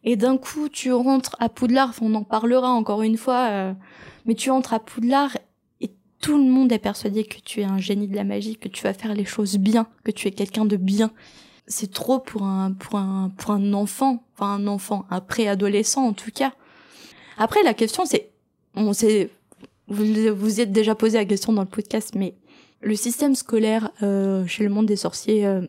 Et 0.02 0.16
d'un 0.16 0.38
coup, 0.38 0.68
tu 0.68 0.92
rentres 0.92 1.36
à 1.40 1.48
Poudlard, 1.48 1.92
on 2.00 2.14
en 2.14 2.24
parlera 2.24 2.70
encore 2.70 3.02
une 3.02 3.18
fois, 3.18 3.48
euh, 3.50 3.72
mais 4.24 4.34
tu 4.34 4.50
entres 4.50 4.72
à 4.72 4.80
Poudlard 4.80 5.36
tout 6.20 6.38
le 6.38 6.50
monde 6.50 6.70
est 6.72 6.78
persuadé 6.78 7.24
que 7.24 7.40
tu 7.40 7.60
es 7.60 7.64
un 7.64 7.78
génie 7.78 8.08
de 8.08 8.16
la 8.16 8.24
magie, 8.24 8.56
que 8.56 8.68
tu 8.68 8.82
vas 8.82 8.92
faire 8.92 9.14
les 9.14 9.24
choses 9.24 9.56
bien, 9.56 9.86
que 10.04 10.10
tu 10.10 10.28
es 10.28 10.30
quelqu'un 10.30 10.64
de 10.64 10.76
bien. 10.76 11.10
C'est 11.66 11.92
trop 11.92 12.18
pour 12.18 12.42
un, 12.42 12.72
pour 12.72 12.98
un, 12.98 13.30
pour 13.36 13.52
un 13.52 13.72
enfant, 13.72 14.24
enfin 14.34 14.54
un 14.54 14.66
enfant, 14.66 15.06
un 15.10 15.20
préadolescent 15.20 16.04
en 16.04 16.12
tout 16.12 16.30
cas. 16.32 16.52
Après, 17.38 17.62
la 17.62 17.74
question 17.74 18.04
c'est, 18.04 18.30
on 18.74 18.92
sait, 18.92 19.30
vous 19.88 20.04
vous 20.34 20.60
êtes 20.60 20.72
déjà 20.72 20.94
posé 20.94 21.18
la 21.18 21.24
question 21.24 21.52
dans 21.52 21.62
le 21.62 21.68
podcast, 21.68 22.14
mais 22.14 22.34
le 22.80 22.94
système 22.96 23.34
scolaire 23.34 23.90
euh, 24.02 24.46
chez 24.46 24.64
le 24.64 24.70
monde 24.70 24.86
des 24.86 24.96
sorciers 24.96 25.46
euh, 25.46 25.62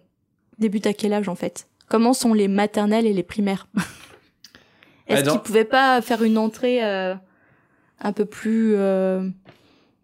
débute 0.59 0.87
à 0.87 0.93
quel 0.93 1.13
âge 1.13 1.29
en 1.29 1.35
fait? 1.35 1.67
Comment 1.87 2.13
sont 2.13 2.33
les 2.33 2.47
maternelles 2.47 3.05
et 3.05 3.13
les 3.13 3.23
primaires? 3.23 3.67
Est-ce 5.07 5.29
qu'ils 5.29 5.41
pouvaient 5.41 5.65
pas 5.65 6.01
faire 6.01 6.23
une 6.23 6.37
entrée 6.37 6.83
euh, 6.83 7.15
un 7.99 8.13
peu 8.13 8.25
plus 8.25 8.75
euh, 8.75 9.29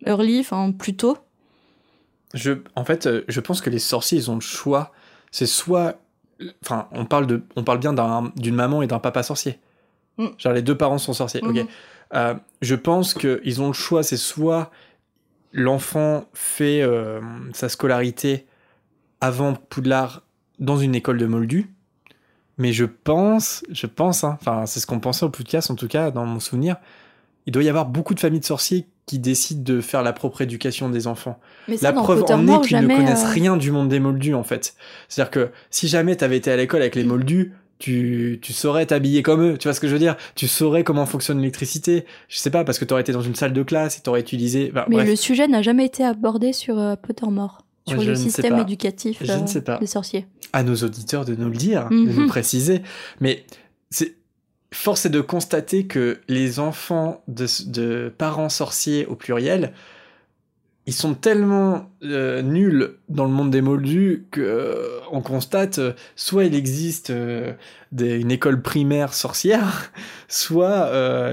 early, 0.06 0.40
enfin 0.40 0.72
plus 0.72 0.96
tôt 0.96 1.18
je, 2.34 2.54
En 2.76 2.84
fait, 2.84 3.08
euh, 3.08 3.24
je 3.28 3.40
pense 3.40 3.62
que 3.62 3.70
les 3.70 3.80
sorciers, 3.80 4.18
ils 4.18 4.32
ont 4.32 4.36
le 4.36 4.42
choix. 4.42 4.92
C'est 5.32 5.46
soit. 5.46 6.00
Enfin, 6.64 6.88
on 6.92 7.06
parle, 7.06 7.26
de, 7.26 7.44
on 7.56 7.64
parle 7.64 7.80
bien 7.80 7.96
d'une 8.36 8.56
maman 8.56 8.82
et 8.82 8.88
d'un 8.88 9.00
papa 9.00 9.24
sorcier. 9.24 9.60
Mm. 10.18 10.28
Genre, 10.38 10.54
les 10.54 10.62
deux 10.62 10.78
parents 10.78 10.98
sont 10.98 11.14
sorciers. 11.14 11.42
Ok. 11.44 11.56
Mhm. 11.56 11.68
Euh, 12.14 12.36
je 12.62 12.76
pense 12.76 13.14
qu'ils 13.14 13.62
ont 13.62 13.68
le 13.68 13.74
choix. 13.74 14.04
C'est 14.04 14.18
soit 14.18 14.72
l'enfant 15.52 16.26
fait 16.34 16.82
euh, 16.82 17.22
sa 17.54 17.70
scolarité 17.70 18.46
avant 19.20 19.54
Poudlard 19.54 20.24
dans 20.60 20.78
une 20.78 20.96
école 20.96 21.18
de 21.18 21.26
Moldu. 21.26 21.74
Mais 22.58 22.74
je 22.74 22.86
pense, 22.86 23.64
je 23.70 23.86
pense, 23.86 24.24
hein, 24.24 24.38
enfin, 24.40 24.66
c'est 24.66 24.80
ce 24.80 24.88
qu'on 24.88 25.00
pensait 25.00 25.26
au 25.26 25.30
podcast, 25.30 25.70
en 25.70 25.76
tout 25.76 25.88
cas, 25.88 26.10
dans 26.10 26.26
mon 26.26 26.40
souvenir, 26.40 26.78
il 27.46 27.54
doit 27.54 27.62
y 27.62 27.70
avoir 27.70 27.86
beaucoup 27.86 28.16
de 28.16 28.20
familles 28.20 28.40
de 28.40 28.46
sorciers 28.46 28.88
qui 29.08 29.18
décident 29.20 29.64
de 29.64 29.82
faire 29.82 30.04
la 30.04 30.14
propre 30.14 30.42
éducation 30.42 30.90
des 30.90 31.08
enfants. 31.08 31.40
Mais 31.68 31.78
ça, 31.78 31.92
la 31.92 31.94
preuve 31.94 32.24
en 32.30 32.48
est 32.48 32.68
qu'ils 32.68 32.78
ne 32.80 32.88
connaissent 32.88 33.24
euh, 33.26 33.30
rien 33.32 33.58
du 33.58 33.72
monde 33.72 33.88
des 33.90 34.00
moldus, 34.00 34.36
en 34.36 34.44
fait. 34.44 34.76
C'est-à-dire 35.08 35.32
que 35.32 35.50
si 35.72 35.88
jamais 35.88 36.16
t'avais 36.16 36.38
été 36.38 36.52
à 36.52 36.58
l'école 36.58 36.82
avec 36.82 36.94
les 36.96 37.06
moldus, 37.06 37.54
tu, 37.80 38.40
tu 38.42 38.54
saurais 38.54 38.86
t'habiller 38.86 39.24
comme 39.24 39.42
eux. 39.52 39.58
Tu 39.58 39.68
vois 39.68 39.74
ce 39.74 39.80
que 39.80 39.88
je 39.88 39.94
veux 39.94 40.00
dire? 40.00 40.18
Tu 40.36 40.48
saurais 40.48 40.84
comment 40.84 41.06
fonctionne 41.06 41.38
l'électricité. 41.40 42.06
Je 42.28 42.38
sais 42.38 42.50
pas, 42.50 42.64
parce 42.66 42.80
que 42.80 42.86
t'aurais 42.86 43.02
été 43.02 43.14
dans 43.14 43.22
une 43.22 43.36
salle 43.36 43.54
de 43.54 43.64
classe 43.64 43.98
et 43.98 44.02
t'aurais 44.02 44.20
utilisé... 44.20 44.72
enfin, 44.74 44.86
Mais 44.90 44.98
bref. 44.98 45.08
le 45.10 45.16
sujet 45.16 45.48
n'a 45.48 45.62
jamais 45.62 45.86
été 45.86 46.04
abordé 46.04 46.52
sur 46.54 46.78
euh, 46.78 46.96
Pottermore, 46.96 47.60
sur 47.88 48.02
je 48.02 48.10
le 48.10 48.16
système 48.16 48.58
éducatif 48.60 49.20
Je 49.22 49.32
euh, 49.32 49.38
ne 49.40 49.48
sais 49.48 49.62
pas. 49.62 49.78
des 49.78 49.88
sorciers. 49.88 50.26
à 50.52 50.64
nos 50.64 50.76
auditeurs 50.76 51.24
de 51.24 51.34
nous 51.36 51.48
le 51.50 51.56
dire, 51.56 51.88
de 51.90 51.96
Mhm. 51.96 52.14
nous 52.24 52.28
préciser. 52.28 52.82
Mais 53.22 53.46
c'est 53.90 54.16
force 54.72 55.06
est 55.06 55.10
de 55.10 55.22
constater 55.22 55.88
que 55.88 56.20
les 56.28 56.60
enfants 56.60 57.24
de, 57.28 58.14
parents 58.18 58.50
sorciers 58.50 59.06
au 59.06 59.16
pluriel, 59.16 59.74
ils 60.86 60.94
sont 60.94 61.16
tellement 61.16 61.90
euh, 62.04 62.42
nuls 62.42 62.96
dans 63.10 63.26
le 63.26 63.32
monde 63.32 63.52
des 63.52 63.62
moldus 63.62 64.26
que 64.32 64.40
euh, 64.40 65.00
on 65.12 65.22
constate 65.22 65.80
euh, 65.80 65.92
soit 66.16 66.46
il 66.46 66.56
existe 66.56 67.12
une 67.12 68.32
école 68.32 68.62
primaire 68.62 69.14
sorcière, 69.14 69.92
soit 70.30 70.90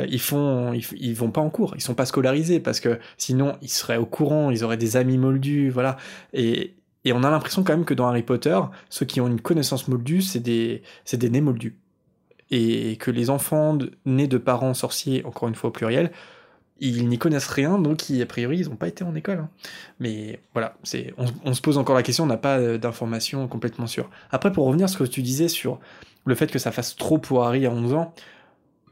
ils 0.09 0.21
font 0.21 0.73
ils, 0.73 1.15
vont 1.15 1.31
pas 1.31 1.41
en 1.41 1.51
cours, 1.51 1.75
ils 1.77 1.81
sont 1.81 1.95
pas 1.95 2.07
scolarisés 2.07 2.61
parce 2.61 2.81
que 2.81 2.99
sinon 3.17 3.57
ils 3.63 3.71
seraient 3.71 3.97
au 3.97 4.07
courant, 4.07 4.51
ils 4.51 4.65
auraient 4.65 4.77
des 4.77 4.97
amis 4.97 5.19
moldus, 5.19 5.71
voilà. 5.71 5.97
Et, 6.33 6.75
et 7.05 7.13
on 7.13 7.23
a 7.23 7.31
l'impression 7.31 7.63
quand 7.63 7.75
même 7.75 7.85
que 7.85 7.95
dans 7.95 8.07
Harry 8.09 8.23
Potter, 8.23 8.59
ceux 8.89 9.07
qui 9.07 9.21
ont 9.21 9.27
une 9.27 9.41
connaissance 9.41 9.89
moldue, 9.89 10.23
c'est 10.23 10.41
des, 10.41 10.83
c'est 11.05 11.19
des 11.19 11.31
nés 11.31 11.43
moldus. 11.43 11.77
Et 12.51 12.97
que 12.97 13.11
les 13.11 13.31
enfants 13.31 13.75
de- 13.75 13.93
nés 14.05 14.29
de 14.29 14.39
parents 14.39 14.75
sorciers, 14.75 15.25
encore 15.25 15.49
une 15.49 15.55
fois 15.55 15.69
au 15.71 15.73
pluriel, 15.73 16.11
ils 16.81 17.09
n'y 17.09 17.19
connaissent 17.19 17.47
rien, 17.49 17.79
donc 17.79 18.11
ils- 18.11 18.21
a 18.21 18.27
priori 18.27 18.59
ils 18.59 18.69
n'ont 18.69 18.77
pas 18.77 18.89
été 18.89 19.05
en 19.05 19.15
école. 19.15 19.39
hein. 19.39 19.49
Mais 20.01 20.41
voilà, 20.53 20.77
c'est, 20.83 21.15
on, 21.19 21.27
on 21.45 21.55
se 21.55 21.61
pose 21.63 21.79
encore 21.79 21.95
la 21.95 22.03
question, 22.03 22.25
on 22.25 22.27
n'a 22.29 22.37
pas 22.37 22.59
euh, 22.59 22.79
d'informations 22.79 23.47
complètement 23.49 23.87
sûres. 23.87 24.11
Après, 24.31 24.53
pour 24.53 24.67
revenir 24.67 24.85
à 24.85 24.89
ce 24.89 24.97
que 24.99 25.05
tu 25.05 25.23
disais 25.23 25.49
sur 25.49 25.79
le 26.27 26.35
fait 26.35 26.51
que 26.51 26.59
ça 26.59 26.73
fasse 26.73 26.97
trop 26.97 27.19
pour 27.19 27.45
Harry 27.45 27.65
à 27.67 27.71
11 27.71 27.95
ans, 27.95 28.13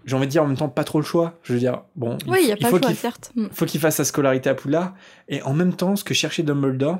j'ai 0.04 0.16
envie 0.16 0.26
de 0.26 0.30
dire 0.32 0.42
en 0.42 0.46
même 0.48 0.56
temps 0.56 0.68
pas 0.68 0.84
trop 0.84 0.98
le 0.98 1.04
choix. 1.04 1.38
Je 1.42 1.52
veux 1.52 1.58
dire, 1.58 1.82
bon, 1.96 2.18
Oui, 2.26 2.38
il 2.42 2.46
n'y 2.46 2.52
a 2.52 2.56
il 2.58 2.62
pas 2.62 2.70
faut 2.70 2.76
le 2.76 2.82
choix, 2.82 2.88
qu'il 2.90 2.96
certes. 2.98 3.32
Faut 3.52 3.66
qu'il 3.66 3.80
fasse 3.80 3.96
sa 3.96 4.04
scolarité 4.04 4.48
à 4.50 4.54
Poudlard. 4.54 4.94
Et 5.28 5.42
en 5.42 5.52
même 5.54 5.74
temps, 5.74 5.94
ce 5.96 6.02
que 6.04 6.14
cherchait 6.14 6.42
Dumbledore, 6.42 6.98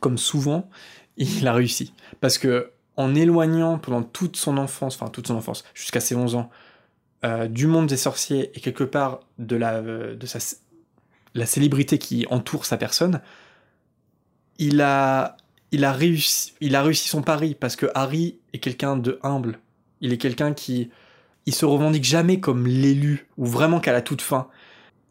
comme 0.00 0.18
souvent, 0.18 0.68
il 1.16 1.46
a 1.48 1.52
réussi. 1.52 1.94
Parce 2.20 2.38
que 2.38 2.70
en 2.96 3.14
éloignant 3.14 3.78
pendant 3.78 4.02
toute 4.02 4.36
son 4.36 4.58
enfance, 4.58 4.96
enfin 4.96 5.08
toute 5.08 5.28
son 5.28 5.36
enfance, 5.36 5.64
jusqu'à 5.74 6.00
ses 6.00 6.14
11 6.14 6.34
ans, 6.34 6.50
euh, 7.24 7.48
du 7.48 7.66
monde 7.66 7.86
des 7.86 7.96
sorciers 7.96 8.50
et 8.54 8.60
quelque 8.60 8.84
part 8.84 9.20
de 9.38 9.56
la, 9.56 9.74
euh, 9.74 10.16
de 10.16 10.26
sa, 10.26 10.38
la 11.34 11.46
célébrité 11.46 11.98
qui 11.98 12.26
entoure 12.30 12.66
sa 12.66 12.76
personne, 12.76 13.20
il 14.58 14.80
a, 14.80 15.36
il 15.70 15.84
a 15.84 15.92
réussi, 15.92 16.54
il 16.60 16.76
a 16.76 16.82
réussi 16.82 17.08
son 17.08 17.22
pari 17.22 17.54
parce 17.54 17.76
que 17.76 17.86
Harry 17.94 18.38
est 18.52 18.58
quelqu'un 18.58 18.96
de 18.96 19.18
humble. 19.22 19.58
Il 20.00 20.12
est 20.12 20.18
quelqu'un 20.18 20.52
qui, 20.52 20.90
il 21.46 21.54
se 21.54 21.64
revendique 21.64 22.04
jamais 22.04 22.40
comme 22.40 22.66
l'élu 22.66 23.28
ou 23.38 23.46
vraiment 23.46 23.80
qu'à 23.80 23.92
la 23.92 24.02
toute 24.02 24.20
fin. 24.20 24.48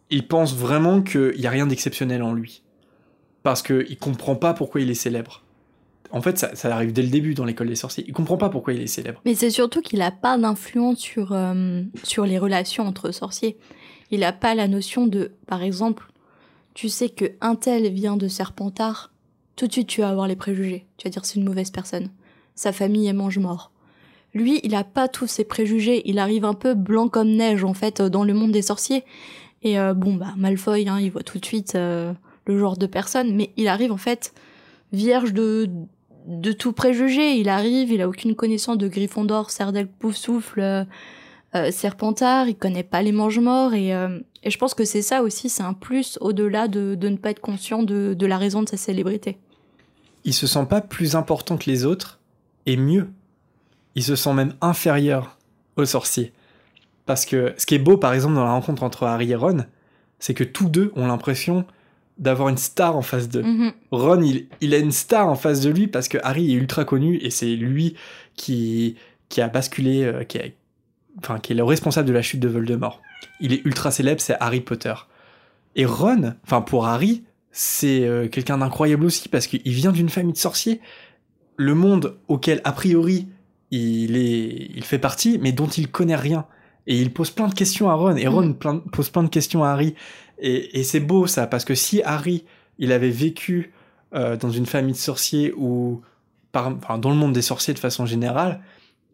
Il 0.10 0.28
pense 0.28 0.54
vraiment 0.54 1.02
qu'il 1.02 1.40
y 1.40 1.48
a 1.48 1.50
rien 1.50 1.66
d'exceptionnel 1.66 2.22
en 2.22 2.34
lui 2.34 2.64
parce 3.44 3.62
que 3.62 3.86
il 3.90 3.98
comprend 3.98 4.36
pas 4.36 4.54
pourquoi 4.54 4.82
il 4.82 4.92
est 4.92 4.96
célèbre. 4.96 5.44
En 6.12 6.22
fait, 6.22 6.38
ça, 6.38 6.76
arrive 6.76 6.92
dès 6.94 7.02
le 7.02 7.10
début 7.10 7.34
dans 7.34 7.46
l'école 7.46 7.68
des 7.68 7.76
sorciers. 7.76 8.04
Il 8.08 8.14
comprend 8.14 8.38
pas 8.38 8.50
pourquoi 8.50 8.74
il 8.74 8.82
est 8.82 8.88
célèbre. 8.88 9.22
Mais 9.26 9.36
c'est 9.36 9.50
surtout 9.50 9.82
qu'il 9.82 10.00
n'a 10.00 10.12
pas 10.12 10.38
d'influence 10.38 11.00
sur, 11.00 11.32
euh, 11.32 11.82
sur 12.04 12.26
les 12.26 12.38
relations 12.38 12.86
entre 12.86 13.12
sorciers. 13.12 13.58
Il 14.12 14.22
n'a 14.22 14.34
pas 14.34 14.56
la 14.56 14.68
notion 14.68 15.08
de, 15.08 15.32
par 15.48 15.64
exemple, 15.64 16.12
tu 16.74 16.90
sais 16.90 17.10
que 17.10 17.26
un 17.40 17.56
tel 17.56 17.92
vient 17.92 18.18
de 18.18 18.28
Serpentard, 18.28 19.12
tout 19.56 19.68
de 19.68 19.72
suite 19.72 19.88
tu 19.88 20.02
vas 20.02 20.10
avoir 20.10 20.28
les 20.28 20.36
préjugés. 20.36 20.86
Tu 20.98 21.08
vas 21.08 21.12
dire 21.12 21.26
c'est 21.26 21.40
une 21.40 21.46
mauvaise 21.46 21.72
personne. 21.72 22.10
Sa 22.56 22.72
famille 22.72 23.08
est 23.08 23.14
mange-mort. 23.14 23.72
Lui, 24.34 24.60
il 24.64 24.76
a 24.76 24.84
pas 24.84 25.08
tous 25.08 25.28
ces 25.28 25.44
préjugés. 25.44 26.02
Il 26.06 26.20
arrive 26.20 26.46
un 26.46 26.54
peu 26.54 26.74
blanc 26.74 27.10
comme 27.10 27.30
neige, 27.30 27.64
en 27.64 27.74
fait, 27.74 28.02
dans 28.02 28.24
le 28.24 28.34
monde 28.34 28.52
des 28.52 28.62
sorciers. 28.62 29.04
Et 29.62 29.78
euh, 29.78 29.94
bon, 29.94 30.16
bah, 30.16 30.34
Malfoy, 30.38 30.88
hein, 30.88 31.00
il 31.00 31.12
voit 31.12 31.24
tout 31.24 31.38
de 31.38 31.46
suite 31.46 31.76
euh, 31.76 32.14
le 32.46 32.58
genre 32.58 32.78
de 32.78 32.86
personne, 32.86 33.36
mais 33.36 33.52
il 33.58 33.68
arrive, 33.68 33.92
en 33.92 33.98
fait, 33.98 34.34
vierge 34.94 35.34
de, 35.34 35.70
de 36.32 36.52
tout 36.52 36.72
préjugé. 36.72 37.36
Il 37.36 37.50
arrive, 37.50 37.92
il 37.92 38.02
a 38.02 38.08
aucune 38.08 38.36
connaissance 38.36 38.78
de 38.78 38.88
Gryffondor, 38.88 39.52
Serdaigle, 39.52 39.90
Poufsouffle, 40.00 40.62
euh, 40.62 40.84
euh, 41.54 41.70
Serpentard, 41.72 42.48
il 42.48 42.56
connaît 42.56 42.84
pas 42.84 43.02
les 43.02 43.12
mange-morts 43.12 43.74
et, 43.74 43.94
euh, 43.94 44.20
et 44.44 44.50
je 44.50 44.58
pense 44.58 44.74
que 44.74 44.86
c'est 44.86 45.02
ça 45.02 45.22
aussi, 45.22 45.50
c'est 45.50 45.64
un 45.64 45.74
plus 45.74 46.18
au-delà 46.22 46.70
de, 46.70 46.96
de 46.96 47.10
ne 47.10 47.18
pas 47.18 47.32
être 47.32 47.42
conscient 47.42 47.84
de, 47.84 48.14
de 48.18 48.26
la 48.26 48.38
raison 48.38 48.64
de 48.64 48.70
sa 48.70 48.78
célébrité. 48.78 49.38
Il 50.24 50.34
se 50.34 50.48
sent 50.48 50.66
pas 50.70 50.80
plus 50.80 51.16
important 51.16 51.58
que 51.58 51.70
les 51.70 51.86
autres 51.86 52.20
et 52.66 52.78
mieux. 52.78 53.10
Il 53.96 54.04
se 54.04 54.16
sent 54.16 54.34
même 54.34 54.54
inférieur 54.62 55.38
aux 55.76 55.86
sorciers. 55.86 56.32
Parce 57.06 57.26
que 57.26 57.54
ce 57.58 57.66
qui 57.66 57.76
est 57.76 57.80
beau, 57.80 57.98
par 57.98 58.14
exemple, 58.14 58.36
dans 58.36 58.46
la 58.46 58.52
rencontre 58.52 58.84
entre 58.84 59.06
Harry 59.06 59.32
et 59.32 59.36
Ron, 59.36 59.66
c'est 60.20 60.34
que 60.34 60.44
tous 60.46 60.70
deux 60.70 60.94
ont 60.96 61.08
l'impression 61.08 61.66
d'avoir 62.22 62.48
une 62.50 62.58
star 62.58 62.96
en 62.96 63.02
face 63.02 63.28
d'eux. 63.28 63.42
Mhm. 63.44 63.74
Ron, 63.92 64.22
il, 64.22 64.48
il 64.62 64.74
a 64.74 64.78
une 64.78 64.92
star 64.92 65.28
en 65.28 65.36
face 65.36 65.60
de 65.62 65.70
lui 65.70 65.88
parce 65.88 66.08
que 66.08 66.18
Harry 66.24 66.52
est 66.52 66.56
ultra 66.56 66.86
connu 66.86 67.18
et 67.18 67.30
c'est 67.32 67.56
lui 67.56 67.96
qui, 68.36 68.96
qui 69.28 69.42
a 69.42 69.48
basculé, 69.50 70.04
euh, 70.04 70.24
qui, 70.24 70.38
a- 70.38 70.44
enfin, 71.18 71.40
qui 71.40 71.52
est 71.52 71.56
le 71.56 71.64
responsable 71.64 72.08
de 72.08 72.14
la 72.14 72.22
chute 72.22 72.40
de 72.40 72.48
Voldemort. 72.48 73.02
Il 73.40 73.52
est 73.54 73.66
ultra 73.66 73.92
célèbre, 73.92 74.22
c'est 74.22 74.38
Harry 74.40 74.62
Potter. 74.62 74.94
Et 75.76 75.86
Ron, 75.86 76.34
enfin 76.44 76.62
pour 76.62 76.86
Harry, 76.86 77.24
c'est 77.52 78.04
euh, 78.06 78.28
quelqu'un 78.28 78.60
d'incroyable 78.60 79.04
aussi 79.06 79.28
parce 79.28 79.48
qu'il 79.48 79.62
vient 79.66 79.92
d'une 79.92 80.10
famille 80.10 80.34
de 80.34 80.38
sorciers. 80.38 80.80
Le 81.58 81.74
monde 81.76 82.18
auquel 82.28 82.62
a 82.64 82.72
priori 82.72 83.28
il 83.72 84.16
est, 84.16 84.70
il 84.76 84.84
fait 84.84 85.00
partie, 85.00 85.38
mais 85.42 85.52
dont 85.52 85.68
il 85.68 85.88
connaît 85.90 86.16
rien. 86.16 86.46
Et 86.88 87.00
il 87.00 87.12
pose 87.14 87.30
plein 87.30 87.48
de 87.48 87.54
questions 87.54 87.90
à 87.90 87.94
Ron, 87.94 88.16
et 88.16 88.28
Ron 88.28 88.48
Mm. 88.48 88.56
plein- 88.56 88.80
pose 88.92 89.10
plein 89.10 89.24
de 89.24 89.30
questions 89.30 89.64
à 89.64 89.70
Harry. 89.70 89.96
Et, 90.42 90.80
et 90.80 90.84
c'est 90.84 91.00
beau 91.00 91.28
ça, 91.28 91.48
parce 91.48 91.64
que 91.66 91.76
si 91.76 92.02
Harry, 92.04 92.44
il 92.80 92.92
avait 92.92 93.10
vécu 93.12 93.72
euh, 94.14 94.36
dans 94.36 94.50
une 94.52 94.66
famille 94.66 94.94
de 94.94 94.98
sorciers 94.98 95.54
ou 95.56 96.02
par, 96.52 96.68
enfin, 96.68 96.98
dans 96.98 97.10
le 97.12 97.16
monde 97.16 97.32
des 97.34 97.42
sorciers 97.44 97.74
de 97.74 97.80
façon 97.80 98.06
générale, 98.06 98.62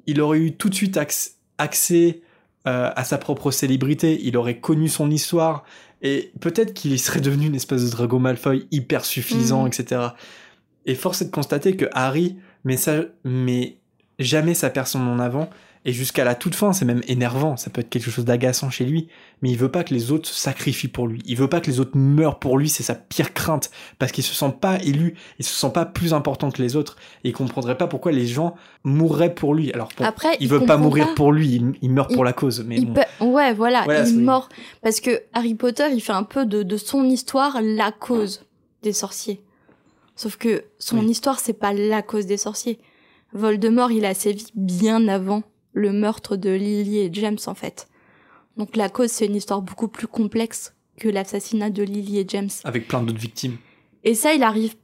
il 0.07 0.21
aurait 0.21 0.39
eu 0.39 0.53
tout 0.53 0.69
de 0.69 0.73
suite 0.75 0.95
acc- 0.97 1.33
accès 1.57 2.21
euh, 2.67 2.91
à 2.95 3.03
sa 3.03 3.17
propre 3.17 3.51
célébrité, 3.51 4.19
il 4.23 4.35
aurait 4.37 4.59
connu 4.59 4.87
son 4.89 5.11
histoire, 5.11 5.63
et 6.01 6.31
peut-être 6.39 6.73
qu'il 6.73 6.97
serait 6.99 7.21
devenu 7.21 7.45
une 7.47 7.55
espèce 7.55 7.83
de 7.85 7.89
Drago 7.89 8.19
Malfoy 8.19 8.65
hyper 8.71 9.05
suffisant, 9.05 9.61
Mhm. 9.63 9.67
etc. 9.67 10.01
Et 10.85 10.95
force 10.95 11.21
est 11.21 11.25
de 11.25 11.31
constater 11.31 11.75
que 11.75 11.85
Harry 11.93 12.37
met, 12.63 12.77
ça, 12.77 13.01
met 13.23 13.77
jamais 14.19 14.53
sa 14.53 14.69
personne 14.69 15.01
en 15.07 15.19
avant, 15.19 15.49
et 15.87 15.93
jusqu'à 15.93 16.23
la 16.23 16.35
toute 16.35 16.53
fin, 16.53 16.73
c'est 16.73 16.85
même 16.85 17.01
énervant, 17.07 17.57
ça 17.57 17.69
peut 17.71 17.81
être 17.81 17.89
quelque 17.89 18.11
chose 18.11 18.25
d'agaçant 18.25 18.69
chez 18.69 18.85
lui, 18.85 19.07
mais 19.41 19.49
il 19.49 19.57
veut 19.57 19.71
pas 19.71 19.83
que 19.83 19.93
les 19.93 20.11
autres 20.11 20.27
se 20.29 20.35
sacrifient 20.35 20.89
pour 20.89 21.07
lui, 21.07 21.21
il 21.25 21.35
veut 21.37 21.47
pas 21.47 21.59
que 21.61 21.67
les 21.71 21.79
autres 21.79 21.97
meurent 21.97 22.37
pour 22.39 22.57
lui, 22.59 22.67
c'est 22.69 22.83
sa 22.83 22.93
pire 22.93 23.33
crainte, 23.33 23.71
parce 23.97 24.11
qu'il 24.11 24.23
se 24.23 24.35
sent 24.35 24.53
pas 24.61 24.77
élu, 24.83 25.15
il 25.39 25.45
se 25.45 25.55
sent 25.55 25.71
pas 25.73 25.85
plus 25.85 26.13
important 26.13 26.51
que 26.51 26.61
les 26.61 26.75
autres, 26.75 26.97
et 27.23 27.29
il 27.29 27.33
comprendrait 27.33 27.77
pas 27.77 27.87
pourquoi 27.87 28.11
les 28.11 28.27
gens 28.27 28.53
mourraient 28.83 29.33
pour 29.33 29.55
lui. 29.55 29.71
Alors 29.71 29.89
bon, 29.97 30.03
Après, 30.05 30.35
il 30.39 30.47
veut 30.49 30.65
pas 30.65 30.77
mourir 30.77 31.15
pour 31.15 31.31
lui, 31.31 31.55
il, 31.55 31.71
il 31.81 31.89
meurt 31.89 32.11
pour 32.13 32.23
Il- 32.23 32.27
la 32.27 32.33
cause, 32.33 32.63
mais 32.67 32.75
Il 32.75 32.87
bon. 32.87 32.93
peut- 32.93 33.25
Ouais, 33.25 33.53
voilà, 33.53 33.83
Voilà, 33.85 34.07
il 34.07 34.19
mort. 34.19 34.49
Parce 34.83 34.99
que 34.99 35.21
Harry 35.33 35.55
Potter, 35.55 35.85
il 35.93 36.01
fait 36.01 36.11
un 36.13 36.23
peu 36.23 36.45
de, 36.45 36.63
de 36.63 36.77
son 36.77 37.05
histoire 37.05 37.59
la 37.63 37.91
cause 37.93 38.45
des 38.83 38.93
sorciers. 38.93 39.41
Sauf 40.17 40.35
que 40.35 40.65
son 40.79 40.99
Oui. 40.99 41.05
histoire, 41.11 41.39
c'est 41.39 41.53
pas 41.53 41.71
la 41.73 42.01
cause 42.01 42.25
des 42.25 42.37
sorciers. 42.37 42.77
Voldemort, 43.33 43.91
il 43.91 44.03
a 44.05 44.13
sévi 44.13 44.47
bien 44.55 45.07
avant 45.07 45.43
le 45.77 45.93
meurtre 45.93 46.35
de 46.35 46.49
Lily 46.49 46.99
et 46.99 47.09
James, 47.13 47.37
en 47.45 47.53
fait. 47.53 47.87
Donc 48.57 48.75
la 48.75 48.89
cause, 48.89 49.11
c'est 49.11 49.27
une 49.27 49.35
histoire 49.35 49.61
beaucoup 49.61 49.87
plus 49.87 50.07
complexe 50.07 50.73
que 50.97 51.07
l'assassinat 51.07 51.69
de 51.69 51.83
Lily 51.83 52.19
et 52.19 52.25
James. 52.27 52.49
Avec 52.63 52.87
plein 52.87 53.03
d'autres 53.03 53.19
victimes. 53.19 53.57
Et 54.03 54.15
ça, 54.15 54.33
il 54.33 54.41
arrive. 54.41 54.75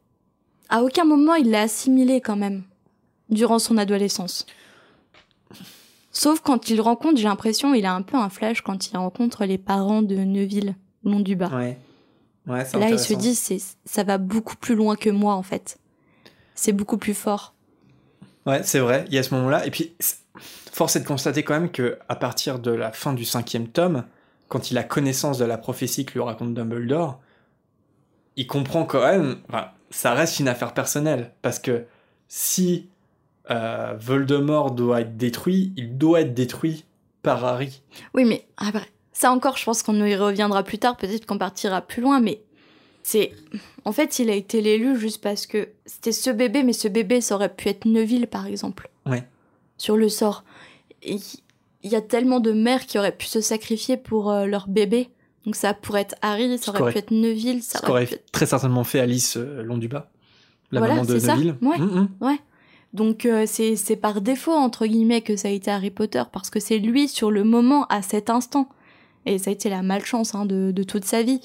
À 0.70 0.84
aucun 0.84 1.04
moment, 1.04 1.34
il 1.36 1.50
l'a 1.50 1.62
assimilé 1.62 2.22
quand 2.22 2.36
même, 2.36 2.64
durant 3.30 3.60
son 3.60 3.78
adolescence. 3.78 4.46
Sauf 6.12 6.42
quand 6.42 6.70
il 6.70 6.80
rencontre, 6.80 7.18
j'ai 7.18 7.24
l'impression, 7.24 7.74
il 7.74 7.86
a 7.86 7.94
un 7.94 8.04
peu 8.04 8.18
un 8.18 8.30
flash 8.30 8.62
quand 8.62 8.92
il 8.92 8.96
rencontre 8.96 9.46
les 9.46 9.58
parents 9.58 10.04
de 10.04 10.16
Neuville, 10.16 10.76
long 11.04 11.20
du 11.20 11.36
bas. 11.36 11.50
Ouais. 11.50 11.78
Ouais, 12.46 12.66
Là, 12.74 12.90
il 12.90 13.00
se 13.00 13.14
dit, 13.14 13.36
c'est, 13.36 13.58
ça 13.86 14.04
va 14.04 14.18
beaucoup 14.18 14.58
plus 14.58 14.76
loin 14.76 14.96
que 14.96 15.10
moi, 15.10 15.34
en 15.34 15.44
fait. 15.44 15.80
C'est 16.56 16.74
beaucoup 16.74 16.98
plus 16.98 17.14
fort. 17.14 17.56
Ouais, 18.46 18.62
c'est 18.64 18.80
vrai, 18.80 19.06
il 19.08 19.16
y 19.16 19.18
a 19.18 19.24
ce 19.24 19.34
moment-là. 19.34 19.66
Et 19.66 19.72
puis, 19.72 19.94
force 20.74 20.96
est 20.96 21.02
de 21.02 21.08
constater 21.08 21.44
quand 21.44 21.54
même 21.54 21.72
que 21.72 22.00
à 22.10 22.16
partir 22.16 22.60
de 22.60 22.72
la 22.72 22.92
fin 22.92 23.14
du 23.14 23.26
cinquième 23.26 23.68
tome, 23.68 24.06
quand 24.48 24.72
il 24.72 24.78
a 24.78 24.84
connaissance 24.84 25.38
de 25.38 25.46
la 25.46 25.58
prophétie 25.58 26.06
que 26.06 26.14
lui 26.14 26.22
raconte 26.22 26.54
Dumbledore, 26.54 27.20
il 28.36 28.48
comprend 28.48 28.86
quand 28.86 29.06
même. 29.06 29.38
Enfin, 29.50 29.68
ça 29.90 30.14
reste 30.14 30.40
une 30.40 30.48
affaire 30.48 30.74
personnelle. 30.74 31.32
Parce 31.42 31.60
que 31.60 31.86
si 32.28 32.90
euh, 33.52 33.96
Voldemort 34.00 34.72
doit 34.72 35.02
être 35.02 35.18
détruit, 35.18 35.74
il 35.78 35.98
doit 35.98 36.22
être 36.22 36.34
détruit 36.34 36.86
par 37.22 37.46
Harry. 37.46 37.82
Oui, 38.14 38.26
mais 38.26 38.46
après, 38.58 38.90
ça 39.12 39.32
encore, 39.32 39.58
je 39.58 39.66
pense 39.66 39.84
qu'on 39.84 40.04
y 40.04 40.16
reviendra 40.16 40.64
plus 40.64 40.80
tard, 40.80 40.98
peut-être 40.98 41.26
qu'on 41.26 41.38
partira 41.38 41.82
plus 41.82 42.02
loin, 42.02 42.20
mais 42.20 42.42
c'est. 43.04 43.32
En 43.86 43.92
fait, 43.92 44.20
il 44.20 44.30
a 44.30 44.34
été 44.34 44.62
l'élu 44.62 44.98
juste 44.98 45.22
parce 45.22 45.46
que 45.46 45.70
c'était 45.86 46.12
ce 46.12 46.30
bébé, 46.30 46.64
mais 46.64 46.74
ce 46.74 46.88
bébé, 46.88 47.22
ça 47.22 47.36
aurait 47.36 47.54
pu 47.54 47.70
être 47.70 47.86
Neuville, 47.86 48.28
par 48.28 48.48
exemple. 48.48 48.90
Ouais. 49.06 49.28
Sur 49.78 49.98
le 49.98 50.10
sort. 50.10 50.44
Et 51.06 51.18
il 51.84 51.92
y 51.92 51.96
a 51.96 52.02
tellement 52.02 52.40
de 52.40 52.52
mères 52.52 52.86
qui 52.86 52.98
auraient 52.98 53.16
pu 53.16 53.26
se 53.28 53.42
sacrifier 53.42 53.98
pour 53.98 54.32
euh, 54.32 54.46
leur 54.46 54.68
bébé. 54.68 55.10
Donc 55.46 55.56
ça 55.56 55.74
pourrait 55.74 56.02
être 56.02 56.16
Harry, 56.22 56.58
ça 56.58 56.72
aurait 56.72 56.92
pu 56.94 56.98
être 57.00 57.12
Neuville, 57.12 57.62
ça 57.62 57.80
Ce 57.80 57.84
aurait 57.84 57.88
qu'aurait 57.88 58.06
pu 58.06 58.14
être... 58.16 58.32
très 58.32 58.46
certainement 58.46 58.84
fait 58.86 59.00
Alice 59.02 59.36
euh, 59.36 59.62
Londubat, 59.62 60.10
la 60.72 60.80
Voilà, 60.80 60.96
maman 60.96 61.06
de 61.06 61.20
c'est 61.20 61.26
ça. 61.28 61.36
Neville. 61.36 61.56
Ouais. 61.62 61.78
Mm, 61.78 62.08
mm. 62.22 62.38
Donc 62.94 63.26
euh, 63.26 63.46
c'est 63.46 63.96
par 63.98 64.22
défaut, 64.22 64.54
entre 64.54 64.86
guillemets, 64.86 65.22
que 65.22 65.36
ça 65.36 65.50
a 65.50 65.52
été 65.52 65.70
Harry 65.70 65.90
Potter, 65.90 66.24
parce 66.32 66.50
que 66.50 66.60
c'est 66.60 66.78
lui, 66.78 67.08
sur 67.10 67.32
le 67.32 67.44
moment, 67.44 67.86
à 67.90 68.02
cet 68.02 68.30
instant. 68.30 68.70
Et 69.26 69.38
ça 69.38 69.50
a 69.50 69.54
été 69.54 69.70
la 69.70 69.82
malchance 69.82 70.36
hein, 70.36 70.46
de, 70.46 70.72
de 70.72 70.84
toute 70.84 71.06
sa 71.06 71.24
vie. 71.24 71.42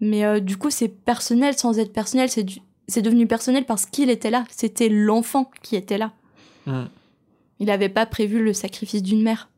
Mais 0.00 0.24
euh, 0.24 0.40
du 0.40 0.56
coup, 0.56 0.70
c'est 0.70 0.88
personnel 0.88 1.56
sans 1.56 1.78
être 1.78 1.92
personnel, 1.92 2.28
c'est 2.30 3.02
devenu 3.02 3.26
personnel 3.26 3.64
parce 3.64 3.86
qu'il 3.86 4.10
était 4.10 4.30
là. 4.30 4.44
C'était 4.50 4.88
l'enfant 4.88 5.50
qui 5.62 5.76
était 5.76 5.98
là. 5.98 6.12
Mm, 6.66 6.84
Il 7.58 7.66
n'avait 7.66 7.88
pas 7.88 8.06
prévu 8.06 8.42
le 8.42 8.52
sacrifice 8.52 9.02
d'une 9.02 9.22
mère. 9.22 9.48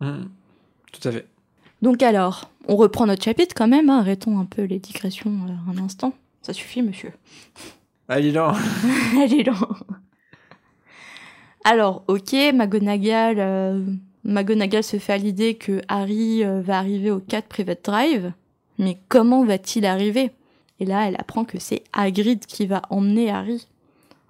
mm. 0.00 0.24
Tout 0.92 1.08
à 1.08 1.12
fait. 1.12 1.26
Donc 1.82 2.02
alors, 2.02 2.50
on 2.68 2.76
reprend 2.76 3.06
notre 3.06 3.22
chapitre 3.22 3.54
quand 3.54 3.68
même, 3.68 3.90
hein, 3.90 3.98
arrêtons 3.98 4.38
un 4.38 4.44
peu 4.44 4.62
les 4.62 4.78
digressions 4.78 5.32
euh, 5.48 5.72
un 5.72 5.82
instant. 5.82 6.14
Ça 6.42 6.52
suffit, 6.52 6.82
monsieur. 6.82 7.12
Allez, 8.08 8.32
non. 8.32 8.52
Allez. 9.18 9.44
Alors, 11.64 12.04
ok, 12.08 12.32
McGonagall, 12.52 13.36
euh, 13.38 13.80
McGonagall 14.24 14.82
se 14.82 14.98
fait 14.98 15.14
à 15.14 15.18
l'idée 15.18 15.54
que 15.54 15.80
Harry 15.88 16.44
euh, 16.44 16.60
va 16.60 16.78
arriver 16.78 17.10
au 17.10 17.20
4 17.20 17.48
Private 17.48 17.84
Drive, 17.84 18.32
mais 18.78 18.98
comment 19.08 19.44
va-t-il 19.44 19.86
arriver? 19.86 20.32
Et 20.80 20.84
là, 20.84 21.08
elle 21.08 21.16
apprend 21.16 21.44
que 21.44 21.58
c'est 21.58 21.82
Hagrid 21.94 22.44
qui 22.44 22.66
va 22.66 22.82
emmener 22.90 23.30
Harry. 23.30 23.66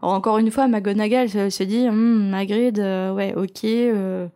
Alors, 0.04 0.16
encore 0.16 0.36
une 0.36 0.50
fois, 0.50 0.68
McGonagall 0.68 1.30
se, 1.30 1.48
se 1.48 1.62
dit, 1.64 1.88
Hum, 1.88 2.34
Hagrid, 2.34 2.78
euh, 2.78 3.14
ouais, 3.14 3.32
ok, 3.34 3.64
euh, 3.64 4.26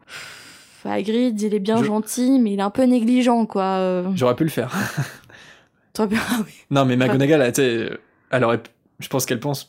Hagrid, 0.86 1.38
il 1.42 1.52
est 1.52 1.58
bien 1.58 1.76
Je- 1.76 1.84
gentil, 1.84 2.38
mais 2.40 2.52
il 2.54 2.58
est 2.58 2.62
un 2.62 2.70
peu 2.70 2.84
négligent, 2.84 3.44
quoi. 3.44 3.64
euh. 3.64 4.08
J'aurais 4.14 4.34
pu 4.34 4.44
le 4.44 4.48
faire. 4.50 4.72
Toi, 5.92 6.06
bien, 6.06 6.20
oui. 6.46 6.52
Non, 6.70 6.86
mais 6.86 6.96
McGonagall, 6.96 7.42
elle, 7.42 7.52
tu 7.52 7.60
sais, 7.60 7.90
elle 8.30 8.44
aurait, 8.44 8.62
je 8.98 9.08
pense 9.08 9.26
qu'elle 9.26 9.40
pense. 9.40 9.68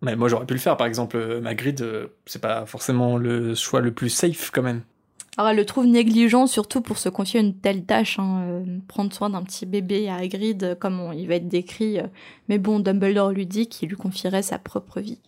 Mais 0.00 0.16
moi, 0.16 0.28
j'aurais 0.28 0.46
pu 0.46 0.54
le 0.54 0.60
faire. 0.60 0.78
Par 0.78 0.86
exemple, 0.86 1.16
euh, 1.18 1.42
Magrid, 1.42 1.80
euh, 1.82 2.06
c'est 2.24 2.40
pas 2.40 2.64
forcément 2.64 3.18
le 3.18 3.54
choix 3.54 3.82
le 3.82 3.92
plus 3.92 4.08
safe 4.08 4.50
quand 4.50 4.62
même. 4.62 4.80
Alors 5.36 5.50
elle 5.50 5.56
le 5.56 5.66
trouve 5.66 5.86
négligent, 5.86 6.46
surtout 6.46 6.80
pour 6.80 6.96
se 6.96 7.08
confier 7.10 7.40
une 7.40 7.54
telle 7.54 7.84
tâche, 7.84 8.18
hein, 8.20 8.40
euh, 8.48 8.64
prendre 8.86 9.12
soin 9.12 9.28
d'un 9.30 9.42
petit 9.42 9.66
bébé 9.66 10.08
à 10.08 10.14
Hagrid, 10.16 10.62
euh, 10.62 10.74
comme 10.76 11.00
on- 11.00 11.10
il 11.12 11.26
va 11.26 11.34
être 11.34 11.48
décrit. 11.48 11.98
euh. 11.98 12.04
mais 12.48 12.58
bon, 12.58 12.78
Dumbledore 12.80 13.30
lui 13.32 13.44
dit 13.44 13.66
qu'il 13.68 13.88
lui 13.90 13.96
confierait 13.96 14.42
sa 14.42 14.58
propre 14.58 15.00
vie. 15.00 15.18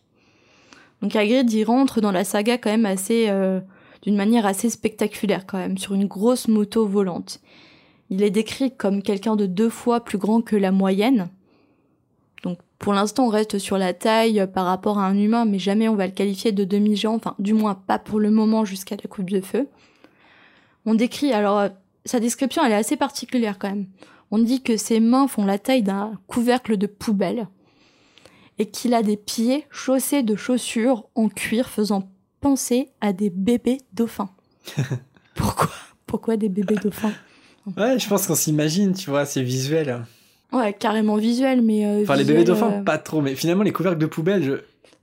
Donc 1.03 1.15
Hagrid, 1.15 1.51
rentre 1.67 2.01
dans 2.01 2.13
la 2.13 2.25
saga 2.25 2.59
quand 2.59 2.71
même 2.71 2.87
assez, 2.87 3.27
euh, 3.29 3.61
d'une 4.03 4.17
manière 4.17 4.47
assez 4.47 4.71
spectaculaire 4.71 5.47
quand 5.47 5.59
même, 5.59 5.79
sur 5.79 5.95
une 5.95 6.07
grosse 6.07 6.49
moto 6.49 6.87
volante. 6.87 7.41
Il 8.09 8.23
est 8.23 8.31
décrit 8.31 8.75
comme 8.75 9.03
quelqu'un 9.03 9.37
de 9.37 9.47
deux 9.47 9.69
fois 9.69 10.01
plus 10.01 10.19
grand 10.19 10.41
que 10.41 10.57
la 10.57 10.73
moyenne. 10.73 11.29
Donc 12.43 12.59
pour 12.79 12.93
l'instant, 12.93 13.27
on 13.27 13.31
reste 13.31 13.59
sur 13.59 13.79
la 13.79 13.93
taille 13.93 14.41
euh, 14.41 14.47
par 14.47 14.67
rapport 14.67 14.99
à 14.99 15.07
un 15.07 15.17
humain, 15.17 15.45
mais 15.45 15.59
jamais 15.59 15.89
on 15.89 15.97
va 15.97 16.07
le 16.07 16.13
qualifier 16.13 16.53
de 16.53 16.65
demi-géant, 16.65 17.15
enfin 17.15 17.35
du 17.39 17.53
moins 17.53 17.75
pas 17.75 17.99
pour 17.99 18.21
le 18.21 18.31
moment 18.31 18.65
jusqu'à 18.65 18.97
la 18.97 19.09
coupe 19.09 19.31
de 19.31 19.41
feu. 19.41 19.69
On 20.87 20.95
décrit, 20.95 21.33
alors 21.33 21.59
euh, 21.59 21.69
sa 22.05 22.21
description 22.21 22.65
elle 22.65 22.73
est 22.73 22.77
assez 22.77 22.97
particulière 22.97 23.59
quand 23.59 23.69
même. 23.69 23.87
On 24.31 24.39
dit 24.39 24.63
que 24.63 24.77
ses 24.77 25.01
mains 25.01 25.29
font 25.29 25.45
la 25.45 25.59
taille 25.59 25.83
d'un 25.83 26.19
couvercle 26.27 26.77
de 26.77 26.87
poubelle 26.87 27.49
et 28.59 28.67
qu'il 28.67 28.95
a 28.95 29.03
des 29.03 29.17
pieds 29.17 29.67
chaussés 29.71 30.23
de 30.23 30.37
chaussures 30.37 31.05
en 31.15 31.29
cuir 31.29 31.69
faisant 31.69 32.09
penser 32.41 32.89
à 33.01 33.13
des 33.13 33.31
bébés 33.31 33.79
dauphins. 33.93 34.31
Pourquoi? 35.35 35.71
Pourquoi 36.07 36.37
des 36.37 36.49
bébés 36.49 36.77
dauphins? 36.77 37.13
Ouais, 37.77 37.99
je 37.99 38.09
pense 38.09 38.27
qu'on 38.27 38.35
s'imagine, 38.37 38.95
tu 38.95 39.11
vois, 39.11 39.27
c'est 39.27 39.43
visuel. 39.43 40.05
Ouais, 40.53 40.73
carrément 40.73 41.17
visuel, 41.17 41.63
mais. 41.63 41.85
euh, 41.85 42.03
Enfin, 42.03 42.17
les 42.17 42.25
bébés 42.25 42.45
dauphins, 42.45 42.71
euh, 42.81 42.83
pas 42.85 42.99
trop. 42.99 43.21
Mais 43.21 43.35
finalement, 43.35 43.65
les 43.65 43.73
couvercles 43.73 43.99
de 43.99 44.07
poubelle, 44.07 44.43
je... 44.45 44.53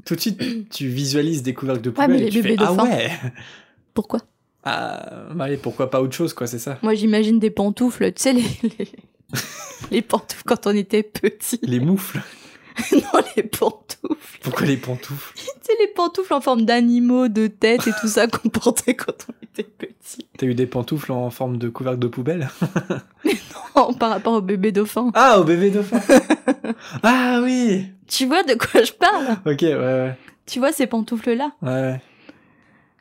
tout 0.06 0.16
de 0.16 0.20
suite, 0.22 0.70
tu 0.70 0.88
visualises 0.88 1.44
des 1.44 1.54
couvercles 1.54 1.82
de 1.82 1.90
Ouais, 1.90 1.96
poubelle 1.96 2.12
mais 2.12 2.22
et 2.22 2.26
les 2.26 2.30
tu 2.32 2.42
bébés 2.42 2.56
fais, 2.58 2.64
ah 2.64 2.68
dauphins. 2.74 2.84
ouais 2.90 3.12
Pourquoi? 3.94 4.22
Ah, 4.64 5.26
bah, 5.36 5.44
allez, 5.44 5.58
pourquoi 5.58 5.90
pas 5.90 6.02
autre 6.02 6.16
chose, 6.16 6.34
quoi, 6.34 6.48
c'est 6.48 6.60
ça. 6.60 6.80
Moi, 6.82 6.94
j'imagine 6.96 7.38
des 7.38 7.50
pantoufles, 7.52 8.14
tu 8.14 8.22
sais, 8.24 8.32
les, 8.34 8.44
les, 8.80 8.88
les 9.92 10.02
pantoufles 10.02 10.44
quand 10.46 10.66
on 10.68 10.72
était 10.76 11.04
petit. 11.04 11.60
Les 11.64 11.82
moufles. 11.82 12.22
non, 12.92 13.22
les 13.36 13.44
pantoufles. 13.44 14.40
Pourquoi 14.42 14.66
les 14.66 14.78
pantoufles? 14.78 15.34
Sais, 15.62 15.74
les 15.80 15.88
pantoufles 15.88 16.34
en 16.34 16.42
forme 16.42 16.64
d'animaux, 16.66 17.28
de 17.28 17.48
tête 17.48 17.88
et 17.88 17.92
tout 18.02 18.08
ça 18.08 18.28
qu'on 18.28 18.50
portait 18.50 18.96
quand 18.96 19.14
on 19.30 19.34
était 19.46 19.64
petit. 19.64 20.28
T'as 20.38 20.46
eu 20.48 20.56
des 20.56 20.66
pantoufles 20.66 21.12
en 21.12 21.30
forme 21.30 21.58
de 21.58 21.70
couvercle 21.70 22.00
de 22.00 22.08
poubelle? 22.08 22.50
Oh, 23.76 23.92
par 23.92 24.12
rapport 24.12 24.34
au 24.34 24.42
bébé 24.42 24.72
dauphin. 24.72 25.10
Ah, 25.16 25.40
au 25.40 25.44
bébé 25.44 25.72
dauphin 25.72 26.00
Ah 27.02 27.40
oui 27.42 27.88
Tu 28.08 28.28
vois 28.28 28.44
de 28.44 28.54
quoi 28.54 28.84
je 28.84 28.92
parle? 28.92 29.38
Ok, 29.48 29.62
ouais, 29.62 29.74
ouais. 29.74 30.16
Tu 30.46 30.60
vois 30.60 30.72
ces 30.72 30.86
pantoufles-là? 30.86 31.54
Ouais, 31.64 31.70
ouais. 31.72 32.02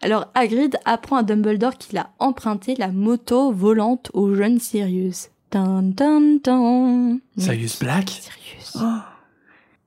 Alors 0.01 0.29
Hagrid 0.35 0.79
apprend 0.87 1.17
à 1.19 1.23
Dumbledore 1.23 1.77
qu'il 1.77 1.99
a 1.99 2.11
emprunté 2.19 2.75
la 2.77 2.89
moto 2.89 3.53
volante 3.53 4.11
au 4.15 4.35
jeune 4.35 4.59
Sirius. 4.61 5.29
Tan, 5.51 5.93
tan, 5.93 6.39
tan. 6.43 7.19
Sirius 7.37 7.79
Black? 7.79 8.09
Sirius. 8.09 8.79
Oh, 8.81 9.01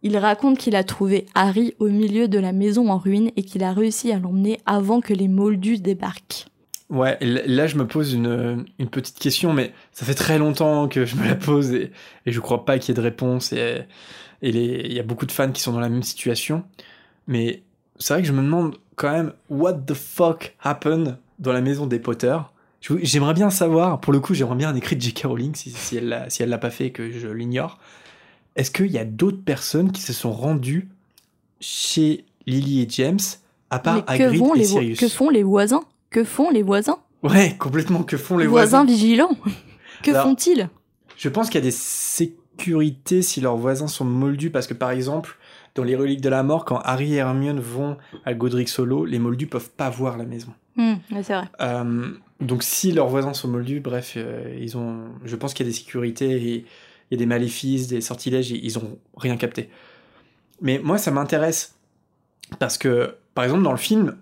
Il 0.06 0.20
raconte 0.20 0.60
qu'il 0.60 0.76
a 0.76 0.84
trouvé 0.84 1.26
Harry 1.34 1.74
au 1.80 1.88
milieu 1.88 2.28
de 2.28 2.38
la 2.38 2.52
maison 2.52 2.90
en 2.92 3.00
ruine 3.00 3.32
et 3.38 3.42
qu'il 3.42 3.64
a 3.64 3.74
réussi 3.74 4.12
à 4.12 4.20
l'emmener 4.20 4.60
avant 4.68 5.02
que 5.02 5.16
les 5.16 5.28
Moldus 5.28 5.80
débarquent. 5.80 6.46
Ouais, 6.92 7.18
là 7.22 7.66
je 7.66 7.76
me 7.76 7.88
pose 7.88 8.14
une, 8.14 8.66
une 8.78 8.88
petite 8.88 9.18
question, 9.18 9.52
mais 9.52 9.74
ça 9.92 10.06
fait 10.06 10.14
très 10.14 10.38
longtemps 10.38 10.88
que 10.88 11.06
je 11.06 11.16
me 11.16 11.26
la 11.26 11.34
pose 11.34 11.74
et, 11.74 11.92
je 12.28 12.40
crois 12.40 12.66
pas 12.66 12.78
qu'il 12.78 12.90
y 12.90 12.92
ait 12.92 13.02
de 13.02 13.02
réponse. 13.02 13.52
Et 13.52 13.80
il 14.44 14.94
y 14.94 15.00
a 15.00 15.04
beaucoup 15.04 15.26
de 15.26 15.32
fans 15.32 15.52
qui 15.52 15.64
sont 15.64 15.74
dans 15.74 15.80
la 15.80 15.90
même 15.90 16.04
situation. 16.04 16.64
Mais 17.26 17.64
c'est 17.98 18.14
vrai 18.14 18.22
que 18.22 18.28
je 18.28 18.34
me 18.34 18.44
demande 18.44 18.76
quand 18.96 19.12
même, 19.12 19.34
what 19.50 19.74
the 19.74 19.96
fuck 19.96 20.56
happened 20.62 21.18
dans 21.40 21.52
la 21.52 21.62
maison 21.62 21.88
des 21.88 21.98
Potter? 21.98 22.38
J'aimerais 23.02 23.34
bien 23.34 23.50
savoir, 23.50 24.00
pour 24.02 24.14
le 24.14 24.20
coup, 24.20 24.36
j'aimerais 24.36 24.58
bien 24.58 24.70
un 24.70 24.76
écrit 24.76 24.98
de 24.98 25.02
J.K. 25.02 25.24
Rowling 25.24 25.56
si, 25.56 25.72
si 25.72 25.98
elle 25.98 26.10
l'a 26.50 26.58
pas 26.60 26.70
fait 26.70 26.86
et 26.86 26.92
que 26.92 27.10
je 27.10 27.28
l'ignore. 27.28 27.80
Est-ce 28.56 28.72
qu'il 28.72 28.92
y 28.92 28.98
a 28.98 29.06
d'autres 29.06 29.44
personnes 29.44 29.92
qui 29.92 30.02
se 30.02 30.14
sont 30.14 30.32
rendues 30.32 30.88
chez 31.60 32.26
Lily 32.46 32.82
et 32.82 32.88
James, 32.90 33.20
à 33.70 33.80
part 33.80 33.96
Mais 33.96 34.18
que, 34.18 34.24
Hagrid 34.24 34.44
et 34.56 34.58
les 34.60 34.66
Sirius 34.66 35.00
que 35.00 35.08
font 35.08 35.30
les 35.30 35.44
voisins? 35.44 35.84
Que 36.10 36.24
font 36.24 36.50
les 36.50 36.64
voisins? 36.64 37.00
Ouais, 37.24 37.56
complètement. 37.58 38.04
Que 38.04 38.18
font 38.18 38.38
les 38.38 38.48
voisins, 38.48 38.84
voisins? 38.84 38.86
vigilants 38.86 39.38
Que 40.04 40.14
font-ils? 40.14 40.70
Je 41.18 41.30
pense 41.30 41.50
qu'il 41.50 41.56
y 41.56 41.64
a 41.64 41.66
des 41.66 41.72
sécurités 41.72 43.22
si 43.22 43.42
leurs 43.42 43.58
voisins 43.58 43.88
sont 43.88 44.06
moldus, 44.06 44.52
parce 44.52 44.68
que 44.68 44.74
par 44.74 44.92
exemple, 44.92 45.38
dans 45.74 45.84
les 45.84 45.96
reliques 45.96 46.22
de 46.22 46.30
la 46.30 46.44
mort, 46.44 46.66
quand 46.66 46.80
Harry 46.80 47.14
et 47.14 47.18
Hermione 47.18 47.60
vont 47.60 47.98
à 48.26 48.34
Godric 48.34 48.70
Solo, 48.70 49.06
les 49.06 49.20
moldus 49.20 49.48
peuvent 49.48 49.70
pas 49.72 49.90
voir 49.90 50.18
la 50.18 50.26
maison. 50.26 50.54
Ouais, 50.78 50.98
C'est 51.24 51.34
vrai. 51.34 51.48
Euh, 51.62 52.12
donc 52.42 52.64
si 52.64 52.92
leurs 52.92 53.08
voisins 53.08 53.34
sont 53.34 53.48
moldus, 53.48 53.80
bref, 53.80 54.14
euh, 54.18 54.58
ils 54.62 54.78
ont. 54.78 55.06
Je 55.24 55.36
pense 55.36 55.54
qu'il 55.54 55.66
y 55.66 55.70
a 55.70 55.72
des 55.72 55.78
sécurités 55.78 56.54
et 56.54 56.66
il 57.10 57.16
y 57.16 57.18
a 57.18 57.20
des 57.20 57.26
maléfices, 57.26 57.88
des 57.88 58.02
sortilèges, 58.02 58.52
ils 58.52 58.78
ont 58.78 58.98
rien 59.18 59.38
capté. 59.38 59.70
Mais 60.62 60.80
moi, 60.80 60.98
ça 60.98 61.12
m'intéresse 61.12 61.76
parce 62.60 62.78
que, 62.78 63.16
par 63.34 63.44
exemple, 63.44 63.64
dans 63.64 63.72
le 63.72 63.78
film, 63.78 64.18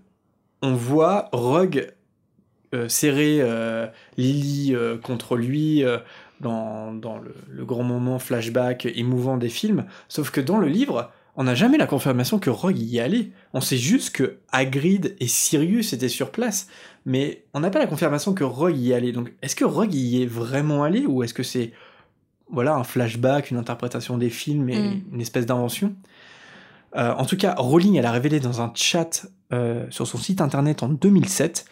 on 0.61 0.73
voit 0.73 1.29
Rogue 1.31 1.93
euh, 2.73 2.89
serrer 2.89 3.39
euh, 3.41 3.87
Lily 4.17 4.73
euh, 4.73 4.97
contre 4.97 5.37
lui 5.37 5.83
dans, 6.39 6.91
le, 7.49 7.65
grand 7.65 7.83
moment 7.83 8.19
flashback 8.19 8.85
émouvant 8.85 9.37
des 9.37 9.49
films. 9.49 9.85
Sauf 10.09 10.31
que 10.31 10.41
dans 10.41 10.57
le 10.57 10.67
livre, 10.67 11.11
on 11.35 11.43
n'a 11.43 11.55
jamais 11.55 11.77
la 11.77 11.87
confirmation 11.87 12.39
que 12.39 12.49
Rogue 12.49 12.79
y 12.79 12.99
allait. 12.99 13.31
On 13.53 13.61
sait 13.61 13.77
juste 13.77 14.15
que 14.15 14.37
Hagrid 14.51 15.15
et 15.19 15.27
Sirius 15.27 15.93
étaient 15.93 16.09
sur 16.09 16.31
place, 16.31 16.67
mais 17.05 17.45
on 17.53 17.59
n'a 17.61 17.69
pas 17.69 17.79
la 17.79 17.87
confirmation 17.87 18.33
que 18.33 18.43
Rogue 18.43 18.77
y 18.77 18.93
allait. 18.93 19.11
Donc, 19.11 19.33
est-ce 19.41 19.55
que 19.55 19.65
Rogue 19.65 19.93
y 19.93 20.21
est 20.21 20.27
vraiment 20.27 20.83
allé 20.83 21.05
ou 21.05 21.23
est-ce 21.23 21.33
que 21.33 21.43
c'est 21.43 21.71
voilà 22.53 22.75
un 22.75 22.83
flashback, 22.83 23.51
une 23.51 23.57
interprétation 23.57 24.17
des 24.17 24.29
films 24.29 24.69
et 24.69 24.79
Mm. 24.79 25.01
une 25.13 25.21
espèce 25.21 25.45
d'invention 25.45 25.93
Euh, 26.95 27.11
En 27.15 27.25
tout 27.25 27.37
cas, 27.37 27.55
Rowling, 27.57 27.95
elle 27.97 28.05
a 28.05 28.11
révélé 28.11 28.39
dans 28.39 28.61
un 28.61 28.71
chat 28.75 29.25
euh, 29.51 29.85
sur 29.89 30.05
son 30.05 30.19
site 30.19 30.41
internet 30.41 30.83
en 30.83 30.89
2007 30.89 31.65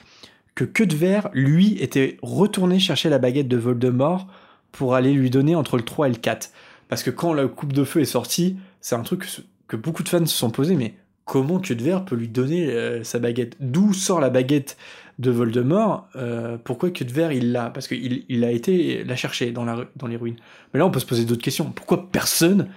que 0.56 0.64
Queue 0.66 0.88
de 0.88 0.96
Verre, 0.96 1.30
lui, 1.34 1.78
était 1.80 2.18
retourné 2.24 2.80
chercher 2.80 3.10
la 3.10 3.20
baguette 3.20 3.48
de 3.48 3.56
Voldemort 3.58 4.26
pour 4.72 4.96
aller 4.96 5.14
lui 5.14 5.30
donner 5.30 5.56
entre 5.56 5.78
le 5.78 5.84
3 5.84 6.08
et 6.08 6.12
le 6.12 6.18
4. 6.18 6.52
Parce 6.90 7.04
que 7.04 7.12
quand 7.12 7.34
la 7.34 7.48
coupe 7.48 7.72
de 7.72 7.84
feu 7.84 8.02
est 8.02 8.06
sortie, 8.06 8.58
c'est 8.82 8.96
un 8.96 9.04
truc 9.04 9.22
que, 9.22 9.42
que 9.68 9.76
beaucoup 9.78 10.02
de 10.04 10.10
fans 10.10 10.26
se 10.26 10.36
sont 10.36 10.50
posés, 10.50 10.76
mais 10.76 10.96
comment 11.26 11.60
Queue 11.60 11.76
de 11.76 11.84
Verre 11.84 12.04
peut 12.04 12.16
lui 12.16 12.28
donner 12.28 12.70
euh, 12.72 13.04
sa 13.04 13.20
baguette? 13.20 13.56
D'où 13.60 13.94
sort 13.94 14.20
la 14.22 14.30
baguette? 14.32 14.76
De 15.20 15.32
Voldemort 15.32 16.08
Euh, 16.16 16.58
Pourquoi 16.64 16.90
Verre 17.08 17.32
il 17.32 17.52
l'a? 17.52 17.70
Parce 17.70 17.88
qu'il 17.88 18.26
il 18.30 18.44
a 18.44 18.52
été 18.52 19.04
la 19.04 19.16
chercher 19.16 19.52
dans, 19.52 19.64
la, 19.66 19.86
dans 19.96 20.08
les 20.08 20.18
ruines. 20.18 20.38
Mais 20.74 20.80
là, 20.80 20.86
on 20.86 20.92
peut 20.92 21.00
se 21.00 21.06
poser 21.06 21.26
d'autres 21.26 21.42
questions. 21.42 21.72
Pourquoi 21.72 22.10
personne 22.12 22.70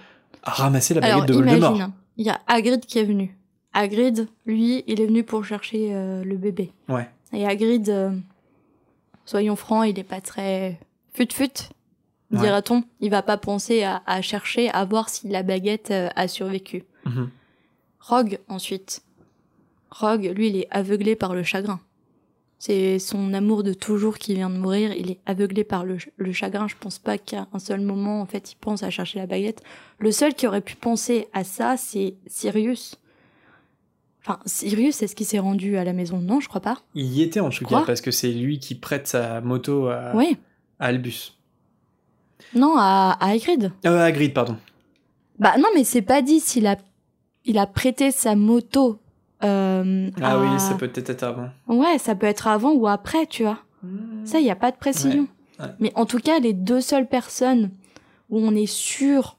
a 0.43 0.51
ramassé 0.51 0.93
la 0.93 1.01
baguette 1.01 1.13
Alors 1.15 1.25
de 1.25 1.33
Voldemort? 1.33 1.75
imagine, 1.75 1.93
il 2.17 2.25
y 2.25 2.29
a 2.29 2.39
Hagrid 2.47 2.85
qui 2.85 2.99
est 2.99 3.03
venu. 3.03 3.35
Hagrid, 3.73 4.27
lui, 4.45 4.83
il 4.87 5.01
est 5.01 5.05
venu 5.05 5.23
pour 5.23 5.43
chercher 5.43 5.89
euh, 5.93 6.23
le 6.23 6.37
bébé. 6.37 6.71
Ouais. 6.87 7.09
Et 7.33 7.45
Hagrid, 7.45 7.89
euh, 7.89 8.11
soyons 9.25 9.55
francs, 9.55 9.85
il 9.89 9.99
est 9.99 10.03
pas 10.03 10.21
très 10.21 10.79
fut-fut, 11.13 11.69
Ouais. 12.31 12.39
dira-t-on. 12.39 12.83
Il 13.01 13.11
va 13.11 13.21
pas 13.21 13.37
penser 13.37 13.83
à, 13.83 14.01
à 14.05 14.21
chercher, 14.21 14.69
à 14.69 14.83
voir 14.85 15.09
si 15.09 15.27
la 15.27 15.43
baguette 15.43 15.91
euh, 15.91 16.09
a 16.15 16.27
survécu. 16.27 16.83
Mhm. 17.05 17.29
Rogue, 17.99 18.39
ensuite. 18.49 19.01
Rogue, 19.91 20.31
lui, 20.35 20.47
il 20.49 20.57
est 20.57 20.67
aveuglé 20.71 21.15
par 21.15 21.33
le 21.35 21.43
chagrin. 21.43 21.79
C'est 22.67 22.97
son 22.97 23.31
amour 23.35 23.61
de 23.61 23.73
toujours 23.73 24.17
qui 24.17 24.33
vient 24.33 24.49
de 24.49 24.57
mourir. 24.57 24.91
Il 24.93 25.11
est 25.11 25.19
aveuglé 25.27 25.63
par 25.63 25.85
le, 25.85 25.97
le 26.17 26.31
chagrin. 26.31 26.67
Je 26.67 26.73
pense 26.79 26.97
pas 26.97 27.19
qu'à 27.19 27.45
un 27.53 27.59
seul 27.59 27.79
moment, 27.79 28.21
en 28.21 28.25
fait, 28.25 28.53
il 28.53 28.55
pense 28.55 28.81
à 28.81 28.89
chercher 28.89 29.19
la 29.19 29.27
baguette. 29.27 29.61
Le 29.99 30.11
seul 30.11 30.33
qui 30.33 30.47
aurait 30.47 30.61
pu 30.61 30.75
penser 30.75 31.27
à 31.31 31.43
ça, 31.43 31.77
c'est 31.77 32.15
Sirius. 32.25 32.95
Enfin, 34.21 34.39
Sirius, 34.47 35.03
est-ce 35.03 35.15
qu'il 35.15 35.27
s'est 35.27 35.37
rendu 35.37 35.77
à 35.77 35.83
la 35.83 35.93
maison? 35.93 36.17
Non, 36.17 36.39
je 36.39 36.47
crois 36.49 36.59
pas. 36.61 36.79
Il 36.95 37.05
y 37.13 37.21
était 37.21 37.39
en 37.39 37.51
tout 37.51 37.65
cas, 37.65 37.83
parce 37.85 38.01
que 38.01 38.09
c'est 38.09 38.31
lui 38.31 38.57
qui 38.57 38.73
prête 38.73 39.05
sa 39.07 39.41
moto 39.41 39.85
à, 39.89 40.13
Oui. 40.15 40.35
à 40.79 40.85
Albus. 40.87 41.37
Non, 42.55 42.73
à, 42.77 43.15
à 43.19 43.29
Hagrid. 43.29 43.71
Euh, 43.85 43.99
Hagrid, 43.99 44.33
pardon. 44.33 44.57
Bah 45.37 45.53
non, 45.59 45.67
mais 45.75 45.83
c'est 45.83 46.01
pas 46.01 46.23
dit 46.23 46.39
s'il 46.39 46.65
a, 46.65 46.77
il 47.43 47.59
a 47.59 47.67
prêté 47.67 48.09
sa 48.09 48.35
moto. 48.35 48.97
Euh, 49.43 50.09
Ah 50.21 50.31
à- 50.33 50.39
oui, 50.39 50.59
ça 50.59 50.75
peut 50.75 50.87
peut-être 50.87 51.09
être 51.09 51.23
avant. 51.23 51.49
Ouais, 51.67 51.97
ça 51.97 52.15
peut 52.15 52.27
être 52.27 52.47
avant 52.47 52.71
ou 52.73 52.87
après, 52.87 53.25
tu 53.27 53.43
vois. 53.43 53.59
Ça, 54.23 54.39
il 54.39 54.43
n'y 54.43 54.51
a 54.51 54.55
pas 54.55 54.71
de 54.71 54.77
précision. 54.77 55.27
Ouais, 55.59 55.65
ouais. 55.65 55.71
Mais 55.79 55.91
en 55.95 56.05
tout 56.05 56.17
cas, 56.19 56.39
les 56.39 56.53
deux 56.53 56.81
seules 56.81 57.07
personnes 57.07 57.69
où 58.29 58.39
on 58.39 58.55
est 58.55 58.65
sûr, 58.65 59.37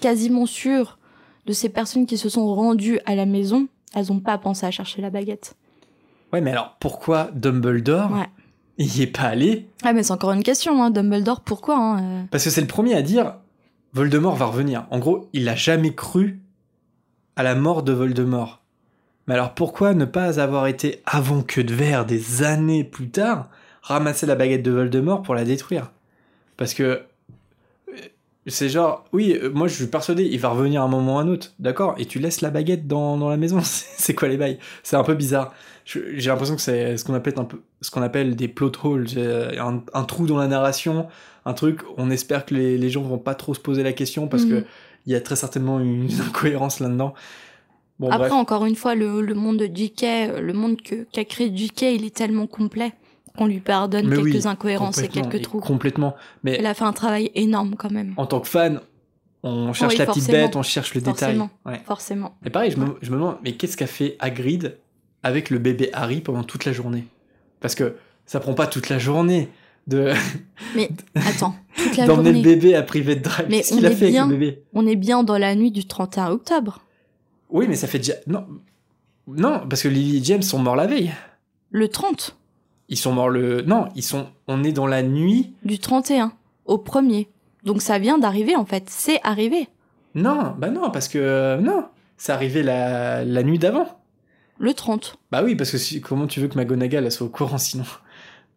quasiment 0.00 0.46
sûr, 0.46 0.98
de 1.46 1.52
ces 1.52 1.68
personnes 1.68 2.06
qui 2.06 2.16
se 2.18 2.28
sont 2.28 2.54
rendues 2.54 2.98
à 3.04 3.14
la 3.14 3.26
maison, 3.26 3.66
elles 3.94 4.06
n'ont 4.08 4.20
pas 4.20 4.38
pensé 4.38 4.64
à 4.64 4.70
chercher 4.70 5.02
la 5.02 5.10
baguette. 5.10 5.54
Ouais, 6.32 6.40
mais 6.40 6.52
alors 6.52 6.76
pourquoi 6.80 7.28
Dumbledore 7.34 8.10
Ouais. 8.12 8.28
il 8.78 8.96
y 8.96 9.02
est 9.02 9.06
pas 9.06 9.24
allé? 9.24 9.68
Ah, 9.82 9.92
mais 9.92 10.02
c'est 10.02 10.12
encore 10.12 10.32
une 10.32 10.42
question, 10.42 10.82
hein, 10.82 10.90
Dumbledore, 10.90 11.40
pourquoi 11.42 11.76
hein, 11.76 12.02
euh, 12.02 12.22
Parce 12.30 12.44
que 12.44 12.50
c'est 12.50 12.62
le 12.62 12.66
premier 12.66 12.94
à 12.94 13.02
dire 13.02 13.34
Voldemort 13.92 14.36
va 14.36 14.46
revenir. 14.46 14.86
En 14.90 14.98
gros, 14.98 15.28
il 15.34 15.46
a 15.50 15.54
jamais 15.56 15.94
cru 15.94 16.40
à 17.36 17.42
la 17.42 17.54
mort 17.54 17.82
de 17.82 17.92
Voldemort. 17.92 18.61
Mais 19.26 19.34
alors 19.34 19.54
pourquoi 19.54 19.94
ne 19.94 20.04
pas 20.04 20.40
avoir 20.40 20.66
été 20.66 21.00
avant 21.06 21.42
que 21.42 21.60
de 21.60 21.74
verre 21.74 22.04
des 22.06 22.42
années 22.42 22.84
plus 22.84 23.08
tard 23.10 23.48
ramasser 23.82 24.26
la 24.26 24.34
baguette 24.34 24.62
de 24.62 24.70
Voldemort 24.70 25.22
pour 25.22 25.34
la 25.34 25.44
détruire? 25.44 25.90
Parce 26.56 26.74
que 26.74 26.82
euh, 26.82 27.02
c'est 28.46 28.68
genre 28.68 29.04
oui, 29.12 29.38
euh, 29.40 29.50
moi 29.52 29.68
je 29.68 29.74
suis 29.74 29.86
persuadé 29.86 30.24
il 30.24 30.40
va 30.40 30.48
revenir 30.48 30.82
à 30.82 30.84
un 30.84 30.88
moment 30.88 31.16
ou 31.16 31.18
à 31.18 31.22
un 31.22 31.28
autre, 31.28 31.52
d'accord? 31.60 31.94
Et 31.98 32.06
tu 32.06 32.18
laisses 32.18 32.40
la 32.40 32.50
baguette 32.50 32.86
dans, 32.88 33.16
dans 33.16 33.28
la 33.28 33.36
maison, 33.36 33.60
c'est 33.62 34.14
quoi 34.14 34.28
les 34.28 34.36
bails? 34.36 34.58
C'est 34.82 34.96
un 34.96 35.04
peu 35.04 35.14
bizarre. 35.14 35.52
J'ai 35.84 36.28
l'impression 36.30 36.54
que 36.54 36.62
c'est 36.62 36.96
ce 36.96 37.04
qu'on 37.04 37.14
appelle 37.14 37.34
un 37.38 37.44
peu 37.44 37.60
ce 37.80 37.90
qu'on 37.90 38.02
appelle 38.02 38.36
des 38.36 38.46
plot 38.48 38.70
holes, 38.84 39.06
euh, 39.16 39.50
un, 39.60 39.82
un 39.94 40.04
trou 40.04 40.26
dans 40.26 40.38
la 40.38 40.46
narration, 40.46 41.08
un 41.44 41.54
truc. 41.54 41.80
On 41.96 42.10
espère 42.10 42.44
que 42.46 42.54
les, 42.54 42.78
les 42.78 42.88
gens 42.90 43.02
vont 43.02 43.18
pas 43.18 43.34
trop 43.34 43.52
se 43.54 43.60
poser 43.60 43.82
la 43.82 43.92
question 43.92 44.28
parce 44.28 44.44
Mhm. 44.44 44.50
que 44.62 44.66
il 45.06 45.12
y 45.12 45.16
a 45.16 45.20
très 45.20 45.34
certainement 45.34 45.80
une 45.80 46.08
incohérence 46.28 46.78
là-dedans. 46.78 47.14
Bon 47.98 48.08
Après, 48.08 48.18
bref. 48.28 48.32
encore 48.32 48.64
une 48.66 48.74
fois, 48.74 48.94
le, 48.94 49.20
le 49.20 49.34
monde 49.34 49.58
de 49.58 49.66
JK, 49.66 50.02
euh, 50.04 50.40
le 50.40 50.52
monde 50.52 50.80
que- 50.82 51.04
qu'a 51.12 51.24
créé 51.24 51.54
JK, 51.54 51.82
il 51.82 52.04
est 52.04 52.14
tellement 52.14 52.46
complet 52.46 52.92
qu'on 53.36 53.46
lui 53.46 53.60
pardonne 53.60 54.08
Mais 54.08 54.16
quelques 54.16 54.34
oui, 54.44 54.46
incohérences 54.46 54.98
et 54.98 55.08
quelques 55.08 55.40
trous. 55.42 55.60
Complètement. 55.60 56.14
Mais 56.42 56.56
Elle 56.58 56.66
a 56.66 56.74
fait 56.74 56.84
un 56.84 56.92
travail 56.92 57.30
énorme 57.34 57.74
quand 57.78 57.90
même, 57.90 58.12
en 58.16 58.26
tant 58.26 58.40
que 58.40 58.48
fan, 58.48 58.80
on 59.44 59.72
cherche 59.72 59.92
Oui, 59.92 59.98
la 59.98 60.06
petite 60.06 60.26
bête, 60.30 60.56
on 60.56 60.62
cherche 60.62 60.94
le 60.94 61.00
Forcément. 61.00 61.50
détail. 61.64 61.72
Ouais. 61.74 61.80
forcément. 61.86 62.34
Et 62.44 62.50
pareil, 62.50 62.70
je 62.72 62.76
me, 62.78 62.96
je 63.02 63.10
me 63.10 63.16
demande, 63.16 63.36
mais 63.44 63.52
qu'est-ce 63.52 63.76
qu'a 63.76 63.86
fait 63.86 64.16
Hagrid 64.20 64.76
avec 65.22 65.50
le 65.50 65.58
bébé 65.58 65.90
Harry 65.92 66.20
pendant 66.20 66.42
toute 66.44 66.64
la 66.64 66.72
journée? 66.72 67.04
Parce 67.60 67.74
que 67.74 67.96
ça 68.26 68.40
prend 68.40 68.54
pas 68.54 68.66
toute 68.66 68.88
la 68.88 68.98
journée 68.98 69.48
de 69.86 70.12
Mais 70.76 70.90
attends, 71.14 71.54
toute 71.76 71.96
la 71.96 72.06
d'emmener 72.06 72.32
le 72.32 72.40
bébé 72.42 72.74
à 72.74 72.82
Privet 72.82 73.16
Drive. 73.16 73.46
Mais 73.48 73.62
on 73.72 73.78
est 73.78 73.90
fait 73.94 74.10
bien- 74.10 74.24
avec 74.24 74.32
le 74.38 74.38
bébé? 74.46 74.62
on 74.74 74.86
est 74.86 74.96
bien 74.96 75.22
dans 75.24 75.38
la 75.38 75.54
nuit 75.54 75.70
du 75.70 75.84
31 75.86 76.30
octobre. 76.30 76.80
Oui, 77.52 77.66
mais 77.68 77.76
ça 77.76 77.86
fait 77.86 77.98
déjà 77.98 78.14
non, 78.26 78.44
non, 79.28 79.60
parce 79.68 79.82
que 79.82 79.88
Lily 79.88 80.18
et 80.18 80.24
James 80.24 80.42
sont 80.42 80.58
morts 80.58 80.74
la 80.76 80.86
veille. 80.86 81.12
Le 81.70 81.86
30 81.88 82.36
Ils 82.88 82.96
sont 82.98 83.12
morts 83.12 83.28
le 83.28 83.62
non, 83.62 83.86
ils 83.94 84.02
sont. 84.02 84.26
On 84.48 84.64
est 84.64 84.72
dans 84.72 84.86
la 84.86 85.02
nuit. 85.02 85.52
du 85.64 85.78
31 85.78 86.32
au 86.64 86.78
premier. 86.78 87.28
Donc 87.64 87.80
ça 87.82 87.98
vient 87.98 88.18
d'arriver 88.18 88.56
en 88.56 88.64
fait, 88.64 88.84
c'est 88.88 89.20
arrivé. 89.22 89.68
Non, 90.14 90.54
bah 90.58 90.68
non, 90.70 90.90
parce 90.90 91.08
que 91.08 91.18
euh, 91.18 91.56
non, 91.58 91.86
c'est 92.16 92.32
arrivé 92.32 92.62
la, 92.62 93.24
la 93.24 93.42
nuit 93.42 93.58
d'avant. 93.58 93.86
Le 94.58 94.74
30. 94.74 95.16
Bah 95.30 95.42
oui, 95.42 95.54
parce 95.56 95.70
que 95.70 95.78
si- 95.78 96.00
comment 96.00 96.26
tu 96.26 96.40
veux 96.40 96.48
que 96.48 96.58
McGonagall 96.58 97.04
elle 97.04 97.12
soit 97.12 97.26
au 97.26 97.30
courant 97.30 97.58
sinon? 97.58 97.84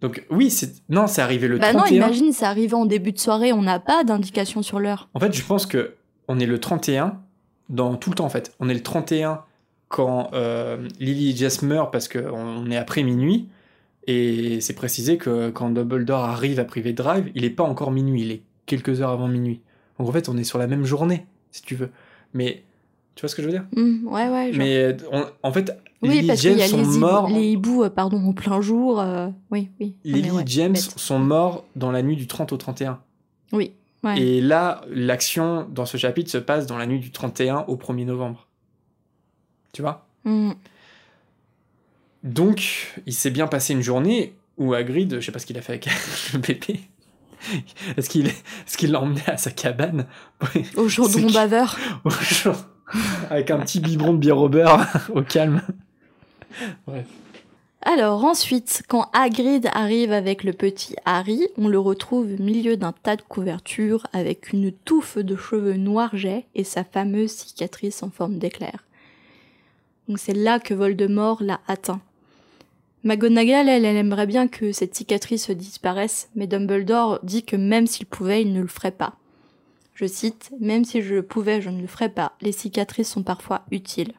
Donc 0.01 0.25
oui, 0.29 0.49
c'est 0.51 0.73
non, 0.89 1.07
c'est 1.07 1.21
arrivé 1.21 1.47
le 1.47 1.57
bah 1.57 1.71
non, 1.71 1.79
31. 1.79 1.95
imagine, 1.95 2.33
c'est 2.33 2.45
arrivé 2.45 2.73
en 2.73 2.85
début 2.85 3.11
de 3.13 3.19
soirée, 3.19 3.53
on 3.53 3.61
n'a 3.61 3.79
pas 3.79 4.03
d'indication 4.03 4.61
sur 4.61 4.79
l'heure. 4.79 5.09
En 5.13 5.19
fait, 5.19 5.33
je 5.33 5.43
pense 5.43 5.65
que 5.65 5.95
on 6.27 6.39
est 6.39 6.45
le 6.45 6.59
31 6.59 7.21
dans 7.69 7.95
tout 7.95 8.09
le 8.09 8.15
temps 8.15 8.25
en 8.25 8.29
fait. 8.29 8.53
On 8.59 8.69
est 8.69 8.73
le 8.73 8.83
31 8.83 9.41
quand 9.87 10.29
euh, 10.33 10.87
Lily 10.99 11.31
et 11.31 11.35
Jess 11.35 11.61
meurent 11.61 11.91
parce 11.91 12.07
qu'on 12.07 12.69
est 12.71 12.77
après 12.77 13.03
minuit. 13.03 13.47
Et 14.07 14.61
c'est 14.61 14.73
précisé 14.75 15.17
que 15.17 15.49
quand 15.49 15.69
Dumbledore 15.71 16.23
arrive 16.25 16.59
à 16.59 16.65
Privé 16.65 16.93
Drive, 16.93 17.31
il 17.33 17.43
est 17.43 17.49
pas 17.49 17.63
encore 17.63 17.89
minuit, 17.91 18.21
il 18.21 18.31
est 18.31 18.41
quelques 18.67 19.01
heures 19.01 19.09
avant 19.09 19.27
minuit. 19.27 19.61
Donc 19.97 20.07
en 20.07 20.11
fait, 20.11 20.29
on 20.29 20.37
est 20.37 20.43
sur 20.43 20.59
la 20.59 20.67
même 20.67 20.85
journée, 20.85 21.25
si 21.51 21.63
tu 21.63 21.73
veux. 21.75 21.89
Mais 22.33 22.63
tu 23.15 23.21
vois 23.21 23.29
ce 23.29 23.35
que 23.35 23.41
je 23.41 23.47
veux 23.47 23.53
dire? 23.53 23.65
Hmm, 23.75 24.05
ouais, 24.07 24.29
ouais. 24.29 24.51
genre- 24.53 24.59
Mais 24.59 24.97
on- 25.11 25.25
en 25.41 25.51
fait, 25.51 25.71
oui, 26.03 26.09
Lily 26.09 26.27
parce 26.27 26.41
qu'il 26.41 26.51
y 26.51 26.59
James 26.59 26.79
a 26.81 26.83
sont 26.85 26.91
les, 26.91 26.97
morts. 26.99 27.29
les 27.29 27.47
hiboux, 27.53 27.83
euh, 27.83 27.89
pardon, 27.89 28.17
en 28.17 28.33
plein 28.33 28.61
jour. 28.61 28.99
euh, 28.99 29.29
Oui, 29.49 29.69
oui. 29.79 29.95
Lily 30.03 30.29
ouais, 30.31 30.43
et 30.43 30.47
James 30.47 30.73
bête. 30.73 30.81
sont 30.99 31.17
morts 31.19 31.63
dans 31.75 31.91
la 31.91 32.03
nuit 32.03 32.15
du 32.17 32.27
30 32.27 32.51
au 32.53 32.57
31. 32.57 32.99
Oui, 33.53 33.71
ouais. 34.05 34.19
Et 34.21 34.41
là, 34.41 34.81
l'action 34.89 35.67
dans 35.69 35.85
ce 35.85 35.97
chapitre 35.97 36.31
se 36.31 36.37
passe 36.37 36.65
dans 36.67 36.77
la 36.77 36.85
nuit 36.85 36.99
du 36.99 37.11
31 37.11 37.65
au 37.67 37.75
1er 37.75 38.05
novembre. 38.05 38.47
Tu 39.73 39.81
vois? 39.81 40.07
Hmm. 40.23 40.53
Donc, 42.23 42.93
il 43.05 43.13
s'est 43.13 43.29
bien 43.31 43.47
passé 43.47 43.73
une 43.73 43.81
journée 43.81 44.35
où 44.57 44.73
Hagrid, 44.73 45.19
je 45.19 45.25
sais 45.25 45.31
pas 45.31 45.39
ce 45.39 45.45
qu'il 45.45 45.57
a 45.57 45.61
fait 45.61 45.73
avec 45.73 45.89
le 46.33 46.39
bébé. 46.39 46.79
Est-ce 47.97 48.09
qu'il 48.09 48.27
est-ce 48.27 48.77
qu'il 48.77 48.91
l'a 48.91 49.01
emmené 49.01 49.21
à 49.27 49.37
sa 49.37 49.51
cabane? 49.51 50.07
Au 50.75 50.87
C'est 50.89 50.95
chaudron 50.95 51.27
que- 51.27 51.33
baveur. 51.33 51.77
au 52.03 52.09
jour- 52.09 52.55
avec 53.29 53.51
un 53.51 53.59
petit 53.59 53.79
biberon 53.79 54.13
de 54.13 54.19
bière 54.19 54.37
au 54.37 54.47
beurre 54.49 54.85
au 55.13 55.21
calme 55.21 55.61
Alors 57.87 58.25
ensuite, 58.25 58.81
quand 58.87 59.09
Hagrid 59.13 59.69
arrive 59.71 60.11
avec 60.11 60.43
le 60.43 60.53
petit 60.53 60.95
Harry, 61.05 61.47
on 61.55 61.67
le 61.67 61.77
retrouve 61.77 62.25
au 62.33 62.41
milieu 62.41 62.77
d'un 62.77 62.91
tas 62.91 63.15
de 63.15 63.21
couvertures 63.21 64.07
avec 64.11 64.51
une 64.51 64.71
touffe 64.71 65.19
de 65.19 65.35
cheveux 65.35 65.75
noirs 65.75 66.17
jets 66.17 66.47
et 66.55 66.63
sa 66.63 66.83
fameuse 66.83 67.29
cicatrice 67.29 68.01
en 68.01 68.09
forme 68.09 68.39
d'éclair. 68.39 68.83
Donc 70.07 70.17
c'est 70.17 70.33
là 70.33 70.59
que 70.59 70.73
Voldemort 70.73 71.43
l'a 71.43 71.61
atteint. 71.67 72.01
McGonagall, 73.03 73.69
elle, 73.69 73.85
elle 73.85 73.97
aimerait 73.97 74.25
bien 74.25 74.47
que 74.47 74.71
cette 74.71 74.95
cicatrice 74.95 75.51
disparaisse, 75.51 76.29
mais 76.33 76.47
Dumbledore 76.47 77.19
dit 77.21 77.43
que 77.43 77.55
même 77.55 77.85
s'il 77.85 78.07
pouvait, 78.07 78.41
il 78.41 78.51
ne 78.51 78.61
le 78.61 78.67
ferait 78.67 78.89
pas. 78.89 79.13
Je 79.93 80.07
cite, 80.07 80.51
Même 80.59 80.85
si 80.85 81.03
je 81.03 81.13
le 81.13 81.23
pouvais, 81.23 81.61
je 81.61 81.69
ne 81.69 81.81
le 81.81 81.87
ferais 81.87 82.09
pas. 82.09 82.33
Les 82.41 82.51
cicatrices 82.51 83.11
sont 83.11 83.21
parfois 83.21 83.61
utiles. 83.69 84.13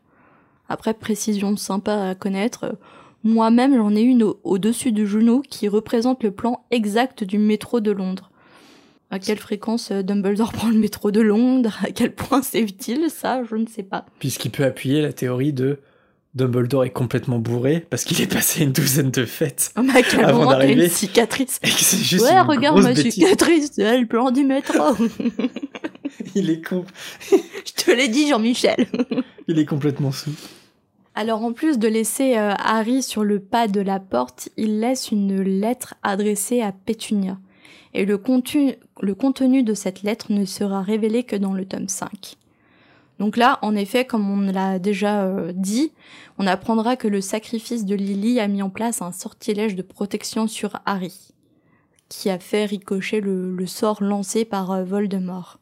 Après, 0.68 0.94
précision 0.94 1.56
sympa 1.56 2.10
à 2.10 2.14
connaître, 2.14 2.78
moi-même 3.26 3.76
j'en 3.76 3.94
ai 3.94 4.00
une 4.02 4.22
au- 4.22 4.40
au-dessus 4.44 4.92
du 4.92 5.06
genou 5.06 5.42
qui 5.48 5.68
représente 5.68 6.22
le 6.22 6.30
plan 6.30 6.64
exact 6.70 7.24
du 7.24 7.38
métro 7.38 7.80
de 7.80 7.90
Londres. 7.90 8.30
À 9.10 9.18
quelle 9.18 9.38
fréquence 9.38 9.90
euh, 9.92 10.02
Dumbledore 10.02 10.52
prend 10.54 10.68
le 10.68 10.76
métro 10.78 11.10
de 11.10 11.20
Londres? 11.20 11.78
À 11.84 11.90
quel 11.90 12.14
point 12.14 12.42
c'est 12.42 12.60
utile 12.60 13.06
Ça, 13.08 13.42
je 13.48 13.56
ne 13.56 13.66
sais 13.66 13.82
pas. 13.84 14.06
puisqu'il 14.18 14.50
peut 14.50 14.64
appuyer 14.64 15.00
la 15.02 15.12
théorie 15.12 15.52
de 15.52 15.78
Dumbledore 16.34 16.84
est 16.84 16.90
complètement 16.90 17.38
bourré 17.38 17.86
parce 17.88 18.04
qu'il 18.04 18.20
est 18.20 18.30
passé 18.30 18.62
une 18.62 18.72
douzaine 18.72 19.10
de 19.10 19.24
fêtes 19.24 19.72
Oh, 19.78 19.80
Mais 19.82 20.00
à 20.00 20.02
quel 20.02 20.22
Avant 20.24 20.44
moment 20.44 20.60
une 20.60 20.86
cicatrice? 20.88 21.58
Et 21.62 21.68
juste 21.68 22.24
Ouais, 22.26 22.32
une 22.32 22.40
regarde 22.46 22.82
ma 22.82 22.92
bêtise. 22.92 23.14
cicatrice, 23.14 23.72
le 23.78 24.04
plan 24.04 24.30
du 24.30 24.44
métro. 24.44 24.84
Il 26.34 26.50
est 26.50 26.60
con, 26.66 26.84
je 27.30 27.72
te 27.84 27.90
l'ai 27.90 28.08
dit, 28.08 28.28
Jean-Michel. 28.28 28.86
il 29.48 29.58
est 29.58 29.64
complètement 29.64 30.12
sous. 30.12 30.30
Alors 31.18 31.42
en 31.42 31.54
plus 31.54 31.78
de 31.78 31.88
laisser 31.88 32.36
euh, 32.36 32.52
Harry 32.58 33.02
sur 33.02 33.24
le 33.24 33.40
pas 33.40 33.68
de 33.68 33.80
la 33.80 33.98
porte, 33.98 34.50
il 34.58 34.80
laisse 34.80 35.10
une 35.10 35.40
lettre 35.40 35.94
adressée 36.02 36.60
à 36.60 36.72
Pétunia. 36.72 37.38
Et 37.94 38.04
le, 38.04 38.18
contenu 38.18 39.62
de 39.62 39.72
cette 39.72 40.02
lettre 40.02 40.30
ne 40.30 40.44
sera 40.44 40.82
révélé 40.82 41.24
que 41.24 41.34
dans 41.34 41.54
le 41.54 41.64
tome 41.64 41.88
5. 41.88 42.36
Donc 43.18 43.38
là, 43.38 43.58
en 43.62 43.74
effet, 43.74 44.04
comme 44.04 44.30
on 44.30 44.52
l'a 44.52 44.78
déjà 44.78 45.24
euh, 45.24 45.52
dit, 45.54 45.90
on 46.36 46.46
apprendra 46.46 46.96
que 46.96 47.08
le 47.08 47.22
sacrifice 47.22 47.86
de 47.86 47.94
Lily 47.94 48.38
a 48.38 48.46
mis 48.46 48.60
en 48.60 48.68
place 48.68 49.00
un 49.00 49.12
sortilège 49.12 49.74
de 49.74 49.80
protection 49.80 50.46
sur 50.46 50.80
Harry, 50.84 51.32
qui 52.10 52.28
a 52.28 52.38
fait 52.38 52.66
ricocher 52.66 53.22
le, 53.22 53.56
le 53.56 53.66
sort 53.66 54.02
lancé 54.02 54.44
par 54.44 54.70
euh, 54.70 54.84
Voldemort. 54.84 55.60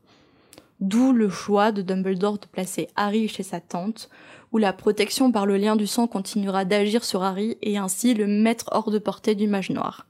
D'où 0.81 1.13
le 1.13 1.29
choix 1.29 1.71
de 1.71 1.83
Dumbledore 1.83 2.39
de 2.39 2.47
placer 2.47 2.89
Harry 2.97 3.29
chez 3.29 3.45
sa 3.45 3.61
tante, 3.61 4.11
où 4.55 4.59
la 4.59 4.73
protection 4.73 5.33
par 5.33 5.47
le 5.47 5.57
lien 5.57 5.75
du 5.75 5.89
sang 5.89 6.07
continuera 6.07 6.65
d'agir 6.65 7.03
sur 7.05 7.25
Harry 7.25 7.59
et 7.61 7.77
ainsi 7.77 8.15
le 8.15 8.29
mettre 8.29 8.67
hors 8.71 8.93
de 8.93 9.01
portée 9.01 9.35
du 9.35 9.49
mage 9.49 9.71
noir. 9.71 10.07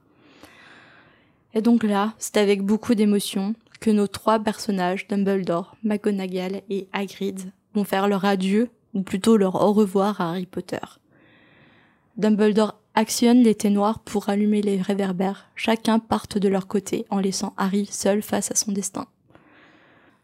Et 1.54 1.62
donc 1.62 1.82
là, 1.82 2.12
c'est 2.18 2.36
avec 2.36 2.62
beaucoup 2.62 2.94
d'émotion 2.94 3.54
que 3.80 3.90
nos 3.90 4.06
trois 4.06 4.38
personnages, 4.38 5.08
Dumbledore, 5.08 5.74
McGonagall 5.82 6.60
et 6.68 6.88
Hagrid, 6.92 7.52
vont 7.74 7.84
faire 7.84 8.06
leur 8.06 8.26
adieu, 8.26 8.68
ou 8.92 9.02
plutôt 9.02 9.38
leur 9.38 9.54
au 9.54 9.72
revoir 9.72 10.20
à 10.20 10.28
Harry 10.28 10.46
Potter. 10.46 10.78
Dumbledore 12.18 12.78
actionne 12.94 13.42
les 13.42 13.70
noirs 13.70 14.00
pour 14.00 14.28
allumer 14.28 14.60
les 14.60 14.80
réverbères, 14.80 15.48
chacun 15.56 15.98
parte 15.98 16.36
de 16.36 16.48
leur 16.48 16.66
côté 16.66 17.06
en 17.08 17.18
laissant 17.18 17.54
Harry 17.56 17.86
seul 17.86 18.20
face 18.20 18.50
à 18.50 18.54
son 18.54 18.72
destin. 18.72 19.06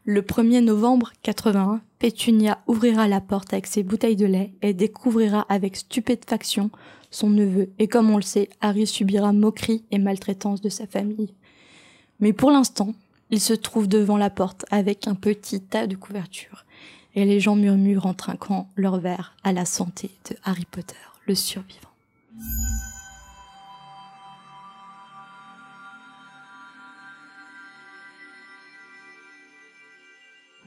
Le 0.04 0.20
1er 0.20 0.60
novembre 0.60 1.12
81, 1.22 1.80
Pétunia 2.00 2.62
ouvrira 2.66 3.06
la 3.08 3.20
porte 3.20 3.52
avec 3.52 3.66
ses 3.66 3.82
bouteilles 3.82 4.16
de 4.16 4.24
lait 4.24 4.54
et 4.62 4.72
découvrira 4.72 5.44
avec 5.50 5.76
stupéfaction 5.76 6.70
son 7.10 7.28
neveu. 7.28 7.68
Et 7.78 7.88
comme 7.88 8.08
on 8.08 8.16
le 8.16 8.22
sait, 8.22 8.48
Harry 8.62 8.86
subira 8.86 9.34
moquerie 9.34 9.84
et 9.90 9.98
maltraitance 9.98 10.62
de 10.62 10.70
sa 10.70 10.86
famille. 10.86 11.34
Mais 12.18 12.32
pour 12.32 12.50
l'instant, 12.50 12.94
il 13.28 13.38
se 13.38 13.52
trouve 13.52 13.86
devant 13.86 14.16
la 14.16 14.30
porte 14.30 14.64
avec 14.70 15.08
un 15.08 15.14
petit 15.14 15.60
tas 15.60 15.86
de 15.86 15.94
couvertures. 15.94 16.64
Et 17.14 17.26
les 17.26 17.38
gens 17.38 17.54
murmurent 17.54 18.06
en 18.06 18.14
trinquant 18.14 18.70
leur 18.76 18.98
verre 18.98 19.36
à 19.44 19.52
la 19.52 19.66
santé 19.66 20.10
de 20.30 20.36
Harry 20.42 20.64
Potter, 20.70 20.96
le 21.26 21.34
survivant. 21.34 21.90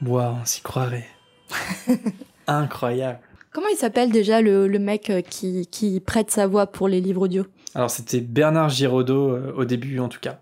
On 0.06 0.44
s'y 0.44 0.60
croirait. 0.60 1.08
Incroyable. 2.46 3.18
Comment 3.52 3.68
il 3.68 3.76
s'appelle 3.76 4.10
déjà 4.10 4.40
le, 4.40 4.66
le 4.66 4.78
mec 4.78 5.10
euh, 5.10 5.20
qui, 5.22 5.66
qui 5.70 6.00
prête 6.00 6.30
sa 6.30 6.46
voix 6.46 6.66
pour 6.66 6.88
les 6.88 7.00
livres 7.00 7.22
audio? 7.22 7.44
Alors 7.74 7.90
c'était 7.90 8.20
Bernard 8.20 8.68
Giraudot 8.70 9.30
euh, 9.30 9.52
au 9.56 9.64
début 9.64 10.00
en 10.00 10.08
tout 10.08 10.20
cas. 10.20 10.40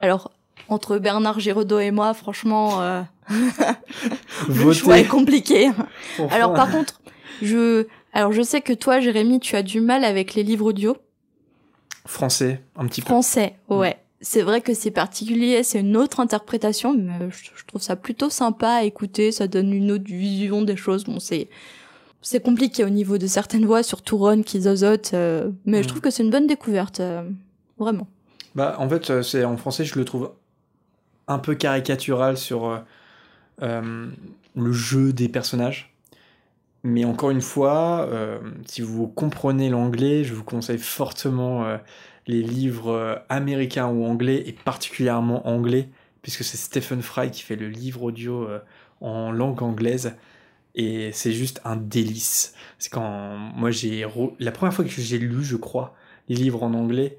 Alors, 0.00 0.32
entre 0.68 0.98
Bernard 0.98 1.38
Giraudot 1.40 1.78
et 1.78 1.90
moi, 1.90 2.12
franchement, 2.14 2.80
euh, 2.82 3.02
le 4.48 4.72
choix 4.72 4.98
est 4.98 5.06
compliqué. 5.06 5.70
Alors 6.30 6.52
par 6.54 6.70
contre, 6.70 7.00
je, 7.40 7.86
alors 8.12 8.32
je 8.32 8.42
sais 8.42 8.60
que 8.60 8.72
toi, 8.72 9.00
Jérémy, 9.00 9.40
tu 9.40 9.56
as 9.56 9.62
du 9.62 9.80
mal 9.80 10.04
avec 10.04 10.34
les 10.34 10.42
livres 10.42 10.66
audio 10.66 10.96
français 12.06 12.60
un 12.76 12.86
petit 12.86 13.00
peu. 13.00 13.06
français. 13.06 13.54
Ouais, 13.68 13.96
c'est 14.20 14.42
vrai 14.42 14.60
que 14.60 14.74
c'est 14.74 14.90
particulier, 14.90 15.62
c'est 15.62 15.80
une 15.80 15.96
autre 15.96 16.20
interprétation, 16.20 16.94
mais 16.94 17.30
je, 17.30 17.64
trouve 17.66 17.82
ça 17.82 17.96
plutôt 17.96 18.30
sympa 18.30 18.68
à 18.68 18.82
écouter. 18.84 19.32
Ça 19.32 19.48
donne 19.48 19.72
une 19.72 19.90
autre 19.92 20.04
vision 20.04 20.62
des 20.62 20.76
choses. 20.76 21.04
Bon, 21.04 21.20
c'est 21.20 21.48
c'est 22.22 22.40
compliqué 22.40 22.84
au 22.84 22.88
niveau 22.88 23.18
de 23.18 23.26
certaines 23.26 23.66
voix, 23.66 23.82
surtout 23.82 24.16
Ron 24.16 24.42
qui 24.42 24.62
zozote, 24.62 25.10
euh, 25.12 25.50
mais 25.66 25.82
je 25.82 25.84
Mm. 25.84 25.88
trouve 25.88 26.00
que 26.00 26.10
c'est 26.10 26.22
une 26.22 26.30
bonne 26.30 26.46
découverte, 26.46 27.00
euh, 27.00 27.22
vraiment. 27.78 28.06
Bah, 28.54 28.76
en 28.78 28.88
fait, 28.88 29.10
euh, 29.10 29.22
c'est 29.22 29.44
en 29.44 29.58
français, 29.58 29.84
je 29.84 29.98
le 29.98 30.06
trouve 30.06 30.32
un 31.28 31.38
peu 31.38 31.54
caricatural 31.54 32.38
sur 32.38 32.82
euh, 33.60 34.06
le 34.56 34.72
jeu 34.72 35.12
des 35.12 35.28
personnages. 35.28 35.94
Mais 36.82 37.04
encore 37.04 37.30
une 37.30 37.40
fois, 37.40 38.10
si 38.66 38.82
vous 38.82 39.08
comprenez 39.08 39.70
l'anglais, 39.70 40.22
je 40.22 40.34
vous 40.34 40.44
conseille 40.44 40.76
fortement 40.76 41.78
les 42.26 42.42
livres 42.42 42.90
euh, 42.90 43.16
américains 43.28 43.88
ou 43.88 44.04
anglais, 44.04 44.42
et 44.46 44.52
particulièrement 44.52 45.46
anglais, 45.48 45.88
puisque 46.22 46.44
c'est 46.44 46.56
Stephen 46.56 47.02
Fry 47.02 47.30
qui 47.30 47.42
fait 47.42 47.56
le 47.56 47.68
livre 47.68 48.02
audio 48.02 48.48
euh, 48.48 48.60
en 49.00 49.30
langue 49.30 49.62
anglaise. 49.62 50.16
Et 50.74 51.12
c'est 51.12 51.32
juste 51.32 51.60
un 51.64 51.76
délice. 51.76 52.54
C'est 52.78 52.92
quand 52.92 53.36
moi 53.36 53.70
j'ai 53.70 54.06
la 54.40 54.50
première 54.50 54.74
fois 54.74 54.84
que 54.84 54.90
j'ai 54.90 55.18
lu, 55.18 55.44
je 55.44 55.56
crois, 55.56 55.94
les 56.28 56.34
livres 56.34 56.64
en 56.64 56.74
anglais, 56.74 57.18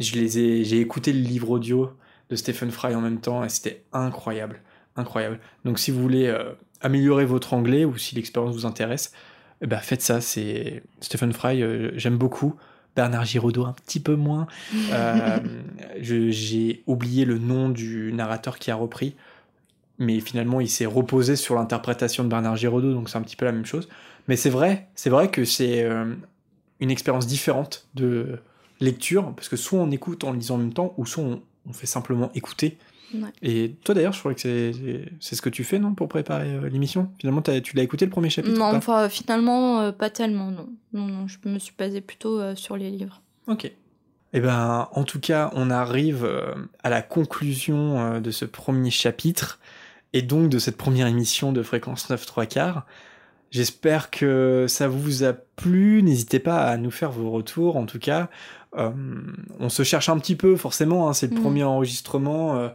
je 0.00 0.14
les 0.14 0.38
ai, 0.38 0.64
j'ai 0.64 0.80
écouté 0.80 1.12
le 1.12 1.20
livre 1.20 1.50
audio 1.50 1.92
de 2.28 2.34
Stephen 2.34 2.72
Fry 2.72 2.94
en 2.94 3.00
même 3.00 3.20
temps 3.20 3.44
et 3.44 3.48
c'était 3.48 3.84
incroyable, 3.92 4.62
incroyable. 4.96 5.38
Donc 5.64 5.78
si 5.78 5.92
vous 5.92 6.02
voulez 6.02 6.26
euh, 6.26 6.54
améliorer 6.80 7.24
votre 7.24 7.54
anglais 7.54 7.84
ou 7.84 7.96
si 7.98 8.16
l'expérience 8.16 8.54
vous 8.54 8.66
intéresse, 8.66 9.12
eh 9.60 9.66
ben 9.68 9.78
faites 9.78 10.02
ça. 10.02 10.20
C'est 10.20 10.82
Stephen 11.00 11.32
Fry, 11.32 11.62
j'aime 11.96 12.16
beaucoup. 12.16 12.56
Bernard 12.94 13.24
Giraudot 13.24 13.64
un 13.64 13.72
petit 13.72 14.00
peu 14.00 14.16
moins. 14.16 14.46
Euh, 14.92 15.38
j'ai 16.00 16.82
oublié 16.86 17.24
le 17.24 17.38
nom 17.38 17.68
du 17.68 18.12
narrateur 18.12 18.58
qui 18.58 18.70
a 18.70 18.74
repris, 18.74 19.14
mais 19.98 20.20
finalement 20.20 20.60
il 20.60 20.68
s'est 20.68 20.86
reposé 20.86 21.36
sur 21.36 21.54
l'interprétation 21.54 22.24
de 22.24 22.28
Bernard 22.28 22.56
Giraudot, 22.56 22.92
donc 22.92 23.08
c'est 23.08 23.16
un 23.16 23.22
petit 23.22 23.36
peu 23.36 23.46
la 23.46 23.52
même 23.52 23.64
chose. 23.64 23.88
Mais 24.28 24.36
c'est 24.36 24.50
vrai, 24.50 24.88
c'est 24.94 25.10
vrai 25.10 25.30
que 25.30 25.44
c'est 25.44 25.82
euh, 25.82 26.14
une 26.80 26.90
expérience 26.90 27.26
différente 27.26 27.86
de 27.94 28.38
lecture, 28.80 29.32
parce 29.34 29.48
que 29.48 29.56
soit 29.56 29.78
on 29.78 29.90
écoute 29.90 30.24
en 30.24 30.32
lisant 30.32 30.56
en 30.56 30.58
même 30.58 30.74
temps, 30.74 30.92
ou 30.98 31.06
soit 31.06 31.24
on, 31.24 31.42
on 31.68 31.72
fait 31.72 31.86
simplement 31.86 32.30
écouter. 32.34 32.76
Ouais. 33.14 33.28
Et 33.42 33.74
toi 33.84 33.94
d'ailleurs, 33.94 34.12
je 34.14 34.20
crois 34.20 34.34
que 34.34 34.40
c'est 34.40 35.34
ce 35.34 35.42
que 35.42 35.50
tu 35.50 35.64
fais, 35.64 35.78
non, 35.78 35.94
pour 35.94 36.08
préparer 36.08 36.50
euh, 36.54 36.68
l'émission? 36.68 37.10
Finalement, 37.18 37.42
tu 37.42 37.76
l'as 37.76 37.82
écouté 37.82 38.04
le 38.06 38.10
premier 38.10 38.30
chapitre 38.30 38.58
Non, 38.58 38.68
ou 38.68 38.70
pas? 38.72 38.76
enfin, 38.78 39.08
finalement, 39.08 39.80
euh, 39.80 39.92
pas 39.92 40.08
tellement, 40.10 40.50
non. 40.50 40.68
Non, 40.92 41.06
non, 41.06 41.26
je 41.28 41.36
me 41.48 41.58
suis 41.58 41.74
basée 41.78 42.00
plutôt 42.00 42.40
euh, 42.40 42.54
sur 42.54 42.76
les 42.76 42.90
livres. 42.90 43.20
Ok. 43.48 43.70
Eh 44.32 44.40
ben, 44.40 44.88
en 44.92 45.04
tout 45.04 45.20
cas, 45.20 45.50
on 45.54 45.68
arrive 45.70 46.26
à 46.82 46.88
la 46.88 47.02
conclusion 47.02 48.18
de 48.18 48.30
ce 48.30 48.46
premier 48.46 48.90
chapitre. 48.90 49.60
et 50.14 50.22
donc 50.22 50.48
de 50.48 50.58
cette 50.58 50.78
première 50.78 51.06
émission 51.06 51.52
de 51.52 51.62
Fréquence 51.62 52.08
9 52.08 52.24
3 52.24 52.46
quarts. 52.46 52.86
J'espère 53.52 54.10
que 54.10 54.64
ça 54.68 54.88
vous 54.88 55.22
a 55.22 55.32
plu. 55.34 56.02
N'hésitez 56.02 56.40
pas 56.40 56.64
à 56.64 56.76
nous 56.78 56.90
faire 56.90 57.12
vos 57.12 57.30
retours. 57.30 57.76
En 57.76 57.86
tout 57.86 57.98
cas, 58.00 58.28
euh, 58.76 58.90
on 59.60 59.68
se 59.68 59.82
cherche 59.84 60.08
un 60.08 60.18
petit 60.18 60.34
peu, 60.36 60.56
forcément. 60.56 61.08
Hein, 61.08 61.12
c'est 61.12 61.28
le 61.30 61.36
Mhm. 61.36 61.42
premier 61.42 61.62
enregistrement. 61.62 62.56
euh, 62.56 62.68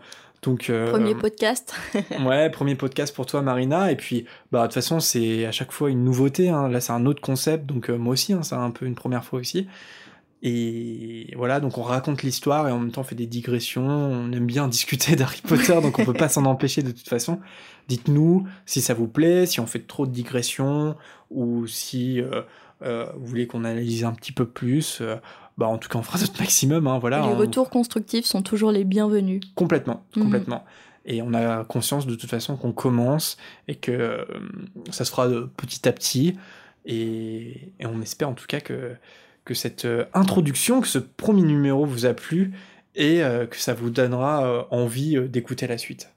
donc, 0.44 0.70
euh, 0.70 0.92
Premier 0.92 1.16
podcast. 1.16 1.74
ouais, 2.26 2.50
premier 2.52 2.76
podcast 2.76 3.14
pour 3.16 3.26
toi, 3.26 3.42
Marina. 3.42 3.92
Et 3.92 3.96
puis, 3.96 4.26
bah, 4.52 4.62
de 4.62 4.66
toute 4.68 4.76
façon, 4.76 5.00
c'est 5.00 5.46
à 5.48 5.52
chaque 5.52 5.72
fois 5.72 5.90
une 5.90 6.04
nouveauté. 6.04 6.50
hein. 6.50 6.70
Là, 6.70 6.80
c'est 6.80 6.94
un 6.94 7.08
autre 7.08 7.22
concept. 7.22 7.66
Donc, 7.66 7.90
euh, 7.90 7.98
moi 7.98 8.14
aussi, 8.14 8.34
hein, 8.34 8.44
c'est 8.44 8.54
un 8.56 8.70
peu 8.70 8.86
une 8.86 8.94
première 8.96 9.24
fois 9.26 9.40
aussi. 9.40 9.68
Et 10.44 11.34
voilà, 11.36 11.60
donc 11.60 11.78
on 11.78 11.82
raconte 11.82 12.22
l'histoire 12.24 12.68
et 12.68 12.72
en 12.72 12.80
même 12.80 12.92
temps 12.92 13.02
on 13.02 13.04
fait 13.04 13.16
des 13.16 13.26
digressions. 13.26 13.86
On 13.88 14.32
aime 14.32 14.46
bien 14.46 14.68
discuter 14.70 15.16
d'Harry 15.16 15.42
Potter, 15.42 15.80
donc 15.82 15.98
on 16.00 16.06
peut 16.06 16.14
pas 16.14 16.30
s'en 16.30 16.46
empêcher 16.46 16.84
de 16.84 16.92
toute 16.92 17.10
façon. 17.10 17.40
Dites-nous 17.88 18.48
si 18.66 18.82
ça 18.82 18.94
vous 18.94 19.08
plaît, 19.08 19.46
si 19.46 19.60
on 19.60 19.66
fait 19.66 19.80
trop 19.88 20.06
de 20.06 20.12
digressions 20.12 20.96
ou 21.32 21.66
si 21.68 22.22
euh, 22.22 22.42
euh, 22.84 23.08
vous 23.18 23.26
voulez 23.26 23.48
qu'on 23.48 23.64
analyse 23.64 24.04
un 24.04 24.14
petit 24.14 24.32
peu 24.32 24.46
plus. 24.46 25.00
euh, 25.02 25.16
bah, 25.58 25.68
en 25.68 25.80
tout 25.80 25.90
cas, 25.90 25.98
on 25.98 26.04
fera 26.04 26.20
notre 26.22 26.40
maximum. 26.40 26.86
Hein, 26.86 27.00
voilà, 27.00 27.22
les 27.22 27.34
On- 27.34 27.38
retours 27.38 27.70
constructifs 27.72 28.26
sont 28.26 28.44
toujours 28.44 28.72
les 28.72 28.84
bienvenus. 28.84 29.42
Complètement, 29.56 30.06
Mhm. 30.16 30.24
complètement. 30.24 30.66
Et 31.06 31.22
on 31.24 31.34
a 31.34 31.64
conscience 31.64 32.06
de 32.06 32.14
toute 32.16 32.30
façon 32.30 32.58
qu'on 32.58 32.74
commence 32.74 33.38
et 33.70 33.76
que 33.76 34.28
ça 34.92 35.04
se 35.06 35.10
fera 35.10 35.28
petit 35.56 35.88
à 35.88 35.94
petit. 35.94 36.36
Et, 36.86 37.72
et 37.80 37.86
on 37.86 38.02
espère 38.02 38.30
en 38.30 38.34
tout 38.34 38.46
cas 38.46 38.60
que, 38.60 38.92
que 39.48 39.56
cette 39.56 39.86
euh, 39.86 40.06
introduction, 40.14 40.82
que 40.82 40.88
ce 40.88 41.00
premier 41.00 41.44
numéro 41.44 41.86
vous 41.86 42.06
a 42.06 42.14
plu 42.14 42.52
et 42.96 43.24
euh, 43.24 43.48
que 43.48 43.58
ça 43.58 43.74
vous 43.74 43.90
donnera 43.90 44.46
euh, 44.46 44.64
envie 44.70 45.18
d'écouter 45.30 45.66
la 45.66 45.78
suite. 45.78 46.12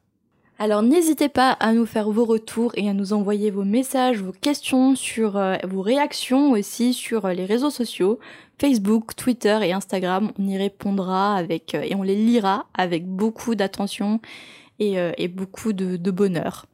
Alors 0.63 0.83
n'hésitez 0.83 1.31
pas 1.31 1.53
à 1.53 1.73
nous 1.73 1.87
faire 1.87 2.11
vos 2.11 2.27
retours 2.27 2.73
et 2.75 2.87
à 2.87 2.93
nous 2.93 3.15
envoyer 3.15 3.51
vos 3.51 3.65
messages, 3.65 4.19
vos 4.21 4.35
questions 4.39 4.95
sur 4.95 5.39
euh, 5.39 5.57
vos 5.67 5.81
réactions 5.81 6.51
aussi 6.51 6.93
sur 6.93 7.25
euh, 7.25 7.33
les 7.33 7.47
réseaux 7.47 7.71
sociaux, 7.71 8.19
Facebook, 8.61 9.17
Twitter 9.17 9.59
et 9.63 9.73
Instagram. 9.73 10.33
On 10.39 10.47
y 10.47 10.59
répondra 10.59 11.35
avec 11.35 11.75
euh, 11.75 11.81
et 11.81 11.95
on 11.95 12.03
les 12.03 12.15
lira 12.15 12.67
avec 12.75 13.07
beaucoup 13.07 13.55
d'attention 13.55 14.21
et, 14.79 14.97
et 15.19 15.29
beaucoup 15.29 15.75
de, 15.75 15.97
de 15.97 16.11
bonheur. 16.11 16.65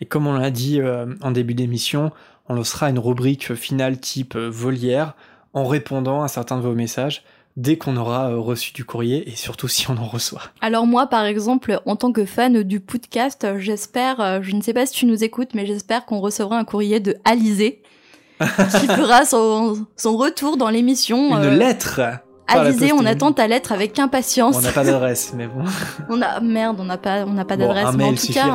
Et 0.00 0.06
comme 0.06 0.26
on 0.26 0.32
l'a 0.32 0.50
dit 0.50 0.80
en 1.20 1.30
début 1.32 1.52
d'émission, 1.52 2.10
on 2.48 2.54
lancera 2.54 2.88
une 2.88 2.98
rubrique 2.98 3.54
finale 3.54 3.98
type 3.98 4.36
volière 4.36 5.14
en 5.54 5.66
répondant 5.66 6.22
à 6.22 6.28
certains 6.28 6.56
de 6.56 6.62
vos 6.62 6.74
messages 6.74 7.24
dès 7.56 7.76
qu'on 7.76 7.96
aura 7.96 8.30
euh, 8.30 8.38
reçu 8.38 8.72
du 8.72 8.84
courrier 8.84 9.30
et 9.30 9.36
surtout 9.36 9.68
si 9.68 9.90
on 9.90 9.96
en 9.98 10.06
reçoit. 10.06 10.40
Alors 10.62 10.86
moi 10.86 11.06
par 11.06 11.24
exemple 11.24 11.80
en 11.84 11.96
tant 11.96 12.12
que 12.12 12.24
fan 12.24 12.62
du 12.62 12.80
podcast, 12.80 13.46
j'espère, 13.58 14.20
euh, 14.20 14.38
je 14.42 14.54
ne 14.56 14.62
sais 14.62 14.72
pas 14.72 14.86
si 14.86 14.94
tu 14.94 15.06
nous 15.06 15.22
écoutes, 15.22 15.54
mais 15.54 15.66
j'espère 15.66 16.06
qu'on 16.06 16.20
recevra 16.20 16.58
un 16.58 16.64
courrier 16.64 17.00
de 17.00 17.16
Alizé 17.24 17.82
qui 18.40 18.86
fera 18.86 19.24
son, 19.24 19.86
son 19.96 20.16
retour 20.16 20.56
dans 20.56 20.70
l'émission. 20.70 21.36
Une 21.36 21.44
euh, 21.44 21.56
lettre 21.56 22.00
Alizé, 22.48 22.92
on 22.92 23.06
attend 23.06 23.32
ta 23.32 23.46
lettre 23.46 23.72
avec 23.72 23.98
impatience. 23.98 24.56
On 24.56 24.60
n'a 24.60 24.72
pas 24.72 24.84
d'adresse, 24.84 25.32
mais 25.34 25.46
bon. 25.46 25.62
On 26.10 26.20
a 26.20 26.40
merde, 26.40 26.78
on 26.80 26.84
n'a 26.84 26.98
pas, 26.98 27.24
on 27.24 27.32
n'a 27.32 27.44
pas 27.46 27.56
d'adresse, 27.56 27.94
mais 27.94 28.04
en 28.04 28.08
mail 28.08 28.18
tout 28.18 28.26
suffira. 28.26 28.44
cas, 28.46 28.52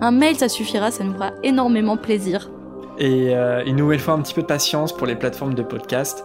un, 0.00 0.06
un 0.06 0.10
mail 0.10 0.36
ça 0.36 0.48
suffira, 0.50 0.90
ça 0.90 1.04
nous 1.04 1.14
fera 1.14 1.30
énormément 1.42 1.96
plaisir. 1.96 2.50
Et 2.98 3.34
euh, 3.34 3.62
une 3.64 3.76
nouvelle 3.76 4.00
fois, 4.00 4.14
un 4.14 4.20
petit 4.20 4.34
peu 4.34 4.42
de 4.42 4.46
patience 4.46 4.92
pour 4.92 5.06
les 5.06 5.14
plateformes 5.14 5.54
de 5.54 5.62
podcast. 5.62 6.24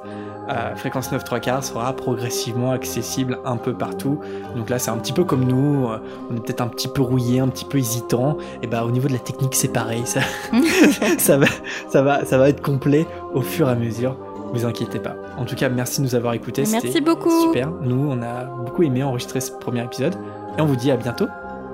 Euh, 0.50 0.76
Fréquence 0.76 1.12
9 1.12 1.24
3 1.24 1.40
quarts 1.40 1.64
sera 1.64 1.94
progressivement 1.94 2.72
accessible 2.72 3.40
un 3.46 3.58
peu 3.58 3.74
partout. 3.74 4.20
Donc 4.56 4.70
là, 4.70 4.80
c'est 4.80 4.92
un 4.92 4.98
petit 4.98 5.14
peu 5.14 5.24
comme 5.24 5.46
nous. 5.46 5.88
euh, 5.88 6.00
on 6.32 6.36
est 6.36 6.40
peut-être 6.40 6.62
un 6.62 6.68
petit 6.68 6.88
peu 6.88 7.02
rouillé, 7.02 7.40
un 7.40 7.48
petit 7.48 7.66
peu 7.66 7.78
hésitant. 7.78 8.38
Et 8.62 8.68
bah, 8.68 8.84
au 8.86 8.92
niveau 8.92 9.08
de 9.08 9.14
la 9.14 9.20
technique, 9.20 9.56
c'est 9.56 9.72
pareil. 9.72 10.02
Ça, 10.06 10.22
ça, 11.20 11.38
va, 11.38 11.46
ça, 11.90 12.02
va, 12.02 12.26
ça 12.26 12.38
va 12.38 12.50
être 12.50 12.62
complet 12.62 13.06
au 13.34 13.42
fur 13.42 13.70
et 13.70 13.72
à 13.72 13.76
mesure. 13.76 14.18
Vous 14.54 14.66
inquiétez 14.66 15.00
pas. 15.00 15.16
En 15.38 15.46
tout 15.46 15.56
cas, 15.56 15.70
merci 15.70 16.02
de 16.02 16.06
nous 16.06 16.16
avoir 16.16 16.34
écoutés. 16.34 16.64
Merci 16.72 17.02
beaucoup. 17.02 17.30
Super. 17.48 17.70
Nous, 17.82 18.08
on 18.10 18.22
a 18.22 18.44
beaucoup 18.44 18.84
aimé 18.84 19.04
enregistrer 19.04 19.42
ce 19.42 19.52
premier 19.52 19.84
épisode. 19.84 20.16
Et 20.58 20.62
on 20.62 20.66
vous 20.66 20.76
dit 20.76 20.92
à 20.92 20.98
bientôt. 20.98 21.28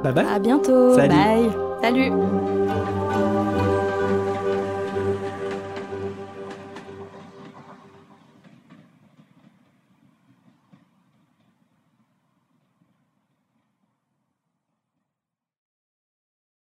Bye 0.03 0.13
bye. 0.13 0.25
À 0.33 0.39
bientôt. 0.39 0.93
Salut. 0.95 1.09
Bye. 1.15 1.49
Salut. 1.81 2.11